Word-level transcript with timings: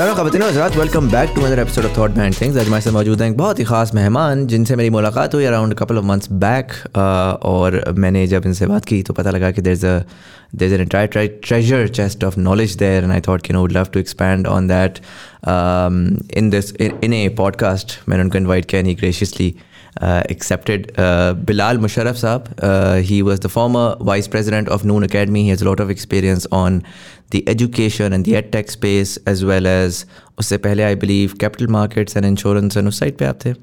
सलाम 0.00 0.16
खबिन 0.16 0.42
welcome 0.42 1.08
back 1.10 1.32
to 1.36 1.42
other 1.44 1.58
episode 1.58 1.84
of 1.84 1.98
thought 1.98 2.10
band 2.10 2.34
things 2.40 2.56
आज 2.58 2.68
मेरे 2.68 2.80
साथ 2.80 2.92
मौजूद 2.92 3.22
हैं 3.22 3.28
एक 3.30 3.36
बहुत 3.36 3.58
ही 3.58 3.64
खास 3.64 3.92
मेहमान, 3.94 4.46
जिनसे 4.46 4.76
मेरी 4.76 4.90
मुलाकात 4.90 5.34
हुई 5.34 5.44
around 5.44 5.74
couple 5.74 5.98
of 5.98 6.04
months 6.04 6.32
back 6.44 6.72
और 7.44 7.78
मैंने 7.98 8.26
जब 8.26 8.46
इनसे 8.46 8.66
बात 8.66 8.84
की 8.84 9.02
तो 9.02 9.14
पता 9.14 9.30
लगा 9.30 9.50
कि 9.50 9.62
there 9.62 9.72
is 9.72 9.86
a 9.86 9.98
there 10.54 10.72
is 10.72 10.80
entire 10.86 11.40
treasure 11.44 11.88
chest 11.88 12.24
of 12.24 12.38
knowledge 12.40 12.76
there 12.76 13.02
and 13.02 13.12
I 13.12 13.20
thought 13.28 13.42
कि 13.42 13.52
no 13.52 13.60
would 13.60 13.72
love 13.72 13.88
to 13.92 14.00
expand 14.00 14.46
on 14.46 14.68
that 14.68 14.98
in 16.38 16.50
this 16.50 16.74
in 16.80 17.12
a 17.12 17.28
podcast 17.38 17.98
मैंने 18.08 18.22
उनको 18.22 18.38
इन्वाइट 18.38 18.64
किया 18.64 18.82
नहीं 18.82 18.96
graciously 18.96 19.54
accepted 20.02 20.92
Bilal 21.46 21.78
Musharraf 21.78 22.16
sahab 22.16 22.44
he 23.06 23.22
was 23.22 23.40
the 23.40 23.46
former 23.46 24.04
vice 24.06 24.26
president 24.26 24.68
of 24.68 24.86
Noon 24.86 25.04
academy 25.04 25.40
he 25.40 25.48
has 25.48 25.64
lot 25.64 25.80
of 25.80 25.90
experience 25.90 26.46
on 26.52 26.82
the 27.30 27.42
education 27.48 28.12
and 28.12 28.24
the 28.24 28.36
ed 28.36 28.52
tech 28.52 28.70
space 28.76 29.16
as 29.32 29.44
well 29.50 29.66
as 29.66 30.04
उससे 30.38 30.58
पहले 30.66 30.92
I 30.92 30.94
believe 31.06 31.38
capital 31.38 31.72
markets 31.78 32.16
and 32.16 32.32
insurance 32.34 32.76
and 32.76 32.88
उस 32.88 32.98
side 33.00 33.18
पे 33.18 33.24
आप 33.24 33.38
थे 33.44 33.54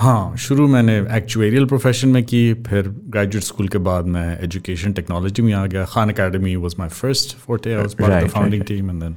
हाँ 0.00 0.36
शुरू 0.38 0.66
मैंने 0.68 0.96
एक्चुएरियल 1.16 1.64
profession 1.66 2.08
में 2.08 2.22
की 2.24 2.42
फिर 2.66 2.88
ग्रेजुएट 3.14 3.44
स्कूल 3.44 3.68
के 3.68 3.78
बाद 3.86 4.06
मैं 4.16 4.26
एजुकेशन 4.44 4.92
टेक्नोलॉजी 4.98 5.42
में 5.42 5.52
आ 5.52 5.64
गया 5.66 5.84
Khan 5.94 6.10
academy 6.10 6.54
was 6.64 6.74
my 6.78 6.88
first 6.88 7.34
forte 7.46 7.66
I 7.76 7.80
was 7.86 7.96
part 8.00 8.12
right, 8.12 8.22
of 8.22 8.28
the 8.28 8.34
founding 8.34 8.60
right, 8.60 8.68
team 8.68 8.92
and 8.92 9.02
then 9.04 9.16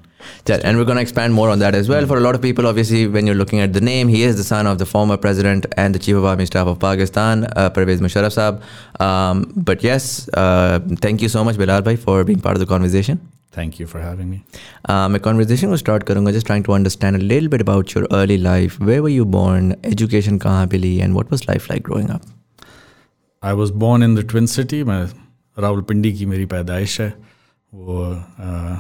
yeah, 0.52 0.64
and 0.70 0.80
we're 0.80 0.88
going 0.92 1.00
to 1.00 1.03
expand 1.03 1.36
more 1.39 1.50
on 1.55 1.59
that 1.64 1.78
as 1.81 1.92
well. 1.92 2.08
For 2.12 2.17
a 2.17 2.23
lot 2.28 2.39
of 2.39 2.42
people, 2.45 2.67
obviously, 2.72 3.02
when 3.17 3.30
you're 3.30 3.38
looking 3.42 3.62
at 3.66 3.73
the 3.78 3.84
name, 3.89 4.14
he 4.16 4.23
is 4.30 4.39
the 4.39 4.48
son 4.48 4.72
of 4.72 4.80
the 4.80 4.88
former 4.94 5.17
president 5.28 5.67
and 5.84 6.00
the 6.00 6.02
chief 6.08 6.16
of 6.22 6.26
army 6.31 6.48
staff 6.52 6.72
of 6.73 6.80
Pakistan, 6.86 7.45
uh, 7.55 7.70
Pervez 7.78 8.02
Musharraf 8.08 8.36
Saab. 8.39 9.05
Um, 9.08 9.45
but 9.70 9.86
yes, 9.89 10.09
uh, 10.45 10.80
thank 11.08 11.28
you 11.28 11.30
so 11.36 11.45
much, 11.52 11.62
Bilal 11.64 11.88
bhai, 11.89 11.95
for 12.08 12.17
being 12.31 12.44
part 12.50 12.62
of 12.62 12.66
the 12.66 12.70
conversation. 12.73 13.22
Thank 13.57 13.79
you 13.81 13.87
for 13.87 14.01
having 14.01 14.30
me 14.30 14.41
मैं 15.11 15.19
conversation 15.21 15.69
को 15.69 15.77
start 15.77 16.03
करूँगा 16.03 16.31
just 16.31 16.45
trying 16.45 16.66
to 16.66 16.73
understand 16.73 17.17
little 17.17 17.47
bit 17.47 17.61
about 17.61 17.95
your 17.95 18.08
early 18.19 18.38
life 18.38 18.80
where 18.81 18.99
were 18.99 19.09
you 19.09 19.25
born 19.38 19.73
education 19.85 20.38
कहाँ 20.38 20.67
पर 20.67 20.77
ली? 20.77 20.95
And 20.97 21.13
what 21.13 21.31
was 21.31 21.43
life 21.49 21.69
like 21.71 21.83
growing 21.85 22.09
up 22.09 22.21
I 23.43 23.53
was 23.53 23.73
born 23.73 24.03
in 24.03 24.16
the 24.16 24.27
twin 24.30 24.45
city 24.45 24.83
मैं 24.83 25.03
राहुल 25.58 25.81
पिंडी 25.81 26.13
की 26.13 26.25
मेरी 26.25 26.45
पैदाइश 26.45 26.99
है। 27.02 27.13
वो 27.73 28.05
uh, 28.13 28.77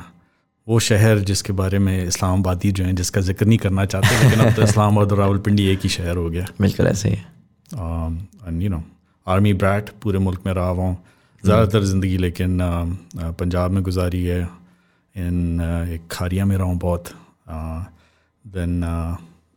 वो 0.67 0.79
शहर 0.79 1.19
जिसके 1.27 1.53
बारे 1.53 1.79
में 1.79 2.03
इस्लामाबादी 2.03 2.71
जो 2.71 2.83
है 2.85 2.93
जिसका 2.93 3.21
ज़िक्र 3.21 3.45
नहीं 3.45 3.57
करना 3.57 3.85
चाहते 3.85 4.23
लेकिन 4.23 4.45
अब 4.45 4.53
तो 4.55 4.61
इस्लामाबाद 4.69 5.11
और 5.11 5.17
राहुल 5.17 5.37
पिंडी 5.39 5.65
एक 5.67 5.79
ही 5.83 5.89
शहर 5.89 6.17
हो 6.17 6.29
गया। 6.29 6.45
बिल्कुल 6.61 6.87
ऐसे 6.87 7.09
ही। 7.09 7.15
And 8.47 8.61
you 8.61 8.69
know 8.69 8.83
army 9.27 9.53
brat 9.53 9.89
पूरे 10.03 10.19
मुल्क 10.19 10.41
में 10.45 10.53
रहा 10.53 10.67
हुआ 10.69 10.95
ज़्यादातर 11.43 11.83
ज़िंदगी 11.83 12.17
लेकिन 12.17 12.57
uh, 12.59 13.21
uh, 13.21 13.33
पंजाब 13.39 13.71
में 13.71 13.83
गुजारी 13.83 14.23
है। 14.25 14.41
इन 15.15 15.61
एक 15.93 16.01
खारिया 16.11 16.45
में 16.45 16.55
रहा 16.57 16.67
हूँ 16.67 16.77
बहुत 16.79 17.09
देन 18.45 18.83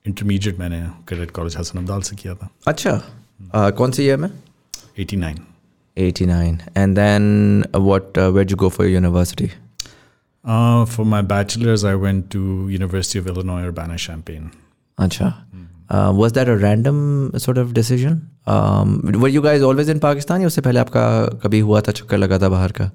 इंटरमीडिएट 0.07 0.59
मैंने 0.59 0.81
क्रेडिट 1.09 1.31
कॉलेज 1.31 1.57
हसन 1.57 1.79
अब्दाल 1.79 2.01
से 2.03 2.17
किया 2.17 2.35
था। 2.35 2.49
अच्छा। 2.69 3.01
Uh, 3.55 3.71
कौन 3.77 3.91
सी 3.93 4.03
ईयर 4.03 4.17
में? 4.17 4.29
Eighty 4.99 5.17
nine 5.17 5.39
eighty 5.97 6.27
nine 6.27 6.59
and 6.77 6.95
then 6.97 7.65
what 7.77 8.19
wait 8.19 8.51
you 8.51 8.57
go 8.57 8.69
for 8.69 8.87
university 8.87 9.47
for 10.95 11.07
my 11.07 11.23
bachelor's 11.23 11.85
I 11.85 11.95
went 12.05 12.25
to 12.33 12.69
university 12.69 13.19
of 13.19 13.29
Illinois 13.29 13.67
Urbana 13.67 13.97
Champaign 14.07 14.51
अच्छा। 14.99 15.33
Was 16.11 16.35
that 16.35 16.49
a 16.49 16.55
random 16.63 17.39
sort 17.39 17.59
of 17.59 17.73
decision 17.73 18.21
were 19.17 19.31
you 19.31 19.43
guys 19.43 19.63
always 19.63 19.91
in 19.91 19.99
Pakistan 19.99 20.41
या 20.41 20.47
उससे 20.47 20.61
पहले 20.61 20.81
आपका 20.81 21.05
कभी 21.43 21.61
हुआ 21.61 21.81
था 21.81 21.93
चक्कर 21.93 22.19
लगा 22.19 22.39
था 22.39 22.49
बाहर 22.49 22.73
का? 22.73 22.91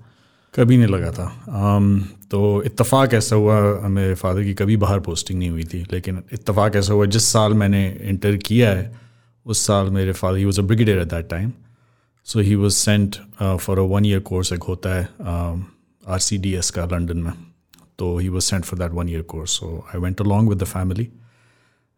कभी 0.55 0.77
नहीं 0.77 0.87
लगा 0.87 1.11
था। 1.11 1.27
um, 1.47 2.19
तो 2.31 2.63
इत्तेफाक 2.63 3.13
ऐसा 3.13 3.35
हुआ 3.35 3.87
मेरे 3.89 4.15
फादर 4.15 4.43
की 4.43 4.53
कभी 4.53 4.77
बाहर 4.77 4.99
पोस्टिंग 4.99 5.39
नहीं 5.39 5.49
हुई 5.49 5.63
थी 5.63 5.85
लेकिन 5.91 6.23
इत्तेफाक 6.33 6.75
ऐसा 6.75 6.93
हुआ 6.93 7.05
जिस 7.05 7.27
साल 7.27 7.53
मैंने 7.53 7.81
इंटर 8.01 8.35
किया 8.37 8.69
है 8.69 8.99
उस 9.45 9.65
साल 9.67 9.89
मेरे 9.89 10.11
father 10.11 10.37
he 10.37 10.45
was 10.45 10.59
a 10.61 10.63
brigadier 10.63 10.99
at 10.99 11.07
that 11.07 11.29
time 11.29 11.51
so 12.27 12.39
he 12.39 12.55
was 12.55 12.73
sent 12.73 13.15
for 13.41 13.79
a 13.79 13.83
one 13.93 14.05
year 14.05 14.19
course 14.19 14.53
एक 14.53 14.63
होता 14.63 14.95
है 14.95 15.07
आर 16.07 16.19
सी 16.19 16.37
डी 16.37 16.53
एस 16.53 16.69
का 16.69 16.85
लंडन 16.85 17.17
में 17.17 17.33
तो 17.99 18.17
he 18.17 18.29
was 18.29 18.43
sent 18.43 18.65
for 18.65 18.79
that 18.79 18.91
one 18.91 19.09
year 19.09 19.21
course 19.21 19.51
so 19.51 19.85
I 19.95 20.01
went 20.01 20.21
along 20.21 20.49
with 20.49 20.57
the 20.57 20.65
family 20.65 21.07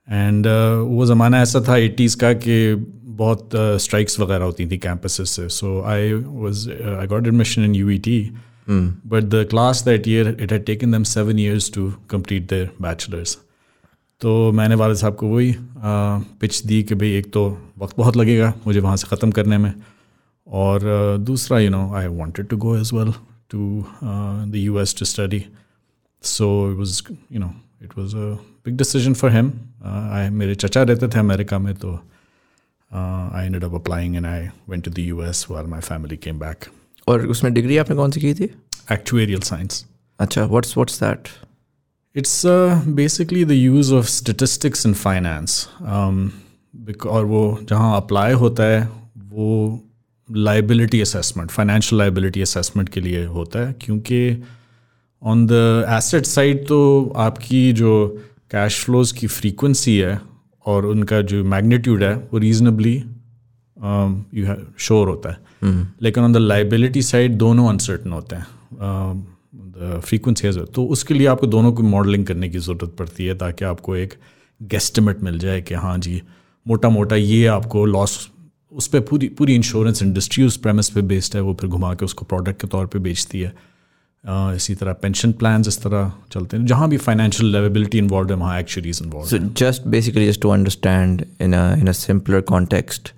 and 0.10 0.48
वो 0.88 1.06
ज़माना 1.06 1.42
ऐसा 1.42 1.64
था 1.68 1.78
एटीज़ 1.78 2.18
का 2.18 2.34
कि 2.34 2.76
बहुत 2.76 3.50
स्ट्राइक्स 3.56 4.16
uh, 4.16 4.22
वगैरह 4.22 4.46
होती 4.46 4.66
थी 4.72 4.78
कैंपसेस 4.78 5.30
से। 5.30 5.50
So 5.50 5.82
I 5.82 6.14
was 6.14 6.70
I 7.00 7.08
got 7.08 7.28
admission 7.28 7.66
in 7.66 7.76
U 7.76 7.90
E 7.90 7.98
T 7.98 8.32
but 8.70 9.24
the 9.24 9.46
class 9.50 9.84
that 9.86 10.08
year 10.08 10.38
it 10.42 10.52
had 10.52 10.66
taken 10.66 10.92
them 10.92 11.04
seven 11.04 11.40
years 11.40 11.72
to 11.74 11.94
complete 12.10 12.50
their 12.50 12.70
bachelors 12.82 13.38
तो 14.22 14.52
मैंने 14.52 14.76
वाले 14.76 14.96
साहब 14.96 15.16
को 15.16 15.28
वही 15.28 15.56
पिच 15.58 16.60
uh, 16.62 16.66
दी 16.66 16.84
कि 16.84 16.96
भाई 16.96 17.12
एक 17.12 17.32
तो 17.34 17.58
वक्त 17.78 17.98
बहुत 17.98 18.18
लगेगा 18.18 18.54
मुझे 18.68 18.80
वहाँ 18.80 18.98
से 18.98 19.08
ख़त्म 19.08 19.32
करने 19.32 19.58
में। 19.58 19.74
और 20.48 20.80
uh, 20.80 21.26
दूसरा 21.26 21.60
you 21.60 21.70
know 21.70 21.94
I 21.94 22.08
wanted 22.08 22.48
to 22.48 22.58
go 22.58 22.78
as 22.78 22.92
well 22.94 23.14
to 23.50 23.86
the 24.04 24.52
U 24.56 24.80
S 24.80 24.96
to 25.00 25.06
study 25.06 25.44
so 26.24 26.72
it 26.72 26.78
was 26.78 27.02
you 27.32 27.40
know 27.40 27.54
it 27.84 27.98
was 27.98 28.16
a 28.16 28.38
big 28.66 28.78
decision 28.78 29.14
for 29.14 29.32
him 29.32 29.52
I 29.86 30.30
मेरे 30.30 30.56
चचा 30.56 30.84
रहते 30.84 31.08
थे 31.08 31.20
अमेरिका 31.20 31.60
में 31.60 31.76
तो 31.76 31.94
I 33.36 33.46
ended 33.46 33.64
up 33.64 33.74
applying 33.74 34.16
and 34.16 34.26
I 34.26 34.48
went 34.70 34.84
to 34.84 34.92
the 34.92 35.00
US 35.00 35.46
while 35.52 35.68
my 35.68 35.82
family 35.82 36.18
came 36.18 36.40
back 36.40 36.66
और 37.08 37.28
उसमें 37.28 37.54
degree 37.54 37.78
आपने 37.78 37.96
कौन 37.96 38.12
सी 38.12 38.20
की 38.20 38.34
थी? 38.34 38.44
एक्चुएरियल 38.92 39.40
साइंस 39.40 39.86
अच्छा 40.20 40.46
what's 40.46 40.78
what's 40.78 41.04
that 41.04 41.28
it's 42.16 42.44
basically 42.88 43.46
the 43.46 43.52
use 43.52 43.94
of 43.94 44.06
statistics 44.06 44.86
in 44.86 44.94
finance 44.94 45.70
और 47.06 47.26
वो 47.26 47.60
जहाँ 47.64 47.98
अप्लाई 47.98 48.34
होता 48.34 48.64
है 48.64 48.90
वो 49.18 49.84
liability 50.32 51.02
assessment 51.02 51.50
financial 51.50 52.00
liability 52.00 52.42
assessment 52.42 52.90
के 52.90 53.00
लिए 53.00 53.26
होता 53.26 53.60
है 53.60 53.76
क्योंकि 53.82 54.44
ऑन 55.24 55.48
द 55.48 55.52
एसेट 55.90 56.26
साइड 56.26 56.68
तो 56.68 57.14
आपकी 57.18 57.74
जो 57.74 58.24
कैश 58.52 58.84
फ्लोज 58.86 59.12
की 59.12 59.28
फ्रीक्वेंसी 59.28 59.98
है 59.98 60.20
और 60.66 60.86
उनका 60.86 61.22
जो 61.22 61.44
मैग्नीट्यूड 61.44 62.04
है 62.04 62.16
वो 62.16 62.38
रीजनेबली 62.38 62.96
यू 64.34 64.56
श्योर 64.80 65.08
होता 65.08 65.30
है. 65.30 65.38
Mm-hmm. 65.38 65.86
लेकिन 66.02 66.24
ऑन 66.24 66.34
द 66.34 66.38
लाइबिलिटी 66.38 67.02
साइड 67.02 67.38
दोनों 67.38 67.70
अनसर्टन 67.70 68.12
होते 68.12 68.36
हैं. 68.36 68.46
द 69.56 70.02
फ्रीक्वेंसी 70.06 70.52
तो 70.52 70.86
उसके 70.86 71.14
लिए 71.14 71.28
आपको 71.28 71.48
दोनों 71.48 71.74
को 71.74 71.84
मॉडलिंग 71.84 72.26
करने 72.26 72.50
की 72.50 72.60
ज़रूरत 72.60 72.96
पड़ती 73.00 73.26
है 73.26 73.36
ताकि 73.38 73.66
आपको 73.66 73.96
एक 73.96 74.14
गेस्टिमेट 74.62 75.24
मिल 75.24 75.40
जाए 75.40 75.62
कि 75.62 75.74
हाँ 75.74 75.98
जी 75.98 76.22
मोटा 76.68 76.90
मोटा 76.90 77.16
ये 77.16 77.46
आपको 77.46 77.86
लॉस 77.86 78.30
उस 78.72 78.88
पर 78.88 79.00
पूरी 79.00 79.28
पूरी 79.28 79.56
इंश्योरेंस 79.56 80.04
इंडस्ट्री 80.04 80.44
उस 80.44 80.58
प्रेमिस 80.58 80.90
पे 80.90 81.02
बेस्ड 81.02 81.36
है 81.36 81.42
वो 81.42 81.54
फिर 81.54 81.70
घुमा 81.70 81.94
के 81.94 82.06
उसको 82.06 82.26
प्रोडक्ट 82.26 82.62
के 82.62 82.68
तौर 82.68 82.88
पे 82.88 83.00
बेचती 83.00 83.42
है. 83.42 83.54
इसी 84.56 84.76
तरह 84.76 84.94
पेंशन 84.94 85.32
प्लान 85.32 85.64
इस 85.68 85.82
तरह 85.84 86.12
चलते 86.32 86.58
हैं। 86.58 86.66
जहाँ 86.66 86.90
भी 86.90 86.98
फाइनेंशियल 86.98 87.52
लेवेबिलिटी 87.52 87.98
इन्वॉल्व 87.98 88.30
है 88.30 88.36
वहाँ 88.36 88.60
actuaries 88.60 89.00
involve 89.04 89.28
so 89.28 89.38
just 89.58 89.88
basically 89.88 90.28
just 90.28 90.42
to 90.42 90.50
understand 90.50 91.26
in 91.42 91.54
in 91.54 91.88
a 91.88 91.92
simpler 91.92 92.42
context 92.50 93.10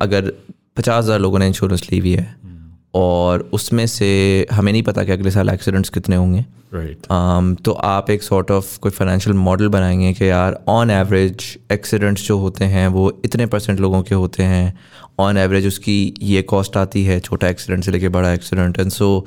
अगर 0.00 0.32
पचास 0.76 1.04
हज़ार 1.04 1.18
लोगों 1.20 1.38
ने 1.38 1.46
इंश्योरेंस 1.46 1.82
ली 1.92 1.98
हुई 1.98 2.12
है 2.12 2.26
hmm. 2.34 2.88
और 2.94 3.48
उसमें 3.52 3.86
से 3.86 4.46
हमें 4.52 4.72
नहीं 4.72 4.82
पता 4.82 5.04
कि 5.04 5.12
अगले 5.12 5.30
साल 5.30 5.48
एक्सीडेंट्स 5.48 5.90
कितने 5.90 6.16
होंगे। 6.16 6.44
Right 6.74 6.88
right. 6.88 7.10
um, 7.10 7.62
तो 7.64 7.72
आप 7.72 8.10
एक 8.10 8.22
सॉर्ट 8.22 8.50
ऑफ़ 8.50 8.78
कोई 8.78 8.92
फाइनेंशियल 8.92 9.36
मॉडल 9.36 9.68
बनाएँगे 9.68 10.12
कि 10.12 10.28
यार 10.30 10.58
ऑन 10.68 10.90
एवरेज 10.90 11.44
एक्सीडेंट्स 11.72 12.26
जो 12.26 12.38
होते 12.38 12.64
हैं 12.64 12.86
वो 12.88 13.10
इतने 13.24 13.46
परसेंट 13.46 13.80
लोगों 13.80 14.02
के 14.02 14.14
होते 14.14 14.42
हैं। 14.42 14.78
ऑन 15.18 15.36
एवरेज 15.36 15.66
उसकी 15.66 16.14
ये 16.22 16.42
कॉस्ट 16.42 16.76
आती 16.76 17.04
है 17.04 17.20
छोटा 17.20 17.48
एक्सीडेंट 17.48 17.84
से 17.84 17.92
लेके 17.92 18.08
बड़ा 18.08 18.32
एक्सीडेंट 18.32 18.78
एंड 18.78 18.90
सो 18.90 19.26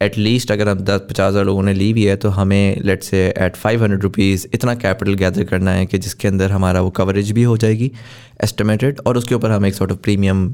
एटलीस्ट 0.00 0.52
अगर 0.52 0.68
हम 0.68 0.78
दस 0.80 1.00
पचास 1.10 1.28
हज़ार 1.28 1.44
लोगों 1.44 1.62
ने 1.62 1.72
ली 1.74 1.92
भी 1.92 2.04
है 2.04 2.16
तो 2.16 2.28
हमें 2.28 2.80
let's 2.80 3.02
say 3.02 3.18
at 3.38 3.56
five 3.56 3.82
hundred 3.82 4.02
rupees 4.02 4.46
इतना 4.54 4.74
कैपिटल 4.74 5.14
गैदर 5.14 5.44
करना 5.44 5.70
है 5.70 5.86
कि 5.86 5.98
जिसके 5.98 6.28
अंदर 6.28 6.52
हमारा 6.52 6.80
वो 6.80 6.90
कवरेज 6.90 7.32
भी 7.32 7.42
हो 7.42 7.56
जाएगी 7.56 7.90
एस्टिमेटेड 8.44 9.00
और 9.06 9.16
उसके 9.16 9.34
ऊपर 9.34 9.50
हम 9.50 9.66
एक 9.66 9.74
sort 9.74 9.92
of 9.92 9.98
premium 9.98 10.50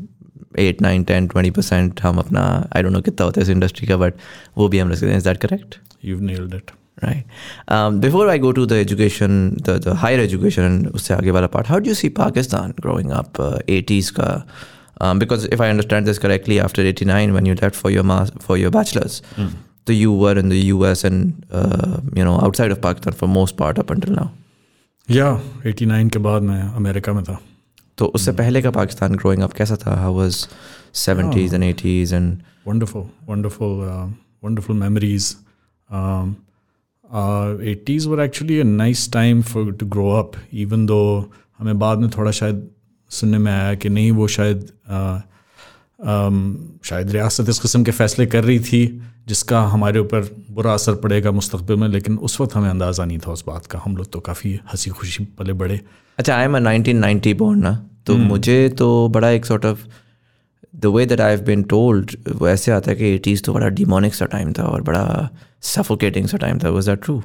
at 0.59 0.83
nine 0.83 1.05
ten 1.05 1.27
twenty 1.29 1.51
percent 1.51 2.01
हम 2.01 2.19
अपना 2.19 2.43
आई 2.77 2.83
डोंट 2.83 2.93
नो 2.93 3.01
कितना 3.01 3.25
होता 3.25 3.41
है 3.41 3.45
इस 3.45 3.51
इंडस्ट्री 3.51 3.87
का 3.87 3.97
बट 3.97 4.15
वो 4.59 4.69
भी 4.69 4.79
हम 4.79 4.91
रख 4.91 4.97
सकते 4.97 5.11
हैं। 5.11 5.19
Is 5.19 5.25
that 5.25 5.37
correct 5.37 5.75
you 6.05 6.21
nailed 6.21 6.55
it 6.55 6.71
right 7.05 7.25
before 8.01 8.29
I 8.29 8.39
go 8.39 8.53
to 8.53 8.67
the 8.67 8.73
education 8.73 9.51
the 9.61 9.95
higher 9.99 10.21
education 10.21 10.87
उससे 10.95 11.15
आगे 11.15 11.31
वाला 11.31 11.47
part 11.47 11.69
how 11.69 11.79
do 11.79 11.95
see 11.95 12.09
Pakistan 12.19 12.75
growing 12.81 13.11
up 13.11 13.65
eighties 13.69 14.13
का 14.13 14.31
um, 15.00 15.20
because 15.20 15.46
if 15.46 15.62
I 15.62 15.70
understand 15.70 16.06
this 16.06 16.20
correctly, 16.20 16.60
after 16.60 16.82
'89, 16.82 17.34
when 17.34 17.46
you 17.46 17.56
left 17.56 17.76
for 17.76 17.92
your 17.92 18.04
mas- 18.04 18.32
for 18.40 18.58
your 18.58 18.72
bachelor's, 18.72 19.22
mm. 19.36 19.52
so 19.88 19.94
you 19.94 20.12
were 20.24 20.38
in 20.38 20.50
the 20.50 20.60
U.S. 20.74 21.04
and 21.04 21.46
uh, 21.52 22.00
you 22.16 22.26
know 22.26 22.40
outside 22.42 22.72
of 22.72 22.82
Pakistan 22.82 23.14
for 23.14 23.28
most 23.28 23.58
part 23.58 23.80
up 23.80 23.90
until 23.90 24.14
now. 24.14 24.32
Yeah, 25.08 25.40
'89 25.66 26.10
के 26.10 26.20
बाद 26.20 26.42
मैं 26.42 26.62
America 26.62 27.14
में 27.14 27.24
था. 27.24 27.40
तो 27.98 28.06
उससे 28.06 28.32
mm. 28.32 28.38
पहले 28.38 28.62
का 28.62 28.72
Pakistan 28.72 29.16
growing 29.16 29.44
up 29.44 29.54
कैसा 29.54 29.76
था? 29.76 29.96
How 30.04 30.12
was 30.20 30.48
70s 30.94 31.54
and 31.54 31.64
80s 31.64 32.12
and 32.12 32.44
wonderful, 32.66 33.10
wonderful, 33.28 33.82
uh, 33.90 34.08
wonderful 34.42 34.76
memories. 34.76 35.36
Um, 35.92 36.36
eighties 37.14 38.08
were 38.10 38.20
actually 38.20 38.60
a 38.60 38.64
nice 38.64 39.12
time 39.14 39.42
for 39.42 39.72
to 39.72 39.86
grow 39.86 40.12
up 40.12 40.32
even 40.54 40.86
though 41.60 41.80
बाद 41.80 41.98
में 41.98 42.10
थोड़ा 42.10 42.32
शायद 42.32 42.70
सुनने 43.17 43.39
में 43.39 43.53
आया 43.53 43.75
कि 43.75 43.89
नहीं 43.89 44.11
वो 44.13 44.29
शायद 44.29 44.67
uh, 44.91 45.19
um, 46.01 46.39
शायद 46.85 47.11
रियासत 47.11 47.49
इस 47.49 47.59
किस्म 47.59 47.83
के 47.85 47.91
फ़ैसले 47.91 48.27
कर 48.27 48.45
रही 48.45 48.59
थी 48.61 48.81
जिसका 49.29 49.61
हमारे 49.69 50.01
ऊपर 50.01 50.31
बुरा 50.51 50.73
असर 50.75 50.95
पड़ेगा 50.95 51.31
मुस्तबिल 51.31 51.77
में 51.77 51.89
लेकिन 51.89 52.19
उस 52.19 52.41
वक्त 52.41 52.55
हमें 52.55 52.69
अंदाज़ा 52.71 53.05
नहीं 53.05 53.19
था 53.19 53.33
उस 53.33 53.45
बात 53.47 53.67
का 53.67 53.79
हम 53.85 53.97
लोग 53.97 54.11
तो 54.13 54.21
काफ़ी 54.21 54.59
हँसी 54.73 54.91
खुशी 54.91 55.25
पले 55.39 55.53
बड़े 55.53 55.81
अच्छा 56.19 56.37
I 56.37 56.45
am 56.45 56.57
nineteen 56.57 56.99
ninety 56.99 57.35
born 57.35 57.63
ना 57.63 57.73
तो 58.07 58.17
मुझे 58.17 58.69
तो 58.79 59.09
बड़ा 59.09 59.31
एक 59.31 59.47
sort 59.47 59.65
of 59.67 59.87
the 60.77 60.93
way 60.97 61.07
that 61.07 61.21
I 61.21 61.31
have 61.31 61.41
been 61.45 61.63
told 61.73 62.17
वो 62.37 62.49
ऐसे 62.49 62.73
आता 62.73 62.91
है 62.91 62.97
कि 62.97 63.15
एटीज़ 63.15 63.43
तो 63.43 63.55
बड़ा 63.55 63.69
डिमोनिक 63.81 64.15
सा 64.15 64.27
टाइम 64.37 64.53
था 64.53 64.65
और 64.65 64.83
बड़ा 64.83 65.07
सफोकेटिंग 65.75 66.29
सा 66.29 66.37
टाइम 66.37 66.59
था 66.59 66.71
was 66.71 66.89
that 66.89 67.05
true 67.05 67.23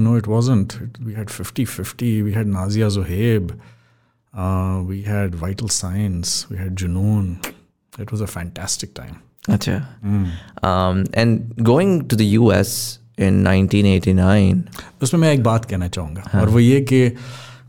no, 0.00 0.14
it 0.14 0.26
wasn't. 0.26 0.74
It, 0.76 0.98
we 1.00 1.14
had 1.14 1.30
50 1.30 1.64
50. 1.64 2.22
We 2.22 2.32
had 2.32 2.46
Nazia 2.46 2.88
Zohaib. 2.88 3.58
Uh, 4.34 4.82
we 4.82 5.02
had 5.02 5.34
Vital 5.34 5.68
Signs. 5.68 6.46
We 6.50 6.56
had 6.56 6.76
Junoon. 6.76 7.44
It 7.98 8.12
was 8.12 8.20
a 8.20 8.26
fantastic 8.28 8.94
time. 8.94 9.22
अच्छा 9.48 9.74
um, 10.62 11.04
and 11.14 11.54
going 11.64 11.92
to 12.08 12.16
the 12.16 12.26
US 12.38 12.98
in 13.18 13.42
1989 13.44 14.62
उसमें 15.02 15.20
मैं 15.20 15.32
एक 15.32 15.42
बात 15.42 15.64
कहना 15.64 15.88
चाहूँगा 15.88 16.40
और 16.40 16.48
वो 16.48 16.60
ये 16.60 16.80
कि 16.90 17.00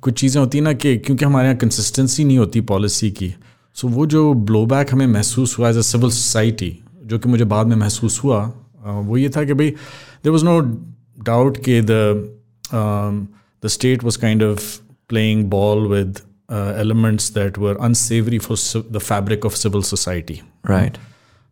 कुछ 0.01 0.19
चीज़ें 0.19 0.39
होती 0.39 0.61
ना 0.61 0.73
कि 0.73 0.97
क्योंकि 0.97 1.25
हमारे 1.25 1.47
यहाँ 1.47 1.57
कंसिस्टेंसी 1.57 2.23
नहीं 2.23 2.37
होती 2.37 2.61
पॉलिसी 2.73 3.11
की 3.11 3.33
सो 3.75 3.87
वो 3.87 4.05
जो 4.13 4.33
ब्लो 4.49 4.65
बैक 4.65 4.91
हमें 4.93 5.05
महसूस 5.07 5.57
हुआ 5.59 5.69
एज 5.69 5.77
अ 5.77 5.81
सिविल 5.91 6.09
सोसाइटी 6.11 6.71
जो 7.03 7.19
कि 7.19 7.29
मुझे 7.29 7.45
बाद 7.53 7.67
में 7.67 7.75
महसूस 7.75 8.23
हुआ 8.23 8.45
uh, 8.47 9.05
वो 9.07 9.17
ये 9.17 9.29
था 9.29 9.43
कि 9.45 9.53
भाई 9.53 9.69
देर 9.69 10.31
वॉज़ 10.31 10.45
नो 10.45 10.59
डाउट 11.23 11.63
कि 11.65 11.81
the 11.81 11.91
the 13.63 13.67
state 13.77 14.03
was 14.03 14.19
kind 14.21 14.43
of 14.43 14.77
playing 15.09 15.45
ball 15.49 15.87
with 15.87 16.19
elements 16.49 17.29
that 17.29 17.57
were 17.57 17.75
unsavory 17.87 18.39
for 18.39 18.57
ci- 18.57 18.83
the 18.97 18.99
fabric 18.99 19.45
of 19.49 19.55
civil 19.55 19.83
society. 19.93 20.41
right. 20.69 20.97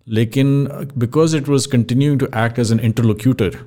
लेकिन 0.07 0.67
because 0.97 1.35
it 1.37 1.49
was 1.49 1.67
continuing 1.69 2.19
to 2.19 2.25
act 2.25 2.59
as 2.59 2.71
an 2.71 2.79
interlocutor 2.79 3.57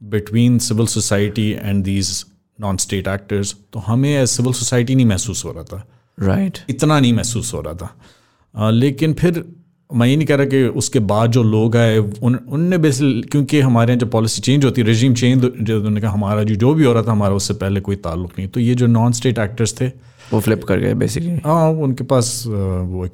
between 0.00 0.58
civil 0.58 0.86
society 0.86 1.50
and 1.52 1.82
these 1.84 2.24
non 2.60 2.76
state 2.76 3.08
actors 3.08 3.54
तो 3.72 3.78
हमें 3.86 4.10
as 4.10 4.28
civil 4.28 4.52
society 4.52 4.94
नहीं 4.94 5.06
महसूस 5.06 5.44
हो 5.44 5.52
रहा 5.52 5.64
था 5.64 5.84
right. 6.18 6.58
इतना 6.70 6.98
नहीं 7.00 7.12
महसूस 7.12 7.52
हो 7.54 7.60
रहा 7.60 7.74
था 7.74 8.70
लेकिन 8.70 9.14
फिर 9.14 9.44
मैं 9.90 10.06
ये 10.06 10.16
नहीं 10.16 10.26
कह 10.26 10.34
रहा 10.34 10.46
कि 10.46 10.62
उसके 10.80 10.98
बाद 11.10 11.30
जो 11.32 11.42
लोग 11.42 11.76
आए 11.76 11.98
उन 11.98 12.34
उनने 12.34 12.78
बेसिकली 12.78 13.20
क्योंकि 13.22 13.60
हमारे 13.60 13.92
यहाँ 13.92 14.00
जब 14.00 14.10
पॉलिसी 14.10 14.40
चेंज 14.40 14.64
होती 14.64 14.80
है 14.80 14.86
रेजिम 14.86 15.14
चेंज 15.14 15.44
जो 15.44 15.76
उन्होंने 15.76 16.00
कहा 16.00 16.10
हमारा 16.12 16.42
जो 16.42 16.54
जो 16.54 16.72
भी 16.74 16.84
हो 16.84 16.92
रहा 16.92 17.02
था 17.02 17.12
हमारा 17.12 17.34
उससे 17.34 17.54
पहले 17.54 17.80
कोई 17.80 17.96
ताल्लुक 18.06 18.32
नहीं 18.38 18.48
तो 18.48 18.60
ये 18.60 18.74
जो 18.74 18.86
नॉन 18.86 19.12
स्टेट 19.12 19.38
एक्टर्स 19.38 19.74
थे 19.80 19.90
वो 20.32 20.40
फ्लिप 20.40 20.64
कर 20.64 20.78
गए 20.78 20.94
बेसिकली 20.94 21.30
हाँ 21.30 21.70
उनके 21.70 22.04
पास 22.04 22.44
वो 22.48 23.06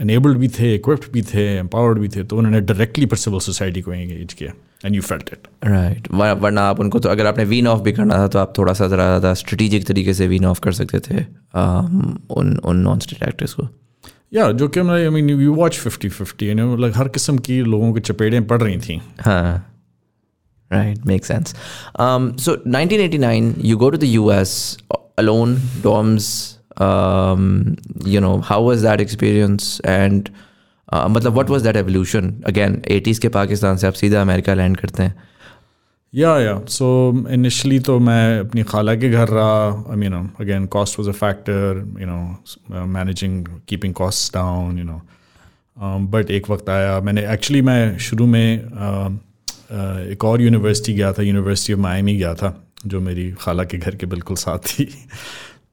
एनेबल्ड 0.00 0.38
भी 0.38 0.48
थे 0.48 0.74
इक्विप्ड 0.74 1.12
भी 1.12 1.22
थे 1.22 1.56
एम्पावर्ड 1.56 1.98
भी 1.98 2.08
थे 2.08 2.24
तो 2.24 2.36
उन्होंने 2.36 2.60
डायरेक्टली 2.60 3.06
पर 3.06 3.16
सिविल 3.16 3.40
सोसाइटी 3.40 3.80
को 3.80 3.92
एंगेज 3.92 4.32
किया 4.32 4.52
and 4.84 4.94
you 4.94 5.02
felt 5.02 5.30
it 5.32 5.48
right 5.64 6.08
वरना 6.12 6.62
आप 6.62 6.80
उनको 6.80 6.98
तो 6.98 7.08
अगर 7.08 7.26
आपने 7.26 7.44
वीन 7.44 7.66
ऑफ़ 7.66 7.80
भी 7.80 7.92
करना 7.92 8.18
था 8.18 8.28
तो 8.28 8.38
आप 8.38 8.58
थोड़ा 8.58 8.72
सा 8.72 8.88
ज़रा 8.88 9.06
ज़्यादा 9.06 9.34
स्ट्रेटेजिक 9.34 9.86
तरीके 9.86 10.14
से 10.14 10.28
वीन 10.28 10.44
ऑफ़ 10.44 10.60
कर 10.60 10.72
सकते 10.72 11.00
थे 11.00 11.24
um, 11.24 12.20
उन 12.30 12.56
उन 12.64 12.76
नॉन 12.76 12.98
स्टेट 12.98 13.28
एक्टर्स 13.28 13.52
को। 13.52 13.68
या 14.34 14.52
जो 14.52 14.68
कि 14.68 14.80
I 14.80 15.08
mean 15.08 15.30
you 15.30 15.54
watch 15.54 15.78
fifty 15.78 16.08
fifty 16.08 16.54
मतलब 16.54 16.92
हर 16.96 17.08
किस्म 17.08 17.38
की 17.38 17.62
लोगों 17.62 17.92
की 17.92 18.00
चपेटें 18.00 18.46
पड़ 18.46 18.62
रही 18.62 18.76
थी. 18.76 19.00
Right, 20.70 20.98
makes 21.04 21.26
sense. 21.26 21.52
Um, 21.96 22.38
so 22.38 22.52
1989, 22.64 23.54
you 23.58 23.76
go 23.76 23.90
to 23.90 23.98
the 23.98 24.08
US 24.08 24.76
alone, 25.20 25.56
dorms. 25.82 26.28
Um, 26.80 27.76
you 28.06 28.20
know, 28.20 28.36
how 28.40 28.60
was 28.68 28.82
that 28.82 29.00
experience? 29.00 29.80
And 29.84 30.30
uh, 30.92 31.08
मतलब 31.08 31.34
what 31.36 31.50
was 31.50 31.62
that 31.62 31.76
evolution? 31.76 32.30
Again, 32.52 32.80
80s 32.90 33.18
के 33.18 33.28
पाकिस्तान 33.28 33.76
से 33.76 33.86
आप 33.86 33.92
सीधा 33.92 34.22
अमेरिका 34.22 34.54
लैंड 34.54 34.76
करते 34.76 35.02
हैं. 35.02 35.14
या 36.14 36.38
या 36.38 36.60
सो 36.68 37.14
इनिशली 37.30 37.80
तो 37.80 37.98
मैं 37.98 38.40
अपनी 38.40 38.62
खाला 38.62 38.94
के 38.94 39.10
घर 39.10 39.28
रहा 39.28 39.86
I 39.90 39.96
mean 39.96 40.12
again 40.12 40.66
cost 40.66 40.98
was 40.98 41.08
a 41.08 41.12
factor 41.12 41.94
you 42.00 42.06
know 42.06 42.86
managing 42.86 43.46
keeping 43.68 43.94
cost 43.94 44.34
down 44.34 44.78
you 44.78 44.84
know 44.84 45.02
but 46.06 46.30
एक 46.30 46.50
वक्त 46.50 46.68
आया 46.68 47.00
मैंने 47.00 47.32
एक्चुअली 47.32 47.62
मैं 47.62 47.98
शुरू 47.98 48.26
में 48.26 48.64
uh, 48.64 49.12
uh, 49.66 50.12
एक 50.12 50.24
और 50.24 50.40
यूनिवर्सिटी 50.40 50.94
गया 50.94 51.12
था 51.12 51.22
यूनिवर्सिटी 51.22 51.72
ऑफ़ 51.72 51.80
मायमी 51.80 52.16
गया 52.16 52.34
था 52.34 52.69
जो 52.86 53.00
मेरी 53.00 53.30
खाला 53.40 53.64
के 53.64 53.78
घर 53.78 53.96
के 53.96 54.06
बिल्कुल 54.06 54.36
साथ 54.36 54.58
थी 54.58 54.84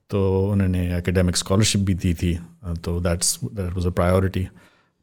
तो 0.10 0.20
उन्होंने 0.52 0.82
एकेडमिक 0.98 1.38
स्कॉलरशिप 1.38 1.82
भी 1.82 1.94
दी 1.94 2.14
थी 2.14 2.34
तो 2.84 3.00
that's 3.00 3.40
that 3.44 3.74
was 3.74 3.88
a 3.88 3.90
priority 3.90 4.48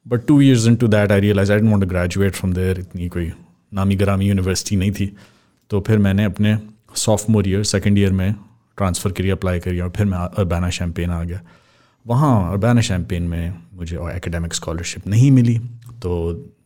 but 0.06 0.26
two 0.26 0.40
years 0.40 0.66
into 0.76 0.88
that 0.88 1.12
I 1.12 1.20
realise 1.20 1.52
I 1.52 1.58
don't 1.58 1.70
want 1.70 1.82
to 1.84 1.88
graduate 1.88 2.34
from 2.34 2.52
there 2.52 2.80
इतनी 2.80 3.08
कोई 3.08 3.32
नामी 3.74 3.96
ग्रामी 3.96 4.26
यूनिवर्सिटी 4.28 4.76
नहीं 4.76 4.92
थी। 4.92 5.06
तो 5.70 5.80
फिर 5.80 5.98
मैंने 5.98 6.24
अपने 6.24 6.56
सॉफ्टमोर 6.96 7.48
ईयर 7.48 7.62
सेकेंड 7.64 7.98
ईयर 7.98 8.12
में 8.12 8.34
ट्रांसफ़र 8.76 9.12
करी 9.12 9.30
अप्लाई 9.30 9.60
करी 9.60 9.80
और 9.80 9.90
फिर 9.90 10.06
मैं 10.06 10.18
अरबाना 10.18 10.70
शैम्पेन 10.70 11.10
आ 11.10 11.22
गया। 11.24 11.40
वहाँ 12.06 12.52
अरबाना 12.52 12.80
शैम्पेन 12.80 13.22
में 13.22 13.54
मुझे 13.74 13.96
एकेडमिक 13.96 14.54
स्कॉलरशिप 14.54 15.06
नहीं 15.06 15.30
मिली। 15.30 15.58
तो 16.03 16.11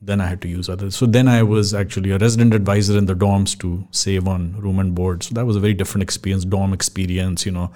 then 0.04 0.22
I 0.22 0.30
had 0.30 0.40
to 0.40 0.50
use 0.50 0.72
other 0.72 0.90
so 0.90 1.06
then 1.08 1.28
I 1.28 1.42
was 1.52 1.74
actually 1.75 2.12
a 2.12 2.18
resident 2.24 2.54
advisor 2.54 2.98
in 2.98 3.06
the 3.06 3.18
dorms 3.25 3.58
to 3.62 3.78
save 4.04 4.30
on 4.30 4.54
room 4.60 4.80
and 4.80 4.92
board 4.96 5.22
so 5.24 5.36
that 5.36 5.46
was 5.46 5.58
a 5.58 5.60
very 5.60 5.74
different 5.84 6.04
experience 6.04 6.46
dorm 6.56 6.74
experience 6.74 7.48
you 7.48 7.54
know 7.54 7.70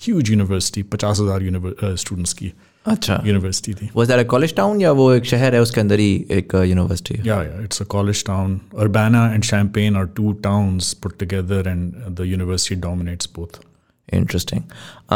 huge 0.00 0.30
university 0.30 0.82
पचास 0.92 1.20
हज़ार 1.20 1.96
students 1.96 2.32
की 2.32 2.52
अच्छा. 2.86 3.22
University 3.26 3.74
थी 3.74 3.88
Was 3.96 4.08
that 4.10 4.20
a 4.20 4.28
college 4.30 4.54
town 4.60 4.80
या 4.82 4.92
वो 5.00 5.12
एक 5.14 5.24
शहर 5.32 5.54
है 5.54 5.60
उसके 5.62 5.80
अंदर 5.80 5.98
ही 5.98 6.14
एक 6.30 6.54
यूनिवर्सिटी 6.54 7.14
है? 7.14 7.24
Yeah, 7.24 7.42
yeah, 7.48 7.66
it's 7.66 7.82
a 7.84 7.86
college 7.96 8.22
town. 8.30 8.56
Urbana 8.84 9.20
and 9.34 9.48
Champaign 9.50 9.98
are 10.00 10.06
two 10.20 10.32
towns 10.46 10.88
put 11.04 11.18
together, 11.24 11.60
and 11.74 12.16
the 12.20 12.26
university 12.30 12.80
dominates 12.86 13.30
both. 13.38 13.60
Interesting. 14.08 14.64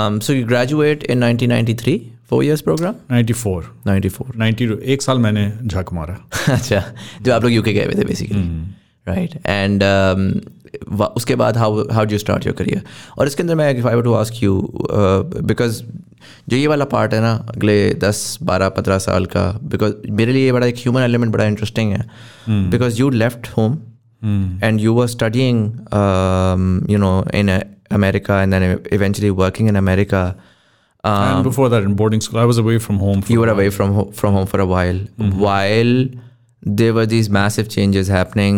Um, 0.01 0.21
so 0.21 0.33
you 0.33 0.45
graduate 0.53 1.03
in 1.15 1.25
1993, 1.29 1.97
Four 2.32 2.44
years 2.44 2.62
program? 2.62 2.96
94. 3.10 3.64
94. 3.86 4.36
90 4.38 4.80
एक 4.94 5.02
साल 5.02 5.20
मैंने 5.20 5.52
झक 5.64 5.94
मारा। 5.94 6.18
अच्छा 6.54 6.84
जो 7.22 7.34
आप 7.34 7.44
लोग 7.44 7.52
यूके 7.52 7.74
गए 7.74 7.86
हुए 7.86 7.96
थे 7.96 8.06
बेसिकली 8.06 8.44
राइट 9.08 9.36
एंड 9.46 9.84
उसके 11.16 11.36
बाद 11.36 11.58
how 11.58 11.84
how 11.92 12.06
do 12.06 12.18
start 12.18 12.46
your 12.46 12.56
career 12.56 12.84
और 13.18 13.28
इसके 13.28 13.44
अंदर 13.44 13.56
मैं 13.56 13.74
if 13.74 13.88
I 13.88 14.02
to 14.02 14.14
ask 14.14 14.44
you 14.44 14.54
because 15.44 15.82
जो 16.50 16.58
ये 16.58 16.68
वाला 16.68 16.86
पार्ट 16.86 17.14
है 17.14 17.20
ना 17.22 17.34
अगले 17.56 17.78
दस 18.04 18.38
बारह 18.44 18.70
पंद्रह 18.70 18.98
साल 18.98 19.26
का 19.26 19.46
बिकॉज़ 19.64 19.94
मेरे 20.12 20.34
लिए 20.34 20.46
ये 20.46 20.52
बड़ा 20.52 20.68
एक 20.68 20.76
ह्यूमन 20.78 21.02
एलिमेंट 21.02 21.34
बड़ा 21.34 21.46
इंटरेस्टिंग 21.46 21.92
है। 21.92 22.06
Because 22.70 23.00
you 23.00 23.10
left 23.10 23.48
home 23.58 23.78
and 24.64 24.80
you 24.80 24.94
were 24.94 25.08
studying 25.08 25.66
you 26.92 26.98
know 26.98 27.14
in 27.36 27.50
America 27.92 28.42
and 28.44 28.54
then 28.54 28.78
eventually 28.94 29.30
working 29.42 29.70
in 29.70 29.76
America 29.76 30.24
and 31.04 31.38
um, 31.38 31.44
before 31.44 31.70
that 31.70 31.84
in 31.84 31.94
boarding 31.96 32.22
school 32.22 32.40
I 32.40 32.46
was 32.46 32.58
away 32.58 32.78
from 32.78 33.00
home 33.00 33.22
for 33.22 33.32
you 33.32 33.40
were 33.40 33.50
away 33.50 33.70
from 33.70 33.94
ho- 33.94 34.12
from 34.12 34.34
home 34.34 34.46
for 34.46 34.60
a 34.60 34.66
while. 34.66 34.96
Mm-hmm. 34.96 35.40
While 35.40 36.08
there 36.62 36.94
were 36.94 37.06
these 37.06 37.30
massive 37.30 37.70
changes 37.70 38.08
happening 38.08 38.58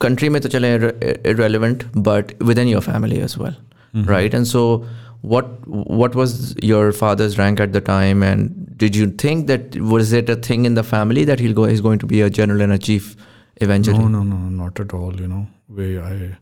country 0.00 0.28
mein 0.28 0.42
to 0.42 0.48
chale 0.48 0.66
irre- 0.68 1.26
irrelevant 1.32 1.84
but 1.94 2.32
within 2.40 2.66
your 2.66 2.80
family 2.80 3.20
as 3.20 3.38
well 3.38 3.54
mm-hmm. 3.94 4.08
right? 4.08 4.34
And 4.34 4.46
so 4.46 4.86
what 5.20 5.66
what 5.66 6.14
was 6.14 6.54
your 6.62 6.92
father's 6.92 7.38
rank 7.38 7.60
at 7.60 7.72
the 7.72 7.80
time? 7.80 8.22
And 8.22 8.76
did 8.76 8.96
you 8.96 9.10
think 9.10 9.46
that 9.46 9.76
was 9.76 10.12
it 10.12 10.28
a 10.28 10.36
thing 10.36 10.64
in 10.64 10.74
the 10.74 10.82
family 10.82 11.24
that 11.24 11.40
he'll 11.40 11.54
go 11.54 11.64
he's 11.64 11.80
going 11.80 11.98
to 12.00 12.06
be 12.06 12.20
a 12.20 12.30
general 12.30 12.60
and 12.60 12.72
a 12.72 12.78
chief 12.78 13.16
eventually? 13.56 13.98
No 13.98 14.08
no 14.08 14.22
no 14.22 14.36
not 14.36 14.80
at 14.80 14.92
all 14.92 15.20
you 15.20 15.28
know. 15.28 15.46
We 15.68 15.98
I 15.98 16.36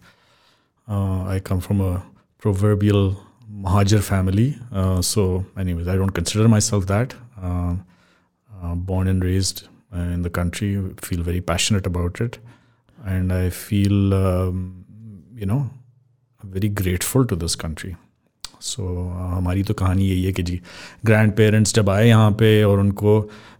uh, 0.88 1.24
I 1.24 1.40
come 1.40 1.60
from 1.60 1.80
a 1.80 2.02
proverbial 2.38 3.16
Mahajir 3.50 4.02
family 4.02 4.59
uh, 4.73 5.02
so 5.02 5.45
anyways 5.59 5.88
I 5.88 5.97
don't 5.97 6.11
consider 6.11 6.49
myself 6.49 6.87
that 6.87 7.14
uh, 7.42 7.75
uh, 8.50 8.75
born 8.75 9.09
and 9.09 9.25
raised 9.25 9.69
uh, 9.95 9.99
in 9.99 10.23
the 10.23 10.30
country 10.30 10.76
feel 10.99 11.23
very 11.23 11.40
passionate 11.40 11.87
about 11.87 12.21
it 12.21 12.38
and 13.04 13.33
I 13.33 13.50
feel 13.50 14.14
um, 14.14 14.85
you 15.35 15.47
know 15.47 15.71
very 16.45 16.69
grateful 16.69 17.26
to 17.26 17.37
this 17.37 17.57
country 17.57 17.97
so 18.62 18.85
हमारी 19.19 19.62
तो 19.62 19.75
कहानी 19.75 20.07
यही 20.09 20.25
है 20.25 20.33
कि 20.33 20.42
जी 20.42 20.61
grand 21.07 21.33
parents 21.37 21.75
जब 21.75 21.90
आए 21.90 22.09
यहाँ 22.09 22.30
पे 22.38 22.62
और 22.64 22.80
उनको 22.80 23.12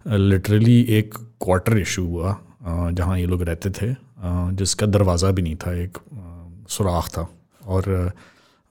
लिटरली 0.07 0.79
एक 0.97 1.13
क्वार्टर 1.43 1.77
इशू 1.77 2.05
हुआ 2.07 2.37
uh, 2.67 2.91
जहाँ 2.97 3.17
ये 3.19 3.25
लोग 3.25 3.41
रहते 3.43 3.69
थे 3.69 3.91
uh, 3.93 4.51
जिसका 4.59 4.85
दरवाज़ा 4.85 5.31
भी 5.31 5.41
नहीं 5.41 5.55
था 5.65 5.73
एक 5.83 5.97
uh, 5.97 6.69
सुराख 6.71 7.09
था 7.17 7.27
और 7.65 8.13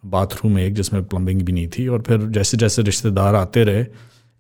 बाथरूम 0.07 0.59
एक 0.59 0.75
जिसमें 0.75 1.05
प्लम्बिंग 1.05 1.43
भी 1.43 1.53
नहीं 1.53 1.69
थी 1.69 1.89
और 1.89 2.03
फिर 2.03 2.19
जैसे 2.19 2.57
जैसे 2.57 2.83
रिश्तेदार 2.83 3.35
आते 3.35 3.65
रहे 3.65 3.85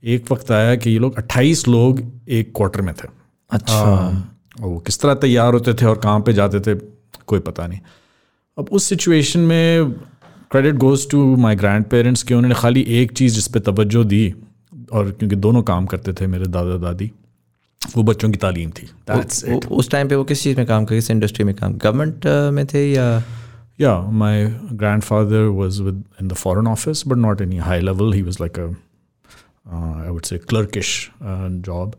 एक 0.04 0.32
वक्त 0.32 0.50
आया 0.50 0.74
कि 0.74 0.90
ये 0.90 0.98
लोग 0.98 1.16
28 1.18 1.68
लोग 1.68 2.02
एक 2.28 2.52
क्वार्टर 2.56 2.80
में 2.80 2.94
थे। 2.94 3.08
अच्छा। 3.50 3.84
और 4.60 4.68
वो 4.68 4.78
किस 4.78 5.00
तरह 5.00 5.14
तैयार 5.14 5.52
होते 5.52 5.74
थे 5.74 5.86
और 5.86 5.98
कहाँ 5.98 6.20
पे 6.20 6.32
जाते 6.32 6.60
थे 6.60 6.74
कोई 7.26 7.40
पता 7.40 7.66
नहीं। 7.66 7.80
अब 8.58 8.68
उस 8.72 8.84
सिचुएशन 8.84 9.40
में 9.40 9.92
credit 10.50 10.74
goes 10.74 11.10
to 11.10 11.36
my 11.36 11.56
grand 11.56 11.84
parents 11.84 12.22
कि 12.22 12.34
उन्होंने 12.34 12.54
खाली 12.54 12.82
एक 12.82 13.12
चीज़ 13.12 13.34
जिस 13.34 13.48
पर 13.48 13.60
तवज्जो 13.60 14.04
दी 14.04 14.34
और 14.92 15.10
क्योंकि 15.10 15.36
दोनों 15.36 15.62
काम 15.62 15.86
करते 15.86 16.12
थे 16.12 16.26
मेरे 16.26 16.44
दादा 16.46 16.76
दादी 16.76 17.12
वो 17.96 18.02
बच्चों 18.02 18.30
की 18.30 18.36
तालीम 18.36 18.70
थी। 18.70 18.90
That's 19.10 19.48
वो- 19.48 19.68
उस 19.68 19.90
टाइम 19.90 20.08
पे 20.08 20.14
वो 20.14 20.24
किस 20.24 20.42
चीज़ 20.42 20.58
में 20.58 20.66
काम 20.66 20.84
कर 20.84 20.94
किस 20.94 21.10
इंडस्ट्री 21.10 21.44
में 21.44 21.54
काम? 21.54 21.72
गवर्नमेंट 21.72 22.26
में 22.26 22.66
थे 22.66 22.92
या 22.92 23.22
Yeah, 23.79 24.07
my 24.19 24.53
grandfather 24.81 25.51
was 25.51 25.81
with 25.81 26.03
in 26.19 26.29
the 26.29 26.35
foreign 26.41 26.67
office, 26.67 27.03
but 27.03 27.17
not 27.17 27.41
any 27.41 27.57
high 27.57 27.79
level. 27.79 28.11
He 28.11 28.23
was 28.27 28.39
like 28.39 28.57
a, 28.57 28.67
uh, 28.67 30.07
I 30.07 30.11
would 30.11 30.25
say, 30.25 30.39
clerkish 30.51 31.11
uh, 31.21 31.49
job. 31.69 31.95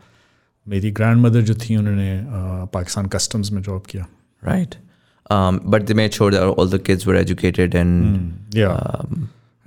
मेरी 0.68 0.92
grandmother 0.92 1.42
जो 1.42 1.54
थी 1.54 1.76
उन्होंने 1.76 2.20
uh, 2.20 2.72
पाकिस्तान 2.72 3.06
customs 3.06 3.50
में 3.50 3.62
job 3.62 3.86
किया. 3.86 4.06
Right 4.44 4.74
but 5.32 5.82
they 5.82 5.94
made 5.94 6.12
sure 6.12 6.32
that 6.32 6.42
all 6.42 6.70
the 6.70 6.82
kids 6.82 7.06
were 7.06 7.16
educated 7.16 7.74
and 7.74 8.32
Yeah. 8.54 8.80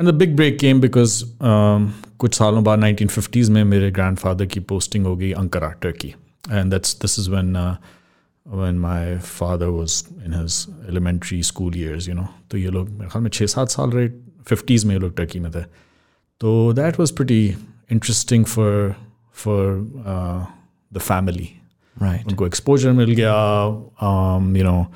And 0.01 0.07
the 0.07 0.13
big 0.19 0.35
break 0.35 0.57
came 0.59 0.77
because 0.83 1.13
um, 1.23 1.87
कुछ 2.19 2.33
सालों 2.33 2.63
बाद 2.63 2.79
1950s 2.79 3.49
में 3.49 3.63
मेरे 3.63 3.91
grandfather 3.91 4.47
की 4.51 4.59
posting 4.71 5.05
हो 5.05 5.15
गई 5.15 5.33
Ankara, 5.33 5.71
Turkey. 5.85 6.11
And 6.51 6.73
that's 6.73 6.93
this 7.03 7.17
is 7.21 7.29
when 7.35 7.55
uh, 7.55 7.75
when 8.46 8.78
my 8.78 9.18
father 9.18 9.66
was 9.72 9.92
in 10.26 10.32
his 10.32 10.56
elementary 10.88 11.42
school 11.42 11.76
years, 11.76 12.08
you 12.08 12.14
know. 12.14 12.26
तो 12.50 12.58
ये 12.58 12.68
लोग 12.68 12.88
मेरे 12.88 13.08
ख्याल 13.08 13.22
में 13.22 13.30
छः 13.30 13.46
सात 13.46 13.68
साल 13.68 13.90
रहे 13.90 14.08
50s 14.54 14.84
में 14.84 14.94
ये 14.94 15.00
लोग 15.00 15.16
टर्की 15.16 15.40
में 15.40 15.50
थे. 15.52 15.62
तो 16.40 16.74
that 16.74 16.92
was 17.00 17.12
pretty 17.20 17.56
interesting 17.92 18.44
for 18.44 18.94
for 19.44 19.60
uh, 20.14 20.44
the 20.98 21.04
family. 21.10 21.46
Right 22.02 22.26
उनको 22.26 22.46
एक्सपोजर 22.46 22.92
मिल 22.92 23.10
गया 23.10 23.32
यू 24.58 24.64
नो 24.64 24.86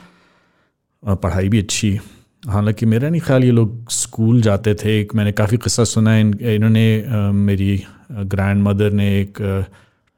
पढ़ाई 1.14 1.48
भी 1.48 1.58
अच्छी 1.58 2.00
हालाँकि 2.48 2.86
मेरा 2.86 3.08
नहीं 3.08 3.20
ख्याल 3.20 3.44
ये 3.44 3.50
लोग 3.50 3.90
स्कूल 3.90 4.40
जाते 4.42 4.74
थे 4.74 5.00
एक 5.00 5.14
मैंने 5.14 5.32
काफ़ी 5.32 5.56
किस्सा 5.56 5.84
सुना 5.84 6.10
है 6.10 6.20
इन, 6.20 6.38
इन्होंने 6.40 7.00
अ, 7.00 7.16
मेरी 7.32 7.84
ग्रैंड 8.12 8.62
मदर 8.62 8.90
ने 8.90 9.20
एक 9.20 9.38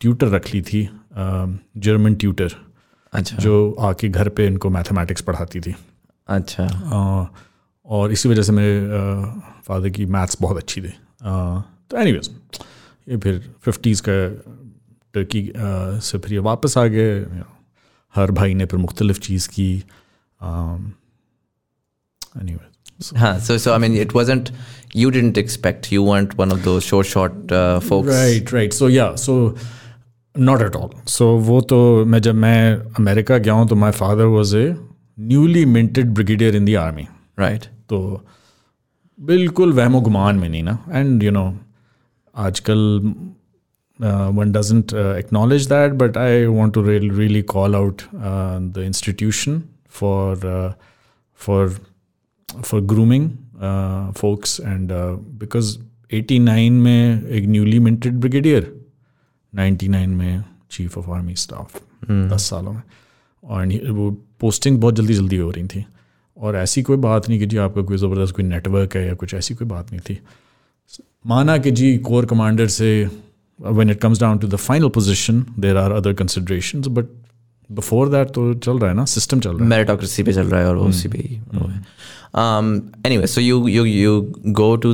ट्यूटर 0.01 0.27
रख 0.27 0.55
ली 0.55 0.63
थी 0.63 0.89
जर्मन 1.77 2.15
ट्यूटर 2.15 2.51
अच्छा। 3.13 3.37
जो 3.37 3.73
आके 3.81 4.09
घर 4.09 4.29
पे 4.29 4.47
इनको 4.47 4.71
मैथमेटिक्स 4.71 5.23
पढ़ाती 5.23 5.61
थी। 5.61 5.75
अच्छा। 6.29 6.67
और 7.87 8.13
इसी 8.13 8.29
वजह 8.29 8.43
से 8.43 8.53
मेरे 8.53 8.81
फादर 9.67 9.89
की 9.89 10.07
मैथ्स 10.07 10.37
बहुत 10.41 10.57
अच्छी 10.57 10.83
थी। 10.83 10.93
तो 11.23 11.97
एनीवेज 11.99 12.31
ये 13.09 13.17
फिर 13.17 13.43
फिफ्टीज़ 13.63 14.03
का 14.09 14.19
टर्की 15.15 15.43
से 15.57 16.19
फिर 16.19 16.33
ये 16.33 16.39
वापस 16.49 16.79
आ 16.79 16.87
गए। 16.87 17.21
हर 18.15 18.31
भाई 18.31 18.55
ने 18.55 18.65
फिर 18.65 18.81
मुख्तलिफ़ 18.81 19.19
चीज़ 19.21 19.49
की। 19.49 19.73
एनीवे 22.43 22.69
हाँ 23.17 23.39
so 23.41 23.57
so 23.57 23.73
I 23.75 23.77
mean 23.83 23.95
it 23.97 24.11
wasn't 24.15 24.49
you 24.95 25.11
didn't 25.13 25.39
expect 25.43 25.87
you 25.93 26.01
weren't 26.07 26.33
one 26.41 26.51
of 26.55 26.59
those 26.65 26.89
short 26.89 27.07
short 27.13 27.53
uh, 27.59 27.79
folks 27.87 28.09
right 28.09 28.53
right 28.55 28.73
so 28.73 28.89
या 28.89 29.15
so 29.17 29.35
not 30.41 30.61
at 30.61 30.77
all 30.77 30.91
so 31.07 31.37
वो 31.37 31.61
तो 31.61 32.05
मैं 32.05 32.19
जब 32.19 32.35
मैं 32.35 32.77
अमेरिका 32.77 33.39
गया 33.39 33.53
हूँ 33.53 33.69
तो 33.69 33.77
my 33.77 33.91
father 33.91 34.25
was 34.25 34.57
a 34.57 34.77
newly 35.21 35.65
minted 35.65 36.07
brigadier 36.07 36.57
in 36.57 36.65
the 36.65 36.75
army 36.75 37.03
right 37.39 37.65
तो 37.65 38.27
बिल्कुल 39.21 39.73
वहमो 39.73 40.01
गुमान 40.01 40.37
में 40.37 40.49
नहीं 40.49 40.63
ना। 40.63 40.79
एंड 40.91 41.23
यू 41.23 41.31
नो 41.31 41.59
आजकल 42.37 42.79
one 44.33 44.53
doesn't 44.53 44.93
acknowledge 44.95 45.67
that 45.67 45.93
but 45.93 46.17
I 46.17 46.45
want 46.47 46.75
to 46.75 46.83
really 46.83 47.43
call 47.43 47.75
out 47.75 48.03
the 48.15 48.75
institution 48.79 49.63
for 49.91 50.37
for 51.37 51.69
for 52.63 52.81
grooming 52.81 53.31
folks 54.13 54.61
and 54.61 54.89
because 55.39 55.79
89 56.15 56.71
में 56.71 57.29
एक 57.29 57.47
न्यूली 57.47 57.79
मिंटेड 57.79 58.15
ब्रिगेडियर 58.15 58.80
99 59.55 60.07
में 60.07 60.45
चीफ 60.71 60.99
ऑफ़ 60.99 61.11
आर्मी 61.11 61.35
स्टाफ 61.35 61.81
दस 62.11 62.51
सालों 62.51 62.73
में। 62.73 62.83
और 63.45 63.91
वो 63.91 64.11
पोस्टिंग 64.41 64.81
बहुत 64.81 64.95
जल्दी 64.95 65.15
जल्दी 65.15 65.37
हो 65.37 65.51
रही 65.51 65.67
थी। 65.67 65.85
और 66.37 66.57
ऐसी 66.57 66.83
कोई 66.83 66.97
बात 66.97 67.29
नहीं 67.29 67.39
कि 67.39 67.47
जी 67.47 67.57
आपका 67.57 67.83
कोई 67.83 67.97
ज़बरदस्त 67.97 68.35
कोई 68.37 68.45
नेटवर्क 68.45 68.97
है 68.97 69.07
या 69.07 69.15
कुछ 69.15 69.35
ऐसी 69.35 69.55
कोई 69.55 69.69
बात 69.69 69.91
नहीं 69.93 70.01
थी। 70.01 70.19
माना 71.27 71.59
कि 71.59 71.71
जी 71.71 71.97
कोर 71.99 72.27
कमांडर 72.27 72.67
से 72.67 73.09
when 73.61 73.91
it 73.91 74.01
comes 74.01 74.21
down 74.21 74.39
to 74.39 74.49
the 74.49 74.57
final 74.57 74.89
position 74.89 75.45
there 75.59 75.77
are 75.77 75.93
other 75.93 76.13
considerations 76.13 76.87
but 76.87 77.05
before 77.71 78.09
that 78.09 78.29
तो 78.29 78.55
चल 78.55 78.79
रहा 78.79 78.91
है 78.91 78.97
ना 78.97 79.05
सिस्टम 79.05 79.41
चल 79.41 79.57
रहा 79.57 79.65
है। 79.65 79.71
Meritocracy 79.71 80.25
पे 80.25 80.33
चल 80.33 80.47
रहा 80.47 80.61
है 80.61 80.69
और 80.69 80.77
उसी 80.77 81.09
पे 81.09 81.19
ही 81.19 81.41
वो 81.55 81.67
है। 81.69 81.83
um 82.41 82.67
anyway 83.07 83.29
so 83.31 83.41
you 83.41 83.57
you 83.75 83.85
you 83.91 84.13
go 84.59 84.67
to 84.83 84.91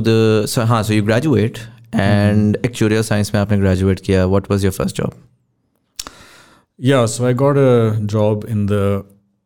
हाँ 0.59 0.83
so 0.83 0.91
you 0.91 1.03
graduate 1.09 1.57
and 1.93 2.57
actuarial 2.65 3.03
science 3.09 3.33
में 3.33 3.39
आपने 3.41 3.57
graduate 3.57 4.01
किया 4.01 4.25
what 4.27 4.49
was 4.51 4.63
your 4.67 4.75
first 4.81 4.95
job 5.01 5.13
Yeah, 6.79 7.05
so 7.07 7.25
I 7.27 7.33
got 7.33 7.57
a 7.57 7.99
job 8.13 8.43
in 8.55 8.65
the 8.71 8.81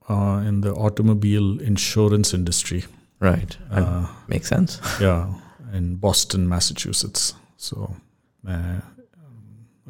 uh, 0.09 0.39
in 0.47 0.61
the 0.61 0.71
automobile 0.87 1.51
insurance 1.73 2.33
industry. 2.39 2.81
right 3.25 3.53
uh, 3.79 4.05
makes 4.31 4.49
sense 4.51 4.77
Yeah, 5.01 5.33
in 5.79 5.95
Boston, 6.05 6.47
Massachusetts. 6.53 7.27
So 7.67 7.87
मैं 8.45 8.81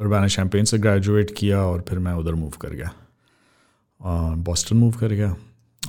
उर्बाना 0.00 0.26
champagne 0.34 0.64
से 0.64 0.78
graduate 0.78 1.34
किया 1.36 1.62
और 1.62 1.84
फिर 1.88 1.98
मैं 1.98 2.12
उधर 2.22 2.34
move 2.34 2.52
कर 2.60 2.74
गया 2.74 2.92
Boston 4.50 4.76
move 4.76 4.92
कर 5.00 5.12
गया 5.12 5.34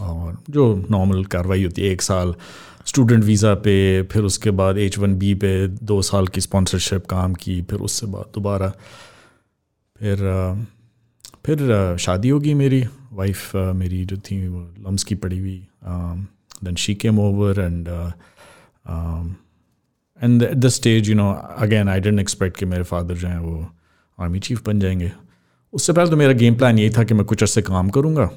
और 0.02 0.38
जो 0.50 0.66
नॉर्मल 0.92 1.24
कार्रवाई 1.36 1.64
होती 1.64 1.82
है 1.82 1.90
एक 1.94 2.02
साल 2.02 2.36
स्टूडेंट 2.86 3.24
वीज़ा 3.24 3.54
पे, 3.56 4.04
फिर 4.04 4.24
उसके 4.24 4.52
बाद 4.52 4.78
एच 4.78 4.98
वन 4.98 5.16
बी 5.16 5.34
पे 5.36 5.68
दो 5.68 6.02
साल 6.02 6.28
की 6.28 6.42
स्पॉन्सरशिप 6.42 7.06
काम 7.06 7.34
की, 7.34 7.62
फिर 7.62 7.80
उससे 7.80 8.08
बाद 8.08 8.32
दोबारा। 8.36 8.70
फिर 10.00 10.18
फिर, 11.46 11.98
शादी 12.00 12.30
होगी 12.30 12.54
मेरी 12.54 12.84
वाइफ 13.14 13.56
मेरी 13.56 14.04
जो 14.06 14.18
थी, 14.18 14.48
वो 14.48 14.62
लम्स 14.80 15.04
की 15.04 15.16
पड़ी 15.16 15.40
हुई 15.40 15.68
then 16.64 16.76
she 16.76 16.96
came 16.96 17.20
over 17.20 17.60
and 17.60 17.88
and 20.22 20.44
at 20.44 20.54
the 20.54 20.68
stage 20.70 21.10
you 21.10 21.16
know 21.16 21.32
again 21.58 21.90
I 21.90 22.00
didn't 22.00 22.20
expect 22.20 22.58
कि 22.58 22.66
मेरे 22.66 22.84
फादर 22.84 23.16
जो 23.16 23.28
हैं 23.28 23.40
वो 23.40 23.66
आर्मी 24.18 24.40
चीफ 24.40 24.66
बन 24.66 24.80
जाएँगे। 24.80 25.12
उससे 25.74 25.94
पहले 25.94 26.10
तो 26.10 26.18
मेरा 26.18 26.34
गेम 26.34 26.56
प्लान 26.56 26.80
यही 26.80 26.90
था 26.90 27.04
कि 27.04 27.14
मैं 27.14 27.26
कुछ 27.26 27.44
अरसे 27.44 27.62
काम 27.62 27.90
करूँगा 27.90 28.30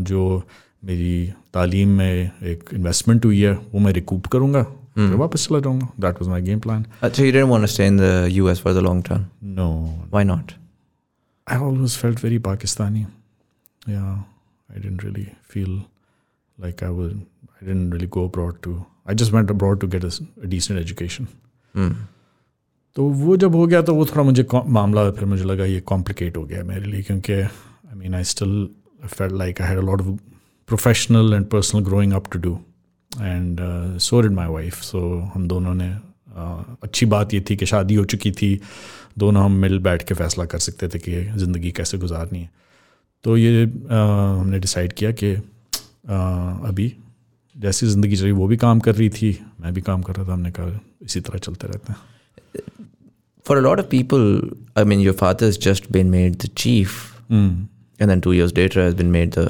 जो 0.00 0.42
मेरी 0.84 1.32
तालीम 1.54 1.88
में 1.98 2.30
एक 2.52 2.70
इन्वेस्टमेंट 2.74 3.24
हुई 3.24 3.40
है 3.40 3.52
वो 3.72 3.80
मैं 3.86 3.92
रिकूप 3.92 4.26
करूँगा 4.32 4.62
फिर 4.96 5.14
वापस 5.22 5.46
चला 5.48 5.60
जाऊँगा 5.60 5.88
that 6.00 6.20
was 6.22 6.28
my 6.28 6.42
game 6.42 6.60
plan 6.60 6.84
अच्छा 7.02 7.22
you 7.22 7.32
didn't 7.36 7.50
want 7.54 7.66
to 7.66 7.72
stay 7.74 7.86
in 7.92 8.00
the 8.02 8.12
US 8.40 8.62
for 8.66 8.74
the 8.78 8.84
long 8.88 9.02
term 9.10 9.24
no 9.58 9.68
always 11.66 11.94
felt 12.00 12.20
very 12.22 12.38
Pakistani. 12.38 13.00
Yeah, 13.92 14.18
I 14.74 14.80
didn't 14.82 15.02
really 15.04 15.24
feel 15.54 15.70
like 16.58 16.82
I 16.88 16.90
would. 16.98 17.14
I 17.60 17.64
didn't 17.68 17.90
really 17.94 18.08
go 18.16 18.24
abroad 18.28 18.60
to. 18.66 18.74
I 19.06 19.16
just 19.22 19.32
went 19.36 19.50
abroad 19.54 19.80
to 19.84 19.88
get 19.94 20.04
a, 20.04 20.10
s- 20.14 20.20
a 20.42 20.50
decent 20.52 20.78
education. 20.82 21.26
Hmm. 21.74 21.90
तो 22.96 23.08
वो 23.22 23.36
जब 23.36 23.54
हो 23.54 23.66
गया 23.66 23.80
तो 23.88 23.94
वो 23.94 24.04
थोड़ा 24.06 24.22
मुझे 24.22 24.46
मामला 24.76 25.10
फिर 25.18 25.24
मुझे 25.32 25.44
लगा 25.44 25.64
ये 25.64 25.80
कॉम्प्लिकेट 25.92 26.36
हो 26.36 26.44
गया 26.44 26.62
मेरे 26.70 26.84
लिए 26.90 27.02
क्योंकि 27.08 27.32
I 27.32 27.94
mean 27.96 28.14
I 28.14 28.24
still 28.30 28.54
felt 29.06 29.32
like 29.42 29.60
I 29.62 29.68
had 29.68 29.78
a 29.78 29.82
lot 29.90 30.00
of 30.00 30.08
professional 30.70 31.34
and 31.34 31.46
personal 31.52 31.82
growing 31.84 32.12
up 32.12 32.30
to 32.32 32.38
do 32.38 32.52
and 33.12 33.60
so 34.00 34.20
did 34.20 34.32
my 34.32 34.48
wife 34.48 34.80
so 34.82 35.00
हम 35.34 35.46
दोनों 35.48 35.74
ने 35.74 35.90
uh, 35.94 36.64
अच्छी 36.82 37.06
बात 37.06 37.34
ये 37.34 37.40
थी 37.50 37.56
कि 37.56 37.66
शादी 37.66 37.94
हो 37.94 38.04
चुकी 38.04 38.30
थी। 38.32 38.60
दोनों 39.18 39.44
हम 39.44 39.52
मिल 39.62 39.78
बैठ 39.78 40.02
के 40.08 40.14
फ़ैसला 40.14 40.44
कर 40.44 40.58
सकते 40.58 40.88
थे 40.88 40.98
कि 40.98 41.22
ज़िंदगी 41.36 41.70
कैसे 41.76 41.98
गुजारनी 41.98 42.40
है। 42.40 42.50
तो 43.24 43.36
ये 43.36 43.66
uh, 43.66 43.72
हमने 43.92 44.58
डिसाइड 44.58 44.92
किया 44.92 45.10
कि 45.12 45.34
uh, 45.36 46.68
अभी 46.68 46.92
जैसी 47.56 47.86
ज़िंदगी 47.86 48.16
चली 48.16 48.32
वो 48.32 48.46
भी 48.48 48.56
काम 48.56 48.80
कर 48.80 48.94
रही 48.94 49.08
थी 49.10 49.30
मैं 49.60 49.72
भी 49.74 49.80
काम 49.88 50.02
कर 50.02 50.14
रहा 50.16 50.28
था 50.28 50.32
हमने 50.32 50.50
कहा 50.58 50.80
इसी 51.02 51.20
तरह 51.20 51.38
चलते 51.38 51.66
रहते 51.66 51.92
हैं। 51.92 51.98
For 53.46 53.56
a 53.58 53.62
lot 53.66 53.82
of 53.82 53.88
people 53.90 54.24
I 54.80 54.84
mean 54.90 55.00
your 55.00 55.16
father's 55.22 55.58
just 55.66 55.90
been 55.96 56.10
made 56.14 56.38
the 56.44 56.52
chief 56.62 56.96
and 57.30 58.12
then 58.12 58.20
two 58.26 58.32
years 58.38 58.56
later 58.60 58.84
has 58.84 58.96
been 59.02 59.12
made 59.16 59.32
the 59.38 59.46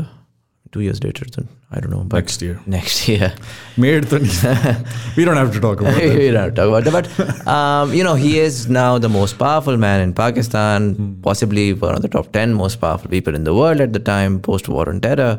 two 0.73 0.81
years 0.81 1.01
later 1.05 1.27
then 1.37 1.49
I 1.71 1.81
don't 1.81 1.93
know 1.95 2.03
but 2.05 2.17
next 2.19 2.43
year 2.43 2.59
next 2.75 3.09
year 3.09 3.31
made 3.79 4.09
तो 4.11 4.19
नहीं 4.19 4.75
we 5.17 5.25
don't 5.25 5.37
have 5.37 5.53
to 5.53 5.61
talk 5.61 5.83
about 5.83 6.19
we 6.19 6.29
don't 6.37 6.55
talk 6.57 6.69
about 6.73 6.85
that, 6.85 6.95
but 6.99 7.49
um, 7.55 7.95
you 7.99 8.05
know, 8.09 8.15
he 8.25 8.33
is 8.41 8.61
now 8.79 8.91
the 9.07 9.11
most 9.17 9.39
powerful 9.39 9.81
man 9.87 10.05
in 10.05 10.13
Pakistan, 10.21 10.91
possibly 11.27 11.67
one 11.87 11.97
of 11.97 12.05
the 12.07 12.13
top 12.17 12.31
10 12.39 12.55
most 12.61 12.81
powerful 12.85 13.11
people 13.17 13.41
in 13.41 13.51
the 13.51 13.57
world 13.61 13.85
at 13.87 13.99
the 13.99 14.05
time, 14.11 14.39
post 14.51 14.73
war 14.77 14.89
on 14.95 15.03
terror. 15.09 15.33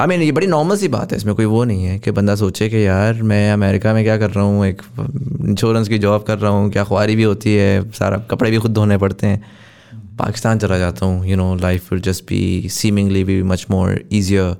I 0.00 0.06
mean 0.06 0.22
ये 0.22 0.32
बड़ी 0.32 0.46
normal 0.46 0.76
सी 0.76 0.88
बात 0.88 1.10
है 1.12 1.16
इसमें 1.16 1.34
कोई 1.34 1.44
वो 1.44 1.62
नहीं 1.64 1.84
है 1.84 1.98
कि 1.98 2.10
बंदा 2.10 2.34
सोचे 2.42 2.68
कि 2.68 2.86
यार 2.86 3.22
मैं 3.30 3.52
अमेरिका 3.52 3.92
में 3.94 4.02
क्या 4.04 4.16
कर 4.18 4.30
रहा 4.30 4.44
हूँ 4.44 4.66
एक 4.66 4.80
इंश्योरेंस 5.48 5.88
की 5.88 5.98
जॉब 6.04 6.22
कर 6.26 6.38
रहा 6.38 6.50
हूँ 6.50 6.70
क्या 6.72 6.84
ख्वारी 6.84 7.16
भी 7.16 7.22
होती 7.22 7.54
है 7.54 7.90
सारा 7.98 8.18
कपड़े 8.30 8.50
भी 8.50 8.58
खुद 8.58 8.72
धोने 8.74 8.98
पड़ते 8.98 9.26
हैं 9.26 9.42
पाकिस्तान 10.18 10.58
चला 10.58 10.78
जाता 10.78 11.06
हूँ 11.06 11.26
you 11.26 11.36
know 11.36 11.54
life 11.54 11.92
will 11.92 12.02
just 12.02 12.24
be 12.24 12.68
seemingly 12.70 13.24
be 13.24 13.42
much 13.42 13.66
more 13.70 14.00
easier 14.12 14.54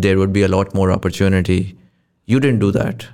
there 0.00 0.16
would 0.16 0.28
be 0.28 0.42
a lot 0.42 0.76
more 0.76 0.90
opportunity 0.90 1.60
you 2.28 2.38
didn't 2.38 2.60
do 2.60 2.70
that 2.72 3.04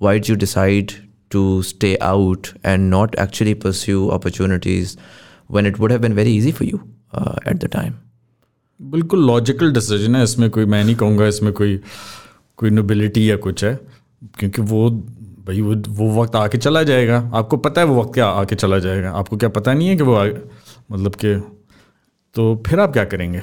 why 0.00 0.18
do 0.20 0.34
decide 0.34 0.92
to 1.30 1.62
stay 1.62 1.94
out 2.04 2.46
and 2.64 2.88
not 2.90 3.14
actually 3.20 3.54
pursue 3.66 4.06
opportunities 4.08 4.96
when 5.52 5.66
it 5.66 5.80
would 5.80 5.92
है 5.92 5.98
very 5.98 6.36
easy 6.36 6.52
for 6.52 6.68
you 6.68 6.80
at 7.48 7.64
the 7.64 7.70
time 7.72 7.92
बिल्कुल 8.80 9.26
logical 9.26 9.72
decision 9.72 10.16
है, 10.16 10.22
इसमें 10.24 10.48
कोई 10.50 10.64
मैं 10.64 10.82
नहीं 10.84 10.94
कहूँगा, 10.96 11.26
इसमें 11.26 11.52
कोई 11.52 11.80
कोई 12.56 12.70
नोबिलिटी 12.70 13.30
या 13.30 13.36
कुछ 13.36 13.64
है, 13.64 13.74
क्योंकि 14.38 14.62
वो 14.62 14.90
भाई 15.46 15.60
वो 15.60 15.74
वो 15.88 16.22
वक्त 16.22 16.36
आके 16.36 16.58
चला 16.58 16.82
जाएगा। 16.82 17.18
आपको 17.34 17.56
पता 17.56 17.80
है 17.80 17.86
वो 17.86 18.00
वक्त 18.00 18.14
क्या 18.14 18.26
आके 18.26 18.54
चला 18.54 18.78
जाएगा। 18.78 19.10
आपको 19.10 19.36
क्या 19.36 19.48
पता 19.48 19.72
नहीं 19.72 19.88
है 19.88 19.96
कि 19.96 20.02
वो 20.02 20.14
आ, 20.14 20.26
मतलब 20.92 21.14
कि 21.14 21.34
तो 22.36 22.62
फिर 22.66 22.80
आप 22.80 22.92
क्या 22.92 23.04
करेंगे? 23.04 23.38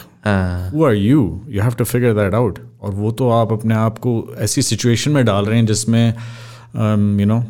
वो 0.77 0.85
are 0.85 0.93
you 0.93 1.41
you 1.49 1.61
have 1.61 1.73
to 1.73 1.83
figure 1.83 2.13
that 2.13 2.33
out 2.33 2.59
और 2.81 2.91
वो 2.91 3.11
तो 3.11 3.29
आप 3.31 3.51
अपने 3.51 3.75
आप 3.75 3.97
को 3.97 4.15
ऐसी 4.37 4.61
सिचुएशन 4.61 5.11
में 5.11 5.23
डाल 5.25 5.45
रहे 5.45 5.57
हैं 5.57 5.65
जिसमें 5.65 6.07
यू 7.19 7.25
नो 7.25 7.43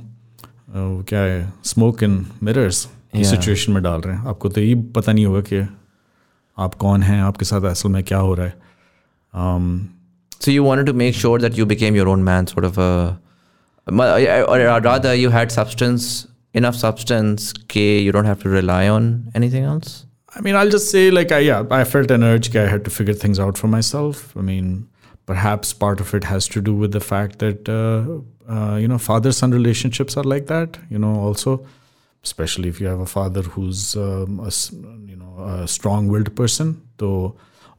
क्या 1.10 1.20
है 1.20 1.54
smoke 1.66 2.04
in 2.04 2.26
mirrors 2.44 2.88
Yeah. 3.14 3.26
Situation 3.30 3.72
में 3.72 3.82
डाल 3.84 4.02
रहे 4.02 4.16
हैं। 4.16 4.28
आपको 4.28 4.50
तो 4.50 4.62
ये 4.62 4.76
पता 4.96 5.12
नहीं 5.14 5.26
होगा 5.26 5.42
कि 5.42 5.58
आप 6.58 6.76
कौन 6.76 7.04
हैं 7.04 7.22
आपके 7.22 7.46
साथ 7.46 7.62
असल 7.62 7.90
में 7.90 8.04
क्या 8.04 8.18
हो 8.18 8.34
रहा 8.34 8.46
है। 8.46 8.54
Um, 9.34 9.68
so 10.42 10.54
you 10.54 10.64
wanted 10.68 10.90
to 10.90 10.96
make 11.02 11.20
sure 11.20 11.42
that 11.44 11.60
you 11.60 11.68
became 11.74 12.00
your 12.00 12.08
own 12.14 12.24
man, 12.30 12.48
sort 12.54 12.66
of 12.70 12.80
a, 12.86 13.20
or 13.87 14.81
rather, 14.81 15.15
you 15.15 15.31
had 15.31 15.51
substance 15.53 16.27
enough 16.55 16.75
substance, 16.77 17.53
k 17.69 17.99
you 18.01 18.13
don't 18.13 18.25
have 18.25 18.43
to 18.43 18.49
rely 18.49 18.89
on 18.89 19.31
anything 19.35 19.65
else. 19.65 20.05
I 20.37 20.41
mean, 20.41 20.55
I'll 20.57 20.69
just 20.71 20.91
say, 20.91 21.11
like, 21.11 21.33
I, 21.33 21.39
yeah, 21.41 21.65
I 21.71 21.85
felt 21.85 22.11
an 22.11 22.23
urge 22.23 22.51
that 22.51 22.67
I 22.67 22.71
had 22.71 22.85
to 22.85 22.91
figure 22.91 23.15
things 23.15 23.39
out 23.39 23.57
for 23.59 23.69
myself. 23.69 24.37
I 24.37 24.41
mean, 24.43 24.89
perhaps 25.27 25.73
part 25.73 26.01
of 26.01 26.15
it 26.15 26.25
has 26.25 26.49
to 26.49 26.61
do 26.61 26.75
with 26.75 26.93
the 26.93 27.01
fact 27.01 27.39
that, 27.39 27.69
uh, 27.69 28.53
uh, 28.53 28.77
you 28.77 28.89
know, 28.89 28.99
father 28.99 29.33
son 29.33 29.51
relationships 29.53 30.17
are 30.17 30.25
like 30.25 30.47
that, 30.47 30.79
you 30.91 30.99
know, 30.99 31.15
also, 31.29 31.65
especially 32.25 32.69
if 32.69 32.81
you 32.81 32.87
have 32.87 33.01
a 33.01 33.07
father 33.07 33.43
who's, 33.43 33.97
um, 33.97 34.41
a, 34.41 34.47
s- 34.47 34.71
you 35.07 35.17
know, 35.17 35.33
a 35.55 35.69
strong 35.69 36.09
willed 36.09 36.35
person. 36.43 36.75
तो 36.99 37.11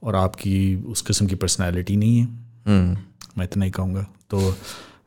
और 0.03 0.15
आपकी 0.15 0.57
उस 0.91 1.01
किस्म 1.07 1.25
की 1.27 1.35
personality 1.35 1.95
नहीं 1.97 2.19
है 2.19 2.27
Hmm. 2.67 2.95
मैं 3.37 3.43
इतना 3.45 3.65
ही 3.65 3.71
कहूँगा 3.71 4.01
तो 4.29 4.53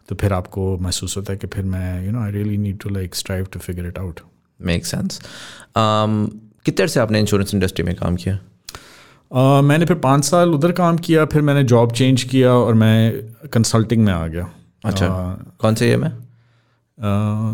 तो 0.10 0.16
फिर 0.16 0.34
आपको 0.34 0.78
महसूस 0.78 1.18
होता 1.18 1.34
है 1.34 1.40
कि 1.40 1.48
फिर 1.48 1.66
मैं 1.66 2.06
you 2.06 2.12
know 2.12 2.20
I 2.20 2.32
really 2.32 2.58
need 2.58 2.80
to 2.80 2.90
like 2.90 3.16
strive 3.16 3.48
to 3.54 3.60
figure 3.60 3.88
it 3.88 4.00
out 4.00 4.20
make 4.60 4.86
sense 4.86 5.22
कितने 5.78 6.88
से 6.88 7.00
आपने 7.00 7.20
इंश्योरेंस 7.20 7.54
इंडस्ट्री 7.54 7.86
में 7.86 7.96
काम 7.96 8.16
किया? 8.16 8.38
Uh, 9.32 9.64
मैंने 9.64 9.86
फिर 9.86 9.98
पाँच 10.00 10.24
साल 10.26 10.54
उधर 10.54 10.72
काम 10.72 10.98
किया 10.98 11.26
फिर 11.26 11.42
मैंने 11.42 11.64
जॉब 11.64 11.92
चेंज 11.92 12.24
किया 12.24 12.52
और 12.52 12.74
मैं 12.74 13.50
कंसल्टिंग 13.54 14.04
में 14.06 14.12
आ 14.14 14.28
गया। 14.28 14.50
अच्छा। 14.86 15.08
Uh, 15.08 15.58
कौन 15.60 15.76
से 15.76 15.90
ये 15.90 15.98
में? 15.98 16.12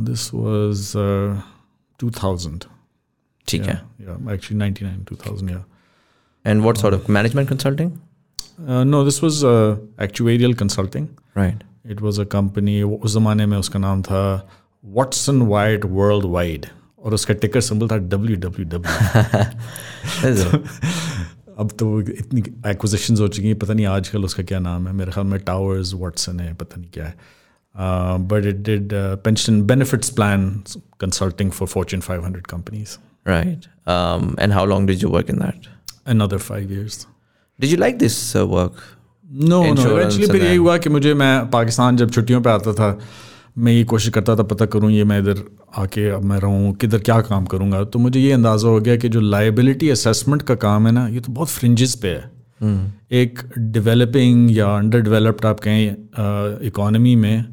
दिस 0.05 0.29
वाज 0.33 0.91
टू 1.99 2.11
थाउज़ेंड 2.23 2.63
ठीक 3.47 3.63
है। 3.63 3.73
Actually 4.33 4.57
ninety 4.57 4.85
nine 4.85 5.03
two 5.03 5.15
thousand 5.15 5.51
या 5.51 5.63
and 6.45 6.61
what 6.61 6.77
sort 6.77 6.95
of 6.95 7.11
management 7.11 7.49
consulting 7.49 7.91
no 8.85 9.03
this 9.05 9.23
was 9.23 9.43
actuarial 10.01 10.53
consulting 10.53 11.07
right 11.37 11.63
it 11.85 12.01
was 12.01 12.19
a 12.19 12.23
company 12.33 12.81
उस 12.83 13.13
ज़माने 13.13 13.45
में 13.45 13.57
उसका 13.57 13.79
नाम 13.79 14.01
था 14.01 14.23
वाटसन 14.83 15.41
वाइड 15.51 15.85
वर्ल्ड 15.91 16.25
वाइड 16.25 16.65
और 16.99 17.13
उसका 17.13 17.33
टिकर 17.33 17.61
सिंबल 17.61 17.87
था 17.87 17.97
डब्ल्यू 18.13 18.35
डब्ल्यू 18.47 18.65
डब्ल्यू 18.67 18.91
अब 21.59 21.71
तो 21.79 21.99
इतनी 22.01 22.41
एक्विजिशंस 22.67 23.19
हो 23.19 23.27
चुकी 23.27 23.47
हैं 23.47 23.57
पता 23.59 23.73
नहीं 23.73 23.85
आजकल 23.85 24.23
उसका 24.25 24.43
क्या 24.43 24.59
नाम 24.59 24.87
है 24.87 24.93
मेरे 24.93 25.11
ख्याल 25.11 25.27
में 25.27 25.39
टावर्स 25.39 25.93
वाटसन 25.93 26.39
है 26.39 26.53
पता 26.53 26.81
नहीं 26.81 26.89
क्या 26.93 27.05
है 27.05 27.15
but 28.27 28.45
it 28.45 28.55
did 28.69 28.93
pension 29.23 29.61
benefits 29.67 30.09
plan 30.19 30.49
consulting 30.99 31.51
for 31.51 31.67
Fortune 31.67 32.01
500 32.01 32.41
companies 32.49 32.97
right. 33.25 33.67
Um, 33.85 34.35
and 34.37 34.53
how 34.53 34.65
long 34.65 34.85
did 34.85 35.01
you 35.01 35.09
work 35.09 35.29
in 35.29 35.39
that? 35.39 35.67
Another 36.05 36.39
five 36.39 36.71
years. 36.71 37.07
Did 37.59 37.71
you 37.71 37.77
like 37.77 37.99
this 37.99 38.35
uh, 38.35 38.45
work? 38.47 38.73
No 39.33 39.63
no 39.65 39.97
actually 39.99 40.27
फिर 40.27 40.43
यही 40.43 40.55
हुआ 40.55 40.77
कि 40.77 40.89
मुझे 40.89 41.13
मैं 41.13 41.49
पाकिस्तान 41.51 41.97
जब 41.97 42.11
छुट्टियों 42.11 42.41
पे 42.41 42.49
आता 42.49 42.73
था 42.73 42.97
मैं 43.57 43.71
ये 43.71 43.83
कोशिश 43.83 44.09
करता 44.13 44.35
था 44.35 44.43
पता 44.43 44.65
करूँ 44.65 44.91
ये 44.91 45.03
मैं 45.03 45.19
इधर 45.19 45.41
आके 45.77 46.07
अब 46.09 46.23
मैं 46.23 46.37
रहूँ 46.39 46.73
किधर 46.75 46.99
क्या 46.99 47.19
काम 47.21 47.45
करूँगा? 47.45 47.83
तो 47.83 47.99
मुझे 47.99 48.19
ये 48.19 48.31
अंदाज़ा 48.31 48.69
हो 48.69 48.79
गया 48.79 48.95
कि 48.95 49.09
जो 49.09 49.21
लाइबिलिटी 49.21 49.89
असेसमेंट 49.89 50.41
का 50.41 50.55
काम 50.55 50.87
है 50.87 50.93
ना 50.93 51.07
ये 51.07 51.19
तो 51.19 51.31
बहुत 51.31 51.49
फ्रिंजेस 51.49 51.95
पे 51.95 52.07
है। 52.09 52.31
एक 53.11 53.39
डेवलपिंग 53.57 54.55
या 54.57 54.67
अंडर 54.77 55.01
डेवलप्ड 55.01 55.45
आप 55.45 55.59
कहें 55.59 56.65
इकोनॉमी 56.67 57.15
में 57.15 57.45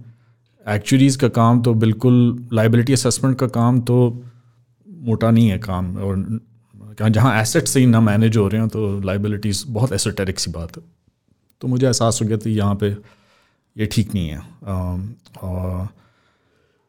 एक्चुअलीज़ 0.67 1.19
का 1.19 1.29
काम 1.31 1.63
तो 1.63 1.75
बिल्कुल 1.75 2.49
लाइबिलिटी 2.53 2.93
असेसमेंट 2.93 3.39
का 3.39 3.47
काम 3.49 3.81
तो 3.81 3.99
मोटा 4.89 5.31
नहीं 5.31 5.49
है 5.49 5.59
काम 5.59 5.97
और 5.99 7.11
जहाँ 7.11 7.41
एसेट्स 7.41 7.77
ही 7.77 7.87
ना 7.87 8.01
मैनेज 8.01 8.37
हो 8.37 8.47
रहे 8.49 8.61
हैं 8.61 8.69
तो 8.69 9.01
लाइबिलिटीज़ 9.01 9.65
बहुत 9.69 9.93
एसोटेरिक 9.93 10.39
सी 10.39 10.51
बात 10.51 10.77
है। 10.77 10.83
तो 11.62 11.68
मुझे 11.68 11.86
एहसास 11.88 12.20
हो 12.22 12.28
गया 12.28 12.38
था 12.46 12.50
यहाँ 12.50 12.76
पे 12.84 12.96
ये 13.78 13.86
ठीक 13.92 14.14
नहीं 14.14 14.28
है 14.30 14.38
अम, 14.40 15.14
और 15.44 15.88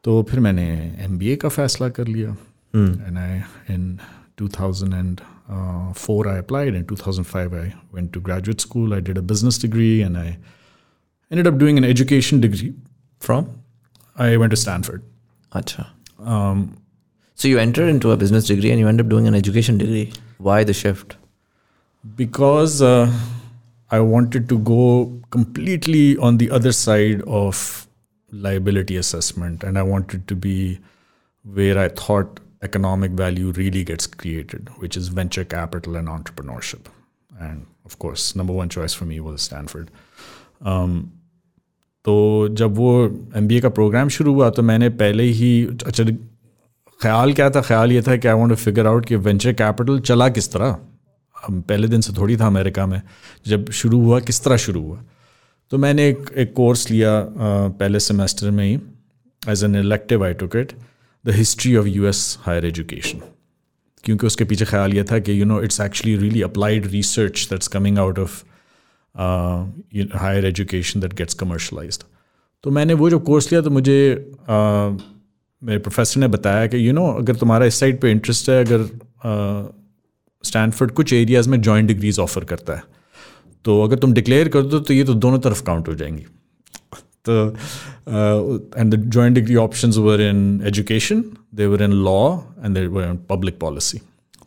तो 0.03 0.21
फिर 0.29 0.39
मैंने 0.39 0.67
एम 1.05 1.19
का 1.41 1.49
फ़ैसला 1.49 1.89
कर 1.99 2.07
लिया 2.07 2.35
and 2.75 3.17
I 3.17 3.41
in 3.73 3.97
2004 4.41 6.27
I 6.31 6.33
applied 6.39 6.75
in 6.79 6.83
2005 6.89 7.53
I 7.59 7.65
went 7.97 8.11
to 8.15 8.19
graduate 8.27 8.63
school 8.65 8.93
I 8.97 8.99
did 9.09 9.17
a 9.21 9.23
business 9.31 9.57
degree 9.63 10.01
and 10.07 10.17
I 10.23 10.25
ended 11.31 11.47
up 11.51 11.57
doing 11.61 11.79
an 11.81 11.87
education 11.91 12.41
degree 12.45 12.73
from 13.27 13.47
I 14.25 14.27
went 14.43 14.55
to 14.55 14.59
Stanford 14.63 15.05
acha 15.61 15.85
um, 16.33 16.61
so 17.37 17.47
you 17.53 17.57
entered 17.63 17.89
into 17.95 18.11
a 18.15 18.17
business 18.25 18.45
degree 18.51 18.71
and 18.75 18.83
you 18.83 18.91
end 18.93 19.03
up 19.05 19.09
doing 19.15 19.29
an 19.31 19.39
education 19.41 19.79
degree 19.83 20.05
why 20.49 20.59
the 20.71 20.77
shift 20.83 21.17
because 22.21 22.77
uh, 22.91 23.05
I 23.91 23.99
wanted 23.99 24.49
to 24.49 24.57
go 24.59 25.21
completely 25.29 26.17
on 26.17 26.37
the 26.37 26.51
other 26.51 26.71
side 26.71 27.21
of 27.21 27.87
liability 28.31 28.97
assessment, 28.97 29.63
and 29.63 29.77
I 29.77 29.83
wanted 29.83 30.27
to 30.27 30.35
be 30.35 30.79
where 31.45 31.77
I 31.79 31.87
thought 31.87 32.39
economic 32.61 33.11
value 33.11 33.51
really 33.51 33.83
gets 33.83 34.07
created, 34.07 34.69
which 34.77 34.97
is 34.97 35.07
venture 35.07 35.45
capital 35.45 35.95
and 35.95 36.07
entrepreneurship. 36.07 36.87
And 37.39 37.65
of 37.85 37.97
course, 37.99 38.35
number 38.35 38.53
one 38.53 38.69
choice 38.69 38.93
for 38.93 39.05
me 39.05 39.19
was 39.19 39.41
Stanford. 39.41 39.91
Um, 40.61 41.11
तो 42.05 42.47
जब 42.57 42.75
वो 42.75 42.91
M 43.35 43.47
का 43.61 43.69
programme 43.69 44.09
शुरू 44.15 44.33
हुआ 44.33 44.49
तो 44.57 44.63
मैंने 44.63 44.89
पहले 44.99 45.23
ही 45.39 45.49
अच्छा 45.85 46.03
ख्याल 47.01 47.33
क्या 47.39 47.49
था 47.49 47.61
ख्याल 47.61 47.91
ये 47.91 48.01
था 48.01 48.15
कि 48.17 48.27
I 48.27 48.33
want 48.33 48.49
to 48.49 48.55
figure 48.55 48.87
out 48.87 49.05
कि 49.05 49.15
वेंचर 49.25 49.53
कैपिटल 49.53 49.99
चला 49.99 50.27
किस 50.37 50.51
तरह 50.51 50.65
हम 50.65 50.87
पहले 51.50 51.88
दिन 51.88 52.00
से 52.00 52.12
थोड़ी 52.12 52.36
था 52.36 52.46
अमेरिका 52.46 52.86
में 52.86 53.02
जब 53.46 53.70
शुरू 53.70 54.00
हुआ 54.00 54.20
किस 54.20 54.44
तरह 54.44 54.56
शुरू 54.56 54.82
हुआ? 54.82 55.02
तो 55.70 55.78
मैंने 55.78 56.08
एक 56.08 56.30
एक 56.36 56.54
कोर्स 56.54 56.90
लिया 56.90 57.26
पहले 57.68 58.00
सेमेस्टर 58.00 58.50
में 58.50 58.64
ही 58.64 58.80
as 59.48 59.64
an 59.64 59.76
elective 59.76 60.24
I 60.24 60.34
took 60.34 60.56
it 60.56 60.72
the 61.26 61.30
history 61.30 61.76
of 61.76 61.86
U 61.86 62.06
S 62.06 62.38
higher 62.40 62.66
education 62.66 63.20
क्योंकि 64.04 64.26
उसके 64.26 64.44
पीछे 64.44 64.64
ख्याल 64.64 64.94
ये 64.94 65.04
था 65.04 65.18
कि 65.18 65.40
you 65.40 65.44
know 65.44 65.62
it's 65.62 65.80
actually 65.80 66.16
really 66.16 66.42
applied 66.42 66.86
research 66.86 67.46
that's 67.50 67.68
coming 67.68 67.98
out 67.98 68.18
of 68.18 68.44
higher 70.16 70.46
education 70.46 71.00
that 71.00 71.14
gets 71.14 71.34
commercialise 71.34 72.00
तो 72.62 72.70
मैंने 72.70 72.94
वो 72.94 73.10
जो 73.10 73.18
कोर्स 73.18 73.52
लिया 73.52 73.62
तो 73.62 73.70
मुझे 73.70 74.26
uh, 74.42 75.00
मेरे 75.62 75.78
प्रोफेसर 75.78 76.20
ने 76.20 76.28
बताया 76.28 76.66
कि 76.66 76.76
यू 76.76 76.92
you 76.92 76.94
नो 76.94 77.08
know, 77.08 77.20
अगर 77.20 77.36
तुम्हारा 77.36 77.66
इस 77.66 77.74
साइड 77.74 78.00
पे 78.00 78.10
इंटरेस्ट 78.10 78.50
है 78.50 78.64
अगर 78.64 78.82
स्टैनफोर्ड 80.44 80.92
कुछ 80.92 81.12
एरियाज़ 81.12 81.48
में 81.48 81.60
जॉइंट 81.60 81.88
डिग्रीज 81.88 82.18
ऑफ़र 82.18 82.44
करता 82.44 82.74
है। 82.74 82.82
तो 83.64 83.82
अगर 83.82 83.98
तुम 83.98 84.12
डिक्लेयर 84.12 84.48
कर 84.48 84.62
दो 84.62 84.78
तो 84.80 84.94
ये 84.94 85.04
तो 85.04 85.14
दोनों 85.14 85.38
तरफ़ 85.38 85.62
काउंट 85.64 85.88
हो 85.88 85.94
जाएँगी। 85.94 86.24
तो 87.28 87.48
and 88.76 88.94
the 88.94 89.02
joint 89.06 89.34
degree 89.34 89.54
options 89.56 89.96
were 89.96 90.20
in 90.20 90.60
education 90.66 91.24
they 91.54 91.66
were 91.66 91.82
in 91.82 91.92
law 92.04 92.36
and 92.64 92.74
they 92.74 92.86
were 92.86 93.04
in 93.04 93.18
public 93.30 93.58
policy 93.58 94.00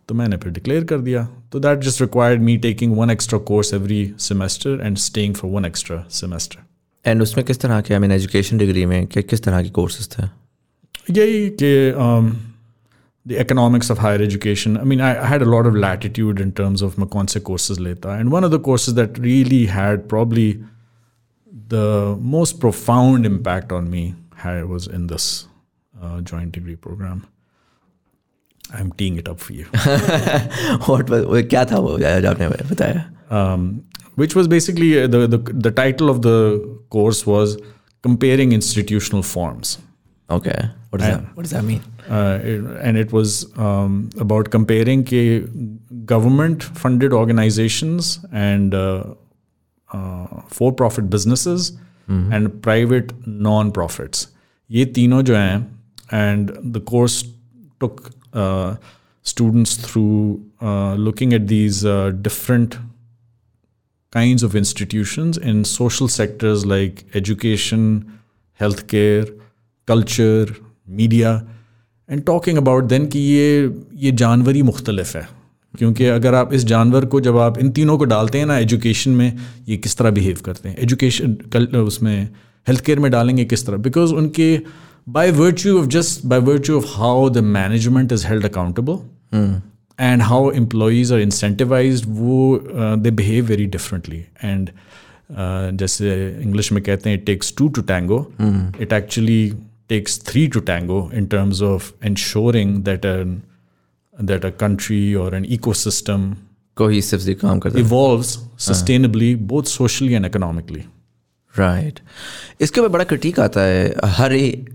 तो 0.09 0.15
मैंने 0.15 0.37
फिर 0.37 0.51
डिक्लेयर 0.51 0.83
कर 0.83 0.99
दिया। 0.99 1.27
तो 1.51 1.59
that 1.59 1.79
just 1.79 2.01
required 2.01 2.41
me 2.41 2.57
taking 2.57 2.97
one 2.97 3.09
extra 3.09 3.39
course 3.41 3.73
every 3.73 4.13
semester 4.19 4.81
and 4.83 4.97
staying 4.97 5.35
for 5.35 5.51
one 5.51 5.65
extra 5.65 6.03
semester 6.11 7.09
and 7.09 7.21
उसमें 7.21 7.45
किस 7.45 7.59
तरह 7.59 7.81
के 7.81 7.93
आई 7.93 7.99
मीन 7.99 8.11
एजुकेशन 8.11 8.57
डिग्री 8.57 8.85
में 8.85 9.05
कि 9.07 9.23
किस 9.23 9.43
तरह 9.43 9.61
के 9.63 9.69
कोर्सेज 9.69 10.09
थे? 10.11 10.23
यही 11.11 11.49
कि 11.61 11.91
um, 11.93 12.29
the 13.30 13.38
economics 13.38 13.90
of 13.90 13.98
higher 13.98 14.20
education. 14.26 14.76
I 14.76 14.84
mean, 14.84 15.00
I, 15.00 15.10
I 15.22 15.26
had 15.26 15.42
a 15.42 15.50
lot 15.54 15.66
of 15.70 15.74
latitude 15.74 16.40
in 16.44 16.52
terms 16.60 16.82
of 16.82 16.96
मैं 16.98 17.06
कौन 17.16 17.26
से 17.34 17.40
courses 17.48 17.78
लेता. 17.78 18.18
And 18.20 18.32
one 18.36 18.44
of 18.44 18.52
the 18.54 18.60
courses 18.68 18.94
that 19.00 19.18
really 19.26 19.66
had 19.66 20.08
probably 20.14 20.46
the 21.74 22.16
most 22.36 22.58
profound 22.60 23.26
impact 23.26 23.72
on 23.72 23.90
me 23.90 24.14
had, 24.36 24.64
was 24.64 24.86
in 24.86 25.06
this 25.08 25.46
uh, 26.02 26.20
joint 26.22 26.52
degree 26.52 26.76
program. 26.76 27.26
I'm 28.72 28.90
teeing 28.92 29.16
it 29.16 29.28
up 29.28 29.40
for 29.40 29.52
you. 29.52 29.66
What 30.88 31.10
was- 31.10 31.24
वो 31.26 31.42
क्या 31.50 31.64
था 31.70 31.78
वो 31.86 31.98
जो 31.98 32.28
आपने 32.30 32.48
बताया 32.72 33.04
um, 33.38 33.64
which 34.16 34.34
was 34.36 34.48
basically 34.48 34.90
uh, 35.02 35.06
the, 35.14 35.26
the 35.34 35.38
the 35.66 35.70
title 35.70 36.10
of 36.12 36.20
the 36.22 36.34
course 36.96 37.26
was 37.26 37.56
comparing 38.02 38.52
institutional 38.52 39.22
forms 39.34 39.78
Okay. 40.36 40.58
What 40.94 41.00
does 41.00 41.08
that 41.08 41.36
What 41.36 41.46
does 41.48 41.52
that 41.56 41.64
mean? 41.70 41.80
uh, 42.08 42.38
it- 42.52 42.64
and 42.88 43.00
it 43.02 43.12
was 43.18 43.34
um, 43.66 43.98
about 44.26 44.50
comparing 44.56 45.04
के 45.12 45.22
government 46.12 46.64
funded 46.82 47.12
organizations 47.20 48.10
and 48.44 48.74
uh, 48.74 49.04
uh, 49.98 50.42
for 50.58 50.72
profit 50.82 51.10
businesses 51.16 51.70
and 52.36 52.48
private 52.62 53.12
non 53.48 53.68
profits 53.80 54.26
ये 54.78 54.84
तीनों 54.94 55.20
जो 55.28 55.36
हैं 55.36 55.58
and 56.20 56.48
the 56.76 56.80
course 56.92 57.18
took 57.84 58.00
uh, 58.44 58.74
students 59.32 59.74
through 59.84 60.40
uh, 60.70 60.94
looking 61.08 61.32
at 61.38 61.46
these 61.52 61.84
uh, 61.92 62.10
different 62.28 62.74
kinds 64.16 64.42
of 64.48 64.56
institutions 64.56 65.38
in 65.38 65.64
social 65.64 66.08
sectors 66.08 66.64
like 66.66 67.04
education, 67.14 67.84
healthcare, 68.60 69.28
culture, 69.86 70.46
media, 70.87 71.39
and 72.09 72.23
talking 72.25 72.57
about 72.57 72.89
then 72.89 73.11
कि 73.11 73.19
ये 73.19 73.75
ये 73.95 74.11
जानवर 74.11 74.55
ही 74.55 74.61
मुख्तलफ 74.61 75.15
है। 75.15 75.27
क्योंकि 75.73 76.05
अगर 76.05 76.33
आप 76.35 76.53
इस 76.53 76.63
जानवर 76.65 77.05
को 77.05 77.19
जब 77.21 77.37
आप 77.37 77.57
इन 77.57 77.69
तीनों 77.71 77.97
को 77.97 78.05
डालते 78.05 78.39
हैं 78.39 78.45
ना 78.45 78.57
एजुकेशन 78.57 79.11
में 79.11 79.37
ये 79.69 79.77
किस 79.77 79.97
तरह 79.97 80.11
बिहेव 80.11 80.37
करते 80.45 80.69
हैं? 80.69 80.77
एजुकेशन 80.77 81.33
कल 81.53 81.65
उसमें 81.77 82.29
हेल्थ 82.67 82.83
केयर 82.85 82.99
में 82.99 83.11
डालेंगे 83.11 83.45
किस 83.45 83.65
तरह? 83.67 83.77
बिकॉज़ 83.77 84.13
उनके 84.13 84.59
by 85.09 85.31
virtue 85.31 85.79
of 85.79 85.87
just 85.87 86.25
by 86.25 86.39
virtue 86.39 86.77
of 86.77 86.85
how 86.87 87.29
the 87.29 87.37
management 87.37 88.11
is 88.11 88.27
held 88.27 88.45
accountable 88.45 89.61
and 89.99 90.21
how 90.21 90.51
employees 90.51 91.11
are 91.11 91.23
incentivized 91.23 92.05
वो 92.07 92.59
they 92.97 93.11
behave 93.11 93.45
very 93.45 93.65
differently 93.65 94.25
and 94.43 94.69
जैसे 95.79 96.07
इंग्लिश 96.41 96.71
में 96.71 96.83
कहते 96.83 97.09
हैं 97.09 97.17
it 97.17 97.25
takes 97.25 97.53
to 97.57 97.67
to 97.67 97.81
tango 97.81 98.19
it 98.81 98.93
actually 98.93 99.55
takes 99.89 100.17
three 100.17 100.47
to 100.49 100.61
tango 100.61 101.09
in 101.11 101.27
terms 101.27 101.61
of 101.61 101.93
ensuring 102.01 102.83
that 102.83 103.05
a 103.05 103.15
that 104.15 104.45
a 104.45 104.51
country 104.51 105.15
or 105.15 105.29
an 105.35 105.45
ecosystem 105.57 106.33
Cohesively 106.77 107.35
काम 107.35 107.59
करता 107.59 107.79
है 107.79 107.85
evolves 107.85 108.37
sustainably 108.67 109.31
both 109.53 109.67
socially 109.67 110.15
and 110.19 110.29
economically 110.31 110.83
right 111.55 111.99
इसके 112.61 112.81
ऊपर 112.81 112.89
बड़ा 112.89 113.03
critic 113.03 113.39
आता 113.39 113.61
है 113.61 113.93
हर 114.15 114.31
ही 114.31 114.65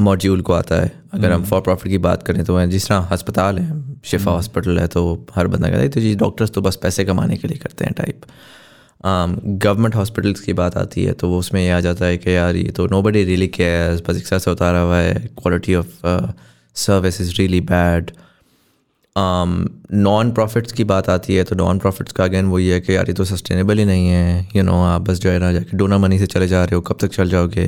module 0.00 0.40
को 0.40 0.52
आता 0.52 0.80
है 0.82 0.90
अगर 1.14 1.32
हम 1.32 1.44
फॉर 1.44 1.60
प्रॉफिट 1.60 1.92
की 1.92 1.98
बात 2.06 2.22
करें 2.22 2.44
तो 2.44 2.64
जिस 2.66 2.88
तरह 2.88 3.08
अस्पताल 3.12 3.58
है 3.58 4.00
शिफा 4.04 4.30
हॉस्पिटल 4.30 4.78
है 4.78 4.86
तो 4.94 5.04
हर 5.34 5.46
बंदा 5.46 5.68
कहता 5.68 5.82
है 5.82 5.88
तो 5.88 6.00
जी 6.00 6.14
डॉक्टर्स 6.14 6.50
तो 6.50 6.60
बस 6.60 6.76
पैसे 6.82 7.04
कमाने 7.04 7.36
के 7.36 7.48
लिए 7.48 7.58
करते 7.58 7.84
हैं 7.84 7.94
टाइप 7.96 8.24
गवर्नमेंट 9.04 9.94
हॉस्पिटल्स 9.94 10.40
की 10.40 10.52
बात 10.52 10.76
आती 10.76 11.04
है 11.04 11.12
तो 11.12 11.28
वो 11.28 11.38
उसमें 11.38 11.60
ये 11.62 11.70
आ 11.70 11.80
जाता 11.80 12.04
है 12.06 12.18
कि 12.18 12.36
यार 12.36 12.56
ये 12.56 12.70
तो 12.70 12.86
नो 12.86 13.02
बडी 13.02 13.24
रियली 13.24 13.48
केयर्स 13.48 14.02
बस 14.08 14.16
एक 14.16 14.26
से 14.26 14.50
उतारा 14.50 14.80
हुआ 14.80 14.98
है 14.98 15.14
quality 15.38 15.74
of 15.74 16.06
service 16.76 17.20
is 17.20 17.34
really 17.38 17.60
bad 17.60 18.10
non 19.94 20.30
profits 20.32 20.72
की 20.72 20.84
बात 20.84 21.08
आती 21.08 21.34
है 21.34 21.44
तो 21.44 21.56
नॉन 21.56 21.78
प्रॉफिट्स 21.78 22.12
का 22.12 22.24
अगेन 22.24 22.46
वही 22.46 22.68
है 22.68 22.80
कि 22.80 22.96
यार 22.96 23.08
ये 23.08 23.14
तो 23.14 23.24
सस्टेनेबल 23.24 23.78
ही 23.78 23.84
नहीं 23.84 24.08
है 24.08 24.40
यू 24.40 24.62
you 24.62 24.64
नो 24.64 24.72
know, 24.72 24.84
आप 24.86 25.02
बस 25.02 25.18
जो 25.18 25.30
है 25.30 25.38
ना 25.38 25.52
जाके 25.52 25.76
डोना 25.76 25.98
मनी 25.98 26.18
से 26.18 26.26
चले 26.26 26.48
जा 26.48 26.64
रहे 26.64 26.74
हो 26.74 26.80
कब 26.80 26.96
तक 27.00 27.08
चल 27.08 27.28
जाओगे? 27.28 27.66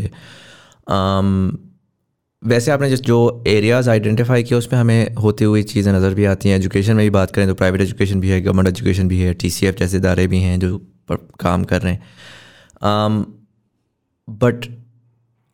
Um, 0.90 1.58
वैसे 2.42 2.70
आपने 2.70 2.88
जिस 2.90 3.00
जो 3.00 3.44
एरियाज़ 3.46 3.90
आइडेंटिफाई 3.90 4.42
किया 4.42 4.58
उसमें 4.58 4.78
हमें 4.80 5.14
होती 5.14 5.44
हुई 5.44 5.62
चीज़ें 5.62 5.92
नज़र 5.92 6.14
भी 6.14 6.24
आती 6.24 6.48
हैं। 6.48 6.56
एजुकेशन 6.56 6.96
में 6.96 7.04
भी 7.04 7.10
बात 7.10 7.30
करें 7.30 7.46
तो 7.48 7.54
प्राइवेट 7.54 7.80
एजुकेशन 7.80 8.20
भी 8.20 8.28
है 8.28 8.40
गवर्नमेंट 8.40 8.68
एजुकेशन 8.68 9.08
भी 9.08 9.20
है 9.20 9.34
टी 9.34 9.50
जैसे 9.50 9.96
इदारे 9.96 10.26
भी 10.26 10.40
हैं 10.40 10.58
जो 10.60 10.80
पर 11.08 11.16
काम 11.40 11.64
कर 11.64 11.82
रहे 11.82 11.92
हैं। 11.92 12.02
बट 14.30 14.64
um, 14.64 14.70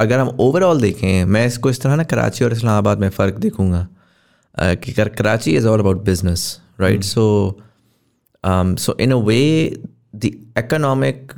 अगर 0.00 0.18
हम 0.18 0.28
ओवरऑल 0.28 0.80
देखें 0.80 1.24
मैं 1.24 1.46
इसको 1.46 1.70
इस 1.70 1.80
तरह 1.80 1.96
ना 1.96 2.04
कराची 2.04 2.44
और 2.44 2.52
इस्लामाबाद 2.52 2.98
में 2.98 3.08
फ़र्क 3.08 3.34
देखूँगा 3.34 3.88
uh, 3.88 4.84
कि 4.84 4.92
कर, 4.92 5.08
Karachi 5.08 5.56
is 5.56 5.66
all 5.66 5.80
about 5.80 6.04
business 6.04 6.60
right 6.80 7.02
so 7.02 7.24
so 8.46 8.96
in 9.00 9.12
a 9.12 9.16
way 9.16 9.70
the 10.16 10.24
economic 10.58 11.32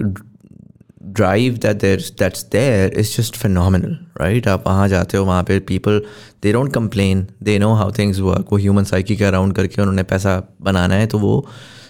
drive 1.17 1.55
that 1.61 1.79
there's 1.83 2.07
that's 2.21 2.43
there 2.55 2.89
is 3.01 3.11
just 3.17 3.37
phenomenal 3.43 3.93
right? 4.21 4.49
आप 4.49 4.65
वहाँ 4.67 4.89
जाते 4.89 5.17
हो 5.17 5.25
वहाँ 5.25 5.45
पे 5.45 5.61
people 5.61 6.01
they 6.45 6.53
don't 6.55 6.73
complain. 6.73 7.23
They 7.47 7.55
know 7.63 7.71
how 7.75 7.87
things 7.99 8.21
work. 8.21 8.53
वो 8.53 8.61
human 8.61 8.91
psyche 8.91 9.17
के 9.17 9.25
around 9.25 9.55
करके 9.55 9.83
उन्होंने 9.83 10.03
पैसा 10.03 10.43
बनाना 10.61 10.95
है 10.95 11.07
तो 11.07 11.19
वो 11.19 11.47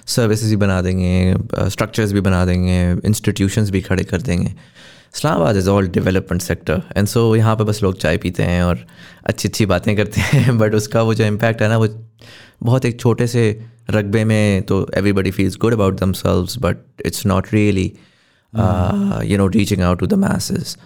सर्विसेज़ 0.06 0.50
भी 0.50 0.56
बना 0.56 0.80
देंगे 0.82 1.36
स्ट्रक्चर्स 1.68 2.12
भी 2.12 2.20
बना 2.20 2.44
देंगे 2.46 2.80
इंस्टीट्यूशंस 3.08 3.70
भी 3.70 3.80
खड़े 3.80 4.04
कर 4.04 4.22
देंगे। 4.22 4.54
Islamabad 5.16 5.56
is 5.56 5.68
all 5.68 5.88
development 5.88 6.42
sector 6.42 6.82
and 6.96 7.06
so 7.06 7.36
यहाँ 7.36 7.56
पे 7.56 7.64
बस 7.64 7.82
लोग 7.82 7.98
चाय 7.98 8.16
पीते 8.16 8.42
हैं 8.42 8.62
और 8.62 8.86
अच्छी 9.24 9.48
अच्छी 9.48 9.66
बातें 9.66 9.96
करते 9.96 10.20
हैं 10.20 10.58
बट 10.62 10.74
उसका 10.74 11.02
वो 11.02 11.14
जो 11.14 11.24
इम्पैक्ट 11.24 11.62
है 11.62 11.68
ना 11.68 11.78
वो 11.78 11.88
बहुत 12.62 12.84
एक 12.84 13.00
छोटे 13.00 13.26
से 13.26 13.44
रकबे 13.90 14.24
में 14.24 14.62
तो 14.62 14.86
everybody 14.94 15.30
feels 15.30 15.56
good 15.56 15.72
about 15.72 16.00
themselves 16.12 16.58
but 16.58 16.76
it's 17.06 17.26
not 17.26 17.46
really 17.52 17.92
you 19.30 19.38
know 19.38 19.46
reaching 19.46 19.82
out 19.82 19.98
to 19.98 20.06
the 20.06 20.14
masses 20.14 20.76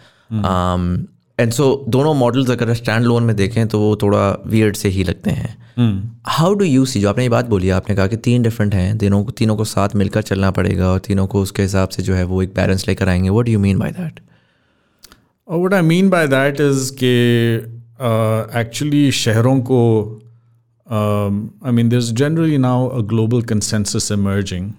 and 1.40 1.52
so 1.52 1.84
दोनों 1.88 2.14
मॉडल्स 2.14 2.50
अगर 2.50 2.74
स्टैंड 2.74 3.04
लोन 3.04 3.22
में 3.22 3.36
देखें 3.36 3.68
तो 3.68 3.80
वो 3.80 3.96
थोड़ा 4.02 4.42
वियर्ड 4.46 4.76
से 4.76 4.88
ही 4.88 5.04
लगते 5.04 5.30
हैं 5.30 5.58
हाउ 6.26 6.54
डू 6.54 6.64
यू 6.64 6.84
सी 6.86 7.00
जो 7.00 7.08
आपने 7.08 7.22
ये 7.22 7.28
बात 7.28 7.46
बोली 7.46 7.70
आपने 7.70 7.96
कहा 7.96 8.06
कि 8.06 8.16
तीन 8.16 8.42
डिफरेंट 8.42 8.74
हैं 8.74 8.98
तीनों 8.98 9.24
को 9.24 9.30
तीनों 9.30 9.56
को 9.56 9.64
साथ 9.64 9.88
मिलकर 9.96 10.22
चलना 10.22 10.50
पड़ेगा 10.50 10.88
और 10.88 10.98
तीनों 10.98 11.26
को 11.26 11.42
उसके 11.42 11.62
हिसाब 11.62 11.88
से 11.88 12.02
जो 12.02 12.14
है 12.14 12.24
वो 12.24 12.42
एक 12.42 12.54
बैलेंस 12.54 12.88
लेकर 12.88 13.08
आएँगे 13.08 13.30
what 13.30 13.48
you 13.48 13.58
mean 13.58 13.78
by 13.78 13.90
that 13.90 14.20
और 15.48 15.58
what 15.58 15.74
I 15.74 15.82
mean 15.82 16.10
by 16.10 16.26
that 16.28 16.60
is 16.60 16.92
के 16.92 17.14
एक्चुअली 18.60 19.12
शहरों 19.12 19.60
को 19.60 19.80
I 21.66 21.72
mean 21.72 21.90
there's 21.90 22.12
generally 22.12 22.58
now 22.58 22.88
a 22.88 23.00
global 23.00 23.42
consensus 23.42 24.12
emerging 24.12 24.70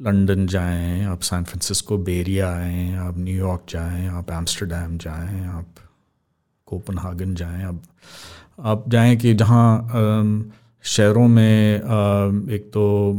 London 0.02 0.48
जाएं 0.48 1.04
आप 1.04 1.22
सैन 1.22 1.44
फ्रांसिस्को 1.44 1.98
बेरिया 1.98 2.56
आएँ 2.56 2.96
आप 2.96 3.18
न्यूयॉर्क 3.18 3.62
जाएं 3.70 4.08
आप 4.08 4.32
एम्स्टरडेम 4.32 4.98
जाएं 4.98 5.48
आप 5.48 5.66
कोपनहागन 6.66 7.36
जाएं 7.36 7.63
आप 7.63 7.82
आप 8.60 8.89
जाएं 8.89 9.18
कि 9.18 9.34
जहाँ 9.34 9.89
शहरों 10.84 11.28
में 11.28 11.76
एक 12.50 12.72
तो 12.74 13.13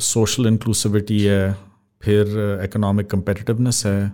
सोशल 0.00 0.46
इंक्लूसिविटी 0.46 1.20
है 1.22 1.56
फिर 2.02 2.26
इकोनॉमिक 2.64 3.08
competitiveness 3.14 3.84
है 3.86 4.12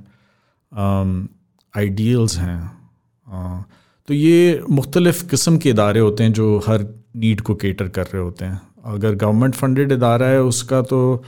आइडियल्स 1.75 2.35
um, 2.35 2.41
हैं 2.41 3.67
तो 4.09 4.15
ये 4.15 4.61
मुख्तलिफ़ 4.71 5.29
किस्म 5.31 5.59
के 5.59 5.71
इदारे 5.71 6.01
होते 6.01 6.23
हैं 6.23 6.33
जो 6.33 6.59
हर 6.69 6.87
नीड 7.17 7.41
को 7.41 7.55
केटर 7.55 7.89
कर 7.89 8.05
रहे 8.05 8.23
होते 8.23 8.45
हैं। 8.45 8.61
अगर 8.85 9.15
गवर्नमेंट 9.15 9.55
फंडेड 9.55 9.93
इदारा 9.93 10.27
है 10.27 10.43
उसका 10.43 10.83
तो 10.83 11.25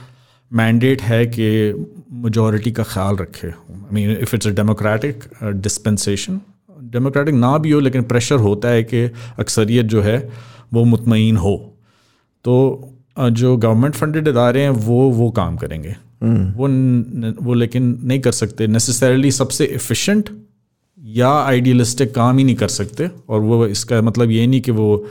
मैंडेट 0.51 1.01
है 1.01 1.25
कि 1.25 1.47
मजॉरिटी 2.11 2.71
का 2.71 2.83
ख्याल 2.83 3.17
रखे। 3.17 3.47
I 3.47 3.93
mean 3.93 4.11
if 4.11 4.35
it's 4.35 4.47
a 4.47 4.51
democratic 4.51 5.23
dispensation 5.43 6.39
democratic 6.81 7.35
ना 7.35 7.57
भी 7.57 7.71
हो 7.71 7.79
लेकिन 7.79 8.03
प्रेशर 8.03 8.35
होता 8.35 8.67
है 8.67 8.83
कि 8.83 9.03
अक्सरियत 9.39 9.85
जो 9.85 10.01
है 10.01 10.29
वो 10.73 10.83
मुतमिन 10.83 11.37
हो। 11.37 11.55
तो 12.43 12.53
जो 13.19 13.57
गवर्नमेंट 13.57 13.95
फंडेड 13.95 14.27
इदारे 14.27 14.61
हैं 14.61 14.69
वो 14.69 15.09
वो 15.09 15.31
काम 15.31 15.57
करेंगे। 15.57 15.95
वो 16.57 16.67
न, 16.67 17.35
वो 17.41 17.53
लेकिन 17.53 17.99
नहीं 18.03 18.19
कर 18.19 18.31
सकते। 18.31 18.67
नेसेसरली 18.67 19.31
सबसे 19.31 19.65
एफिशिएंट 19.65 20.29
या 21.03 21.29
आइडियलिस्टिक 21.29 22.15
काम 22.15 22.37
ही 22.37 22.43
नहीं 22.43 22.55
कर 22.55 22.67
सकते। 22.67 23.09
और 23.29 23.39
वो 23.39 23.67
इसका 23.67 24.01
मतलब 24.01 24.31
ये 24.31 24.47
नहीं 24.47 24.61
कि 24.61 24.71
वो 24.71 25.07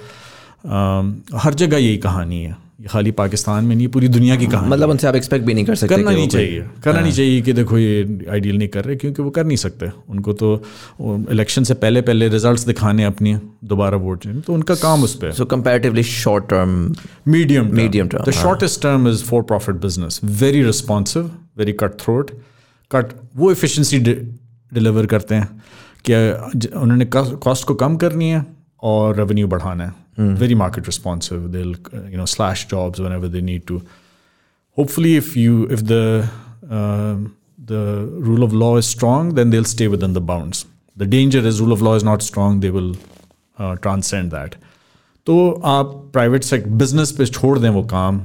आ, 0.67 1.03
हर 1.35 1.55
जगह 1.55 1.77
यही 1.77 1.97
कहानी 1.97 2.43
है। 2.43 2.67
ये 2.81 2.87
खाली 2.87 3.11
पाकिस्तान 3.11 3.64
में 3.64 3.77
नहीं 3.77 3.88
पूरी 3.88 4.09
दुनिया 4.09 4.37
की 4.37 4.47
कहानी 4.47 4.69
मतलब 4.69 4.91
उनसे 4.91 5.07
आप 5.07 5.14
एक्सपेक्ट 5.14 5.47
भी 5.47 5.55
नहीं 5.55 5.64
कर 5.64 5.75
सकते 5.75 5.95
करना 5.95 6.11
नहीं 6.11 6.29
चाहिए 6.29 6.67
करना 6.85 7.01
नहीं 7.01 7.12
चाहिए 7.12 7.41
कि 7.43 7.53
देखो 7.53 7.79
ये 7.79 8.27
आइडियल 8.31 8.59
नहीं 8.59 8.69
कर 8.69 8.85
रहे 8.85 8.97
क्योंकि 8.97 9.23
वो 9.23 9.31
कर 9.31 9.45
नहीं 9.45 9.57
सकते। 9.57 9.91
उनको 10.09 10.33
तो 10.33 10.62
इलेक्शन 11.31 11.64
से 11.64 11.75
पहले 11.75 12.01
पहले 12.01 12.29
रिजल्ट्स 12.29 12.67
दिखाने 12.67 13.05
अपनी 13.05 13.35
दोबारा 13.64 13.97
वोट 13.97 14.27
तो 14.27 14.55
उनका 14.55 14.75
काम 14.75 15.03
उस 15.05 15.14
पर 15.14 15.33
so 15.33 15.45
comparatively 15.45 16.03
short 16.03 16.45
term 16.45 16.95
medium 17.29 17.71
Medium 17.77 18.09
term, 18.14 18.29
the 18.29 18.31
shortest 18.31 18.83
term 18.83 19.09
is 19.09 19.25
for 19.25 19.43
profit 19.43 19.75
business 19.75 20.21
very 20.25 20.62
responsive 20.62 21.31
very 21.57 21.73
cut 21.73 21.91
throat 21.91 22.31
cut 22.93 23.12
वो 23.37 23.51
एफिशिएंसी 23.53 23.99
डिलीवर 23.99 25.07
करते 25.07 25.35
हैं 25.35 25.62
कि 26.11 26.14
उन्होंने 26.79 27.05
कॉस्ट 27.14 27.67
को 27.67 27.75
कम 27.75 27.97
करनी 27.97 28.29
है 28.31 28.47
और 28.83 29.17
रेवेन्यू 29.17 29.49
बढ़ाना 29.49 29.85
है। 29.85 30.08
Very 30.19 30.56
market 30.56 30.86
responsive 30.86 31.48
they 31.56 31.62
you 31.62 32.17
know 32.17 32.26
slash 32.36 32.65
jobs 32.72 33.00
whenever 33.12 33.28
they 33.28 33.41
need 33.41 33.65
to 33.67 33.82
hopefully 34.78 35.15
if 35.17 35.38
you 35.38 35.65
if 35.72 35.82
the 35.84 36.02
the 37.65 38.10
rule 38.19 38.43
of 38.43 38.54
law 38.54 38.76
is 38.78 38.86
strong, 38.86 39.36
then 39.36 39.50
they'll 39.50 39.63
stay 39.63 39.88
within 39.88 40.13
the 40.13 40.22
bounds. 40.22 40.65
The 40.98 41.06
danger 41.06 41.39
is 41.39 41.62
rule 41.62 41.72
of 41.72 41.82
law 41.82 41.96
is 41.96 42.04
not 42.04 42.22
strong, 42.22 42.60
they 42.60 42.69
will 42.69 42.96
uh, 43.58 43.76
transcend 43.78 44.32
that. 44.32 44.56
तो 45.28 45.36
आप 45.72 45.91
private 46.13 46.43
sector 46.43 46.69
business 46.80 47.12
पे 47.17 47.26
छोड़ 47.26 47.58
दें 47.60 47.69
वो 47.69 47.84
काम 47.91 48.22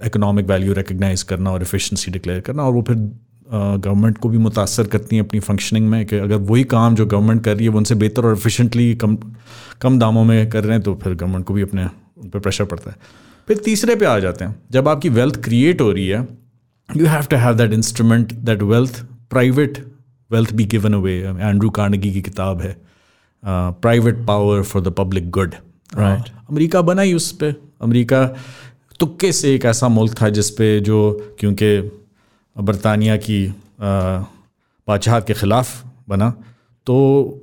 economic 0.00 0.46
value 0.46 0.72
recognise 0.74 1.22
करना 1.32 1.50
और 1.52 1.62
efficiency 1.62 2.10
declare 2.10 2.40
करना 2.40 2.62
और 2.62 2.72
वो 2.72 2.82
फिर 2.82 2.96
गवर्नमेंट 3.53 4.17
को 4.17 4.29
भी 4.29 4.37
मुतासर 4.37 4.87
करती 4.87 5.15
हैं 5.15 5.23
अपनी 5.23 5.39
फंक्शनिंग 5.39 5.89
में 5.89 6.05
कि 6.05 6.15
अगर 6.15 6.35
वही 6.35 6.63
काम 6.63 6.95
जो 6.95 7.05
गवर्नमेंट 7.05 7.43
कर 7.43 7.55
रही 7.55 7.63
है 7.63 7.69
वो 7.69 7.77
उनसे 7.77 7.95
बेहतर 7.95 8.25
और 8.25 8.33
एफिशिएंटली 8.33 8.95
कम 8.95 9.17
कम 9.81 9.99
दामों 9.99 10.23
में 10.23 10.49
कर 10.49 10.63
रहे 10.63 10.73
हैं 10.73 10.81
तो 10.81 10.95
फिर 10.95 11.15
गवर्नमेंट 11.15 11.45
को 11.45 11.53
भी 11.53 11.61
अपने 11.61 11.85
उन 12.17 12.29
पर 12.29 12.39
प्रेशर 12.39 12.65
पड़ता 12.65 12.91
है। 12.91 12.97
फिर 13.47 13.57
तीसरे 13.57 13.95
पे 13.95 14.05
आ 14.05 14.19
जाते 14.19 14.45
हैं। 14.45 14.55
जब 14.71 14.87
आपकी 14.87 15.09
वेल्थ 15.09 15.43
क्रिएट 15.43 15.81
हो 15.81 15.91
रही 15.91 16.07
है 16.07 16.27
you 16.97 17.05
have 17.05 17.23
to 17.23 17.37
have 17.37 17.55
that 17.55 17.73
instrument 17.73 18.33
that 18.33 18.61
wealth 18.61 19.05
private 19.29 19.85
wealth 20.31 20.53
be 20.53 20.65
given 20.65 20.93
away 20.93 21.19
Andrew 21.39 21.69
Carnegie 21.69 22.13
की 22.13 22.21
किताब 22.21 22.61
है 22.61 22.77
private 23.45 24.25
power 24.27 24.61
for 24.61 24.81
the 24.81 24.87
public 24.87 25.29
good 25.29 25.55
right 25.95 26.29
America 26.49 26.81
बना 26.81 27.01
ही 27.01 27.13
उस 27.13 27.31
पर 27.31 27.61
अमेरिका 27.81 28.35
तुक्के 28.99 29.31
से 29.31 29.55
एक 29.55 29.65
ऐसा 29.65 29.87
मुल्क 29.87 30.21
था 30.21 30.29
जिस 30.29 30.49
पे 30.49 30.79
जो 30.79 31.27
क्योंकि 31.39 31.91
बरतानिया 32.55 33.17
की 33.17 33.39
बादशाह 33.81 35.19
के 35.19 35.33
ख़िलाफ़ 35.33 35.83
बना। 36.09 36.29
तो 36.87 36.95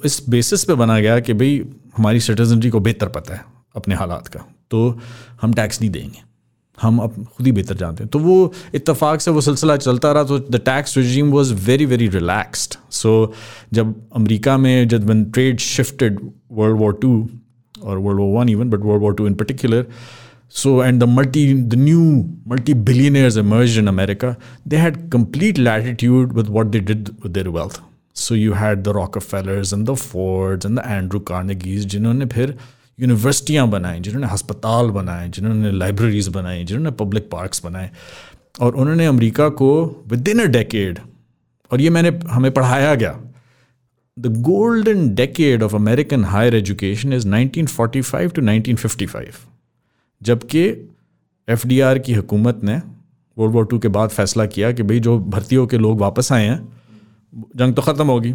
इस 0.05 0.23
बेसिस 0.29 0.65
पे 0.65 0.75
बना 0.75 0.99
गया 1.01 1.21
कि 1.21 1.35
भाई, 1.35 1.63
हमारी 1.97 2.21
सिटीजनरी 2.21 2.71
को 2.71 2.81
बेहतर 2.81 3.09
पता 3.09 3.35
है 3.35 3.45
अपने 3.77 3.95
हालात 3.95 4.29
का। 4.29 4.45
तो 4.71 4.99
हम 5.43 5.53
टैक्स 5.53 5.81
नहीं 5.81 5.91
देंगे। 5.91 6.23
हम 6.79 6.99
अब 6.99 7.15
खुद 7.27 7.47
ही 7.47 7.53
बेहतर 7.53 7.77
जानते 7.77 8.03
हैं। 8.03 8.11
तो 8.11 8.19
वो 8.19 8.53
इतफाक़ 8.75 9.21
से 9.21 9.31
वो 9.31 9.41
सिलसिला 9.41 9.77
चलता 9.77 10.13
रहा 10.13 10.25
तो 10.25 10.39
the 10.39 10.61
tax 10.65 10.97
regime 10.99 11.31
was 11.31 11.53
very 11.67 11.87
very 11.87 12.09
relaxed 12.09 12.77
so 12.93 13.33
जब 13.73 13.95
अमेरिका 14.17 14.57
में, 14.59 14.89
जब 14.89 15.05
one 15.11 15.25
trade 15.25 15.61
shifted 15.61 16.19
world 16.53 16.79
war 16.79 16.99
two 17.03 17.13
और 17.75 17.99
world 17.99 18.21
war 18.21 18.39
one 18.39 18.49
even 18.49 18.71
but 18.71 18.81
world 18.81 19.03
war 19.03 19.15
two 19.15 19.27
in 19.27 19.35
particular 19.35 19.87
so 20.52 20.82
and 20.82 21.02
the 21.02 21.08
multi 21.08 21.42
the 21.54 21.76
new 21.76 22.04
multi 22.46 22.74
billionaires 22.74 23.38
emerged 23.38 23.78
in 23.78 23.88
america 23.88 24.38
they 24.66 24.78
had 24.78 25.10
complete 25.12 25.58
latitude 25.58 26.34
with 26.34 26.50
what 26.50 26.72
they 26.72 26.80
did 26.80 27.12
with 27.24 27.34
their 27.34 27.52
wealth 27.52 27.82
so 28.16 28.34
you 28.34 28.54
had 28.54 28.84
the 28.84 28.94
rockefellers 28.94 29.74
and 29.74 29.86
the 29.86 29.96
fords 29.96 30.66
and 30.66 30.78
the 30.78 30.86
andrew 30.98 31.22
carnegies 31.32 31.86
जिन्होंने 31.94 32.26
फिर 32.36 32.56
यूनिवर्सिटियाँ 33.00 33.68
बनाई 33.70 34.00
जिन्होंने 34.00 34.28
हस्पताल 34.28 34.90
बनाए 34.92 35.28
जिन्होंने 35.36 35.72
libraries 35.72 36.28
बनाई 36.38 36.64
जिन्होंने 36.64 36.92
public 37.04 37.30
parks 37.32 37.64
बनाए 37.66 37.92
और 38.62 38.76
उन्होंने 38.76 39.06
अमेरिका 39.06 39.50
को 39.62 39.70
विद 40.12 40.28
इन 40.28 40.40
अ 40.44 40.46
डेकेड 40.56 41.00
और 41.72 41.82
ये 41.82 41.90
मैंने 41.90 42.20
हमें 42.30 42.52
पढ़ाया 42.54 42.96
गया 42.96 43.20
the 44.18 44.34
golden 44.48 45.10
decade 45.16 45.64
of 45.64 45.76
American 45.76 46.24
higher 46.26 46.56
education 46.56 47.14
is 47.14 47.28
1945 47.28 48.34
to 48.36 48.42
1955 48.42 49.46
जबकि 50.23 50.91
एफडीआर 51.49 51.99
की 51.99 52.15
हुकूमत 52.15 52.61
ने 52.63 52.77
वर्ल्ड 53.39 53.55
वॉर 53.55 53.67
टू 53.67 53.79
के 53.79 53.89
बाद 53.89 54.11
फैसला 54.11 54.47
किया 54.47 54.73
कि 54.73 54.83
भाई 54.83 55.01
जो 55.01 55.19
भर्तियों 55.19 55.67
के 55.67 55.79
लोग 55.79 55.99
वापस 55.99 56.33
आए 56.33 56.47
हैं 56.47 56.69
जंग 57.57 57.75
तो 57.75 57.83
ख़त्म 57.83 58.07
होगी। 58.07 58.35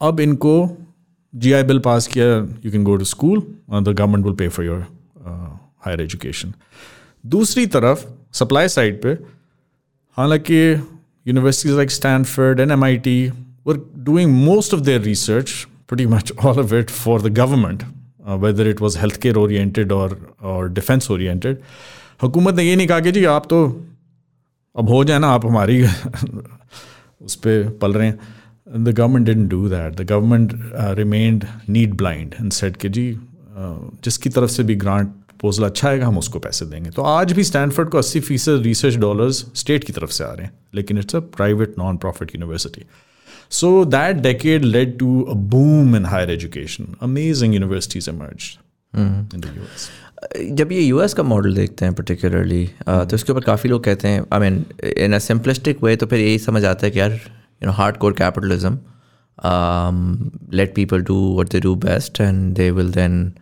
अब 0.00 0.20
इनको 0.20 0.78
जी 1.34 1.52
आई 1.52 1.62
बिल 1.62 1.78
पास 1.78 2.06
किया 2.06 2.26
you 2.64 2.70
can 2.70 2.84
go 2.84 2.96
to 2.96 3.04
school 3.04 3.40
the 3.70 3.88
government 3.88 4.24
will 4.24 4.34
pay 4.34 4.48
for 4.48 4.64
your 4.64 4.86
higher 5.86 6.00
education 6.00 6.52
दूसरी 7.26 7.66
तरफ़ 7.66 8.06
सप्लाई 8.32 8.68
साइड 8.68 9.02
पे 9.02 9.08
हालाँकि 10.16 10.72
universities 11.26 11.76
like 11.76 11.90
Stanford 11.90 12.60
and 12.60 12.70
M 12.70 12.84
I 12.84 12.96
T 12.96 13.30
were 13.66 13.90
doing 13.98 14.32
most 14.32 14.74
of 14.74 14.80
their 14.80 15.00
research 15.00 15.66
pretty 15.92 16.06
much 16.12 16.30
all 16.38 16.58
of 16.58 16.72
it 16.72 16.90
for 16.90 17.16
the 17.20 17.30
government, 17.30 17.82
uh, 18.26 18.36
whether 18.36 18.68
it 18.68 18.80
was 18.80 18.96
healthcare 18.96 19.36
oriented 19.36 19.92
or 19.92 20.08
or 20.42 20.68
defense 20.68 21.10
oriented. 21.10 21.62
हुकूमत 22.22 22.54
ने 22.54 22.64
ये 22.64 22.76
नहीं 22.76 22.86
कहा 22.86 23.00
कि 23.00 23.12
जी 23.12 23.24
आप 23.24 23.46
तो 23.50 23.58
अब 24.76 24.88
हो 24.88 25.04
जाए 25.04 25.18
ना 25.18 25.28
आप 25.28 25.46
हमारी 25.46 25.82
उस 27.22 27.34
पर 27.34 27.68
पल 27.82 27.92
रहे 27.92 28.06
हैं 28.06 28.34
government 28.94 29.26
didn't 29.26 29.48
do 29.48 29.68
that. 29.68 29.96
The 29.96 30.04
government 30.04 30.54
uh, 30.74 30.94
remained 30.98 31.46
need 31.68 31.96
blind 31.96 32.34
and 32.38 32.52
said 32.52 32.76
कि 32.76 32.88
जी 32.88 33.06
uh, 33.12 34.02
जिसकी 34.04 34.30
तरफ़ 34.30 34.50
से 34.50 34.62
भी 34.62 34.74
ग्रांट 34.74 35.08
प्रपोजल 35.28 35.64
अच्छा 35.64 35.88
आएगा 35.88 36.06
हम 36.06 36.18
उसको 36.18 36.38
पैसे 36.38 36.66
देंगे 36.66 36.90
तो 36.90 37.02
आज 37.02 37.32
भी 37.32 37.44
स्टैनफर्ड 37.44 37.88
को 37.88 38.02
80 38.02 38.20
फ़ीसद 38.20 38.62
रिसर्च 38.62 38.96
डॉलर्स 38.96 39.44
स्टेट 39.54 39.84
की 39.84 39.92
तरफ़ 39.92 40.10
से 40.10 40.24
आ 40.24 40.32
रहे 40.32 40.46
हैं 40.46 40.52
लेकिन 40.74 40.98
it's 40.98 41.16
a 41.16 41.20
private 41.36 41.74
non 41.78 41.96
profit 41.96 42.34
university 42.34 42.84
so 43.50 43.84
that 43.84 44.16
decade 44.22 44.64
led 44.64 44.98
to 44.98 45.20
a 45.22 45.34
boom 45.54 45.96
in 45.96 46.06
higher 46.06 46.30
education 46.30 46.94
amazing 47.02 47.54
universities 47.54 48.08
emerge 48.08 48.50
in 48.94 49.40
the 49.40 49.52
US 49.56 49.88
जब 50.58 50.72
ये 50.72 50.80
यूएस 50.80 51.14
का 51.14 51.22
मॉडल 51.22 51.54
देखते 51.54 51.84
हैं 51.84 51.94
पर्टिकुलरली 51.94 52.66
uh, 52.66 53.10
तो 53.10 53.16
इसके 53.16 53.32
ऊपर 53.32 53.40
काफ़ी 53.44 53.70
लोग 53.70 53.84
कहते 53.84 54.08
हैं 54.08 54.24
I 54.32 54.40
mean 54.40 54.64
in 54.96 55.14
a 55.14 55.18
simplistic 55.18 55.82
वे 55.84 55.96
तो 55.96 56.06
फिर 56.06 56.20
यही 56.20 56.38
समझ 56.38 56.64
आता 56.64 56.86
है 56.86 56.90
कि 56.90 57.00
यार 57.00 57.18
you 57.60 57.66
know 57.66 57.74
hardcore 57.74 58.14
capitalism 58.14 58.78
um, 59.38 60.30
let 60.50 60.74
people 60.74 61.00
do 61.00 61.16
what 61.32 61.50
they 61.50 61.60
do 61.60 61.74
best 61.76 62.20
and 62.20 62.56
they 62.56 62.70
will 62.70 62.90
then 62.90 63.34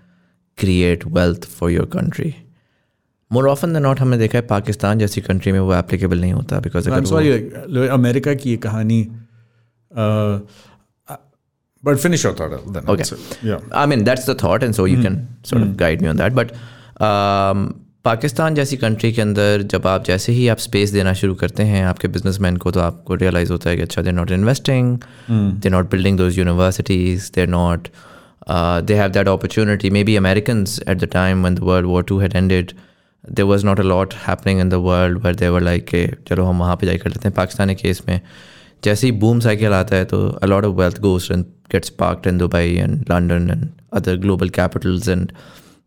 create 0.59 1.05
wealth 1.07 1.45
for 1.45 1.71
your 1.71 1.87
country. 1.99 2.33
More 3.31 3.47
often 3.49 3.73
the 3.73 3.77
not 3.77 4.01
हमने 4.01 4.17
देखा 4.19 4.39
है 4.39 4.47
पाकिस्तान 4.47 4.99
जैसी 4.99 5.21
कंट्री 5.21 5.53
में 5.53 5.59
वो 5.61 5.75
एप्लीकेबल 5.75 6.21
नहीं 6.21 6.33
होता 6.33 6.59
बिकॉज़ 6.61 6.89
सॉरी 7.05 7.87
अमेरिका 7.89 8.35
की 8.35 8.51
ये 8.51 8.57
कहानी 8.57 8.99
but 11.85 11.97
finish 11.97 12.25
your 12.25 12.37
thought 12.41 12.89
okay 12.91 13.55
I 13.79 13.87
mean 13.87 14.05
that's 14.05 14.31
the 14.31 14.37
thought 14.43 14.63
and 14.63 14.75
so 14.75 14.87
you 14.87 15.03
can 15.03 15.27
sort 15.45 15.65
of 15.65 15.75
guide 15.77 16.03
me 16.03 16.09
on 16.09 16.17
that 16.17 16.33
but 16.33 16.53
Pakistan 18.05 18.55
जैसी 18.55 18.77
कंट्री 18.77 19.13
के 19.13 19.23
अंदर 19.23 19.63
जब 19.63 19.87
आप 19.87 20.05
जैसे 20.05 20.33
ही 20.33 20.49
आप 20.49 20.59
स्पेस 20.59 20.91
देना 20.91 21.13
शुरू 21.13 21.35
करते 21.35 21.63
हैं 21.63 21.85
आपके 21.85 22.09
बिजनेसमैन 22.09 22.57
को 22.57 22.71
तो 22.71 22.81
आपको 22.81 23.15
रियलाइज़ 23.15 23.53
होता 23.53 23.71
है 23.71 23.77
कि 23.77 23.83
अच्छा 23.83 24.03
they 24.03 24.13
not 24.13 24.31
investing 24.31 24.99
they 25.31 25.69
not 25.69 25.91
building 25.91 26.19
those 26.19 26.39
universities 26.39 27.31
they 27.35 27.47
not 27.47 27.89
they 28.85 28.95
have 28.95 29.11
that 29.11 29.29
opportunity 29.29 29.91
maybe 30.05 30.17
American 30.17 30.65
at 30.89 30.99
the 30.99 31.05
time 31.05 31.45
when 31.45 31.55
the 31.55 31.59
world 31.59 31.87
war 31.87 32.03
two 32.03 32.19
had 32.19 32.37
ended 32.37 32.73
they 33.31 33.43
was 33.43 33.67
not 33.67 33.81
a 33.81 33.83
lot 33.83 34.15
happening 34.15 34.61
in 34.61 34.69
the 34.69 34.75
world 34.75 35.19
were 35.19 35.35
there 35.35 35.61
like 35.61 35.87
के 35.87 36.07
चलो 36.29 36.45
हम 36.45 36.59
वहाँ 36.59 36.77
पर 36.77 36.87
जाकर 36.87 37.11
लेते 37.11 37.29
हैं. 37.29 37.35
Pakistani 37.35 37.75
case 37.75 38.03
में 38.09 38.21
जैसे 38.85 39.07
ही 39.07 39.13
बूम 39.21 39.41
साइकिल 39.41 39.73
आता 39.73 39.97
है 39.97 40.05
तो 40.05 40.27
a 40.29 40.47
lot 40.47 40.65
of 40.65 40.75
wealth 40.77 40.99
goes 41.01 41.31
and 41.33 41.45
gets 41.73 41.89
parked 42.01 42.27
in 42.27 42.39
Dubai 42.39 42.75
and 42.75 43.05
London 43.11 43.51
and 43.51 43.69
other 43.93 44.17
global 44.17 44.49
capitals 44.59 45.09
and 45.09 45.33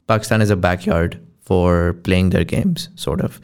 Pakistan 0.10 0.42
is 0.42 0.52
a 0.52 0.56
backyard 0.88 1.16
for 1.48 1.92
playing 2.06 2.32
their 2.32 2.44
games 2.46 2.90
sort 3.06 3.22
of 3.22 3.40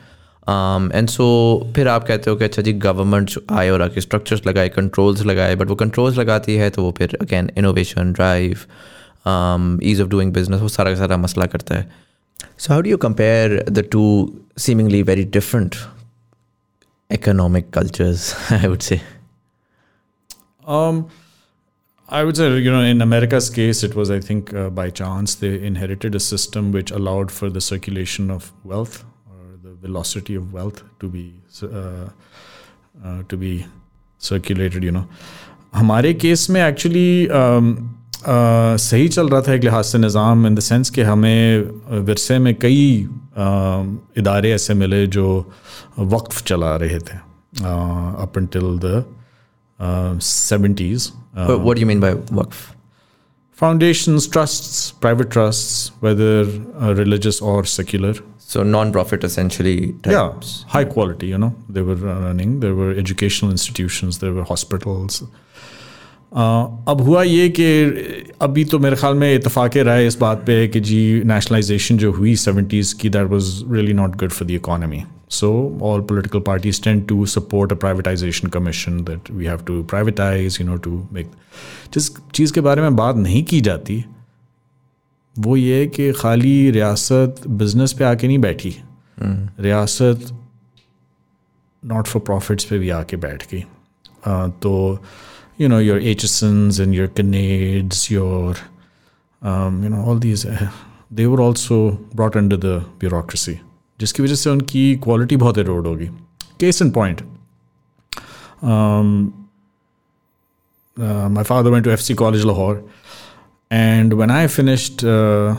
and 0.94 1.10
so 1.10 1.28
फिर 1.76 1.88
आप 1.88 2.08
कहते 2.08 2.30
हो 2.30 2.36
कि 2.38 2.44
अच्छा 2.44 2.62
जी 2.62 2.74
government 2.88 3.32
आए 3.52 3.70
और 3.70 3.82
आके 3.82 4.02
स्ट्रक्चर्स 4.02 4.46
लगाए 4.48 4.70
कंट्रोल्स 4.70 5.26
लगाए 5.26 5.56
बट 5.56 5.68
वो 5.68 5.76
कंट्रोल्स 5.76 6.18
लगाती 6.18 6.56
है 6.56 6.70
तो 6.70 6.84
वो 6.84 6.94
फिर 6.98 7.18
again 7.22 7.50
innovation 7.58 8.14
drive 8.14 8.58
ease 9.84 10.02
of 10.02 10.10
doing 10.10 10.34
business 10.34 10.62
वो 10.62 10.68
सारा 10.70 10.92
का 10.92 10.98
सारा 10.98 11.18
मसला 11.18 11.46
करता 11.46 11.76
है 11.76 11.92
so 12.58 12.74
how 12.74 12.82
do 12.82 12.90
you 12.90 12.98
compare 12.98 13.64
the 13.70 13.88
two 13.92 14.06
seemingly 14.58 15.04
very 15.04 15.24
different 15.34 15.76
economic 17.10 17.72
cultures, 17.72 18.36
I 18.50 18.68
would 18.68 18.84
say? 18.84 19.02
Um, 20.66 21.08
I 22.10 22.24
would 22.24 22.38
say, 22.38 22.58
you 22.58 22.72
know, 22.72 22.82
in 22.82 23.02
America's 23.02 23.50
case, 23.50 23.84
it 23.84 23.96
was, 23.96 24.12
I 24.12 24.20
think, 24.20 24.54
uh, 24.54 24.70
by 24.70 24.90
chance 24.90 25.36
they 25.36 25.66
inherited 25.66 26.16
a 26.16 26.20
system 26.20 26.72
which 26.72 26.92
allowed 26.92 27.32
for 27.32 27.50
the 27.50 27.62
circulation 27.62 28.30
of 28.30 28.52
wealth 28.64 29.04
or 29.30 29.58
the 29.64 29.74
velocity 29.74 30.36
of 30.36 30.54
wealth 30.54 30.84
to 31.00 31.08
be 31.08 31.34
uh, 31.64 32.10
uh, 33.04 33.24
to 33.30 33.38
be 33.38 33.66
circulated. 34.18 34.84
You 34.84 34.92
know, 34.92 35.08
हमारे 35.76 36.14
case 36.14 36.50
में 36.50 36.62
actually 36.62 37.28
um, 37.28 37.74
uh, 38.22 38.78
सही 38.78 39.08
चल 39.10 39.30
रहा 39.30 39.42
था 39.42 39.54
एक 39.54 39.64
लिहाज 39.64 39.86
से 39.86 39.98
निज़ाम 39.98 40.48
in 40.48 40.56
the 40.56 40.60
sense 40.60 40.90
कि 40.90 41.02
हमें 41.02 42.02
विरसे 42.06 42.40
में 42.40 42.54
कई 42.56 43.08
uh, 43.08 44.18
इदारे 44.18 44.52
ऐसे 44.54 44.74
मिले 44.74 45.06
जो 45.18 45.28
वक्फ 46.00 46.44
चला 46.44 46.76
रहे 46.76 47.00
थे 47.00 47.18
up 47.64 48.34
till 48.54 48.78
the 48.84 49.04
70s. 50.18 51.12
Uh, 51.36 51.58
what 51.58 51.76
do 51.76 51.80
you 51.80 51.86
mean 51.86 52.00
by 52.00 52.14
waqf? 52.14 52.76
Foundations, 53.52 54.28
trusts, 54.28 54.92
private 54.92 55.30
trusts, 55.32 55.92
whether 56.00 56.42
uh, 56.82 56.94
religious 56.96 57.42
or 57.42 57.64
secular. 57.66 58.14
So 58.38 58.64
non-profit 58.64 59.24
essentially. 59.24 59.94
Types. 60.04 60.66
Yeah, 60.66 60.72
high 60.72 60.86
quality. 60.86 61.28
You 61.28 61.38
know, 61.38 61.56
they 61.70 61.82
were 61.82 61.96
running. 61.96 62.60
There 62.60 62.76
were 62.76 62.92
educational 62.92 63.52
institutions. 63.52 64.20
There 64.20 64.34
were 64.34 64.44
hospitals. 64.44 65.24
अब 66.36 67.02
हुआ 67.02 67.24
ये 67.24 67.50
कि 67.50 67.66
अभी 68.42 68.64
तो 68.66 68.78
मेरे 68.80 68.96
ख्याल 68.96 69.16
में 69.16 69.34
इतफाक़ 69.34 69.78
राय 69.80 70.08
इस 70.08 70.18
बात 70.20 70.44
पे 70.46 70.54
है 70.56 70.68
कि 70.68 70.80
जी 70.80 71.02
नेशनलाइजेशन 71.26 71.98
जो 71.98 72.12
हुई 72.12 72.36
सेवेंटीज़ 72.36 72.96
की 73.02 73.10
that 73.10 73.28
was 73.30 73.50
really 73.72 73.94
not 73.94 74.16
good 74.20 74.32
for 74.32 74.48
the 74.48 74.52
economy 74.52 75.04
so 75.30 75.52
all 75.84 76.02
political 76.10 76.40
parties 76.48 76.82
tend 76.84 77.06
to 77.08 77.26
support 77.26 77.72
a 77.72 77.76
privatisation 77.76 78.48
commission 78.48 78.98
that 79.04 79.32
we 79.32 79.46
have 79.46 79.60
to 79.68 79.82
privatise 79.84 80.58
you 80.62 80.68
know 80.68 80.78
to 80.78 81.08
make 81.14 81.32
जिस 81.94 82.10
चीज़ 82.34 82.54
के 82.54 82.62
बारे 82.62 82.82
में 82.82 82.96
बात 82.96 83.16
नहीं 83.16 83.44
की 83.44 83.62
जाती 83.62 84.04
वो 85.36 85.56
ये 85.58 85.86
कि 85.88 86.12
खाली 86.14 86.72
रियासत 86.72 87.42
बिज़नेस 87.48 87.94
पे 87.94 88.04
आके 88.04 88.28
नहीं 88.28 88.40
बैठी। 88.40 88.76
रियासत 89.20 90.26
नॉट 91.84 92.08
फॉर 92.08 92.22
प्रॉफिट्स 92.22 92.66
पे 92.66 92.80
भी 92.80 92.90
आके 92.98 93.18
बैठ 93.18 93.46
गई। 93.52 93.64
तो 94.62 94.74
you 95.57 95.69
know 95.69 95.79
your 95.79 96.01
HSNs 96.01 96.81
and 96.81 96.95
your 96.95 97.09
Canades, 97.09 98.11
your 98.11 98.55
um, 99.43 99.83
you 99.83 99.89
know 99.89 100.05
all 100.05 100.17
these 100.17 100.45
uh, 100.47 100.71
they 101.11 101.27
were 101.27 101.41
also 101.41 101.93
brought 102.15 102.37
under 102.37 102.57
the 102.57 102.85
bureaucracy 102.99 103.61
जिसकी 104.01 104.23
वजह 104.23 104.35
से 104.35 104.51
उनकी 104.51 104.83
क्वालिटी 105.05 105.37
बहुत 105.37 105.59
एरोड 105.59 105.87
होगी 105.87 106.07
case 106.61 106.83
in 106.83 106.91
point 106.99 107.23
my 111.35 111.43
father 111.49 111.71
went 111.71 111.85
to 111.85 111.91
FC 111.91 112.15
College 112.21 112.45
Lahore, 112.45 112.83
and 113.71 114.15
when 114.21 114.31
I 114.37 114.47
finished 114.49 115.05
uh, 115.05 115.57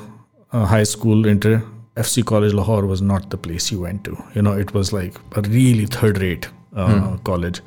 uh, 0.51 0.65
high 0.65 0.83
school, 0.83 1.25
inter 1.25 1.63
FC 1.95 2.25
College 2.25 2.53
Lahore 2.53 2.85
was 2.85 3.01
not 3.01 3.29
the 3.29 3.37
place 3.37 3.71
you 3.71 3.79
went 3.79 4.03
to. 4.03 4.17
You 4.33 4.41
know, 4.41 4.53
it 4.53 4.73
was 4.73 4.91
like 4.91 5.15
a 5.35 5.41
really 5.41 5.85
third-rate 5.85 6.47
uh, 6.75 6.87
hmm. 6.87 7.15
college. 7.23 7.61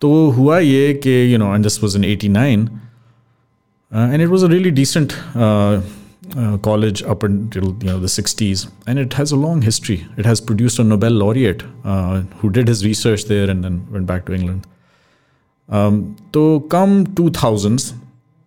तो 0.00 0.30
हुआ 0.36 0.58
ये 0.58 0.92
कि 1.02 1.32
you 1.32 1.38
know 1.38 1.54
and 1.54 1.62
this 1.62 1.82
was 1.82 1.96
in 1.96 2.04
89 2.16 2.68
and 3.92 4.22
it 4.22 4.28
was 4.28 4.42
a 4.42 4.48
really 4.48 4.70
decent 4.70 5.14
uh, 5.36 5.80
uh, 6.36 6.56
college 6.58 7.02
up 7.02 7.22
until 7.22 7.64
you 7.64 7.88
know 7.88 7.98
the 8.04 8.10
60s 8.12 8.62
and 8.86 8.98
it 8.98 9.12
has 9.12 9.32
a 9.32 9.36
long 9.36 9.60
history 9.62 10.06
it 10.16 10.24
has 10.24 10.40
produced 10.40 10.78
a 10.78 10.84
nobel 10.84 11.12
laureate 11.12 11.64
uh, 11.84 12.22
who 12.38 12.50
did 12.50 12.68
his 12.68 12.84
research 12.86 13.26
there 13.32 13.50
and 13.50 13.64
then 13.64 13.76
went 13.96 14.06
back 14.06 14.24
to 14.24 14.34
england 14.34 14.66
um, 15.68 16.16
so 16.34 16.60
come 16.76 16.94
2000s 17.20 17.92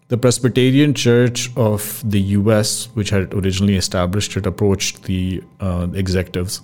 the 0.07 0.17
presbyterian 0.17 0.93
church 0.93 1.51
of 1.55 2.01
the 2.03 2.19
us 2.19 2.89
which 2.95 3.09
had 3.09 3.33
originally 3.33 3.75
established 3.75 4.35
it 4.37 4.45
approached 4.53 5.03
the 5.03 5.43
uh, 5.59 5.87
executives 5.93 6.61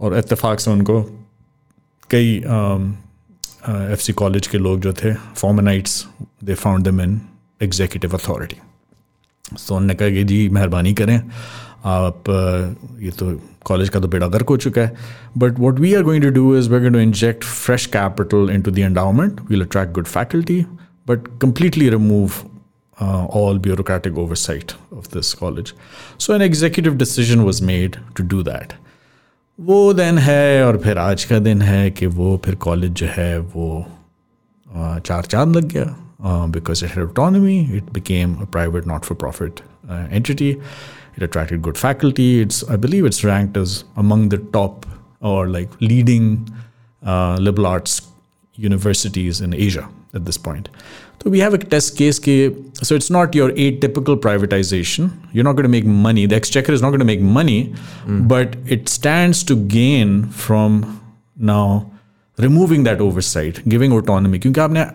और 0.00 0.16
इत्तेफाक 0.18 0.60
से 0.60 0.70
उनको 0.70 1.00
कई 2.10 2.40
um, 2.58 2.84
F 3.69 3.99
C 3.99 4.13
college 4.13 4.47
के 4.47 4.57
लोग 4.57 4.79
जो 4.81 4.93
थे 4.93 5.13
फॉर्मनाइट्स 5.13 6.05
they 6.43 6.53
found 6.53 6.83
दम 6.87 7.01
इन 7.01 7.19
एग्जीक्यूटिव 7.63 8.15
अथॉरिटी 8.17 8.57
सो 9.57 9.75
उन्होंने 9.75 9.93
कहा 9.93 10.09
कि 10.09 10.23
जी, 10.23 10.47
मेहरबानी 10.49 10.93
करें 10.93 11.19
आप 11.85 12.23
ये 13.01 13.11
तो 13.19 13.31
कॉलेज 13.65 13.89
का 13.89 13.99
तो 13.99 14.07
बेड़ा 14.07 14.27
गर्क 14.27 14.49
हो 14.49 14.57
चुका 14.57 14.81
है 14.81 14.95
but 15.37 15.59
what 15.59 15.79
we 15.79 15.93
are 15.93 16.03
going 16.03 16.23
to 16.23 16.29
do 16.39 16.55
is 16.57 16.69
we 16.69 16.89
to 16.89 16.99
inject 16.99 17.43
fresh 17.43 17.85
capital 17.95 18.49
into 18.61 18.71
the 18.71 18.79
endowment 18.79 19.41
will 19.49 19.61
attract 19.65 19.93
good 19.93 20.05
faculty 20.07 20.61
but 21.07 21.27
completely 21.41 21.89
remove 21.89 22.31
all 22.97 23.57
bureaucratic 23.57 24.17
oversight 24.17 24.73
of 24.91 25.09
this 25.11 25.33
college. 25.33 25.73
So 26.17 26.33
an 26.33 26.41
executive 26.41 26.97
decision 26.97 27.43
was 27.43 27.61
made 27.61 27.99
to 28.15 28.23
do 28.23 28.43
that. 28.43 28.75
वो 29.58 29.92
दिन 29.92 30.18
है 30.18 30.64
और 30.66 30.78
फिर 30.78 30.98
आज 30.98 31.24
का 31.24 31.38
दिन 31.38 31.62
है 31.62 31.90
कि 31.90 32.06
वो 32.18 32.40
फिर 32.44 32.54
कॉलेज 32.66 32.92
जो 33.00 33.06
है 33.06 33.38
वो 33.38 33.86
चार 35.06 35.22
चांद 35.22 35.56
लग 35.56 35.68
गया 35.72 36.46
because 36.46 36.84
it 36.84 36.90
had 36.90 37.04
autonomy 37.04 37.58
it 37.76 37.92
became 37.92 38.34
a 38.34 38.44
private 38.44 38.86
not 38.86 39.04
for 39.04 39.18
profit 39.18 39.60
entity 39.90 40.56
it 41.16 41.22
attracted 41.22 41.62
good 41.62 41.78
faculty. 41.78 42.40
It's, 42.40 42.62
I 42.68 42.76
believe, 42.76 43.04
it's 43.04 43.22
ranked 43.24 43.56
as 43.56 43.84
among 43.96 44.28
the 44.30 44.38
top 44.38 44.86
or 45.20 45.48
like 45.48 45.68
leading 45.80 46.48
uh, 47.02 47.36
liberal 47.36 47.66
arts 47.66 48.02
universities 48.54 49.40
in 49.40 49.54
Asia 49.54 49.88
at 50.14 50.24
this 50.24 50.38
point. 50.38 50.68
So 51.25 51.31
we 51.31 51.39
have 51.39 51.55
a 51.55 51.57
test 51.57 51.97
case. 51.97 52.19
So 52.83 52.93
it's 52.93 53.09
not 53.09 53.33
your 53.33 53.49
atypical 53.53 54.15
privatization. 54.15 55.09
You're 55.33 55.43
not 55.43 55.53
going 55.53 55.63
to 55.63 55.69
make 55.69 55.83
money. 55.83 56.27
The 56.27 56.35
exchequer 56.35 56.71
is 56.71 56.83
not 56.83 56.89
going 56.89 56.99
to 56.99 57.05
make 57.05 57.19
money, 57.19 57.73
mm. 58.05 58.27
but 58.27 58.55
it 58.67 58.87
stands 58.89 59.43
to 59.45 59.55
gain 59.55 60.27
from 60.29 61.01
now 61.35 61.91
removing 62.37 62.83
that 62.83 63.01
oversight, 63.01 63.61
giving 63.67 63.91
autonomy. 63.91 64.39
क्योंकि 64.39 64.61
आपने 64.61 64.85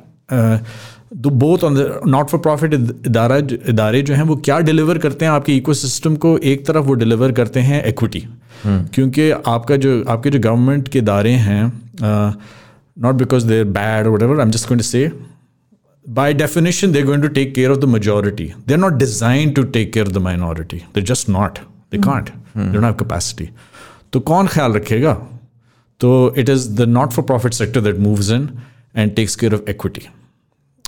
तो 1.22 1.30
both 1.42 1.64
on 1.64 1.74
the 1.74 2.00
not 2.06 2.28
for 2.30 2.40
profit 2.40 2.74
इदारा 2.74 3.36
इदारे 3.70 4.02
जो 4.02 4.14
हैं 4.14 4.22
वो 4.24 4.36
क्या 4.48 4.58
deliver 4.68 4.98
करते 4.98 5.24
हैं 5.24 5.32
आपके 5.32 5.56
इको 5.56 5.74
सिस्टम 5.74 6.16
को 6.24 6.36
एक 6.52 6.64
तरफ़ 6.66 6.84
वो 6.86 6.94
डिलीवर 7.02 7.32
करते 7.40 7.60
हैं 7.70 7.82
इक्विटी 7.88 8.24
क्योंकि 8.66 9.30
आपका 9.30 9.76
जो 9.84 10.02
आपके 10.14 10.30
जो 10.30 10.40
गवर्नमेंट 10.48 10.88
के 10.88 10.98
इदारे 10.98 11.32
हैं 11.48 11.62
not 12.96 13.16
because 13.16 13.46
they're 13.46 13.64
bad 13.64 14.06
or 14.06 14.10
whatever. 14.12 14.40
I'm 14.40 14.50
just 14.50 14.68
going 14.68 14.78
to 14.78 14.84
say, 14.84 15.10
by 16.07 16.33
definition, 16.33 16.91
they're 16.91 17.05
going 17.05 17.21
to 17.21 17.29
take 17.29 17.53
care 17.53 17.71
of 17.71 17.81
the 17.81 17.87
majority. 17.87 18.53
They're 18.65 18.77
not 18.77 18.97
designed 18.97 19.55
to 19.55 19.65
take 19.65 19.91
care 19.91 20.03
of 20.03 20.13
the 20.13 20.19
minority. 20.19 20.85
They're 20.93 21.03
just 21.03 21.27
not. 21.27 21.59
They 21.89 21.97
mm. 21.97 22.03
can't. 22.03 22.27
Mm. 22.53 22.67
They 22.67 22.71
don't 22.73 22.83
have 22.83 22.97
capacity. 22.97 23.51
So, 24.13 24.19
कौन 24.21 24.47
ख्याल 24.47 24.73
रखेगा 24.73 25.15
So, 26.01 26.27
it 26.27 26.49
is 26.49 26.75
the 26.75 26.85
not-for-profit 26.85 27.53
sector 27.53 27.81
that 27.81 27.99
moves 27.99 28.29
in 28.29 28.61
and 28.93 29.15
takes 29.15 29.35
care 29.35 29.53
of 29.53 29.67
equity, 29.67 30.09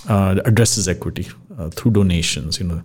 uh, 0.08 0.36
addresses 0.44 0.88
equity 0.88 1.26
uh, 1.58 1.68
through 1.70 1.92
donations. 1.92 2.58
You 2.60 2.66
know, 2.68 2.82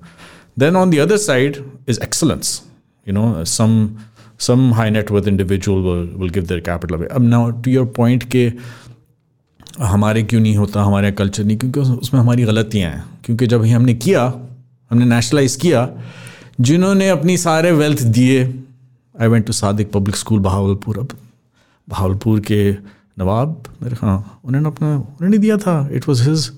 then 0.58 0.76
on 0.76 0.89
the 0.89 0.99
other 0.99 1.17
side 1.17 1.63
is 1.88 1.99
excellence. 1.99 2.63
You 3.06 3.13
know, 3.13 3.43
some 3.43 3.97
some 4.38 4.71
high 4.73 4.89
net 4.89 5.12
worth 5.12 5.28
individual 5.28 5.82
will 5.82 6.06
will 6.17 6.30
give 6.30 6.47
their 6.47 6.62
capital 6.62 6.97
away. 6.97 7.08
Um, 7.08 7.30
now, 7.30 7.52
to 7.52 7.69
your 7.69 7.86
point, 7.86 8.30
के 8.30 8.49
हमारे 9.81 10.23
क्यों 10.23 10.41
नहीं 10.41 10.57
होता, 10.57 10.83
हमारे 10.83 11.11
culture 11.12 11.45
नहीं, 11.45 11.57
क्योंकि 11.57 11.81
उसमें 11.81 12.21
हमारी 12.21 12.45
गलतियाँ 12.45 12.91
हैं। 12.91 13.05
क्योंकि 13.25 13.47
जब 13.47 13.64
ही 13.64 13.71
हमने 13.71 13.95
किया, 13.95 14.23
हमने 14.91 15.05
नेशनलाइज 15.05 15.57
किया, 15.57 15.88
जिन्होंने 16.61 17.09
अपनी 17.09 17.37
सारे 17.37 17.73
वेल्थ 17.73 18.03
दिए 18.03 18.43
I 19.14 19.29
went 19.29 19.47
to 19.47 19.53
Sadiq 19.53 19.91
public 19.93 20.17
school 20.17 20.41
Bahawalpur 20.41 20.99
अब। 20.99 21.09
बहावलपुर 21.88 22.41
के 22.41 22.73
नवाब, 23.19 23.62
मेरे 23.83 23.97
हाँ 23.97 24.41
उन्होंने 24.45 24.69
अपना, 24.69 24.95
उन्होंने 24.95 25.38
दिया 25.38 25.57
था। 25.57 25.88
It 25.93 26.09
was 26.09 26.29
his 26.29 26.51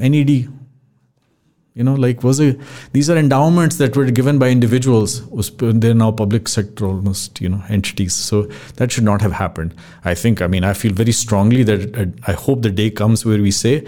N 0.00 0.14
E 0.14 0.22
D 0.24 0.46
you 1.75 1.83
know 1.83 1.93
like 1.93 2.23
was 2.23 2.39
it 2.39 2.59
these 2.91 3.09
are 3.09 3.17
endowments 3.17 3.77
that 3.77 3.95
were 3.95 4.05
given 4.11 4.37
by 4.37 4.49
individuals 4.49 5.21
they're 5.57 5.93
now 5.93 6.11
public 6.11 6.47
sector 6.47 6.85
almost 6.85 7.39
you 7.39 7.47
know 7.47 7.63
entities 7.69 8.13
so 8.13 8.43
that 8.75 8.91
should 8.91 9.05
not 9.05 9.21
have 9.21 9.31
happened 9.31 9.73
i 10.03 10.13
think 10.13 10.41
i 10.41 10.47
mean 10.47 10.63
i 10.63 10.73
feel 10.73 10.93
very 10.93 11.13
strongly 11.13 11.63
that 11.63 11.95
uh, 11.97 12.05
i 12.27 12.33
hope 12.33 12.61
the 12.61 12.69
day 12.69 12.89
comes 12.89 13.25
where 13.25 13.41
we 13.41 13.51
say 13.51 13.83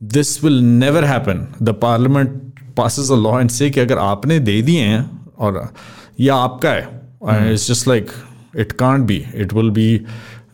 this 0.00 0.42
will 0.42 0.60
never 0.60 1.04
happen 1.04 1.52
the 1.60 1.74
parliament 1.74 2.54
passes 2.76 3.10
a 3.10 3.16
law 3.16 3.36
and 3.38 3.50
say 3.50 3.70
कि 3.70 3.80
अगर 3.80 3.98
आपने 3.98 4.38
दे 4.40 4.60
दिए 4.62 4.82
हैं 4.82 5.02
और 5.38 5.72
ये 6.20 6.28
आपका 6.30 6.70
है 6.70 6.86
mm. 7.22 7.52
it's 7.52 7.66
just 7.66 7.88
like 7.92 8.14
it 8.54 8.76
can't 8.82 9.06
be 9.06 9.18
it 9.44 9.52
will 9.52 9.70
be 9.70 9.88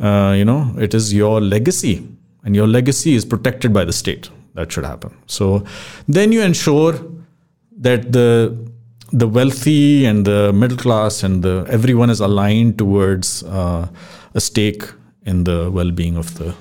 uh, 0.00 0.32
you 0.38 0.44
know 0.44 0.60
it 0.86 0.94
is 0.94 1.12
your 1.12 1.40
legacy 1.40 1.94
and 2.44 2.56
your 2.56 2.66
legacy 2.66 3.14
is 3.14 3.26
protected 3.34 3.72
by 3.72 3.84
the 3.84 3.92
state 3.92 4.30
that 4.58 4.72
should 4.72 4.84
happen. 4.84 5.16
So 5.26 5.64
then 6.08 6.32
you 6.32 6.42
ensure 6.42 6.98
that 7.76 8.12
the 8.12 8.56
the 9.12 9.28
wealthy 9.28 10.04
and 10.06 10.24
the 10.26 10.52
middle 10.52 10.76
class 10.76 11.22
and 11.22 11.42
the 11.42 11.64
everyone 11.68 12.10
is 12.10 12.20
aligned 12.20 12.78
towards 12.78 13.42
uh, 13.44 13.88
a 14.34 14.40
stake 14.40 14.84
in 15.24 15.44
the 15.44 15.70
well-being 15.70 16.16
of 16.16 16.36
the 16.38 16.54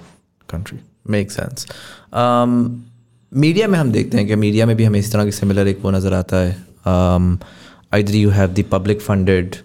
country. 0.48 0.80
Makes 1.06 1.36
sense. 1.36 1.66
Um, 2.12 2.84
media 3.32 3.68
में 3.68 3.78
हम 3.80 3.92
देखते 3.92 4.18
हैं 4.18 4.28
कि 4.28 4.36
media 4.36 4.66
में 4.66 4.76
भी 4.78 4.84
हमें 4.84 5.00
इस 5.00 5.12
तरह 5.12 5.26
की 5.26 5.32
सिमिलर 5.32 5.68
एक 5.68 5.80
वो 5.84 5.92
नज़र 5.92 6.14
आता 6.14 6.38
है 6.38 6.52
either 7.94 8.16
you 8.16 8.30
have 8.30 8.54
the 8.54 8.64
public 8.72 9.02
funded 9.02 9.56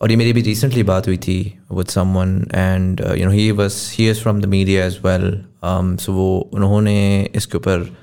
और 0.00 0.10
ये 0.10 0.16
मेरी 0.16 0.32
भी 0.32 0.40
रिसेंटली 0.40 0.82
बात 0.82 1.06
हुई 1.06 1.16
थी 1.16 1.58
with 1.72 1.86
someone 1.86 2.46
and 2.54 3.00
you 3.16 3.24
know 3.24 3.30
he 3.30 3.50
was 3.50 3.92
he 3.98 4.10
is 4.10 4.20
from 4.20 4.40
the 4.40 4.44
media 4.44 4.86
as 4.86 4.98
well 5.06 5.44
so 5.96 6.12
वो 6.12 6.50
उन्होंने 6.52 7.30
इसके 7.34 7.58
ऊपर 7.58 7.96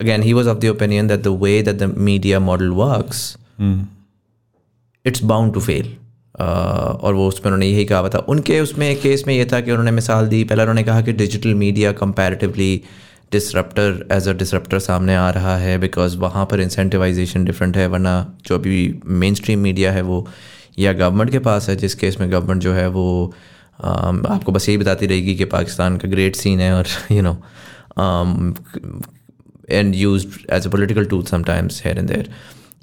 again 0.00 0.22
he 0.22 0.32
was 0.32 0.46
of 0.46 0.58
the 0.58 0.66
opinion 0.66 1.08
that 1.08 1.22
the 1.22 1.26
way 1.26 1.62
that 1.62 1.76
the 1.76 1.82
media 1.82 2.40
model 2.40 2.68
works 2.68 3.36
it's 5.06 5.24
bound 5.24 5.54
to 5.54 5.60
fail 5.60 5.96
और 6.40 7.14
वो 7.14 7.28
उसमें 7.28 7.44
उन्होंने 7.44 7.66
यही 7.66 7.84
कहा 7.84 8.08
था। 8.08 8.18
उनके 8.18 8.60
उसमें 8.60 8.90
एक 8.90 9.02
केस 9.02 9.24
में 9.26 9.34
ये 9.34 9.44
था 9.52 9.60
कि 9.60 9.70
उन्होंने 9.70 9.90
मिसाल 9.90 10.28
दी 10.28 10.44
पहले 10.44 10.62
उन्होंने 10.62 10.82
कहा 10.82 11.00
कि 11.00 11.12
digital 11.12 11.54
media 11.54 11.92
comparatively 11.92 12.82
disruptor 13.32 14.06
as 14.12 14.28
a 14.28 14.32
disruptor 14.32 14.78
सामने 14.78 15.14
आ 15.16 15.30
रहा 15.30 15.56
है 15.56 15.78
बिकॉज़ 15.78 16.16
वहाँ 16.18 16.46
पर 16.46 16.60
इंसेंटिवाइजेशन 16.60 17.44
डिफरेंट 17.44 17.76
है 17.76 17.86
वरना 17.86 18.38
जो 18.46 18.54
अभी 18.54 19.00
मेन 19.06 19.34
स्ट्रीम 19.34 19.58
मीडिया 19.58 19.92
है 19.92 20.02
वो 20.02 20.26
या 20.78 20.92
गवर्नमेंट 20.92 21.30
के 21.30 21.38
पास 21.38 21.68
है 21.68 21.76
जिस 21.76 21.94
केस 21.94 22.20
में 22.20 22.32
गवर्नमेंट 22.32 22.62
जो 22.62 22.72
है 22.72 22.88
वो 22.88 23.34
आपको 23.84 24.52
बस 24.52 24.68
यही 24.68 24.78
बताती 24.78 25.06
रहेगी 25.06 25.34
कि 25.34 25.44
पाकिस्तान 25.44 25.96
का 25.96 26.08
ग्रेट 26.08 26.36
सीन 26.36 26.60
है 26.60 26.72
और 26.72 26.86
you 27.12 27.22
know 27.22 27.42
and 29.70 29.94
use 29.94 30.26
as 30.52 30.66
a 30.66 30.70
political 30.70 31.04
tool 31.04 31.24
sometimes 31.24 31.82
here 31.84 31.98
and 31.98 32.08
there 32.08 32.30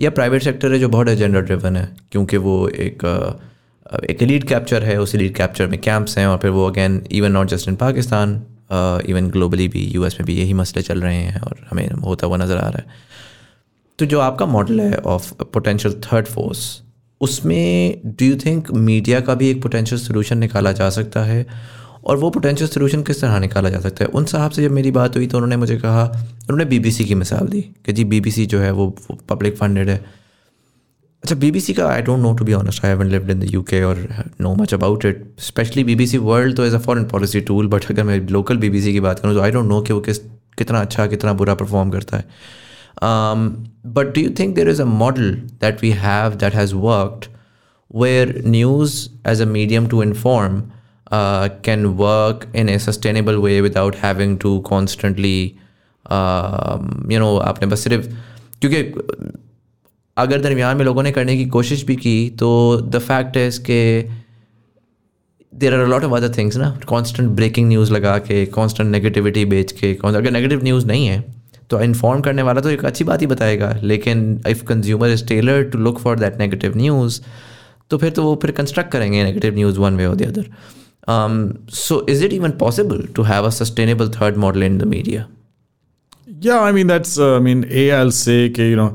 या 0.02 0.10
प्राइवेट 0.10 0.44
सेक्टर 0.44 0.74
है 0.74 0.80
जो 0.80 0.90
बहुत 0.90 1.08
एजेंडा 1.08 1.40
ड्रिवन 1.40 1.78
है 1.78 1.96
क्योंकि 2.12 2.38
वो 2.38 2.68
एक 2.68 3.04
uh, 3.04 4.04
एक 4.10 4.22
लीड 4.22 4.48
कैप्चर 4.48 4.84
है 4.84 5.02
उस 5.02 5.16
लीड 5.16 5.36
कैप्चर 5.36 5.68
में 5.68 5.82
कैंप्स 5.82 6.18
हैं 6.18 6.28
और 6.28 6.38
फिर 6.38 6.52
वो 6.52 6.70
again 6.70 7.08
even 7.12 7.32
not 7.32 7.48
just 7.48 7.68
in 7.68 7.76
Pakistan 7.76 8.44
even 9.06 9.30
globally 9.30 9.68
भी 9.68 9.86
यूएस 9.86 10.14
में 10.20 10.26
भी 10.26 10.34
यही 10.34 10.54
मसले 10.54 10.84
चल 10.84 11.02
रहे 11.02 11.16
हैं 11.16 11.42
और 11.42 11.68
हमें 11.72 11.92
होता 11.92 12.28
हुआ 12.28 12.38
नज़र 12.38 12.58
आ 12.58 12.70
रहा 12.70 12.78
है। 12.78 12.86
तो 14.00 14.06
जो 14.06 14.20
आपका 14.20 14.46
मॉडल 14.46 14.82
है 14.82 14.98
ऑफ़ 14.98 15.34
पोटेंशियल 15.44 15.94
थर्ड 15.94 16.26
फोर्स 16.26 16.82
उसमें 17.22 18.02
डू 18.06 18.26
यू 18.26 18.36
थिंक 18.36 18.72
मीडिया 18.72 19.20
का 19.20 19.36
भी 19.36 19.50
एक 19.50 19.62
पोटेंशियल 19.62 20.02
सोल्यूशन 20.02 20.38
निकाला 20.38 20.72
जा 20.72 20.90
सकता 20.90 21.24
है? 21.24 21.46
और 22.06 22.18
वो 22.18 22.30
पोटेंशियल 22.30 22.70
सोल्यूशन 22.70 23.04
किस 23.04 23.22
तरह 23.22 23.40
निकाला 23.40 23.70
जा 23.70 23.80
सकता 23.80 24.04
है? 24.04 24.10
उन 24.10 24.26
साहब 24.26 24.52
से 24.52 24.64
जब 24.64 24.72
मेरी 24.72 24.92
बात 24.92 25.16
हुई 25.16 25.28
तो 25.28 25.38
उन्होंने 25.38 25.58
मुझे 25.58 25.78
कहा, 25.78 26.04
उन्होंने 26.42 26.66
बीबीसी 26.66 27.06
की 27.06 27.16
मिसाल 27.16 27.48
दी 27.48 27.62
कि 27.86 27.94
जी 27.94 28.04
बीबीसी 28.06 28.46
जो 28.46 28.60
है 28.60 28.72
वो 28.72 28.88
वो 29.02 29.18
पब्लिक 29.30 29.58
फंडेड 29.58 29.90
है। 29.90 29.98
अच्छा 31.24 31.36
बीबीसी 31.36 31.74
का 31.74 31.88
I 31.88 32.02
don't 32.02 32.20
know 32.20 32.34
to 32.34 32.46
be 32.46 32.54
honest 32.54 32.86
I 32.86 32.92
haven't 32.92 33.08
lived 33.08 33.30
in 33.32 33.40
the 33.40 33.54
UK 33.54 33.82
और 33.84 33.98
know 34.42 34.54
much 34.56 34.74
about 34.74 35.06
it 35.06 35.24
especially 35.40 35.84
BBC 35.84 36.18
world 36.20 36.56
तो 36.56 36.66
as 36.66 36.74
a 36.74 36.78
foreign 36.78 37.04
policy 37.06 37.42
tool 37.42 37.68
but 37.68 37.86
अगर 37.92 38.04
मैं 38.04 38.20
लोकल 38.30 38.58
बीबीसी 38.58 38.94
की 38.94 39.00
बात 39.00 39.20
करूँ 39.20 39.34
तो 39.34 39.42
आई 39.42 39.52
डोंट 39.52 39.66
नो 39.66 39.82
कि 39.82 39.94
वो 39.94 40.00
किस, 40.02 40.18
कितना 40.58 40.80
अच्छा 40.80 41.08
कितना 41.08 41.34
बुरा 41.34 41.54
परफॉर्म 41.56 41.90
करता 41.90 42.18
है। 42.18 42.26
But 43.04 44.14
do 44.16 44.22
you 44.22 44.30
think 44.40 44.56
there 44.56 44.70
is 44.70 44.82
a 44.82 44.86
model 44.86 45.32
that 45.62 45.82
we 45.82 45.92
have 45.92 46.36
that 46.36 46.56
has 46.56 46.76
worked 46.76 47.26
where 47.96 48.42
news 48.46 49.10
as 49.28 49.42
a 49.42 49.46
medium 49.46 49.88
to 49.88 50.04
inform 50.04 50.62
can 51.66 51.86
work 51.86 52.52
in 52.56 52.70
a 52.70 52.80
sustainable 52.80 53.36
way 53.36 53.62
without 53.62 53.96
having 53.96 54.38
to 54.38 54.60
constantly 54.60 55.54
you 57.12 57.20
know 57.20 57.38
आपने 57.38 57.68
बस 57.68 57.84
सिर्फ़, 57.84 58.08
क्योंकि, 58.62 58.84
अगर 60.18 60.42
दरमियान 60.42 60.78
में 60.78 60.86
लोगों 60.86 61.04
ने 61.04 61.12
करने 61.12 61.38
की 61.38 61.46
कोशिश 61.46 61.86
भी 61.86 61.96
की 61.96 62.30
तो 62.30 62.82
द 62.82 63.00
फैक्ट 63.00 63.38
है 63.38 63.50
कि 63.52 64.10
there 65.56 65.74
are 65.74 65.88
lot 65.88 66.04
of 66.04 66.14
other 66.14 66.38
things 66.38 66.58
ना 66.58 66.80
कॉन्स्टेंट 66.88 67.30
ब्रेकिंग 67.30 67.68
न्यूज़ 67.68 67.94
लगा 67.94 68.18
के 68.18 68.46
कॉन्स्टेंट 68.46 68.90
नेगेटिविटी 68.92 69.46
बेच 69.46 69.72
के 69.72 69.94
अगर 70.06 70.32
नेगेटिव 70.32 70.64
न्यूज़ 70.64 70.86
नहीं 70.86 71.08
है 71.08 71.41
तो 71.72 71.82
इन्फॉर्म 71.82 72.22
करने 72.22 72.42
वाला 72.42 72.62
तो 72.62 72.70
एक 72.70 72.86
अच्छी 72.86 73.04
बात 73.04 73.22
ही 73.22 73.28
बताएगा। 73.28 73.72
लेकिन 73.84 74.42
if 74.48 74.64
consumer 74.66 75.10
is 75.10 75.26
tailor 75.28 75.64
to 75.64 75.80
look 75.80 76.00
for 76.00 76.20
that 76.20 76.38
negative 76.40 76.78
news 76.78 77.22
तो 77.92 77.98
फिर 77.98 78.10
तो 78.10 78.24
वो 78.24 78.40
फिर 78.42 78.52
कंस्ट्रक्ट 78.52 78.92
करेंगे 78.92 79.24
नेगेटिव 79.24 79.56
न्यूज़ 79.56 79.80
वन 79.80 79.98
वे 79.98 80.06
और 80.06 80.16
the 80.16 80.28
other 80.28 80.50
so 81.74 82.06
is 82.10 82.26
it 82.26 82.34
even 82.34 82.52
possible 82.60 83.06
to 83.16 83.24
have 83.24 83.46
a 83.46 83.50
sustainable 83.50 84.10
third 84.22 84.38
model 84.38 84.64
in 84.64 84.78
the 84.78 84.84
media 84.88 85.28
या 86.46 86.60
I 86.62 86.72
mean 86.72 86.88
that's 86.88 87.20
I 87.20 87.40
mean 87.40 87.64
a 87.64 87.90
I'll 88.02 88.12
say 88.12 88.36
you 88.50 88.78
know, 88.80 88.90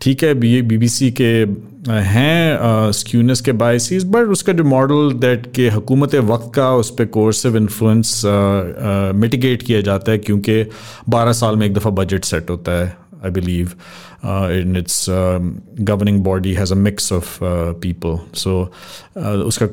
ठीक 0.00 0.24
है 0.24 0.34
B 0.34 0.60
B 0.62 0.78
B 0.78 0.88
सी 0.88 1.10
के 1.20 1.30
हैं 1.88 2.92
skewness 2.92 3.40
के 3.40 3.52
biases 3.52 4.04
but 4.04 4.28
उसका 4.28 4.52
जो 4.52 4.64
model 4.64 5.12
that 5.20 5.46
के 5.54 5.68
हुकूमत 5.68 6.14
वक्त 6.14 6.50
का 6.54 6.70
उस 6.76 6.90
पर 6.90 7.06
कोर्सिव 7.06 7.56
इन्फ्लुएंस 7.56 8.22
मिटिगेट 9.16 9.62
किया 9.62 9.80
जाता 9.80 10.12
है 10.12 10.18
क्योंकि 10.18 10.64
बारह 11.08 11.32
साल 11.32 11.56
में 11.56 11.66
एक 11.66 11.74
दफ़ा 11.74 11.90
बजट 11.90 12.24
सेट 12.24 12.50
होता 12.50 12.72
है 12.72 12.96
I 13.24 13.30
believe 13.30 13.72
in 14.60 14.76
it's 14.76 15.06
governing 15.08 16.22
body 16.24 16.52
has 16.54 16.72
a 16.72 16.76
mix 16.76 17.12
of 17.12 17.38
people 17.80 18.18
so 18.34 18.62
उसका 19.46 19.66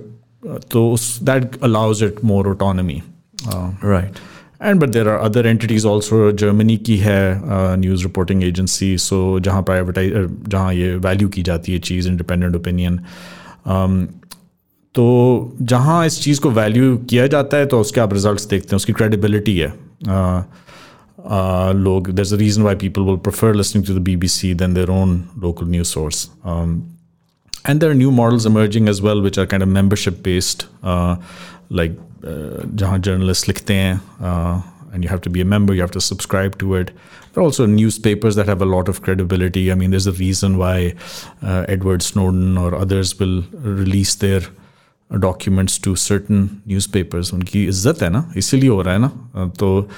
तो 0.71 0.89
उस 0.91 1.17
that 1.23 1.63
allows 1.63 2.03
it 2.03 2.23
more 2.23 2.47
autonomy 2.47 3.01
right 3.45 4.19
and 4.63 4.79
but 4.81 4.89
there 4.89 5.07
are 5.09 5.19
other 5.19 5.47
entities 5.47 5.87
also 5.87 6.31
Germany 6.31 6.77
की 6.77 6.97
है 6.97 7.41
न्यूज़ 7.77 8.03
रिपोर्टिंग 8.03 8.43
एजेंसी 8.43 8.97
सो 8.97 9.39
जहाँ 9.39 9.63
privatise 9.63 10.13
जहाँ 10.47 10.73
ये 10.73 10.95
value 10.95 11.29
की 11.29 11.43
जाती 11.43 11.73
है 11.73 11.79
चीज़ 11.79 12.07
इंडिपेंडेंट 12.07 12.55
ओपिनियन 12.55 12.97
तो 14.95 15.05
जहाँ 15.61 16.05
इस 16.05 16.21
चीज़ 16.21 16.41
को 16.41 16.49
वैल्यू 16.49 16.97
किया 16.97 17.27
जाता 17.27 17.57
है 17.57 17.65
तो 17.65 17.79
उसके 17.79 18.01
आप 18.01 18.13
रिजल्ट्स 18.13 18.45
देखते 18.45 18.67
हैं 18.67 18.75
उसकी 18.75 18.93
क्रेडिबिलिटी 18.93 19.57
है। 19.57 19.73
Uh, 20.07 20.43
uh, 21.33 21.75
लोग 21.75 22.09
there 22.11 22.33
a 22.33 22.37
reason 22.37 22.63
why 22.63 22.75
people 22.75 23.01
will 23.01 23.17
prefer 23.17 23.55
listening 23.55 23.85
to 23.85 23.93
the 23.93 23.97
B 23.97 24.15
B 24.15 24.27
C 24.27 24.53
than 24.53 24.73
their 24.73 24.89
own 24.89 25.23
local 25.37 25.65
news 25.65 25.87
source 25.87 26.29
and 27.69 27.81
there 27.81 27.91
are 27.91 27.97
new 27.99 28.11
models 28.17 28.45
emerging 28.45 28.85
as 28.87 28.99
well 29.05 29.21
which 29.21 29.37
are 29.37 29.45
kind 29.45 29.63
of 29.63 29.69
membership 29.69 30.27
uh, 30.83 31.15
जहाँ 32.26 32.98
journalist 32.98 33.48
लिखते 33.48 33.74
हैं 33.74 34.00
and 34.92 35.02
you 35.02 35.08
have 35.08 35.20
to 35.22 35.30
be 35.30 35.40
a 35.40 35.44
member, 35.44 35.74
you 35.74 35.80
have 35.80 35.90
to 35.90 36.00
subscribe 36.00 36.58
to 36.58 36.74
it. 36.74 36.90
There 37.32 37.42
are 37.42 37.44
also 37.44 37.66
newspapers 37.66 38.36
that 38.36 38.46
have 38.46 38.60
a 38.60 38.66
lot 38.66 38.88
of 38.88 39.00
credibility. 39.02 39.72
I 39.72 39.74
mean, 39.74 39.90
there's 39.90 40.06
a 40.06 40.12
reason 40.12 40.58
why 40.58 40.94
uh, 41.42 41.64
Edward 41.66 42.02
Snowden 42.02 42.58
or 42.58 42.74
others 42.74 43.18
will 43.18 43.42
release 43.62 44.14
their 44.14 44.42
documents 45.18 45.78
to 45.78 45.96
certain 45.96 46.62
newspapers. 46.66 47.32
उनकी 47.34 47.64
इज्जत 47.68 48.02
है 48.02 48.10
ना 48.10 48.22
इसीलिए 48.36 48.70
हो 48.70 48.82
रहा 48.82 48.94
है 48.94 49.00
ना 49.00 49.46
तो 49.60 49.88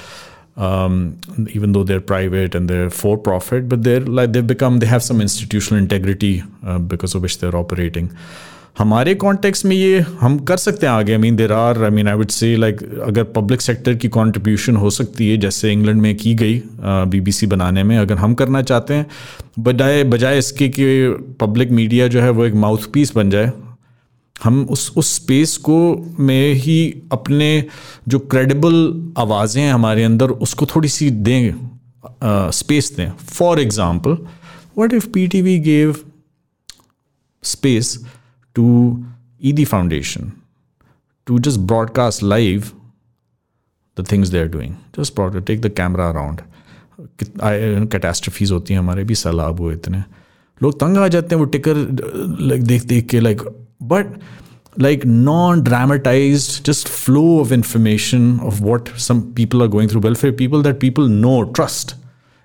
um, 0.56 1.18
even 1.50 1.72
though 1.72 1.82
they're 1.82 2.00
private 2.00 2.54
and 2.54 2.70
they're 2.70 2.90
for 2.90 3.16
profit, 3.18 3.68
but 3.68 3.82
they're 3.82 4.00
like 4.00 4.32
they've 4.32 4.46
become 4.46 4.78
they 4.78 4.86
have 4.86 5.02
some 5.02 5.20
institutional 5.20 5.82
integrity 5.82 6.42
uh, 6.64 6.78
because 6.78 7.14
of 7.14 7.22
which 7.22 7.38
they're 7.38 7.56
operating. 7.56 8.10
हमारे 8.75 9.13
कॉन्टेक्स्ट 9.15 9.65
में 9.65 9.75
ये 9.75 9.99
हम 10.19 10.37
कर 10.41 10.57
सकते 10.57 10.85
हैं 10.85 10.93
आगे। 10.93 11.11
I 11.11 11.17
mean 11.17 11.35
there 11.35 11.51
are 11.51 11.83
I 11.83 11.89
mean 11.89 12.07
I 12.07 12.15
would 12.15 12.29
say 12.31 12.55
like 12.57 12.83
अगर 13.03 13.23
public 13.35 13.61
sector 13.61 13.95
की 13.95 14.07
कंट्रीब्यूशन 14.09 14.75
हो 14.75 14.89
सकती 14.89 15.29
है, 15.29 15.37
जैसे 15.37 15.71
इंग्लैंड 15.71 16.01
में 16.01 16.15
की 16.17 16.33
गई 16.35 16.61
बीबीसी 16.81 17.47
बनाने 17.47 17.83
में, 17.83 17.97
अगर 17.97 18.17
हम 18.17 18.33
करना 18.33 18.61
चाहते 18.63 18.93
हैं, 18.93 19.05
बजाय 19.59 20.03
बजाय 20.05 20.37
इसके 20.37 20.69
कि 20.69 20.85
पब्लिक 21.39 21.71
मीडिया 21.71 22.07
जो 22.07 22.21
है 22.21 22.29
वो 22.29 22.45
एक 22.45 22.53
माउथ 22.55 22.91
पीस 22.93 23.15
बन 23.15 23.29
जाए, 23.29 23.51
हम 24.35 24.61
उस 24.71 24.91
उस 24.97 25.15
स्पेस 25.15 25.55
को 25.59 25.77
में 26.19 26.53
ही 26.55 26.79
अपने 27.11 27.47
जो 28.07 28.19
क्रेडिबल 28.21 28.75
आवाज़ें 29.17 29.61
हैं 29.61 29.71
हमारे 29.73 30.03
अंदर, 30.03 30.29
उसको 30.29 30.65
थोड़ी 30.65 30.89
सी 30.89 31.09
दें 31.11 31.53
स्पेस 32.53 32.93
दें। 32.97 33.09
For 33.29 33.59
example 33.59 34.17
what 34.77 34.93
if 34.93 35.07
P 35.09 35.27
T 35.27 35.41
V 35.41 35.57
gave 35.61 35.95
space 37.43 37.97
to 38.56 39.04
ED 39.42 39.66
Foundation 39.68 40.32
to 41.26 41.38
just 41.38 41.66
broadcast 41.66 42.22
live 42.22 42.72
the 43.96 44.02
things 44.02 44.30
they're 44.30 44.48
doing. 44.48 44.76
Just 44.92 45.14
broadcast, 45.14 45.46
take 45.46 45.62
the 45.62 45.70
camera 45.70 46.10
around. 46.12 46.42
कैटास्ट्रफीज 47.20 48.50
होती 48.52 48.74
हैं 48.74 48.80
हमारे 48.80 49.04
भी 49.04 49.14
सैलाब 49.14 49.60
हुए 49.60 49.74
इतने 49.74 50.02
लोग 50.62 50.78
तंग 50.80 50.96
आ 50.98 51.06
जाते 51.08 51.34
हैं 51.34 51.40
वो 51.40 51.44
टिकर 51.54 51.76
लाइक 52.40 52.62
देख 52.66 52.82
देख 52.92 53.06
के 53.08 53.20
like 53.20 53.42
but 53.92 54.16
like 54.84 55.04
non-dramatized 55.06 56.64
just 56.68 56.88
flow 56.88 57.40
of 57.40 57.52
information 57.52 58.40
of 58.40 58.60
what 58.68 58.88
some 59.02 59.20
people 59.34 59.62
are 59.62 59.68
going 59.68 59.90
through 59.92 60.00
welfare 60.06 60.32
people 60.32 60.62
that 60.62 60.80
people 60.84 61.06
know 61.08 61.34
trust 61.58 61.94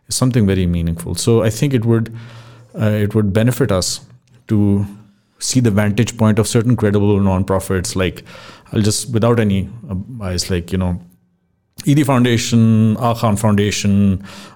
is 0.10 0.20
something 0.24 0.46
very 0.46 0.66
meaningful 0.74 1.16
so 1.16 1.42
i 1.48 1.50
think 1.50 1.74
it 1.80 1.88
would 1.92 2.12
uh, 2.82 2.92
it 3.08 3.16
would 3.16 3.32
benefit 3.40 3.72
us 3.72 3.90
to 4.48 4.60
see 5.49 5.61
the 5.69 5.75
vantage 5.81 6.13
point 6.21 6.39
of 6.45 6.51
certain 6.53 6.77
credible 6.83 7.19
non-profits 7.31 7.97
like 8.03 8.23
i'll 8.73 8.87
just 8.91 9.13
without 9.17 9.45
any 9.47 9.61
bias 10.23 10.51
like 10.55 10.77
you 10.77 10.85
know 10.85 10.95
Edhi 11.79 12.03
foundation 12.05 12.61
Aga 12.99 13.13
Khan 13.21 13.37
foundation 13.37 13.95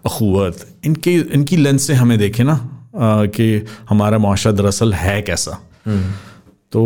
Akhuwat 0.07 0.66
इनके 0.86 1.14
इनकी 1.36 1.57
lens 1.57 1.86
से 1.86 1.95
हमें 1.95 2.18
देखें 2.18 2.45
ना 2.45 2.55
कि 3.36 3.47
हमारा 3.89 4.18
माशा 4.18 4.51
दरअसल 4.53 4.93
है 4.95 5.20
कैसा 5.22 5.59
तो 6.72 6.84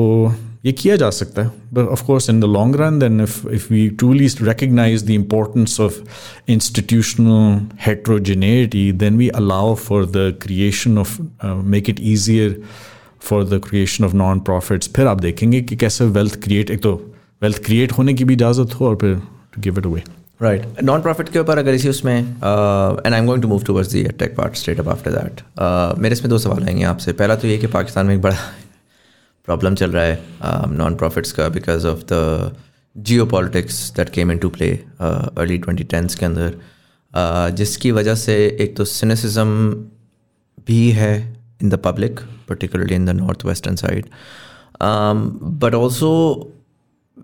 ये 0.64 0.72
किया 0.72 0.96
जा 0.96 1.08
सकता 1.10 1.42
है 1.42 1.50
but 1.74 1.88
of 1.92 2.04
course 2.06 2.28
in 2.30 2.40
the 2.40 2.44
long 2.44 2.76
run 2.80 2.98
then 2.98 3.20
if 3.20 3.48
if 3.54 3.66
we 3.72 3.88
truly 4.00 4.26
recognise 4.42 5.04
the 5.06 5.10
importance 5.10 5.80
of 5.80 6.00
institutional 6.52 7.60
heterogeneity 7.86 8.90
then 9.04 9.16
we 9.18 9.28
allow 9.42 9.74
for 9.84 10.06
the 10.06 10.32
creation 10.42 10.98
of 10.98 11.20
make 11.74 11.90
it 11.90 12.00
easier 12.12 12.60
for 13.22 13.44
the 13.44 13.60
creation 13.64 14.04
of 14.04 14.14
non 14.14 14.40
profits 14.40 14.90
फिर 14.96 15.06
आप 15.06 15.20
देखेंगे 15.20 15.60
कि 15.60 15.76
कैसे 15.76 16.04
wealth 16.16 16.42
create 16.42 16.70
एक 16.70 16.82
तो 16.82 16.94
wealth 17.42 17.64
create 17.64 17.92
होने 17.92 18.14
की 18.14 18.24
भी 18.24 18.34
इजाज़त 18.34 18.74
हो 18.74 18.88
और 18.88 18.96
फिर 18.96 19.14
to 19.54 19.62
give 19.62 19.78
it 19.78 19.86
away 19.86 20.02
right 20.42 20.82
non 20.82 21.02
profit 21.02 21.28
के 21.28 21.38
ऊपर 21.38 21.58
अगर 21.58 21.74
इसी 21.74 21.88
उसमें 21.88 22.18
and 22.18 23.14
I 23.14 23.18
am 23.18 23.26
going 23.26 23.42
to 23.42 23.48
move 23.48 23.64
towards 23.64 23.90
the 23.92 24.02
tech 24.18 24.36
part 24.36 24.54
straight 24.56 24.80
up 24.80 24.88
after 24.88 25.12
that 25.12 25.40
मेरे 25.98 26.12
इसमें 26.12 26.30
दो 26.30 26.38
सवाल 26.38 26.64
आएँगे 26.64 26.84
आपसे. 26.84 27.12
पहला 27.12 27.36
तो 27.36 27.48
ये 27.48 27.58
कि 27.58 27.66
पाकिस्तान 27.66 28.06
में 28.06 28.14
एक 28.14 28.20
बड़ा 28.22 28.36
प्रॉब्लम 29.46 29.74
चल 29.74 29.90
रहा 29.90 30.04
है 30.04 30.18
नॉन 30.68 30.92
um, 30.92 30.98
प्रॉफिट्स 30.98 31.32
का 31.32 31.48
because 31.48 31.86
of 31.86 32.00
the 32.12 32.54
geopolitics 33.26 33.90
that 33.96 34.08
came 34.08 34.32
into 34.38 34.48
play 34.48 34.70
early 35.00 35.58
twenty 35.58 35.84
tens 35.84 36.14
के 36.14 36.26
अंदर. 36.26 36.50
Uh, 36.50 37.50
जिसकी 37.50 37.90
वजह 37.90 38.14
से 38.14 38.34
एक 38.60 38.76
तो 38.76 38.84
सिनेसिज्म 38.84 39.70
भी 40.66 40.90
है 40.90 41.41
in 41.62 41.70
the 41.70 41.78
public, 41.78 42.22
particularly 42.46 42.94
in 42.94 43.04
the 43.04 43.14
northwestern 43.14 43.76
side. 43.76 44.10
Um, 44.80 45.38
but 45.62 45.74
also, 45.74 46.10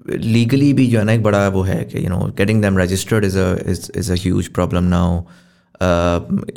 legally 0.08 0.72
भी 0.72 0.86
जो 0.86 0.98
है 0.98 1.04
ना 1.04 1.12
एक 1.12 1.22
बड़ा 1.22 1.48
वो 1.48 1.62
है 1.62 1.82
कि 1.84 2.04
you 2.04 2.08
know 2.10 2.18
getting 2.38 2.60
them 2.62 2.78
registered 2.78 3.24
is 3.24 3.38
is 3.38 3.90
is 3.98 4.10
a 4.12 4.14
huge 4.22 4.48
problem 4.58 4.84
now 4.94 5.22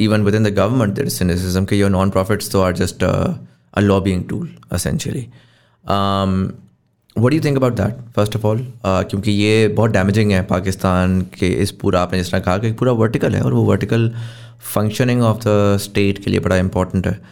even 0.05 0.23
within 0.35 0.43
the 0.43 0.53
government 0.55 0.93
there 0.95 1.09
cynicism 1.09 1.65
के 1.65 1.75
योर 1.75 1.89
नॉन 1.89 2.09
प्रॉफिट्स 2.09 2.51
तो 2.51 2.61
are 2.61 2.73
just 2.77 3.03
a 3.03 3.79
lobbying 3.79 4.23
tool 4.29 4.49
essentially 4.71 5.27
what 7.15 7.33
you 7.33 7.41
think 7.45 7.57
about 7.57 7.73
that 7.73 7.97
first 8.15 8.35
of 8.35 8.45
all 8.47 8.65
क्योंकि 8.85 9.31
ये 9.31 9.67
बहुत 9.67 9.91
damaging 9.91 10.31
है 10.31 10.43
पाकिस्तान 10.53 11.21
के 11.39 11.49
इस 11.63 11.71
पूरा 11.81 12.01
आपने 12.01 12.19
जिस 12.19 12.31
तरह 12.31 12.41
कहा 12.41 12.57
कि 12.57 12.71
पूरा 12.81 12.91
वर्टिकल 13.03 13.35
है 13.35 13.41
और 13.41 13.53
वो 13.53 13.63
vertical 13.63 14.11
functioning 14.73 15.21
of 15.23 15.37
the 15.47 15.77
state 15.81 16.23
के 16.23 16.31
लिए 16.31 16.39
बड़ा 16.39 16.57
इंपॉर्टेंट 16.57 17.07
है। 17.07 17.13
um, 17.13 17.25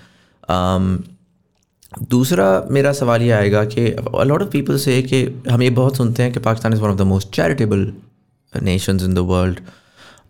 दूसरा 2.09 2.67
मेरा 2.71 2.91
सवाल 2.93 3.21
ये 3.21 3.31
आएगा 3.31 3.65
कि 3.65 3.85
लॉट 4.25 4.41
ऑफ़ 4.41 4.49
पीपल 4.49 4.77
से 4.77 5.01
कि 5.01 5.43
हम 5.49 5.61
ये 5.61 5.69
बहुत 5.69 5.97
सुनते 5.97 6.23
हैं 6.23 6.33
कि 6.33 6.39
Pakistan 6.39 6.73
is 6.73 6.81
one 6.81 6.89
of 6.89 6.97
the 6.97 7.01
most 7.01 7.29
charitable 7.35 7.93
in 8.53 9.13
the 9.13 9.23
world. 9.23 9.61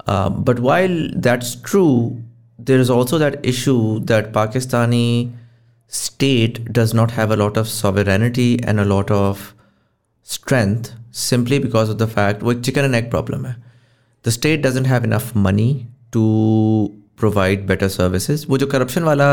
Uh, 0.08 0.30
but 0.30 0.60
while 0.60 1.10
that's 1.16 1.56
true, 1.56 2.22
there 2.58 2.80
is 2.80 2.90
also 2.90 3.18
that 3.18 3.46
issue 3.46 4.00
that 4.02 4.34
Pakistani 4.34 5.32
state 5.88 6.72
does 6.72 6.94
not 6.94 7.12
have 7.12 7.32
a 7.32 7.36
lot 7.36 7.58
of 7.58 7.68
sovereignty 7.68 8.60
and 8.64 8.80
a 8.80 8.86
lot 8.86 9.10
of 9.10 9.56
strength 10.24 10.94
simply 11.12 11.58
because 11.58 11.90
of 11.90 11.98
the 11.98 12.08
fact 12.08 12.44
वो 12.44 12.54
chicken 12.62 12.86
and 12.86 12.96
egg 12.96 13.10
problem 13.10 13.46
है 13.46 13.56
the 14.24 14.32
state 14.32 14.62
doesn't 14.62 14.86
have 14.86 15.04
enough 15.04 15.34
money 15.36 15.88
to 16.12 16.94
provide 17.20 17.66
better 17.68 17.88
services 17.90 18.46
वो 18.50 18.58
जो 18.58 18.68
corruption 18.68 19.04
वाला 19.04 19.28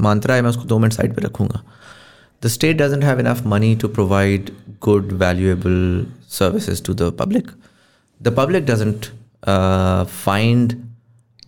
मात्रा 0.00 0.34
है, 0.34 0.42
मैं 0.42 0.50
उसको 0.50 0.64
दो 0.64 0.78
मिनट 0.78 0.92
साइड 0.92 1.14
पर 1.16 1.22
रखूँगा। 1.22 1.62
The 2.42 2.48
state 2.48 2.76
doesn't 2.76 3.04
have 3.04 3.20
enough 3.20 3.42
money 3.46 3.74
to 3.76 3.88
provide 3.88 4.50
good 4.82 5.12
valuable 5.20 6.06
services 6.30 6.82
to 6.84 6.94
the 6.94 7.12
public 7.20 7.50
the 8.20 8.34
public 8.38 8.66
doesn't 8.66 9.06
find 10.24 10.72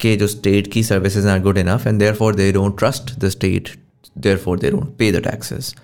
के 0.00 0.16
जो 0.16 0.26
स्टेट 0.28 0.72
की 0.72 0.82
services 0.84 1.26
are 1.28 1.40
good 1.42 1.58
enough 1.58 1.86
and 1.86 1.98
therefore 2.14 2.34
they 2.34 2.50
don't 2.52 2.78
trust 2.78 3.18
the 3.18 3.28
state 3.28 3.70
therefore 4.36 4.58
they 4.58 4.70
don't 4.70 4.96
pay 4.98 5.10
the 5.12 5.22
taxes 5.24 5.74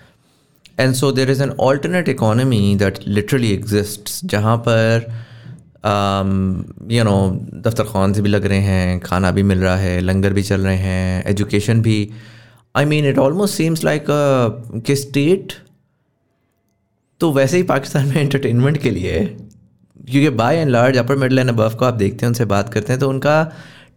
and 0.81 0.95
so 0.95 1.11
there 1.13 1.31
is 1.31 1.43
an 1.43 1.51
alternate 1.61 2.09
economy 2.09 2.75
that 2.79 2.99
literally 3.07 3.53
exist 3.53 4.11
जहाँ 4.25 4.57
पर 4.69 5.11
you 5.85 7.05
know 7.05 7.17
दफ्तर 7.65 7.85
खान 7.85 8.13
से 8.13 8.23
भी 8.23 8.29
लग 8.29 8.47
रहे 8.47 8.61
हैं 8.61 9.01
खाना 9.01 9.31
भी 9.31 9.43
मिल 9.43 9.59
रहा 9.59 9.77
है 9.77 10.01
लंगर 10.01 10.33
भी 10.33 10.43
चल 10.43 10.61
रहे 10.61 10.77
हैं 10.77 11.25
एजुकेशन 11.31 11.81
भी 11.83 11.99
I 12.75 12.85
mean 12.85 13.07
it 13.07 13.19
almost 13.19 13.55
seems 13.55 13.85
like 13.85 14.07
कि 14.87 14.97
स्टेट 14.97 15.53
तो 17.21 17.33
वैसे 17.33 17.57
ही 17.57 17.63
पाकिस्तान 17.63 18.07
में 18.07 18.17
एंटरटेनमेंट 18.17 18.77
के 18.79 18.91
लिए, 18.91 19.19
क्योंकि 20.11 20.29
by 20.31 20.57
and 20.57 20.71
large 20.71 20.97
upper 20.99 21.17
middle 21.17 21.39
and 21.39 21.49
above 21.51 21.75
को 21.75 21.85
आप 21.85 21.95
देखते 21.95 22.27
हैं, 22.27 22.29
उनसे 22.29 22.45
बात 22.45 22.73
करते 22.75 22.93
हैं 22.93 23.01
तो 23.01 23.09
उनका 23.09 23.43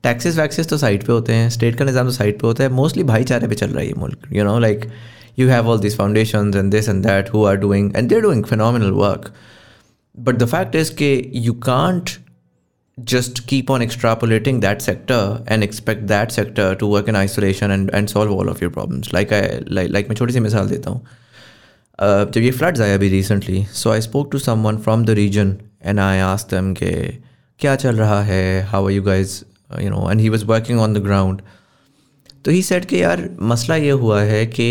टैक्सेस 0.04 0.38
वैक्सेस 0.38 0.70
तो 0.70 0.78
साइड 0.78 1.06
पे 1.06 1.14
होते 1.14 1.34
हैं 1.34 1.50
स्टेट 1.50 1.76
का 1.76 1.86
निज़ाम 1.86 2.06
तो 2.06 2.12
साइड 2.12 2.40
पे 2.40 2.48
होता 2.48 2.64
है 2.64 2.70
मोस्टली 2.72 3.04
भाईचारे 3.04 3.48
पे 3.48 3.56
चल 3.56 3.68
रहा 3.68 3.80
है 3.80 3.88
ये 3.88 3.94
मुल्क 3.98 4.28
you 4.32 4.44
know 4.44 4.58
like 4.60 4.86
you 5.40 5.48
have 5.50 5.70
all 5.70 5.80
this 5.80 5.98
foundation 5.98 6.52
and 6.56 6.72
this 6.72 6.90
and 6.90 7.04
that 7.06 7.34
who 7.34 7.46
are 7.46 7.56
doing 7.58 7.92
and 7.96 8.10
they're 8.10 8.22
doing 8.22 8.44
phenomenal 8.44 8.92
work 8.94 9.32
but 10.20 10.36
the 10.36 10.46
fact 10.46 10.76
is 10.76 10.94
के 10.96 11.16
you 11.36 11.54
can't 11.70 12.10
keep 13.48 13.72
on 13.74 13.82
extrapolating 13.84 14.60
that 14.64 14.84
sector 14.84 15.16
and 15.54 15.66
expect 15.66 16.04
that 16.08 16.34
sector 16.36 16.68
to 16.76 16.88
work 16.92 17.10
in 17.10 17.18
isolation 17.22 17.72
and, 17.76 17.90
and 17.90 18.10
solve 18.10 18.32
all 18.36 18.52
of 18.52 18.62
your 18.62 18.70
problems. 18.76 19.10
Like 19.16 19.34
I 19.38 19.42
like 19.78 19.90
like 19.96 20.10
मैं 20.10 20.16
छोटी 20.16 20.34
सी 20.34 20.40
मिसाल 20.40 20.70
देता 20.70 20.90
हूँ। 20.90 21.02
uh, 21.02 22.32
जब 22.34 22.42
ये 22.42 22.52
floods 22.52 22.82
आया 22.82 22.94
अभी 22.96 23.10
recently 23.10 23.64
so 23.74 23.90
I 23.92 24.02
spoke 24.02 24.32
to 24.32 24.40
someone 24.40 24.78
from 24.78 25.04
the 25.06 25.10
region 25.20 25.56
and 25.86 26.00
I 26.00 26.20
ask 26.20 26.50
them 26.52 26.74
के 26.74 26.94
क्या 27.60 27.76
चल 27.76 27.96
रहा 27.96 28.22
है? 28.24 28.62
How 28.70 28.90
you 28.90 29.02
guys 29.04 29.36
you 29.82 29.90
know 29.90 30.10
and 30.12 30.22
he 30.22 30.30
was 30.30 30.46
working 30.46 30.80
on 30.80 30.94
the 30.94 31.04
ground 31.04 31.42
तो 32.46 32.52
ही 32.52 32.62
सेट 32.62 32.86
के 32.86 33.00
यार 33.00 33.30
मसला 33.52 33.76
ये 33.76 33.92
हुआ 34.04 34.22
है 34.22 34.46
कि 34.46 34.70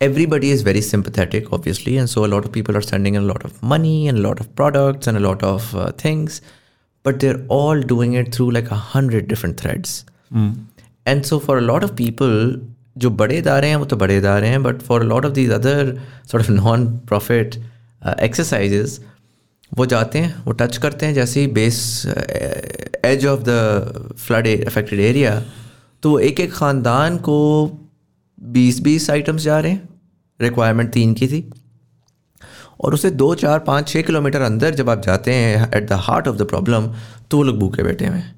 everybody 0.00 0.50
is 0.50 0.62
very 0.62 0.80
sympathetic 0.80 1.52
obviously 1.52 1.96
and 1.98 2.08
so 2.08 2.24
a 2.24 2.30
lot 2.34 2.44
of 2.44 2.52
people 2.52 2.76
are 2.76 2.86
sending 2.92 3.14
in 3.14 3.22
a 3.22 3.26
lot 3.26 3.44
of 3.44 3.62
money 3.62 4.08
and 4.08 4.18
a 4.18 4.22
lot 4.22 4.40
of 4.40 4.54
products 4.56 5.06
and 5.06 5.16
a 5.16 5.20
lot 5.20 5.42
of 5.42 5.74
uh, 5.76 5.92
things 5.92 6.40
but 7.02 7.20
they're 7.20 7.44
all 7.48 7.80
doing 7.80 8.14
it 8.14 8.34
through 8.34 8.50
like 8.50 8.70
a 8.70 8.80
hundred 8.94 9.28
different 9.28 9.60
threads 9.60 10.04
and 11.06 11.26
so 11.26 11.38
for 11.38 11.58
a 11.58 11.66
lot 11.72 11.84
of 11.84 11.96
people 11.96 12.36
जो 12.98 13.10
बड़े 13.10 13.36
इदारे 13.38 13.68
हैं 13.68 13.76
वो 13.76 13.84
तो 13.84 13.96
बड़े 13.96 14.16
इदारे 14.18 14.48
हैं 14.48 14.62
but 14.62 14.80
for 14.82 15.02
lot 15.04 15.24
of 15.26 15.32
these 15.32 15.50
other 15.50 15.94
sort 16.30 16.44
of 16.44 16.50
non 16.50 16.86
profit 17.08 17.54
exercises 18.20 19.00
वो 19.78 19.86
जाते 19.86 20.18
हैं 20.18 20.42
वो 20.44 20.52
टच 20.60 20.76
करते 20.76 21.06
हैं 21.06 21.14
जैसे 21.14 21.40
ही 21.40 21.46
base 21.58 21.78
as 23.04 23.26
of 23.26 23.42
the 23.48 24.14
flood 24.26 24.48
affected 24.66 25.00
area 25.00 25.42
तो 26.02 26.10
वो 26.10 26.18
एक 26.18 26.40
एक 26.40 26.52
ख़ानदान 26.54 27.16
को 27.18 27.38
बीस 28.37 28.79
बीस 28.81 29.09
आइटम्स 29.09 29.41
जा 29.41 29.59
रहे 29.59 29.71
हैं। 29.71 29.89
रिक्वायरमेंट 30.39 30.91
तीन 30.91 31.13
की 31.13 31.27
थी। 31.27 31.49
और 32.79 32.93
उसे 32.93 33.09
दो, 33.11 33.33
चार, 33.35 33.59
पाँच 33.59 33.87
छः 33.89 34.01
किलोमीटर 34.01 34.41
अंदर 34.41 34.75
जब 34.75 34.89
आप 34.89 35.01
जाते 35.01 35.33
हैं 35.33 35.69
at 35.75 35.87
the 35.89 35.93
heart 36.01 36.27
of 36.27 36.35
the 36.37 36.47
problem 36.47 36.87
तो 37.31 37.37
वो 37.37 37.43
लोग 37.43 37.59
भूखे 37.59 37.83
बैठे 37.83 38.07
हुए 38.07 38.17
हैं। 38.17 38.33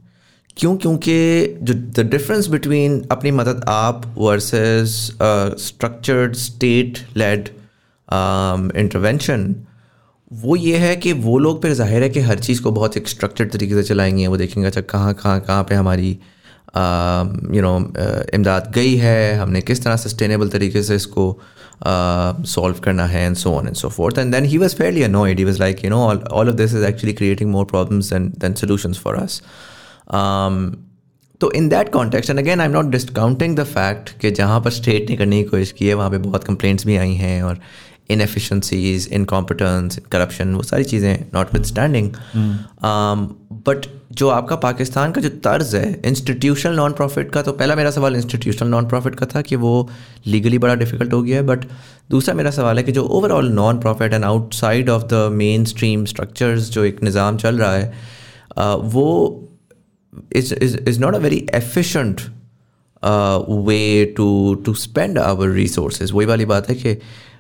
क्यों? 0.58 0.76
क्योंकि 0.78 1.58
जो 1.62 1.74
द 1.74 2.08
डिफरेंस 2.12 2.48
बिटवीन 2.48 3.02
अपनी 3.12 3.32
मदद 3.32 3.64
आप 3.70 4.06
versus 4.18 4.90
structured 5.62 6.36
state 6.36 7.00
led 7.18 7.50
intervention 8.78 9.56
वो 10.32 10.56
ये 10.56 10.78
है 10.78 10.96
कि 10.96 11.12
वो 11.16 11.38
लोग 11.40 11.62
फिर 11.62 11.74
ज़ाहिर 11.74 12.04
है 12.04 12.10
कि 12.10 12.20
हर 12.20 12.40
चीज़ 12.40 12.62
को 12.62 12.72
बहुत 12.72 12.98
एक 12.98 13.08
स्ट्रक्चर्ड 13.08 13.52
तरीके 13.52 13.74
से 13.74 13.84
चलाएँगे। 13.84 14.28
वो 14.28 14.38
देखेंगे 14.38 14.68
अच्छा 14.68 14.82
कहाँ 14.84 15.14
कहाँ 15.14 15.40
कहाँ 15.42 15.64
पे 15.64 15.76
हमारी 15.76 16.18
यू 16.76 17.62
नो 17.62 17.78
इमदाद 18.34 18.72
गई 18.76 18.96
है 18.96 19.38
हमने 19.38 19.62
किस 19.62 19.84
तरह 19.84 19.96
सस्टेनेबल 19.96 20.50
तरीके 20.50 20.84
से 20.84 20.96
इसको 20.96 21.28
सॉल्व 21.86 22.80
करना 22.84 23.06
है 23.06 23.26
and 23.26 23.36
so 23.36 23.54
on 23.54 23.68
and 23.68 23.76
so 23.76 23.90
forth 23.90 24.18
and 24.18 24.34
then 24.36 24.46
he 24.46 24.58
was 24.58 24.76
fairly 24.76 25.04
annoyed 25.04 25.38
he 25.38 25.44
was 25.44 25.60
like 25.60 25.84
you 25.86 25.90
know 25.90 26.02
all 26.32 26.50
of 26.50 26.56
this 26.56 26.74
is 26.74 26.86
actually 26.86 27.14
creating 27.14 27.52
more 27.52 27.66
problems 27.66 28.14
than 28.14 28.30
than 28.40 28.54
solutions 28.54 29.00
for 29.00 29.16
us 29.16 29.42
तो 31.42 31.52
in 31.52 31.68
that 31.70 31.92
context 31.92 32.30
and 32.30 32.40
again 32.40 32.60
I 32.60 32.68
am 32.68 32.74
not 32.74 32.86
discounting 32.86 33.56
the 33.58 33.64
fact 33.64 34.10
कि 34.20 34.32
जहाँ 34.32 34.60
पर 34.62 34.72
state 34.72 35.10
ने 35.10 35.16
करने 35.18 35.44
की 35.44 35.50
कोशिश 35.50 35.72
की 35.72 35.88
है, 35.88 35.94
वहाँ 35.94 36.10
पे 36.12 36.18
बहुत 36.18 36.44
कंप्लेंट्स 36.44 36.86
भी 36.86 36.98
आई 36.98 37.14
हैं 37.14 37.42
और 37.44 37.60
इनएफिशंसीज 38.10 39.08
इनकॉम्पिटेंस 39.14 40.00
करप्शन 40.12 40.54
वो 40.56 40.64
सारी 40.64 40.84
चीज़ें 40.84 41.26
नॉट 41.34 41.54
विद 41.54 41.64
स्टैंडिंग 41.66 42.12
बट 43.68 43.86
जो 44.12 44.30
आपका 44.30 44.56
पाकिस्तान 44.56 45.12
का 45.12 45.22
जो 45.22 45.30
तर्ज 45.44 45.76
है 45.76 46.02
इंस्टीट्यूशनल 46.06 46.76
नॉन 46.76 46.94
प्रॉफिट 46.94 47.32
का 47.32 47.42
तो 47.42 47.52
पहला 47.54 47.76
मेरा 47.76 47.92
सवाल 47.92 48.16
इंस्टीट्यूशनल 48.16 48.70
नॉन 48.70 48.88
प्रॉफिट 48.88 49.16
का 49.16 49.26
था 49.36 49.42
कि 49.42 49.56
वो 49.56 49.74
लीगली 50.28 50.58
बड़ा 50.58 50.76
डिफ़िकल्ट 50.76 51.14
हो 51.14 51.22
गया 51.22 51.38
है 51.38 51.46
बट 51.46 51.66
दूसरा 52.10 52.36
मेरा 52.36 52.52
सवाल 52.52 52.78
है 52.78 52.84
कि 52.84 52.92
जो 52.92 53.04
overall 53.18 53.50
non 53.54 53.80
profit 53.80 54.14
and 54.14 54.26
outside 54.26 54.90
of 54.90 55.04
the 55.06 55.28
mainstream 55.66 56.06
structures 56.06 56.70
जो 56.70 56.86
एक 56.86 57.04
निज़ाम 57.04 57.38
चल 57.38 57.58
रहा 57.58 57.74
है 57.74 57.92
uh, 58.58 58.78
वो 58.86 59.08
is 60.36 60.54
is 60.56 60.76
is 60.88 61.00
not 61.00 61.16
a 61.16 61.20
very 61.20 61.40
efficient 61.54 62.30
uh, 63.04 63.44
way 63.68 64.06
to 64.14 64.28
to 64.66 64.76
spend 64.76 65.20
our 65.20 65.48
वही 66.14 66.26
वाली 66.26 66.46
बात 66.46 66.70
है 66.70 66.76
कि 66.76 66.96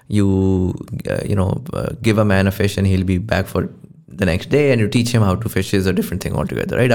you 0.07 0.73
uh, 1.09 1.19
you 1.25 1.35
know 1.35 1.63
uh, 1.73 1.89
give 2.01 2.17
a 2.17 2.25
man 2.25 2.47
a 2.47 2.51
fish 2.51 2.77
and 2.77 2.87
he'll 2.87 3.03
be 3.03 3.17
back 3.17 3.45
for 3.45 3.69
the 4.07 4.25
next 4.25 4.49
day 4.49 4.71
and 4.71 4.81
you 4.81 4.87
teach 4.87 5.09
him 5.11 5.21
how 5.21 5.35
to 5.35 5.49
fish 5.49 5.73
is 5.73 5.85
a 5.85 5.93
different 5.93 6.23
thing 6.23 6.35
altogether 6.35 6.77
right? 6.77 6.89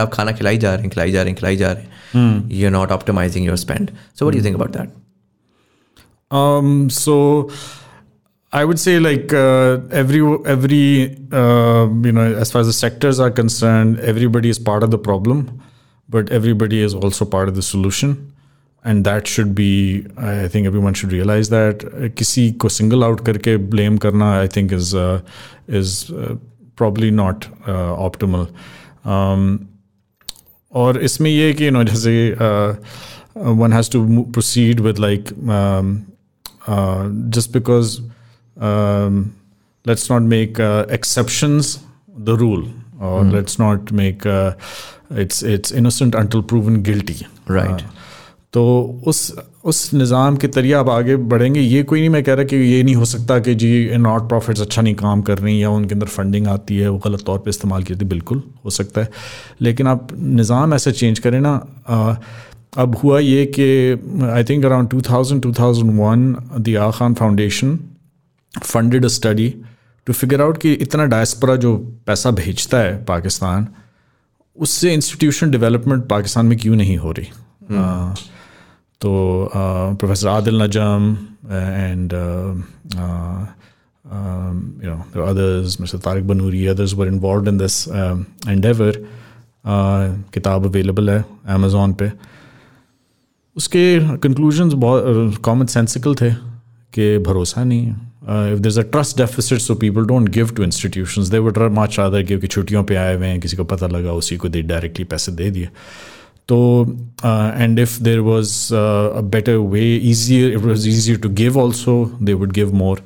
Hmm. 2.12 2.40
you're 2.48 2.70
not 2.70 2.88
optimizing 2.88 3.44
your 3.44 3.56
spend. 3.56 3.92
So 4.14 4.26
what 4.26 4.32
do 4.32 4.38
you 4.38 4.42
think 4.42 4.56
about 4.56 4.72
that? 4.72 4.90
Um 6.30 6.90
so 6.90 7.50
I 8.52 8.64
would 8.64 8.78
say 8.78 8.98
like 9.00 9.32
uh, 9.32 9.78
every 9.90 10.20
every 10.44 11.16
uh, 11.32 11.88
you 12.04 12.12
know 12.12 12.34
as 12.34 12.52
far 12.52 12.60
as 12.60 12.66
the 12.66 12.72
sectors 12.72 13.18
are 13.18 13.30
concerned, 13.30 14.00
everybody 14.00 14.50
is 14.50 14.58
part 14.58 14.82
of 14.82 14.90
the 14.90 14.98
problem, 14.98 15.62
but 16.08 16.30
everybody 16.30 16.82
is 16.82 16.94
also 16.94 17.24
part 17.24 17.48
of 17.48 17.54
the 17.54 17.62
solution. 17.62 18.31
And 18.84 19.04
that 19.04 19.28
should 19.28 19.54
be 19.54 20.06
I 20.16 20.48
think 20.48 20.66
everyone 20.66 20.94
should 20.94 21.12
realize 21.12 21.50
that. 21.50 21.84
Uh, 21.84 22.08
किसी 22.20 22.50
को 22.52 22.68
single 22.68 23.04
out 23.08 23.24
करके 23.24 23.56
blame 23.74 23.98
करना 23.98 24.30
I 24.42 24.46
think 24.56 24.72
is 24.72 24.94
uh, 24.94 25.20
is 25.68 26.10
uh, 26.10 26.34
probably 26.76 27.10
not 27.10 27.46
uh, 27.66 27.92
optimal. 28.08 28.48
Um, 29.04 29.58
और 30.72 30.98
इसमें 31.02 31.30
ये 31.30 31.46
है 31.46 31.52
कि 31.54 31.64
you 31.64 31.72
know 31.76 31.84
जैसे 31.84 32.36
uh, 32.40 32.74
one 33.62 33.72
has 33.72 33.88
to 33.90 34.02
mo- 34.06 34.24
proceed 34.36 34.80
with 34.80 34.98
like 34.98 35.32
um, 35.48 36.06
uh, 36.66 37.08
just 37.28 37.52
because 37.52 38.00
um, 38.60 39.34
let's 39.84 40.08
not 40.10 40.22
make 40.22 40.60
uh, 40.60 40.86
exceptions 40.88 41.78
the 42.30 42.36
rule 42.36 42.64
or 43.00 43.24
let's 43.24 43.58
not 43.58 43.90
make 43.92 44.24
uh, 44.26 44.52
it's 45.10 45.42
it's 45.42 45.72
innocent 45.72 46.14
until 46.14 46.42
proven 46.42 46.82
guilty 46.82 47.26
Right. 47.46 47.82
Uh, 47.82 47.88
तो 48.52 48.62
उस 49.06 49.20
उस 49.64 49.92
निज़ाम 49.94 50.36
के 50.36 50.48
तरिए 50.48 50.72
आप 50.72 50.88
आगे 50.88 51.16
बढ़ेंगे। 51.32 51.60
ये 51.60 51.82
कोई 51.82 52.00
नहीं 52.00 52.08
मैं 52.10 52.22
कह 52.24 52.34
रहा 52.34 52.44
कि 52.44 52.56
ये 52.56 52.82
नहीं 52.82 52.94
हो 52.94 53.04
सकता 53.04 53.38
कि 53.38 53.54
जी 53.54 53.96
नॉट 53.96 54.28
प्रॉफिट्स 54.28 54.60
अच्छा 54.60 54.82
नहीं 54.82 54.94
काम 54.94 55.22
कर 55.22 55.38
रही 55.38 55.62
या 55.62 55.70
उनके 55.70 55.94
अंदर 55.94 56.06
फंडिंग 56.06 56.46
आती 56.46 56.76
है 56.76 56.88
वो 56.88 56.98
गलत 56.98 57.22
तौर 57.26 57.38
पे 57.38 57.50
इस्तेमाल 57.50 57.82
की 57.82 57.94
जाती 57.94 58.04
है। 58.04 58.08
बिल्कुल 58.08 58.42
हो 58.64 58.70
सकता 58.70 59.00
है। 59.00 59.08
लेकिन 59.60 59.86
आप 59.86 60.08
निज़ाम 60.18 60.74
ऐसे 60.74 60.92
चेंज 60.92 61.18
करें 61.18 61.40
ना 61.40 61.52
आ, 61.88 62.14
अब 62.76 62.96
हुआ 62.96 63.18
ये 63.18 63.44
कि 63.58 63.68
I 64.32 64.44
think 64.44 64.64
around 64.64 64.88
two 64.90 65.00
thousand 65.00 65.42
two 65.42 65.52
thousand 65.52 65.90
one 66.00 66.34
the 66.58 66.76
Aga 66.76 66.90
Khan 66.90 67.14
foundation 67.14 67.78
funded 68.62 69.04
a 69.04 69.08
study 69.08 69.48
to 70.06 70.12
figure 70.12 70.40
out 70.40 70.58
कि 70.58 70.72
इतना 70.72 71.04
डायस्परा 71.06 71.56
जो 71.56 71.76
पैसा 72.06 72.30
भेजता 72.42 72.78
है 72.78 73.04
पाकिस्तान 73.04 73.66
उससे 74.56 74.94
इंस्टीट्यूशन 74.94 75.50
डेवलपमेंट 75.50 76.06
पाकिस्तान 76.08 76.46
में 76.46 76.58
क्यों 76.58 76.76
नहीं 76.76 76.96
हो 76.96 77.12
रही? 77.12 77.28
hmm. 77.70 78.20
तो 79.02 79.10
professor 79.54 80.28
Adil 80.28 80.62
Najam 80.62 81.16
and 81.50 82.12
Mr. 85.82 85.98
Tariq 86.04 86.24
Banuri 86.28 86.62
others 86.70 86.94
were 86.94 87.08
involved 87.10 87.48
in 87.50 87.58
this 87.60 87.76
um, 87.88 88.24
endeavor. 88.54 88.94
किताब 90.34 90.64
अवेलेबल 90.66 91.10
है 91.10 91.24
अमेज़ोन 91.48 91.92
पे। 91.92 92.10
उसके 93.56 93.84
कंक्लूजन्स 94.18 94.72
बहुत 94.84 95.36
कॉमन 95.44 95.66
सेंसिकल 95.66 96.14
थे 96.14 96.30
कि 96.94 97.18
भरोसा 97.18 97.64
नहीं। 97.64 97.86
है 97.86 98.52
if 98.52 98.58
there 98.58 98.78
a 98.78 98.82
trust 98.82 99.16
deficit 99.16 99.58
so 99.58 99.74
people 99.74 100.04
don't 100.04 100.28
give 100.28 100.50
to 100.56 100.62
institution 100.62 101.30
they 101.30 101.38
would 101.38 101.58
much 101.78 101.98
rather 101.98 102.22
give 102.22 102.38
कि 102.38 102.46
छुट्टियों 102.46 102.84
पे 102.84 102.96
आए 102.96 103.14
हुए 103.16 103.26
हैं 103.26 103.40
किसी 103.40 103.56
को 103.56 103.64
पता 103.64 103.86
लगा 103.86 104.12
उसी 104.12 104.36
को 104.36 104.48
दे 104.48 104.62
डायरेक्टली 104.62 105.04
पैसे 105.04 105.32
दे 105.32 105.50
दिए। 105.50 105.68
तो 106.48 106.58
and 107.24 107.78
if 107.78 107.98
there 108.02 108.18
was 108.20 108.52
a 108.74 109.20
better 109.34 109.56
way 109.74 109.82
easier 109.96 110.52
it 110.52 110.58
was 110.58 110.88
easier 110.88 111.18
to 111.20 111.28
give 111.42 111.58
also 111.60 111.94
they 112.22 112.32
would 112.32 112.52
give 112.52 112.74
more 112.74 113.02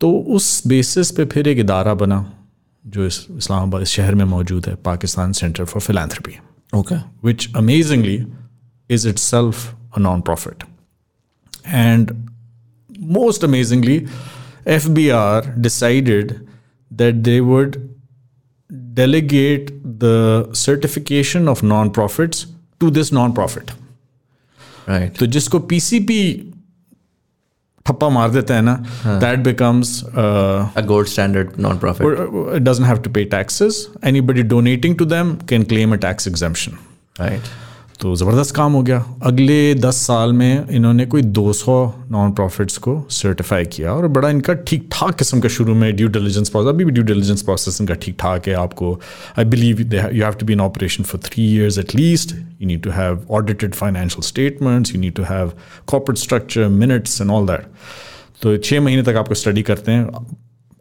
तो 0.00 0.10
उस 0.36 0.66
बेसिस 0.66 1.10
पे 1.16 1.24
फिर 1.34 1.48
एक 1.48 1.58
इदारा 1.58 1.94
बना 1.94 2.24
जो 2.84 3.06
इस 3.06 3.26
इस्लामाबाद 3.36 3.82
इस 3.82 3.88
शहर 3.88 4.14
में 4.14 4.24
मौजूद 4.24 4.66
है 4.66 4.74
Pakistan 4.84 5.32
centre 5.32 5.64
for 5.64 5.82
philanthropy 5.82 6.38
okay 6.78 6.96
which 7.26 7.48
amazingly 7.56 8.24
is 8.90 9.08
itself 9.18 9.74
a 9.96 10.00
non 10.00 10.20
profit 10.20 10.64
and 11.66 12.10
most 12.90 13.42
amazingly, 13.42 14.08
FBR 14.66 15.60
decided 15.60 16.46
that 16.90 17.22
they 17.22 17.40
would 17.40 17.98
delegate 18.94 19.70
the 19.98 20.48
certification 20.52 21.48
of 21.48 21.62
non-profits 21.62 22.46
to 22.84 22.90
this 22.98 23.12
non-profit. 23.20 23.72
Right. 24.88 25.16
तो 25.18 25.26
जिसको 25.34 25.58
पीसीपी 25.72 26.20
ठप्पा 27.86 28.08
मार 28.08 28.30
देता 28.30 28.54
है 28.54 28.62
ना 28.62 28.74
that 29.20 29.38
becomes 29.44 29.92
a 30.14 30.84
gold 30.90 31.10
standard 31.14 31.58
non-profit. 31.66 32.22
it 32.58 32.64
doesn't 32.64 32.88
have 32.90 33.02
to 33.06 33.12
pay 33.18 33.24
taxes. 33.36 33.88
Anybody 34.12 34.42
donating 34.54 34.96
to 35.02 35.06
them 35.14 35.36
can 35.52 35.64
claim 35.74 35.96
a 35.98 35.98
tax 36.06 36.26
exemption. 36.32 36.78
Right. 37.20 37.52
तो 38.00 38.14
ज़बरदस्त 38.16 38.54
काम 38.54 38.72
हो 38.72 38.82
गया। 38.82 39.04
अगले 39.22 39.74
दस 39.74 39.96
साल 40.06 40.32
में 40.32 40.68
इन्होंने 40.68 41.04
कोई 41.06 41.22
200 41.34 41.76
नॉन 42.10 42.32
प्रॉफिट्स 42.32 42.78
को 42.78 42.94
सर्टिफाई 43.12 43.64
किया 43.66 43.92
और 43.92 44.06
बड़ा 44.08 44.30
इनका 44.30 44.54
ठीक 44.68 44.88
ठाक 44.92 45.14
किस्म 45.18 45.40
का 45.40 45.48
शुरू 45.48 45.74
में 45.74 45.94
ड्यू 45.96 46.08
डिलीजेंस 46.08 46.48
प्रोसेस 46.48 46.68
अभी 46.68 46.84
भी 46.84 46.92
ड्यू 46.92 47.04
डिलीजेंस 47.04 47.42
प्रोसेस 47.42 47.80
इनका 47.80 47.94
ठीक 48.02 48.16
ठाक 48.20 48.48
है। 48.48 48.54
आपको 48.54 48.92
I 49.38 49.44
believe 49.44 49.80
you 49.80 50.24
have 50.24 50.32
to 50.32 50.46
be 50.46 50.52
in 50.52 50.60
operation 50.60 51.04
for 51.04 51.20
three 51.24 51.44
years 51.54 51.78
at 51.78 51.94
least 51.94 52.34
you 52.34 52.66
need 52.66 52.82
to 52.82 52.90
have 52.90 53.22
audited 53.30 53.74
financial 53.74 54.22
statements 54.22 54.94
you 54.94 55.00
need 55.00 55.14
to 55.14 55.22
have 55.24 55.52
corporate 55.86 56.18
structure 56.18 56.68
minutes 56.70 57.20
and 57.20 57.30
all 57.30 57.46
that 57.46 57.66
तो 58.42 58.56
छः 58.58 58.80
महीने 58.80 59.02
तक 59.02 59.16
आपको 59.16 59.34
स्टडी 59.34 59.62
करते 59.62 59.92
हैं। 59.92 60.08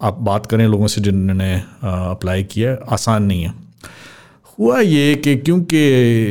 आप 0.01 0.17
बात 0.21 0.45
करें 0.45 0.67
लोगों 0.67 0.87
से 0.87 1.01
जिन्होंने 1.01 1.53
अप्लाई 1.83 2.43
किया, 2.43 2.77
आसान 2.91 3.23
नहीं 3.23 3.43
है। 3.43 3.53
हुआ 4.59 4.79
ये 4.79 5.15
कि 5.15 5.35
क्योंकि 5.35 5.81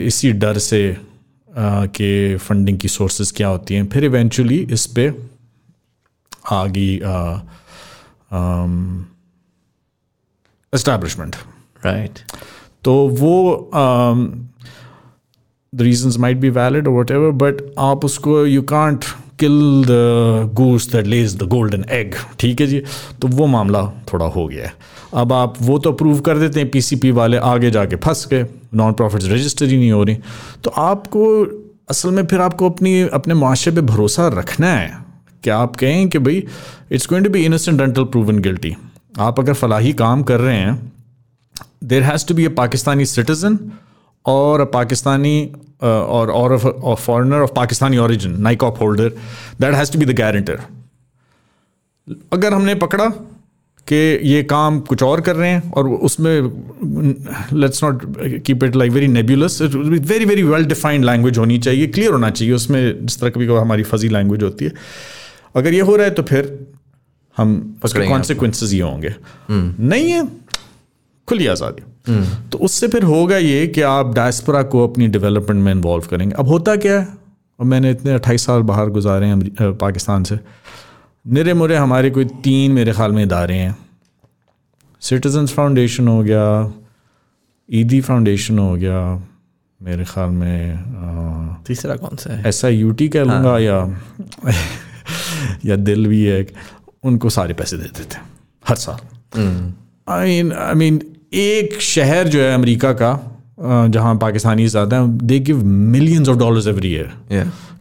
इसी 0.06 0.32
डर 0.32 0.58
से 0.58 0.82
कि 1.48 2.36
फंडिंग 2.42 2.78
की 2.78 2.88
सोर्सेज 2.88 3.30
क्या 3.36 3.48
होती 3.48 3.74
हैं 3.74 3.88
फिर 3.88 4.04
इवेंचुअली 4.04 4.58
इस 4.72 4.86
पर 4.98 5.14
आ 6.50 6.64
गई 6.66 6.94
एस्टैब्लिशमेंट 10.72 11.36
राइट 11.84 12.18
तो 12.84 12.94
वो 13.08 13.34
the 15.72 15.82
reasons 15.82 16.18
might 16.18 16.36
be 16.36 16.50
valid 16.50 16.88
whatever 17.10 17.30
but 17.42 17.62
आप 17.80 18.04
उसको 18.04 18.44
you 18.46 18.62
can't 18.62 19.04
kill 19.42 19.84
the 19.86 20.54
goose 20.54 20.90
that 20.92 21.06
lays 21.06 21.36
the 21.36 21.48
golden 21.48 21.84
egg 21.90 22.14
ठीक 22.38 22.60
है 22.60 22.66
जी? 22.66 22.82
तो 23.20 23.28
वो 23.28 23.46
मामला 23.46 23.82
थोड़ा 24.12 24.26
हो 24.26 24.46
गया 24.46 24.64
है। 24.64 24.72
अब 25.14 25.32
आप 25.32 25.54
वो 25.62 25.78
तो 25.78 25.92
अप्रूव 25.92 26.20
कर 26.20 26.38
देते 26.38 26.60
हैं 26.60 26.70
पीसीपी 26.70 27.10
वाले 27.10 27.36
आगे 27.46 27.70
जाके 27.70 27.96
फंस 27.96 28.26
गए 28.30 28.46
नॉन 28.74 28.92
प्रॉफिट्स 28.92 29.28
रजिस्टर 29.28 29.66
ही 29.66 29.76
नहीं 29.76 29.92
हो 29.92 30.02
रही। 30.04 30.18
तो 30.64 30.70
आपको 30.70 31.24
असल 31.90 32.10
में 32.10 32.26
फिर 32.26 32.40
आपको 32.40 32.70
अपनी, 32.70 33.00
अपने 33.02 33.34
माशरे 33.34 33.74
पे 33.74 33.80
भरोसा 33.86 34.28
रखना 34.28 34.72
है। 34.72 35.00
कि 35.44 35.50
आप 35.50 35.76
कहें 35.76 36.08
कि 36.08 36.18
भाई 36.18 36.44
it's 36.92 37.08
going 37.08 37.24
to 37.24 37.30
be 37.30 37.44
innocent 37.44 37.80
until 37.80 38.04
proven 38.04 38.38
guilty 38.38 38.74
आप 39.18 39.40
अगर 39.40 39.54
फलाही 39.54 39.92
काम 39.92 40.22
कर 40.22 40.40
रहे 40.40 40.56
हैं 40.56 40.92
there 41.84 42.02
has 42.02 42.26
to 42.26 42.34
be 42.34 42.44
a 42.44 42.48
Pakistani 42.58 43.06
citizen 43.06 43.58
और 44.26 44.64
पाकिस्तानी 44.64 45.52
और 45.82 46.30
और 46.30 46.56
foreigner 46.58 47.40
of 47.40 47.52
Pakistani 47.56 47.98
origin 47.98 48.40
NICOP 48.62 48.78
holder 48.78 49.08
that 49.60 49.74
has 49.74 49.92
to 49.92 49.98
be 49.98 50.04
the 50.04 50.16
guarantor 50.18 50.60
अगर 52.32 52.52
हमने 52.52 52.74
पकड़ा 52.74 53.08
कि 53.86 53.96
ये 54.28 54.42
काम 54.42 54.78
कुछ 54.80 55.02
और 55.02 55.20
कर 55.20 55.36
रहे 55.36 55.50
हैं 55.50 55.70
और 55.72 55.88
उसमें 56.08 56.40
let's 57.52 57.82
not 57.84 58.02
keep 58.46 58.64
it 58.64 58.76
like 58.76 58.92
very 58.92 59.08
nebulous 59.08 59.60
very 59.62 60.24
very 60.24 60.42
well 60.42 60.64
defined 60.64 61.04
language 61.04 61.38
होनी 61.38 61.58
चाहिए 61.58 61.86
क्लियर 61.86 62.12
होना 62.12 62.30
चाहिए 62.30 62.54
उसमें 62.54 63.06
जिस 63.06 63.20
तरह 63.20 63.30
कभी 63.30 63.46
कभी 63.46 63.56
हमारी 63.56 63.82
फजी 63.82 64.08
लैंग्वेज 64.08 64.42
होती 64.42 64.64
है। 64.64 64.72
अगर 65.56 65.74
ये 65.74 65.80
हो 65.80 65.96
रहा 65.96 66.06
है 66.06 66.14
तो 66.14 66.22
फिर 66.22 66.66
हम 67.36 67.80
उसके 67.84 68.06
कॉन्सिक्वेंसेज 68.08 68.74
ये 68.74 68.80
होंगे। 68.80 69.14
हम्म। 69.48 69.88
नहीं 69.88 70.10
है 70.10 70.22
खुली 71.28 71.46
आज़ादी। 71.46 71.82
हम्म। 72.08 72.48
तो 72.48 72.58
उससे 72.58 72.88
फिर 72.88 73.02
होगा 73.04 73.36
ये 73.36 73.66
कि 73.66 73.80
आप 73.82 74.14
डायस्परा 74.14 74.62
को 74.62 74.86
अपनी 74.88 75.06
डेवलपमेंट 75.08 75.64
में 75.64 75.72
इन्वॉल्व 75.72 76.06
करेंगे। 76.10 76.34
अब 76.34 76.48
होता 76.48 76.76
क्या 76.76 76.98
है? 77.00 77.06
और 77.58 77.66
मैंने 77.66 77.90
इतने 77.90 78.12
अट्ठाईस 78.12 78.44
साल 78.46 78.62
बाहर 78.62 78.88
गुजारे 78.90 79.26
हैं 79.26 79.72
पाकिस्तान 79.78 80.24
से। 80.24 80.38
निरे 81.24 81.54
मुरे 81.54 81.76
हमारे 81.76 82.10
कोई 82.10 82.24
तीन 82.44 82.72
मेरे 82.72 82.92
ख्याल 82.92 83.12
में 83.12 83.22
इदारे 83.22 83.54
हैं। 83.54 83.76
सिटीजन्स 85.02 85.52
फाउंडेशन 85.52 86.08
हो 86.08 86.22
गया 86.22 86.72
ईदी 87.68 88.00
फाउंडेशन 88.00 88.58
हो 88.58 88.74
गया 88.76 89.02
मेरे 89.80 90.04
ख्याल 90.04 90.30
में 90.30 90.74
आ, 90.74 91.62
तीसरा 91.66 91.96
कौन 91.96 92.16
सा 92.16 92.32
है? 92.32 92.42
ऐसा 92.48 92.68
यू 92.68 92.90
टी 92.90 93.08
कह 93.08 93.24
लूँगा 93.24 93.50
हाँ। 93.50 93.60
या 93.60 93.78
या 95.64 95.76
दिल 95.78 96.06
भी 96.06 96.24
है 96.24 96.46
उनको 97.04 97.30
सारे 97.30 97.54
पैसे 97.54 97.76
दे 97.76 97.88
देते 97.88 98.16
हैं 98.16 98.24
हर 98.64 98.76
साल। 98.76 99.72
आई 100.06 100.40
आई 100.52 100.74
मीन 100.74 101.00
एक 101.34 101.80
शहर 101.80 102.28
जो 102.28 102.40
है 102.40 102.54
अमेरिका 102.54 102.92
का 102.92 103.18
जहाँ 103.60 104.14
पाकिस्तानी 104.18 104.66
ज़्यादा 104.68 105.00
हैं 105.00 105.18
they 105.26 105.38
give 105.40 105.64
millions 105.64 106.28
of 106.28 106.38
dollars 106.38 106.66
every 106.66 106.92
year 106.92 107.12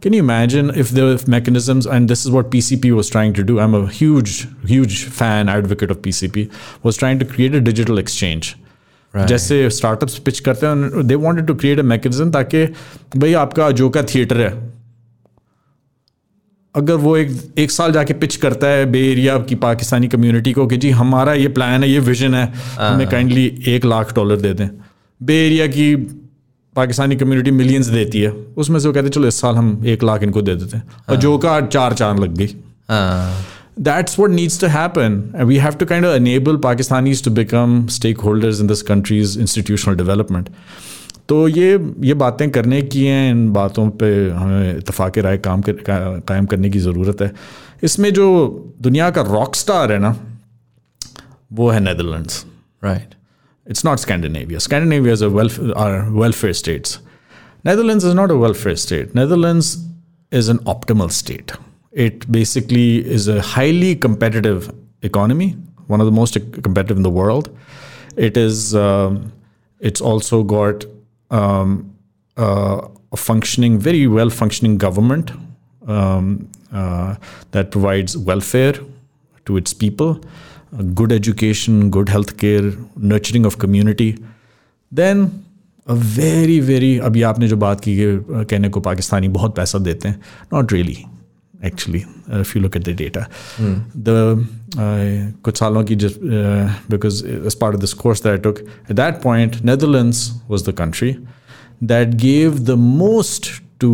can 0.02 0.14
you 0.14 0.22
imagine 0.24 0.70
if 0.76 0.94
the 0.94 1.18
mechanisms 1.28 1.86
and 1.86 2.08
this 2.08 2.26
is 2.26 2.32
what 2.32 2.50
P 2.52 2.62
C 2.62 2.76
P 2.76 2.90
was 2.90 3.10
trying 3.12 3.34
to 3.34 3.42
do 3.42 3.58
I 3.58 3.64
am 3.64 3.76
a 3.76 3.90
huge 4.64 5.04
fan 5.10 5.48
advocate 5.48 5.90
of 5.90 5.98
P 5.98 6.12
C 6.12 6.28
P 6.28 6.48
was 6.86 6.98
trying 6.98 7.20
to 7.20 7.26
create 7.34 7.54
a 7.54 7.58
digital 7.60 7.98
exchange 7.98 8.54
जैसे 9.14 9.68
startups 9.70 10.18
pitch 10.18 10.40
करते 10.40 10.66
हैं 10.66 11.06
they 11.06 11.14
wanted 11.16 11.46
to 11.46 11.54
create 11.54 11.78
a 11.78 11.82
mechanism 11.84 12.30
ताकि 12.30 12.64
भाई 13.16 13.32
आपका 13.36 13.70
जो 13.72 13.88
का 13.90 14.02
theatre 14.04 14.40
है 14.40 14.71
अगर 16.74 16.94
वो 16.94 17.16
एक 17.16 17.30
एक 17.58 17.70
साल 17.70 17.92
जाके 17.92 18.14
पिच 18.14 18.36
करता 18.36 18.66
है 18.66 18.84
बे 18.86 19.00
एरिया 19.12 19.38
की 19.38 19.54
पाकिस्तानी 19.54 20.08
कम्युनिटी 20.08 20.52
को 20.52 20.66
कि 20.66 20.76
जी 20.76 20.90
हमारा 20.90 21.32
ये 21.32 21.48
प्लान 21.48 21.82
है 21.82 21.90
ये 21.90 21.98
विजन 21.98 22.34
है 22.34 22.52
हमें 22.78 23.08
काइंडली 23.08 23.44
एक 23.66 23.84
लाख 23.84 24.14
डॉलर 24.14 24.36
दे 24.36 24.54
दें। 24.54 24.68
बे 25.22 25.34
एरिया 25.46 25.66
की 25.66 25.94
पाकिस्तानी 26.76 27.16
कम्युनिटी 27.16 27.50
मिलियंस 27.50 27.86
देती 27.86 28.20
है। 28.20 28.30
उसमें 28.56 28.80
से 28.80 28.88
वो 28.88 28.94
कहते 28.94 29.06
हैं 29.06 29.12
चलो 29.12 29.28
इस 29.28 29.40
साल 29.40 29.54
हम 29.54 29.82
एक 29.86 30.04
लाख 30.04 30.22
इनको 30.22 30.42
दे 30.42 30.54
देते 30.54 30.76
हैं। 30.76 30.84
और 31.10 31.16
जो 31.16 31.38
का 31.38 31.60
चार 31.60 31.92
चार 31.92 32.18
लग 32.18 32.34
गई। 32.34 32.46
That's 33.80 34.18
what 34.20 34.30
needs 34.30 34.60
to 34.60 34.66
happen 34.66 35.22
we 35.44 35.56
have 35.56 35.72
to 35.72 35.86
kind 35.86 36.06
enable 36.06 36.56
Pakistanis 36.56 37.24
to 37.24 37.30
become 37.30 37.86
stakeholders 38.18 38.60
in 38.60 38.66
this 38.66 38.82
countries 38.82 39.38
institutional 39.40 39.94
development 39.94 40.48
तो 41.32 41.46
ये 41.48 41.68
ये 42.04 42.14
बातें 42.20 42.50
करने 42.50 42.80
की 42.92 43.04
हैं 43.04 43.30
इन 43.30 43.48
बातों 43.52 43.88
पे 44.00 44.08
हमें 44.30 44.76
इतफाक़ 44.78 45.18
राय 45.18 45.38
काम 45.38 45.62
कर, 45.62 45.72
कायम 46.28 46.46
करने 46.46 46.70
की 46.70 46.78
ज़रूरत 46.78 47.22
है। 47.22 47.30
इसमें 47.82 48.12
जो 48.14 48.26
दुनिया 48.82 49.10
का 49.10 49.22
रॉक 49.28 49.54
स्टार 49.56 49.92
है 49.92 49.98
ना 49.98 50.14
वो 51.52 51.68
है 51.70 51.80
Netherland 51.80 52.30
right 52.84 53.14
it's 53.66 53.84
not 53.86 53.98
Scandinavia 53.98 54.58
Scandinavia 54.58 55.14
is 55.14 55.24
are 55.24 55.98
welfare 56.18 56.54
states 56.54 56.98
Netherland 57.66 58.02
is 58.02 58.14
not 58.16 58.30
a 58.30 58.38
welfare 58.44 58.76
state 58.84 59.16
Netherland 59.16 59.62
is 60.32 60.50
an 60.50 60.58
optimal 60.68 61.08
state 61.22 61.52
it 62.06 62.30
basically 62.30 62.96
is 62.98 63.30
a 63.30 63.40
highly 63.46 63.94
competitive 64.06 64.72
economy 65.04 65.54
one 65.90 66.00
of 66.00 66.08
the 66.08 66.12
most 66.14 66.38
competitive 66.38 66.96
in 66.96 67.02
the 67.02 67.18
world 67.20 67.48
it 68.20 68.38
is 68.38 68.72
it's 69.80 70.02
also 70.02 70.42
got 70.50 70.84
um, 71.32 71.94
uh, 72.36 72.88
a 73.12 73.16
functioning, 73.16 73.78
very 73.78 74.06
well 74.06 74.30
functioning 74.30 74.78
government 74.78 75.32
um, 75.86 76.48
uh, 76.72 77.16
that 77.50 77.70
provides 77.70 78.16
welfare 78.16 78.74
to 79.46 79.56
its 79.56 79.74
people, 79.74 80.20
good 80.94 81.12
education, 81.12 81.90
good 81.90 82.06
healthcare, 82.06 82.88
nurturing 82.96 83.44
of 83.44 83.58
community. 83.58 84.18
Then 84.92 85.44
a 85.86 85.94
very 85.94 86.60
very 86.60 86.98
अभी 86.98 87.22
आपने 87.22 87.48
जो 87.48 87.56
बात 87.56 87.80
की 87.80 87.96
कि 87.96 88.24
कहने 88.30 88.68
को 88.68 88.80
पाकिस्तानी 88.80 89.28
बहुत 89.28 89.56
पैसा 89.56 89.78
देते 89.78 90.08
हैं 90.08 90.20
not 90.52 90.72
really 90.72 91.04
actually 91.62 92.04
uh, 92.32 92.40
if 92.40 92.54
you 92.54 92.60
look 92.60 92.76
at 92.76 92.84
the 92.84 92.92
data 92.92 93.28
mm. 93.56 93.82
the 93.94 94.16
kuch 95.42 95.60
saalon 95.62 95.86
just 96.04 96.22
uh, 96.22 96.68
because 96.88 97.22
as 97.50 97.54
part 97.54 97.74
of 97.74 97.80
this 97.80 97.94
course 97.94 98.20
that 98.20 98.34
i 98.34 98.40
took 98.46 98.62
at 98.88 98.96
that 99.02 99.20
point 99.26 99.62
netherlands 99.70 100.32
was 100.48 100.64
the 100.70 100.72
country 100.82 101.12
that 101.92 102.16
gave 102.16 102.64
the 102.72 102.76
most 102.76 103.60
to 103.78 103.90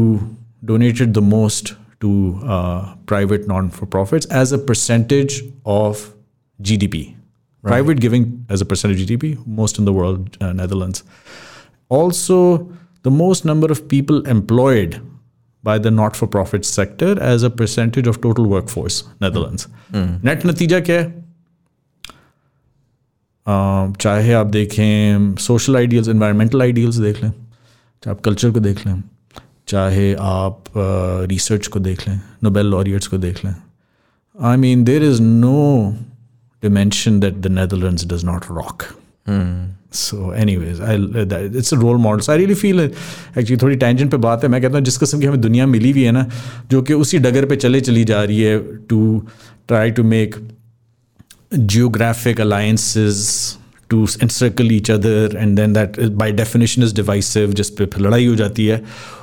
donated 0.65 1.15
the 1.15 1.23
most 1.23 1.75
to 2.01 2.41
uh, 2.45 2.95
private 3.07 3.47
non-for-profits 3.49 4.27
as 4.27 4.53
a 4.53 4.59
percentage 4.59 5.43
of 5.65 6.15
gdp 6.63 7.15
right. 7.63 7.71
private 7.73 8.01
giving 8.01 8.45
as 8.49 8.61
a 8.61 8.65
percentage 8.65 9.03
of 9.03 9.09
gdp 9.09 9.47
most 9.47 9.79
in 9.79 9.85
the 9.85 9.93
world 9.93 10.37
uh, 10.41 10.53
netherlands 10.53 11.05
also 11.89 12.41
the 13.03 13.11
most 13.11 13.45
number 13.45 13.71
of 13.71 13.89
people 13.89 14.27
employed 14.27 15.01
by 15.64 15.78
the 15.80 15.92
not 15.92 16.16
for 16.16 16.28
profit 16.28 16.66
sector 16.66 17.12
as 17.22 17.44
a 17.44 17.50
percentage 17.50 18.08
of 18.08 18.20
total 18.22 18.48
workforce, 18.48 19.04
Netherlands. 19.22 19.68
Mm. 19.92 20.24
Net 20.24 20.44
natija 20.44 20.82
kya 20.82 21.02
hai? 21.02 21.12
चाहे 24.02 24.34
आप 24.34 24.48
देखें 24.48 25.36
social 25.36 25.76
ideals 25.78 26.08
environmental 26.10 26.62
ideals 26.62 26.96
देख 26.96 27.22
लें 27.24 27.30
चाहे 27.32 28.12
आप 28.12 28.22
culture 28.26 28.52
को 28.52 28.60
देख 28.60 28.86
लें 28.88 29.04
चाहे 29.68 30.14
आप 30.20 30.64
रिसर्च 31.30 31.68
को 31.68 31.80
देख 31.80 32.08
लें 32.08 32.20
नोबेल 32.44 32.66
लॉरियट्स 32.66 33.08
को 33.08 33.18
देख 33.18 33.44
लें 33.46 33.56
I 34.42 34.58
mean 34.58 34.84
there 34.84 35.04
is 35.04 35.22
no 35.22 35.60
dimension 36.64 37.20
that 37.20 37.42
the 37.42 37.50
Netherlands 37.50 38.06
does 38.06 38.24
not 38.24 38.50
rock. 38.50 38.96
so 39.95 40.33
any 40.35 40.57
ways 40.57 40.81
I 40.81 40.97
it's 41.59 41.73
role 41.75 41.97
model 41.97 42.33
I 42.33 42.39
really 42.39 42.55
feel 42.55 42.81
actually 42.81 43.57
थोड़ी 43.57 43.77
टेंशन 43.77 44.09
पे 44.09 44.17
बात 44.17 44.43
है। 44.45 44.49
मैं 44.49 44.61
कहता 44.63 44.75
हूँ, 44.75 44.85
जिस 44.85 44.99
किस्म 44.99 45.21
की 45.21 45.27
हमें 45.27 45.41
दुनिया 45.41 45.67
मिली 45.67 45.91
हुई 45.91 46.03
है 46.03 46.13
ना, 46.13 46.27
जो 46.71 46.83
कि 46.83 46.95
उसी 46.95 47.19
डगर 47.19 47.45
पे 47.47 47.57
चले 47.57 47.81
चली 47.81 48.05
जा 48.05 48.23
रही 48.23 48.41
है 48.41 48.59
to 48.89 49.23
try 49.69 49.91
to 49.91 50.03
make 50.05 50.37
geographic 51.55 52.41
alliances 52.41 53.27
to 53.91 54.07
encircle 54.23 54.73
each 54.73 54.91
other 54.91 55.37
and 55.37 55.57
then 55.57 55.73
that 55.73 56.01
by 56.01 56.33
definition 56.33 56.83
is 56.83 56.95
divisive 56.95 57.53
जिस 57.53 57.71
पे 57.71 57.87
फिर 57.87 58.07
लड़ाई 58.07 58.27
हो 58.27 58.35
जाती 58.37 58.67
है, 58.67 58.83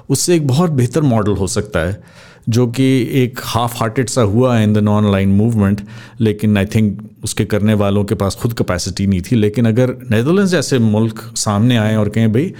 उससे 0.09 0.35
एक 0.35 0.47
बहुत 0.47 0.71
बेहतर 0.71 1.01
मॉडल 1.03 1.35
हो 1.35 1.47
सकता 1.47 1.79
है। 1.79 2.03
जो 2.49 2.67
कि 2.67 2.83
एक 3.13 3.39
हाफ़ 3.43 3.75
हार्टेड 3.75 4.09
सा 4.09 4.21
हुआ 4.21 4.57
है 4.57 4.63
in 4.63 4.73
the 4.73 4.77
non 4.77 5.11
aligned 5.11 5.29
movement 5.29 5.81
लेकिन 6.21 6.57
आई 6.57 6.65
थिंक 6.65 7.09
उसके 7.23 7.45
करने 7.45 7.73
वालों 7.73 8.03
के 8.03 8.15
पास 8.15 8.35
खुद 8.35 8.53
कैपेसिटी 8.53 9.07
नहीं 9.07 9.21
थी। 9.21 9.35
लेकिन 9.35 9.65
अगर 9.65 9.95
नैदरलैंड 10.11 10.47
जैसे 10.47 10.79
मुल्क 10.79 11.31
सामने 11.35 11.77
आए 11.77 11.95
और 11.95 12.09
कहें 12.09 12.33
भाई 12.33 12.53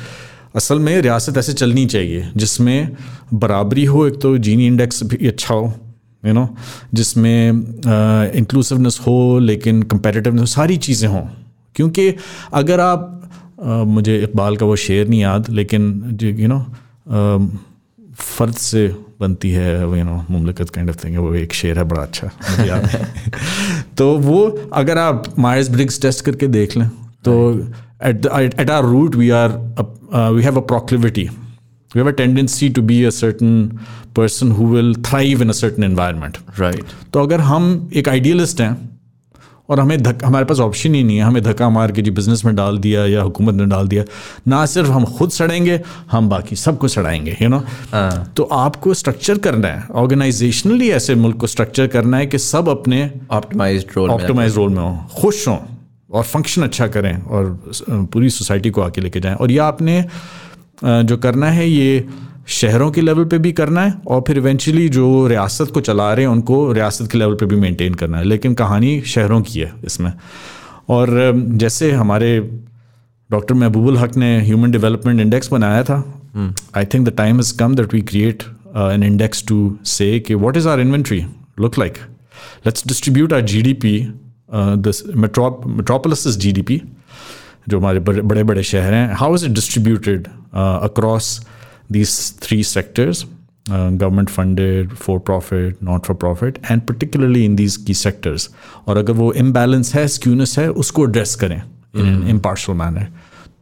असल 0.56 0.80
में 0.80 1.02
रियासत 1.02 1.38
ऐसे 1.38 1.54
चलनी 1.54 1.86
चाहिए 1.86 2.30
जिसमें 2.38 2.90
बराबरी 3.34 3.86
हो 3.86 4.08
एक 4.08 4.22
तो 4.22 4.38
जीनी 4.38 4.68
इंडेक्स 4.68 5.04
भी 5.04 5.28
अच्छा 5.28 5.56
हो 5.56 5.74
यू 6.26 6.34
नो 6.34 6.56
जिसमें 6.94 7.52
इंक्लूसिवनेस 8.32 8.96
uh, 8.96 9.08
हो 9.08 9.40
लेकिन 9.40 9.84
कंपेटिटिवनेस 9.84 10.54
सारी 10.54 10.78
चीज़ें 10.78 11.10
हों। 11.10 11.26
क्योंकि 11.76 12.14
अगर 12.54 12.80
आप 12.80 13.32
uh, 13.60 13.86
मुझे 13.86 14.18
इकबाल 14.24 14.58
का 14.58 14.66
वो 14.66 14.76
शेर 14.76 15.08
नहीं 15.08 15.22
याद 15.22 15.50
लेकिन 15.50 16.18
यू 16.24 16.48
नो 16.48 16.66
फ़र्द 18.16 18.54
से 18.54 18.96
बनती 19.22 19.52
है 19.52 19.80
यू 19.82 20.04
नो 20.04 20.24
मुमलिकत 20.30 20.70
काइंड 20.70 20.90
ऑफ़ 20.90 21.04
थिंग 21.04 21.14
है 21.14 21.20
वो 21.20 21.34
एक 21.36 21.54
शेर 21.54 21.78
है 21.78 21.84
बड़ा 21.84 22.02
अच्छा 22.02 22.30
तो 23.98 24.12
वो 24.18 24.44
अगर 24.74 24.98
आप 24.98 25.34
मायर्स 25.40 25.70
ब्रिग्स 25.70 26.02
टेस्ट 26.02 26.26
करके 26.26 26.48
देख 26.48 26.78
लें 26.78 26.88
तो 27.26 27.38
at 28.04 28.26
at 28.60 28.70
our 28.70 28.84
root 28.84 29.16
we 29.16 29.30
are 29.30 29.58
we 30.32 30.44
have 30.44 30.58
a 30.58 30.66
proclivity 30.66 31.30
we 31.92 32.00
have 32.00 32.08
a 32.08 32.14
tendency 32.14 32.70
to 32.70 32.82
be 32.82 33.06
a 33.06 33.12
certain 33.12 33.80
person 34.14 34.50
who 34.52 34.66
will 34.66 34.94
thrive 34.96 35.42
in 35.42 35.50
a 35.50 35.54
certain 35.54 35.84
environment. 35.84 36.40
Right. 36.60 36.94
तो 37.14 37.22
अगर 37.24 37.42
हम 37.42 37.68
एक 37.94 38.10
आइडियलिस्ट 38.10 38.62
हैं 38.62 38.95
और 39.70 39.80
हमें 39.80 40.02
धक 40.04 40.24
हमारे 40.26 40.46
पास 40.46 40.60
ऑप्शन 40.60 40.96
ही 40.96 41.04
नहीं 41.04 41.18
है। 41.18 41.24
हमें 41.24 41.42
धक्का 41.44 41.70
मार 41.70 41.92
के 41.92 42.02
जी 42.02 42.12
बिज़नेस 42.12 42.44
में 42.46 42.56
डाल 42.56 42.78
दिया 42.78 43.06
या 43.06 43.22
हुकूमत 43.22 43.54
ने 43.54 43.66
डाल 43.66 43.88
दिया। 43.88 44.04
ना 44.48 44.66
सिर्फ़ 44.66 44.90
हम 44.90 45.06
खुद 45.08 45.30
सड़ेंगे 45.30 45.80
हम 46.12 46.30
बाकी 46.30 46.56
सबको 46.56 46.88
सड़ाएँगे 46.88 47.38
यू 47.42 47.50
नो 47.50 47.60
हाँ। 47.92 48.34
तो 48.38 48.44
आपको 48.54 48.94
स्ट्रक्चर 48.94 49.38
करना 49.38 49.68
है। 49.68 49.88
ऑर्गेनाइजेशनली 49.94 50.90
ऐसे 50.92 51.16
मुल्क 51.16 51.38
को 51.38 51.48
स्ट्रक्चर 51.48 51.88
करना 51.88 52.18
है 52.18 52.26
कि 52.26 52.38
सब 52.40 52.70
अपने 52.70 53.10
ऑप्टिमाइज 53.32 53.88
रोल 53.96 54.10
ऑप्टिमाइज 54.10 54.56
रोल 54.56 54.70
में 54.70 54.82
हों। 54.82 54.98
खुश 55.22 55.48
हों 55.48 55.58
और 56.12 56.24
फ़ंक्शन 56.24 56.64
अच्छा 56.64 56.88
करें 56.88 57.22
और 57.22 57.60
पूरी 57.82 58.30
सोसाइटी 58.30 58.70
को 58.70 58.82
आके 58.82 59.02
लेके 59.02 59.20
जाएँ। 59.20 59.36
और 59.36 59.52
यह 59.52 59.64
आपने 59.64 60.04
जो 60.84 61.18
करना 61.18 61.48
है 61.48 61.70
ये 61.70 62.08
शहरों 62.48 62.90
के 62.92 63.02
लेवल 63.02 63.26
पे 63.26 63.38
भी 63.38 63.52
करना 63.52 63.82
है 63.82 63.94
और 64.08 64.24
फिर 64.28 64.38
इवेंचुअली 64.38 64.88
जो 64.90 65.06
रियासत 65.28 65.72
को 65.74 65.82
चला 65.82 66.14
रहे 66.14 66.26
हैं 66.26 66.32
उनको 66.32 66.72
रियासत 66.74 67.12
के 67.12 67.18
लेवल 67.18 67.36
पे 67.36 67.46
भी 67.46 67.56
मेंटेन 67.56 67.94
करना 67.94 68.18
है। 68.18 68.24
लेकिन 68.24 68.54
कहानी 68.54 69.02
शहरों 69.06 69.42
की 69.42 69.60
है 69.60 69.72
इसमें। 69.86 70.12
और 70.90 71.32
जैसे 71.36 71.92
हमारे 71.92 72.40
डॉक्टर 73.30 73.56
महबूबुल 73.56 73.98
हक 73.98 74.18
ने 74.18 74.40
ह्यूमन 74.42 74.72
डेवलपमेंट 74.72 75.22
इंडेक्स 75.22 75.52
बनाया 75.52 75.84
था। 75.84 75.98
I 76.78 76.86
think 76.86 77.08
the 77.08 77.14
time 77.18 77.40
is 77.40 77.58
come 77.58 77.76
that 77.76 77.94
we 77.94 78.02
create 78.02 78.44
an 78.94 79.04
index 79.04 79.46
to 79.48 79.78
say 79.86 80.20
कि 80.20 80.36
what 80.36 80.58
is 80.58 80.68
our 80.70 80.80
inventory 80.80 81.20
look 81.60 81.80
like 81.80 81.98
let's 82.66 82.88
distribute 82.88 83.34
our 83.34 83.42
G 83.42 83.62
D 83.62 83.74
P 83.74 83.98
this 84.54 85.02
metropolis 85.16 86.28
G 86.38 86.52
D 86.52 86.62
P 86.62 86.82
जो 87.70 87.80
हमारे 87.80 88.00
बड़े 88.00 88.44
बड़े 88.44 88.64
शहर 88.64 88.94
हैं। 88.94 89.14
How 89.14 89.36
is 89.36 89.46
it 89.46 89.52
distributed 89.52 90.28
across 90.56 91.40
these 91.93 92.31
three 92.31 92.63
sectors 92.63 93.25
uh, 93.71 93.91
government 93.91 94.31
funded 94.31 94.93
for 95.05 95.19
profit 95.21 95.83
not 95.83 96.07
for 96.07 96.15
profit 96.15 96.59
and 96.71 96.87
particularly 96.93 97.45
in 97.45 97.57
these 97.57 97.77
key 97.77 97.99
sectors 98.07 98.49
और 98.89 98.99
अगर 98.99 99.13
वो 99.13 99.33
imbalance 99.33 99.95
है 99.95 100.07
skewness 100.07 100.59
है 100.59 100.71
उसको 100.71 101.07
address 101.07 101.35
करें 101.35 101.63
in 101.97 102.07
an 102.07 102.35
impartial 102.35 102.81
manner 102.81 103.07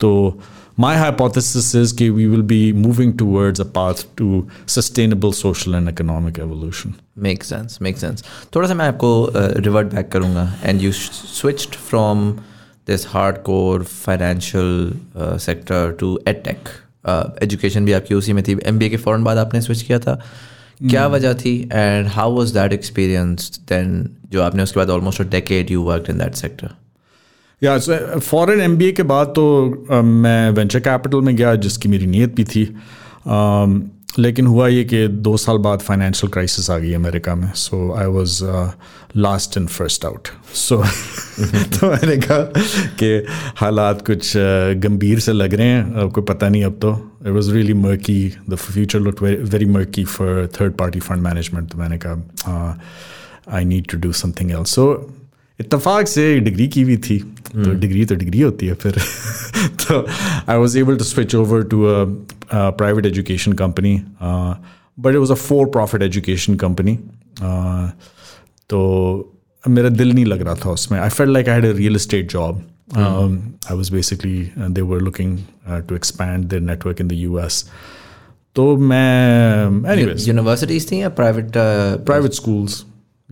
तो 0.01 0.41
my 0.81 0.97
hypothesis 0.97 1.75
is 1.75 1.93
that 1.93 2.13
we 2.17 2.27
will 2.33 2.45
be 2.51 2.73
moving 2.73 3.13
towards 3.17 3.59
a 3.59 3.65
path 3.65 4.03
to 4.17 4.27
sustainable 4.67 5.33
social 5.33 5.75
and 5.75 5.89
economic 5.89 6.39
evolution. 6.39 6.95
Makes 7.17 7.49
sense, 7.49 7.81
makes 7.83 8.05
sense. 8.05 8.23
थोड़ा 8.57 8.69
सा 8.69 8.75
मैं 8.75 8.89
आपको 8.89 9.33
revert 9.67 9.91
back 9.95 10.11
करूँगा 10.13 10.63
and 10.63 10.81
you 10.81 10.93
switched 10.93 11.75
from 11.91 12.41
this 12.91 13.07
hardcore 13.15 13.83
financial 13.85 14.93
uh, 15.17 15.37
sector 15.37 15.83
to 16.03 16.19
edtech. 16.27 16.71
Education 17.44 17.86
भी 17.86 17.92
आपकी 17.92 18.16
उसी 18.16 18.34
में 18.34 18.44
थी। 18.44 18.58
एमबीए 18.66 18.90
के 18.90 18.98
फ़ौरन 18.98 19.24
बाद 19.24 19.38
आपने 19.38 19.62
स्विच 19.62 19.82
किया 19.82 20.00
था। 20.00 20.22
क्या 20.90 21.04
hmm. 21.04 21.14
वजह 21.14 21.34
थी? 21.34 21.70
And 21.74 22.08
how 22.08 22.32
was 22.32 22.54
that 22.54 22.74
experience 22.74 23.62
then 23.70 24.10
जो 24.32 24.42
आपने 24.42 24.64
उसके 24.64 24.80
बाद 24.80 24.90
almost 24.90 25.22
a 25.22 25.24
decade 25.24 25.72
you 25.72 25.82
work 25.82 26.06
in 26.10 26.18
that 26.18 26.36
sector 26.36 26.70
या 27.64 27.80
फॉरन 28.20 28.62
एम 28.62 28.80
के 28.82 29.04
बाद 29.04 29.28
तो 29.28 29.70
uh, 29.92 30.04
मैं 30.04 30.50
वेंचर 30.50 30.80
कैपिटल 30.80 31.22
में 31.22 31.36
गया 31.36 31.56
जिसकी 31.56 31.90
मेरी 31.90 32.06
नीयत 32.06 32.36
भी 32.36 32.44
थी। 32.44 32.78
Um, 33.28 33.82
लेकिन 34.20 34.48
हुआ 34.48 34.68
ये 34.68 34.84
कि 34.84 35.08
दो 35.08 35.38
साल 35.38 35.58
बाद 35.58 35.80
फाइनेंशियल 35.80 36.32
क्राइसिस 36.32 36.70
आ 36.70 36.78
गई 36.78 36.94
अमेरिका 36.94 37.36
में 37.36 37.52
so 37.56 37.94
I 37.94 38.06
was 38.06 38.44
last 39.18 39.58
and 39.58 39.68
first 39.70 40.06
out 40.06 40.28
so 40.54 40.84
तो 41.40 41.92
मैंने 41.92 42.18
कहा 42.18 42.38
कि 43.00 43.26
हालात 43.56 44.06
कुछ 44.06 44.30
uh, 44.30 44.84
गंभीर 44.84 45.20
से 45.20 45.34
लग 45.34 45.54
रहे 45.54 45.68
हैं 45.68 46.10
कोई 46.10 46.24
पता 46.24 46.50
नहीं 46.50 46.64
अब 46.64 46.80
तो। 46.82 47.12
It 47.22 47.30
was 47.30 47.52
really 47.52 47.74
murky 47.74 48.34
the 48.50 48.56
future 48.56 49.00
look 49.00 49.24
very 49.24 49.66
murky 49.66 50.04
for 50.04 50.50
third 50.62 50.74
party 50.74 51.00
fund 51.00 51.22
management 51.22 51.72
तो 51.72 51.78
मैंने 51.78 52.00
कहा 52.06 52.82
I 53.52 53.66
need 53.66 53.88
to 53.92 53.98
do 53.98 54.12
something 54.12 54.52
else 54.52 54.76
so 54.76 55.16
इतफाक 55.60 56.08
से 56.08 56.40
डिग्री 56.40 56.68
की 56.68 56.84
भी 56.84 56.98
थी। 56.98 57.36
तो 57.56 57.74
डिग्री 57.74 58.06
तो 58.06 58.16
डिग्री 58.16 58.42
होती 58.42 58.68
है 58.68 58.74
फिर। 58.74 58.92
तो 59.84 60.06
I 60.50 60.58
was 60.58 60.78
able 60.78 60.98
to 60.98 61.04
switch 61.04 61.36
over 61.36 61.64
to 61.64 61.84
a 61.84 62.06
private 62.54 63.06
education 63.06 63.54
company 63.54 64.02
but 64.24 65.10
it 65.10 65.16
was 65.16 65.32
a 65.32 65.36
for 65.36 65.66
profit 65.68 66.02
education 66.02 66.56
company 66.56 66.98
तो 68.70 68.80
मेरा 69.64 69.90
दिल 69.90 70.14
नहीं 70.14 70.26
लग 70.26 70.42
रहा 70.42 70.56
था 70.56 70.70
उसमें। 70.70 71.00
I 71.00 71.10
felt 71.10 71.30
like 71.30 71.50
I 71.50 71.56
had 71.56 71.66
a 71.66 71.78
real 71.78 71.96
estate 71.96 72.32
job 72.32 72.62
I 72.96 73.76
was 73.76 73.92
basically 73.94 74.50
they 74.60 74.82
were 74.82 75.02
looking 75.02 75.38
to 75.70 75.96
expand 75.96 76.46
their 76.46 76.60
network 76.60 77.02
in 77.02 77.08
the 77.08 77.12
U 77.12 77.40
S 77.40 77.66
तो 78.56 78.76
मैं 78.78 79.66
एनीवेज 79.94 80.28
यूनिवर्सिटीज 80.28 80.92
थी 80.92 81.02
या 81.02 81.10
प्राइवेट 81.10 81.52
प्राइवेट 82.06 82.34
स्कूल्स 82.34 82.84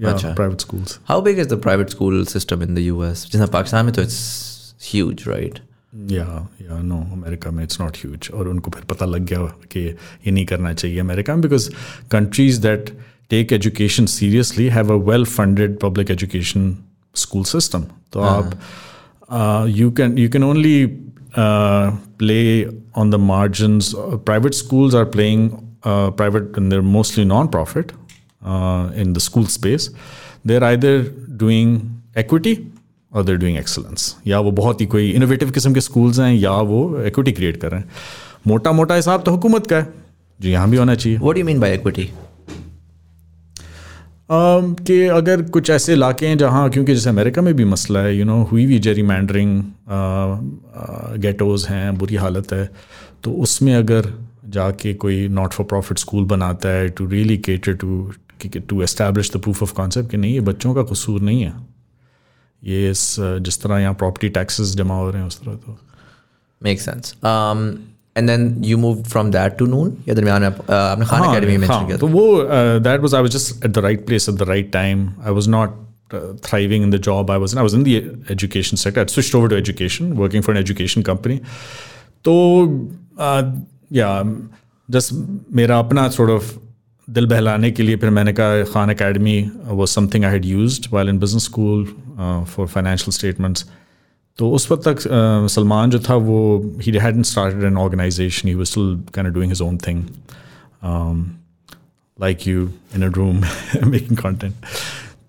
अच्छा। 0.09 0.33
Private 0.35 0.61
schools 0.61 0.99
how 1.07 1.21
big 1.21 1.39
is 1.39 1.47
the 1.47 1.61
private 1.61 1.89
school 1.89 2.23
system 2.25 2.63
in 2.63 2.75
the 2.75 2.79
US 2.79 3.25
जैसे 3.31 3.45
पाकिस्तान 3.51 3.85
में 3.85 3.93
तो 3.93 4.01
it's 4.01 4.75
huge 4.83 5.23
right 5.27 5.59
या 6.11 6.25
या 6.61 6.79
नो 6.81 6.97
अमेरिका 7.13 7.51
में 7.51 7.63
इट्स 7.63 7.79
नॉट 7.81 7.97
ह्यूज 7.97 8.29
और 8.33 8.47
उनको 8.47 8.71
फिर 8.71 8.83
पता 8.89 9.05
लग 9.05 9.25
गया 9.25 9.45
कि 9.71 9.79
ये 9.79 10.31
नहीं 10.31 10.45
करना 10.45 10.73
चाहिए 10.73 10.99
अमेरिका 10.99 11.35
में 11.35 11.41
because 11.41 11.69
countries 12.11 12.61
that 12.61 12.89
take 13.29 13.53
education 13.53 14.05
seriously 14.13 14.67
have 14.77 14.93
a 14.93 14.97
well 15.11 15.25
funded 15.25 15.77
public 15.79 16.11
education 16.11 16.75
school 17.15 17.43
system 17.43 17.85
तो 18.13 18.21
आप 18.21 19.67
you 19.69 19.91
can 19.91 20.17
you 20.17 20.29
can 20.29 20.43
only 20.43 20.85
play 21.37 22.41
on 22.97 23.11
the 23.11 23.15
margins 23.25 23.91
private 23.97 24.53
schools 24.53 24.95
are 24.95 25.05
playing 25.05 25.43
uh, 25.83 26.11
private 26.11 26.57
and 26.57 26.71
they're 26.71 26.81
mostly 26.81 27.25
non-profit. 27.25 27.93
Uh, 28.41 29.03
in 29.03 29.13
the 29.15 29.23
school 29.27 29.47
space 29.55 29.89
they're 30.47 30.67
either 30.69 30.95
doing 31.43 31.79
equity 32.17 32.55
और 33.13 33.23
they're 33.23 33.35
doing 33.35 33.57
excellence 33.57 34.15
या 34.27 34.39
वो 34.39 34.51
बहुत 34.51 34.81
ही 34.81 34.85
कोई 34.85 35.09
innovative 35.11 35.51
किस्म 35.51 35.73
के 35.73 35.81
schools 35.81 36.19
हैं 36.19 36.33
या 36.33 36.51
वो 36.51 37.03
इक्विटी 37.03 37.31
क्रिएट 37.31 37.57
कर 37.57 37.71
रहे 37.71 37.79
हैं। 37.79 37.89
मोटा 38.47 38.71
मोटा 38.71 38.95
हिसाब 38.95 39.23
तो 39.23 39.31
हुकूमत 39.31 39.67
का 39.67 39.77
है। 39.77 39.93
जो 40.41 40.49
यहाँ 40.49 40.69
भी 40.69 40.77
होना 40.77 40.95
चाहिए। 40.95 41.17
What 41.17 41.35
do 41.35 41.39
you 41.39 41.45
mean 41.45 41.59
by 41.59 41.75
equity 41.75 42.09
um, 44.31 44.85
कि 44.87 45.01
अगर 45.07 45.41
कुछ 45.41 45.69
ऐसे 45.69 45.93
इलाके 45.93 46.27
हैं 46.27 46.37
जहाँ 46.37 46.69
क्योंकि 46.69 46.93
जैसे 46.95 47.09
अमेरिका 47.09 47.41
में 47.41 47.53
भी 47.53 47.65
मसला 47.65 47.99
है 47.99 48.17
यू 48.17 48.25
नो 48.25 48.43
हुई 48.43 48.65
भी 48.65 48.79
जेरी 48.79 49.03
मैंडरिंग 49.03 49.63
गेटोज़ 51.21 51.67
हैं 51.67 51.97
बुरी 51.97 52.15
हालत 52.15 52.53
है 52.53 52.71
तो 53.23 53.31
उसमें 53.31 53.75
अगर 53.75 54.13
जाके 54.45 54.93
कोई 54.93 55.27
नॉट 55.27 55.51
फॉर 55.51 55.65
प्रॉफिट 55.65 55.97
स्कूल 55.97 56.25
बनाता 56.25 56.69
है 56.69 56.89
to 56.89 57.05
really 57.05 57.37
cater 57.37 57.73
to 57.73 58.11
to 58.47 58.81
establish 58.83 59.31
the 59.33 59.37
proof 59.37 59.63
of 59.63 59.73
concept 59.73 60.11
कि 60.11 60.17
नहीं 60.17 60.33
ये 60.33 60.39
बच्चों 60.39 60.73
का 60.73 60.83
कसूर 60.83 61.21
नहीं 61.21 61.43
है 61.43 61.53
ये 62.63 62.89
इस 62.89 63.15
जिस 63.19 63.61
तरह 63.61 63.79
यहाँ 63.79 63.93
प्रॉपर्टी 63.93 64.29
टैक्सेस 64.29 64.75
जमा 64.75 64.95
हो 64.95 65.09
रहे 65.09 65.21
हैं 65.21 65.27
उस 65.27 65.39
तरह 65.41 65.55
तो 65.55 65.77
make 66.63 66.81
sense 66.81 67.13
and 68.17 68.27
then 68.29 68.63
you 68.65 68.77
move 68.77 69.03
from 69.03 69.31
that 69.31 69.57
to 69.57 69.65
Noon 69.65 69.95
या 70.07 70.15
दरमियान 70.15 70.41
में 70.41 70.47
आप- 70.47 70.65
uh, 70.65 70.71
आपने 70.71 71.05
खान 71.05 71.21
हाँ, 71.21 71.35
एकेडमी 71.35 71.57
मेंशन 71.57 71.73
हाँ, 71.73 71.85
किया 71.85 71.97
तो 71.97 72.07
वो 72.07 72.43
that 72.79 73.01
was 73.01 73.15
I 73.15 73.21
was 73.21 73.31
just 73.31 73.65
at 73.65 73.71
the 73.71 73.77
right 73.77 74.05
place 74.05 74.29
at 74.29 74.35
the 74.35 74.41
right 74.49 74.71
time 74.71 75.07
I 75.25 75.33
was 75.33 75.47
not 75.47 75.79
thriving 76.45 76.81
in 76.85 76.89
the 76.89 76.99
job 76.99 77.29
I 77.29 77.37
was 77.37 77.53
in. 77.53 77.59
I 77.59 77.63
was 77.63 77.73
in 77.73 77.83
the 77.83 77.93
education 78.33 78.79
sector. 78.79 79.01
I 79.01 79.05
switched 79.05 79.35
over 79.35 79.47
to 79.47 79.55
education, 79.55 80.09
working 80.15 80.41
for 80.41 80.51
an 80.51 80.57
education 80.57 81.05
company. 81.09 81.37
तो 82.25 82.33
या 83.93 84.09
just 84.89 85.13
मेरा 85.55 85.79
अपना 85.79 86.09
sort 86.11 86.29
of 86.29 86.49
दिल 87.11 87.25
बहलाने 87.25 87.71
के 87.71 87.83
लिए 87.83 87.95
फिर 87.97 88.09
मैंने 88.09 88.33
कहा 88.33 88.63
खान 88.63 88.89
अकेडमी 88.89 89.41
वो 89.65 89.85
something 89.85 90.25
I 90.25 90.31
had 90.31 90.45
used 90.45 90.79
while 90.91 91.09
in 91.09 91.19
business 91.19 91.43
school 91.43 91.85
for 92.47 92.67
financial 92.67 93.11
statements 93.11 93.65
तो 94.39 94.49
उस 94.51 94.71
वक्त 94.71 94.87
तक 94.87 94.97
uh, 94.97 95.51
सलमान 95.53 95.89
जो 95.89 95.99
था 95.99 96.15
वो 96.15 96.39
he 96.81 96.91
hadn't 96.91 97.23
started 97.23 97.63
an 97.63 97.77
organisation 97.77 98.49
he 98.49 98.65
still 98.65 98.95
can 99.15 99.31
doing 99.33 99.51
his 99.51 99.61
own 99.61 99.77
thing 99.77 100.03
like 102.19 102.47
you 102.47 102.69
in 102.95 103.03
a 103.03 103.11
room 103.15 103.43
making 103.85 104.17
content 104.17 104.53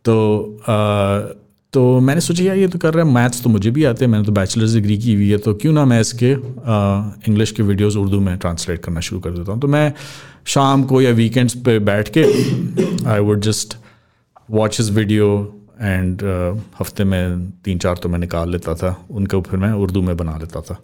तो 0.04 0.16
uh, 0.62 1.41
तो 1.72 2.00
मैंने 2.00 2.20
सोचा, 2.20 2.44
यार, 2.44 2.56
ये 2.56 2.68
तो 2.68 2.78
कर 2.78 2.94
रहा 2.94 3.04
है, 3.06 3.12
मैथ्स 3.12 3.42
तो 3.42 3.50
मुझे 3.50 3.70
भी 3.70 3.84
आते 3.84 4.04
हैं, 4.04 4.10
मैंने 4.12 4.24
तो 4.24 4.32
बैचलर्स 4.32 4.72
डिग्री 4.74 4.96
की 4.98 5.14
हुई 5.14 5.28
है 5.30 5.38
तो 5.38 5.54
क्यों 5.54 5.72
ना 5.72 5.84
मैं 5.84 6.00
इसके 6.00 6.30
इंग्लिश 6.30 7.50
के 7.50 7.62
वीडियोस 7.62 7.96
उर्दू 7.96 8.20
में 8.20 8.36
ट्रांसलेट 8.38 8.82
करना 8.84 9.00
शुरू 9.00 9.20
कर 9.20 9.30
देता 9.30 9.52
हूँ। 9.52 9.60
तो 9.60 9.68
मैं 9.68 9.92
शाम 10.46 10.82
को 10.84 11.00
या 11.02 11.10
वीकेंड्स 11.12 11.54
पे 11.64 11.78
बैठ 11.80 12.08
के 12.16 12.24
I 13.10 13.20
would 13.20 13.40
just 13.40 13.76
watch 14.50 14.78
his 14.80 14.90
video 14.96 15.28
and 15.80 16.22
हफ़्ते 16.80 17.04
में 17.04 17.50
तीन 17.64 17.78
चार 17.78 17.96
तो 18.02 18.08
मैं 18.08 18.18
निकाल 18.18 18.50
लेता 18.50 18.74
था, 18.74 18.96
उनके 19.10 19.40
फिर 19.42 19.60
मैं 19.60 19.72
उर्दू 19.72 20.02
में 20.02 20.16
बना 20.16 20.36
लेता 20.38 20.60
था। 20.60 20.76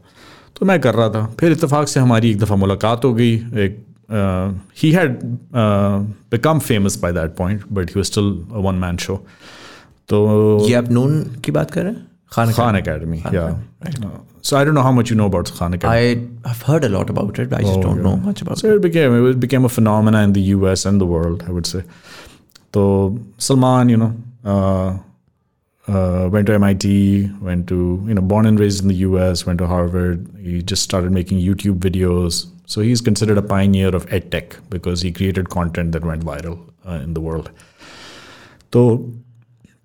तो 0.57 0.67
मैं 0.67 0.81
कर 0.81 0.95
रहा 0.95 1.09
था। 1.11 1.25
फिर 1.41 1.53
इतफाक़ 1.53 1.87
से 1.89 2.01
हमारी 2.01 2.31
एक 2.31 2.39
दफ़ा 2.39 2.57
मुलाकात 2.57 3.05
हो 3.05 3.13
गई, 3.15 3.35
एक 3.35 3.85
he 4.83 4.91
had 4.93 5.19
become 6.33 6.59
famous 6.61 6.99
by 7.03 7.13
that 7.13 7.37
point 7.37 7.65
but 7.73 7.97
he 7.97 8.05
still 8.05 8.33
one 8.51 8.75
man 8.77 8.97
show 8.97 9.23
तो 10.10 10.68
ये 10.68 10.74
आप 10.76 10.92
नून 10.92 11.24
की 11.46 11.52
बात 11.52 11.72
कर 11.72 11.84
रहे 11.84 11.94
हैं 11.94 12.08
Khan 12.34 12.52
Khan 12.58 12.76
Academy, 12.76 13.22
yeah. 13.32 13.56
Uh, 13.86 14.18
so 14.42 14.58
I 14.58 14.64
don't 14.64 14.74
know 14.74 14.84
how 14.86 14.92
much 14.92 15.12
you 15.12 15.16
know 15.16 15.28
about 15.32 15.52
Khan 15.58 15.74
Academy. 15.78 16.28
I 16.46 16.48
have 16.50 16.62
heard 16.70 16.84
a 16.84 16.90
lot 16.90 17.12
about 17.14 17.40
it. 17.44 17.54
I 17.54 17.62
just 17.62 17.82
don't 17.82 18.02
know 18.06 18.16
much 18.28 18.42
about 18.46 18.58
so 18.64 18.74
it 18.78 18.82
became 18.86 19.18
it 19.32 19.40
became 19.40 19.68
a 19.70 19.70
phenomena 19.70 20.24
in 20.28 20.34
the 20.38 20.46
U.S. 20.56 20.86
and 20.92 21.04
the 21.06 21.10
world, 21.14 21.44
I 21.48 21.52
would 21.52 21.70
say. 21.74 21.84
So 22.74 22.86
Salman, 23.38 23.90
you 23.90 23.98
know, 23.98 24.12
uh, 24.44 24.98
uh, 25.88 26.30
went 26.32 26.48
to 26.48 26.54
MIT, 26.54 27.30
went 27.42 27.68
to 27.68 27.80
you 28.08 28.14
know, 28.14 28.22
born 28.22 28.46
and 28.46 28.60
raised 28.60 28.82
in 28.82 28.88
the 28.88 29.00
U.S., 29.10 29.46
went 29.46 29.60
to 29.60 29.68
Harvard. 29.68 30.28
He 30.42 30.62
just 30.62 30.84
started 30.84 31.12
making 31.12 31.40
YouTube 31.40 31.80
videos. 31.80 32.48
So 32.66 32.82
he's 32.82 33.02
considered 33.02 33.38
a 33.38 33.42
pioneer 33.42 33.96
of 33.96 34.08
edtech 34.08 34.56
because 34.70 35.02
he 35.02 35.12
created 35.12 35.50
content 35.50 35.92
that 35.92 36.04
went 36.04 36.24
viral 36.24 36.60
uh, 36.88 36.94
in 36.94 37.14
the 37.14 37.22
world. 37.22 37.52
So 38.72 39.12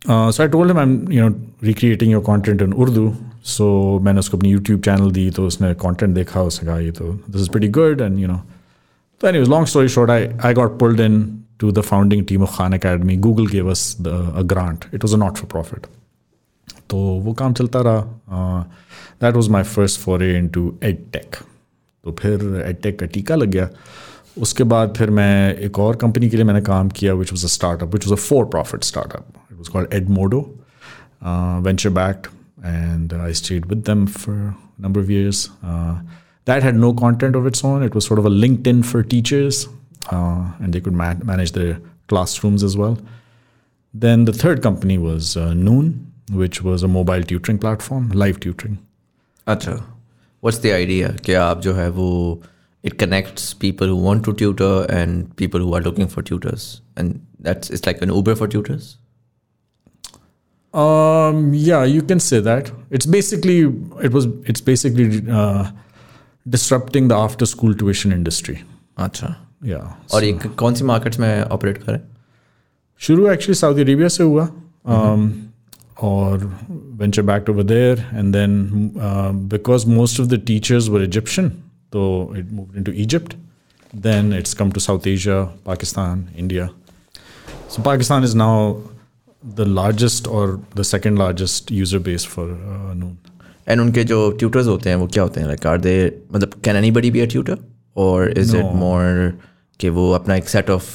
so 0.07 0.41
I 0.43 0.49
told 0.49 0.77
I 0.77 1.15
you 1.15 1.27
know 1.27 1.35
recreating 1.63 2.11
your 2.11 2.23
content 2.23 2.61
in 2.61 2.73
Urdu 2.73 3.13
so 3.45 3.67
मैंने 4.03 4.19
उसको 4.19 4.37
अपनी 4.37 4.49
YouTube 4.49 4.81
channel 4.81 5.11
दी 5.11 5.29
तो 5.31 5.45
उसने 5.47 5.73
content 5.75 6.15
देखा, 6.15 6.41
उसने 6.41 6.69
कहा 6.69 6.91
तो 6.97 7.13
this 7.29 7.41
is 7.41 7.49
very 7.53 7.67
good 7.77 8.01
and 8.01 8.19
you 8.19 8.27
know 8.27 8.41
तो 9.21 9.27
any 9.27 9.39
long 9.45 9.67
story 9.67 9.89
short 9.89 10.11
I 10.11 10.27
I 10.45 10.53
got 10.53 10.77
pulled 10.79 10.99
into 11.59 11.71
the 11.71 11.81
founding 11.81 12.25
team 12.27 12.43
of 12.43 12.55
Khan 12.57 12.73
Academy 12.73 13.17
Google 13.25 13.47
gave 13.47 13.69
us 13.71 13.95
a 13.99 14.41
grant 14.53 14.85
it 14.93 15.03
was 15.03 15.13
a 15.13 15.17
not 15.17 15.37
for 15.37 15.49
profit 15.51 15.85
तो 16.89 16.97
वो 16.97 17.33
काम 17.33 17.53
चलता 17.53 17.81
रहा. 17.81 18.61
That 19.21 19.35
was 19.35 19.49
my 19.51 19.63
first 19.63 19.99
foray 20.23 20.37
into 20.47 20.73
edtech 21.13 21.35
तो 22.03 22.11
फिर 22.19 22.63
ed 22.67 22.81
tech 22.83 22.99
का 22.99 23.05
टीका 23.05 23.35
लग 23.35 23.49
गया. 23.49 23.69
उसके 24.41 24.63
बाद 24.63 24.93
फिर 24.97 25.09
मैं 25.09 25.55
एक 25.55 25.79
और 25.79 25.95
कंपनी 25.95 26.29
के 26.29 26.37
लिए 26.37 26.45
मैंने 26.45 26.61
काम 26.61 26.89
किया 26.89 27.13
which 27.13 27.31
was 27.33 27.45
a 27.45 27.49
startup 27.49 27.93
which 27.93 28.07
was 28.07 28.13
a 28.13 28.23
for 28.23 28.45
profit 28.45 28.83
startup 28.83 29.25
It 29.62 29.62
was 29.62 29.68
called 29.68 29.94
Edmodo 29.94 30.40
venture 31.66 31.90
backed 32.00 32.26
and 32.68 33.12
I 33.12 33.32
stayed 33.32 33.66
with 33.66 33.84
them 33.84 34.06
for 34.06 34.32
a 34.32 34.54
number 34.78 35.00
of 35.00 35.10
years. 35.10 35.48
Uh, 35.62 36.00
that 36.46 36.62
had 36.62 36.76
no 36.76 36.92
content 36.92 37.36
of 37.36 37.46
its 37.46 37.62
own. 37.64 37.82
It 37.82 37.94
was 37.94 38.06
sort 38.06 38.18
of 38.18 38.26
a 38.26 38.30
LinkedIn 38.30 38.84
for 38.84 39.02
teachers, 39.02 39.68
uh, 40.10 40.52
and 40.58 40.72
they 40.72 40.80
could 40.80 40.92
ma- 40.92 41.14
manage 41.30 41.52
their 41.52 41.80
classrooms 42.08 42.64
as 42.64 42.76
well. 42.76 42.98
Then 43.94 44.24
the 44.24 44.32
third 44.32 44.62
company 44.62 44.98
was 44.98 45.36
uh, 45.36 45.54
Noon, 45.54 45.92
which 46.32 46.62
was 46.62 46.82
a 46.82 46.88
mobile 46.88 47.22
tutoring 47.22 47.58
platform, 47.58 48.10
live 48.10 48.40
tutoring. 48.40 48.78
अच्छा 49.46 49.82
what's 50.40 50.58
the 50.64 50.72
idea 50.72 51.12
कि 51.26 51.32
आप 51.34 51.60
जो 51.60 51.72
है 51.74 51.88
वो 51.90 52.08
it 52.88 52.96
connects 52.98 53.52
people 53.54 53.88
who 53.92 53.96
want 53.96 54.24
to 54.24 54.32
tutor 54.40 54.74
and 54.96 55.24
people 55.36 55.60
who 55.60 55.74
are 55.78 55.80
looking 55.80 56.10
for 56.14 56.22
tutors 56.22 56.66
and 56.96 57.20
that's 57.46 57.70
it's 57.70 57.86
like 57.86 58.02
an 58.06 58.12
Uber 58.16 58.34
for 58.40 58.48
tutors 58.54 58.90
Um, 60.73 61.53
yeah, 61.53 61.83
you 61.83 62.01
can 62.01 62.19
say 62.19 62.39
that. 62.39 62.71
It's 62.89 63.05
basically 63.05 63.59
it 64.01 64.11
was 64.11 64.25
it's 64.45 64.61
basically 64.61 65.21
uh, 65.31 65.67
disrupting 66.45 67.09
the 67.09 67.15
after 67.15 67.45
school 67.45 67.73
tuition 67.75 68.11
industry. 68.11 68.59
अच्छा 68.97 69.35
Yeah. 69.65 69.83
और 70.13 70.23
ये 70.23 70.33
कौन 70.57 70.73
सी 70.75 70.83
markets 70.85 71.19
में 71.19 71.43
operate 71.43 71.77
करें 71.83 71.99
शुरू 73.01 73.27
actually 73.31 73.53
Saudi 73.55 73.81
Arabia 73.81 74.07
से 74.07 74.23
हुआ 74.23 74.47
um, 74.85 75.29
और 76.03 76.43
venture 76.99 77.21
back 77.21 77.49
over 77.49 77.63
there 77.63 77.99
and 78.13 78.33
then 78.33 78.91
because 79.49 79.87
most 79.89 80.19
of 80.21 80.27
the 80.27 80.41
teachers 80.47 80.89
were 80.89 81.03
Egyptian 81.03 81.49
तो 81.93 82.33
it 82.37 82.51
move 82.51 82.77
into 82.83 82.91
Egypt 83.05 83.35
then 83.93 84.33
it's 84.33 84.53
come 84.61 84.71
to 84.71 84.79
South 84.79 85.07
Asia 85.07 85.41
Pakistan 85.65 86.27
India 86.37 86.67
so 87.69 87.81
Pakistan 87.83 88.23
is 88.23 88.37
now 88.37 88.73
the 89.56 89.64
largest 89.68 90.28
और 90.28 90.60
the 90.76 90.82
second 90.82 91.18
largest 91.18 91.72
user 91.72 91.98
base 92.08 92.26
for 92.26 92.48
Noon 92.96 93.16
and 93.68 93.80
उनके 93.80 94.04
जो 94.04 94.30
tutors 94.38 94.66
होते 94.66 94.90
हैं 94.90 94.96
वो 94.96 95.06
क्या 95.06 95.22
होते 95.22 95.40
हैं 95.40 95.46
लाइक 95.46 95.66
आर 95.66 95.80
दे 95.80 95.96
मतलब 96.32 96.60
can 96.64 96.76
anybody 96.90 97.10
be 97.10 97.20
a 97.20 97.26
tutor 97.26 97.58
और 97.96 98.38
इज 98.38 98.54
इट 98.54 98.72
मोर 98.76 99.38
कि 99.80 99.88
वो 99.98 100.10
अपना 100.12 100.36
एक 100.36 100.48
सेट 100.48 100.70
ऑफ 100.70 100.86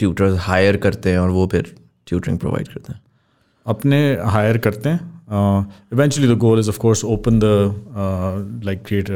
ट्यूटर्स 0.00 0.38
हायर 0.40 0.76
करते 0.76 1.10
हैं 1.10 1.18
और 1.18 1.30
वो 1.30 1.46
फिर 1.52 1.74
ट्यूटरिंग 2.06 2.38
प्रोवाइड 2.38 2.68
करते 2.68 2.92
हैं 2.92 3.00
अपने 3.66 4.00
हायर 4.34 4.58
करते 4.66 4.88
हैं 4.88 5.14
eventually 5.92 6.34
the 6.34 6.38
goal 6.38 6.58
is 6.60 6.68
of 6.68 6.78
course 6.78 7.04
open 7.04 7.38
the 7.38 8.62
like 8.64 8.82
create 8.86 9.10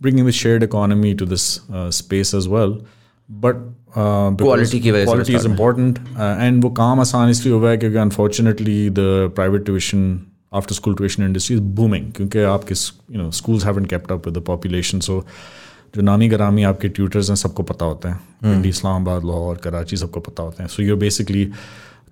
bringing 0.00 0.24
the 0.24 0.32
shared 0.32 0.62
economy 0.62 1.14
to 1.14 1.26
this 1.26 1.60
uh, 1.70 1.90
space 1.90 2.34
as 2.34 2.48
well 2.48 2.80
but 3.28 3.56
quality 3.97 5.35
is 5.35 5.47
important 5.47 5.99
and 6.17 6.63
वो 6.63 6.69
काम 6.69 6.99
आसान 6.99 7.29
इसलिए 7.29 7.53
हुआ 7.53 7.69
है 7.69 7.77
क्योंकि 7.77 7.97
unfortunately 7.97 8.89
the 8.89 9.31
private 9.35 9.65
tuition 9.65 10.21
after 10.53 10.75
school 10.75 10.95
tuition 10.95 11.23
industry 11.23 11.55
is 11.55 11.63
booming 11.79 12.11
क्योंकि 12.11 12.39
आपके 12.53 12.75
you 13.15 13.21
know 13.21 13.29
schools 13.31 13.65
have 13.65 13.83
kept 13.85 14.11
up 14.11 14.27
with 14.27 14.37
the 14.37 14.41
population 14.47 14.99
so 14.99 15.23
जो 15.95 16.01
नामी 16.01 16.27
गरामी 16.29 16.63
आपके 16.63 16.89
ट्यूटर्स 16.89 17.29
हैं 17.29 17.35
सबको 17.35 17.63
पता 17.63 17.85
होते 17.85 18.07
हैं। 18.07 18.19
दिल्ली 18.43 18.69
इस्लामाबाद 18.69 19.25
लाहौर 19.25 19.57
कराची 19.63 19.97
सबको 19.97 20.19
पता 20.19 20.43
होते 20.43 20.63
हैं। 20.63 20.69
So 20.69 20.83
you're 20.83 20.97
basically 20.99 21.45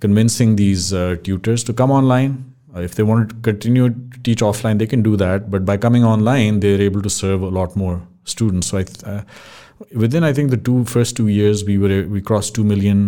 convincing 0.02 0.56
these 0.58 0.90
tutors 1.24 1.66
to 1.68 1.74
come 1.74 1.92
online 1.92 2.38
if 2.80 2.96
they 2.98 3.04
want 3.04 3.32
continue 3.46 3.88
teach 4.26 4.44
offline 4.44 4.78
they 4.78 4.86
can 4.88 5.04
do 5.04 5.16
that 5.18 5.48
but 5.50 5.62
by 5.62 5.78
coming 5.78 6.06
online 6.06 6.60
they 6.60 6.74
are 6.76 6.82
able 6.82 7.02
to 7.02 7.10
serve 7.10 7.48
a lot 7.48 7.78
more 7.78 8.02
students 8.28 8.74
within 10.05 10.25
i 10.31 10.33
think 10.39 10.51
the 10.57 10.61
two 10.69 10.79
first 10.97 11.17
two 11.21 11.29
years 11.29 11.65
we 11.71 11.79
were 11.85 11.99
we 12.17 12.23
crossed 12.31 12.55
2 12.61 12.65
million 12.73 13.03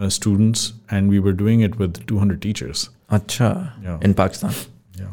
uh, 0.00 0.08
students 0.18 0.64
and 0.96 1.14
we 1.16 1.20
were 1.28 1.36
doing 1.44 1.62
it 1.68 1.78
with 1.84 2.00
200 2.06 2.40
teachers 2.48 2.88
Acha. 3.18 3.50
Yeah. 3.84 3.98
In 4.08 4.14
Pakistan. 4.14 4.52
yeah 4.98 5.08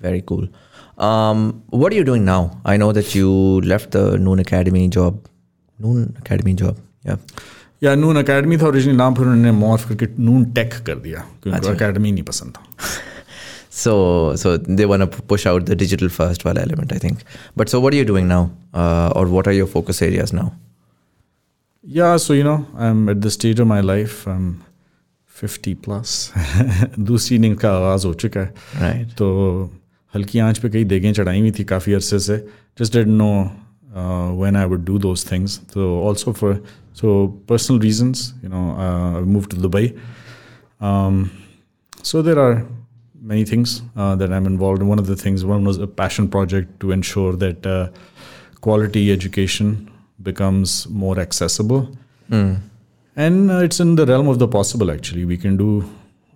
Very 0.00 0.22
cool. 0.28 0.44
Um, 1.06 1.40
what 1.80 1.92
are 1.92 1.96
you 1.96 2.04
doing 2.04 2.24
now? 2.28 2.38
I 2.64 2.76
know 2.82 2.92
that 2.98 3.14
you 3.14 3.32
left 3.72 3.90
the 3.96 4.04
Noon 4.18 4.38
Academy 4.44 4.84
job. 4.88 5.18
Noon 5.78 6.14
Academy 6.22 6.54
job. 6.62 6.78
Yeah. 7.10 7.18
या 7.82 7.94
नून 7.94 8.16
academy 8.18 8.56
था 8.60 8.66
original 8.66 8.96
नाम 8.96 9.14
फिर 9.14 9.26
उन्होंने 9.26 9.52
morph 9.58 9.88
करके 9.88 10.06
नून 10.24 10.44
take 10.56 10.74
कर 10.86 10.94
दिया 11.04 11.20
क्योंकि 11.42 11.58
उनको 11.58 11.68
अकेडमी 11.68 12.10
नहीं 12.12 12.24
पसंद 12.30 12.52
था 12.56 12.88
So 13.82 13.92
so 14.44 14.56
they 14.80 14.86
want 14.92 15.02
to 15.06 15.22
push 15.34 15.46
out 15.52 15.66
the 15.72 15.76
digital 15.84 16.08
first 16.08 16.44
wala 16.48 16.60
element, 16.68 16.92
I 16.92 16.98
think. 17.04 17.22
But 17.56 17.68
so 17.74 17.80
what 17.84 17.94
are 17.94 18.00
you 18.02 18.08
doing 18.10 18.28
now? 18.28 18.42
Uh, 18.74 19.12
or 19.16 19.26
what 19.36 19.46
are 19.52 19.56
your 19.58 19.66
focus 19.76 20.02
areas 20.08 20.32
now? 20.32 20.48
Yeah, 21.84 22.16
so 22.18 22.34
you 22.34 22.44
know, 22.44 22.58
I'm 22.76 23.08
at 23.08 23.20
the 23.26 23.30
stage 23.30 23.60
of 23.60 23.66
my 23.66 23.80
life. 23.80 24.16
I'm 24.26 24.48
50 25.28 25.74
plus. 25.84 26.10
दूसरी 27.10 27.38
नींद 27.38 27.58
का 27.60 27.70
आगाज़ 27.76 28.06
हो 28.06 28.12
चुका 28.22 28.40
है 28.40 28.52
Right. 28.80 29.14
तो 29.18 29.28
हल्की 30.14 30.38
आंच 30.48 30.58
पे 30.58 30.68
कई 30.70 30.84
देगें 30.84 31.12
चढ़ाई 31.12 31.40
हुई 31.40 31.50
थी 31.58 31.64
काफ़ी 31.72 31.92
अरसे 31.94 32.18
से 32.18 32.36
just 32.80 32.92
dead 32.96 33.08
no 33.08 33.30
when 34.40 34.56
I 34.56 34.64
would 34.72 34.84
do 34.84 34.98
those 35.06 35.24
things 35.30 35.58
तो 35.74 35.86
also 36.08 36.32
for 36.40 36.62
so 37.00 37.26
personal 37.48 37.78
reasons 37.80 38.32
you 38.44 38.50
know 38.50 38.64
I 38.86 39.22
move 39.32 39.44
to 39.50 39.56
Dubai 39.62 39.92
so 42.10 42.22
there 42.26 42.38
are 42.38 42.66
many 43.24 43.44
things 43.44 43.82
uh, 43.96 44.16
that 44.16 44.32
I'm 44.32 44.46
involved 44.46 44.80
in. 44.82 44.88
One 44.88 44.98
of 44.98 45.06
the 45.06 45.16
things, 45.16 45.44
one 45.44 45.64
was 45.64 45.78
a 45.78 45.86
passion 45.86 46.28
project 46.28 46.80
to 46.80 46.92
ensure 46.92 47.34
that 47.34 47.66
uh, 47.66 47.88
quality 48.60 49.12
education 49.12 49.90
becomes 50.22 50.88
more 50.88 51.18
accessible. 51.18 51.88
And 53.16 53.50
uh, 53.50 53.58
it's 53.58 53.80
in 53.80 53.96
the 53.96 54.06
realm 54.06 54.28
of 54.28 54.38
the 54.38 54.48
possible, 54.48 54.90
actually. 54.90 55.24
We 55.24 55.36
can 55.36 55.56
do 55.56 55.84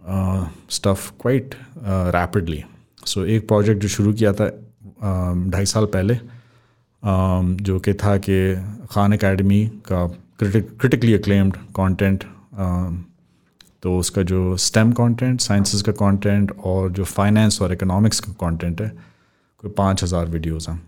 uh, 0.06 0.48
stuff 0.68 1.16
quite 1.18 1.54
uh, 1.84 2.10
rapidly. 2.14 2.64
So 3.04 3.24
एक 3.24 3.48
project 3.48 3.80
जो 3.80 3.88
शुरू 3.88 4.12
किया 4.12 4.32
था 4.32 4.50
um, 5.02 5.50
ढाई 5.50 5.64
साल 5.66 5.86
पहले 5.96 6.14
um, 6.14 7.62
जो 7.62 7.78
कि 7.80 7.94
था 7.94 8.16
कि 8.28 8.38
खान 8.90 9.12
एकेडमी 9.12 9.66
का 9.66 10.06
क्रिटिकली 10.42 11.14
अक्लेम्ड 11.14 11.56
कंटेंट 11.76 12.24
तो 13.83 13.97
उसका 13.97 14.21
जो 14.23 14.55
स्टेम 14.57 14.91
कंटेंट 14.91 15.41
साइंसेस 15.41 15.81
का 15.81 15.91
कंटेंट 15.99 16.51
और 16.65 16.91
जो 16.91 17.03
फाइनेंस 17.03 17.61
और 17.61 17.73
इकोनॉमिक्स 17.73 18.19
का 18.19 18.33
कंटेंट 18.39 18.81
है 18.81 18.89
कोई 19.63 19.71
पाँच 19.77 20.03
हज़ार 20.03 20.25
वीडियोज़ 20.27 20.69
हैं। 20.69 20.81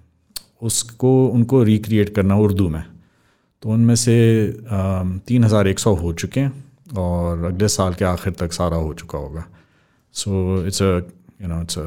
उसको 0.61 1.11
उनको 1.27 1.63
रिक्रिएट 1.63 2.13
करना 2.15 2.35
उर्दू 2.37 2.67
में। 2.69 2.83
तो 3.63 3.69
उनमें 3.69 3.95
से 3.95 4.15
तीन 5.27 5.43
हज़ार 5.43 5.67
एक 5.67 5.79
सौ 5.79 5.93
हो 5.95 6.13
चुके 6.13 6.39
हैं 6.39 6.63
और 6.97 7.43
अगले 7.45 7.67
साल 7.69 7.93
के 7.93 8.05
आखिर 8.05 8.33
तक 8.39 8.53
सारा 8.53 8.77
हो 8.77 8.93
चुका 8.93 9.17
होगा। 9.17 9.45
So 10.15 10.65
it's 10.67 10.81
a 10.81 10.85
you 11.41 11.47
know 11.47 11.61
it's 11.61 11.77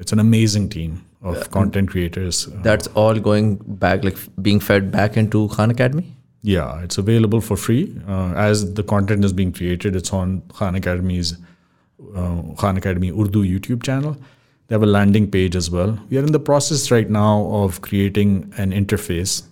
it's 0.00 0.12
an 0.12 0.18
amazing 0.20 0.68
team 0.70 0.96
of 1.24 1.48
content 1.54 1.90
creators 1.90 2.46
That's 2.64 2.88
all 2.96 3.20
going 3.20 3.48
back, 3.82 4.04
like 4.04 4.18
being 4.46 4.60
fed 4.60 4.90
back 4.92 5.16
into 5.22 5.48
Khan 5.54 5.74
Academy? 5.74 6.04
Yeah, 6.42 6.82
it's 6.82 6.98
available 6.98 7.40
for 7.40 7.56
free. 7.56 7.96
Uh, 8.06 8.32
as 8.34 8.74
the 8.74 8.82
content 8.82 9.24
is 9.24 9.32
being 9.32 9.52
created, 9.52 9.94
it's 9.94 10.12
on 10.12 10.42
Khan 10.52 10.74
Academy's 10.74 11.36
uh, 12.16 12.42
Khan 12.58 12.76
Academy 12.76 13.10
Urdu 13.10 13.44
YouTube 13.44 13.82
channel. 13.82 14.16
They 14.66 14.74
have 14.74 14.82
a 14.82 14.86
landing 14.86 15.30
page 15.30 15.54
as 15.54 15.70
well. 15.70 15.98
We 16.10 16.18
are 16.18 16.24
in 16.24 16.32
the 16.32 16.40
process 16.40 16.90
right 16.90 17.08
now 17.08 17.46
of 17.46 17.80
creating 17.80 18.52
an 18.56 18.72
interface 18.72 19.44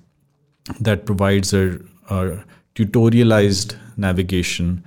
that 0.81 1.07
provides 1.07 1.53
a, 1.53 1.79
a 2.09 2.45
tutorialized 2.75 3.77
navigation 3.97 4.85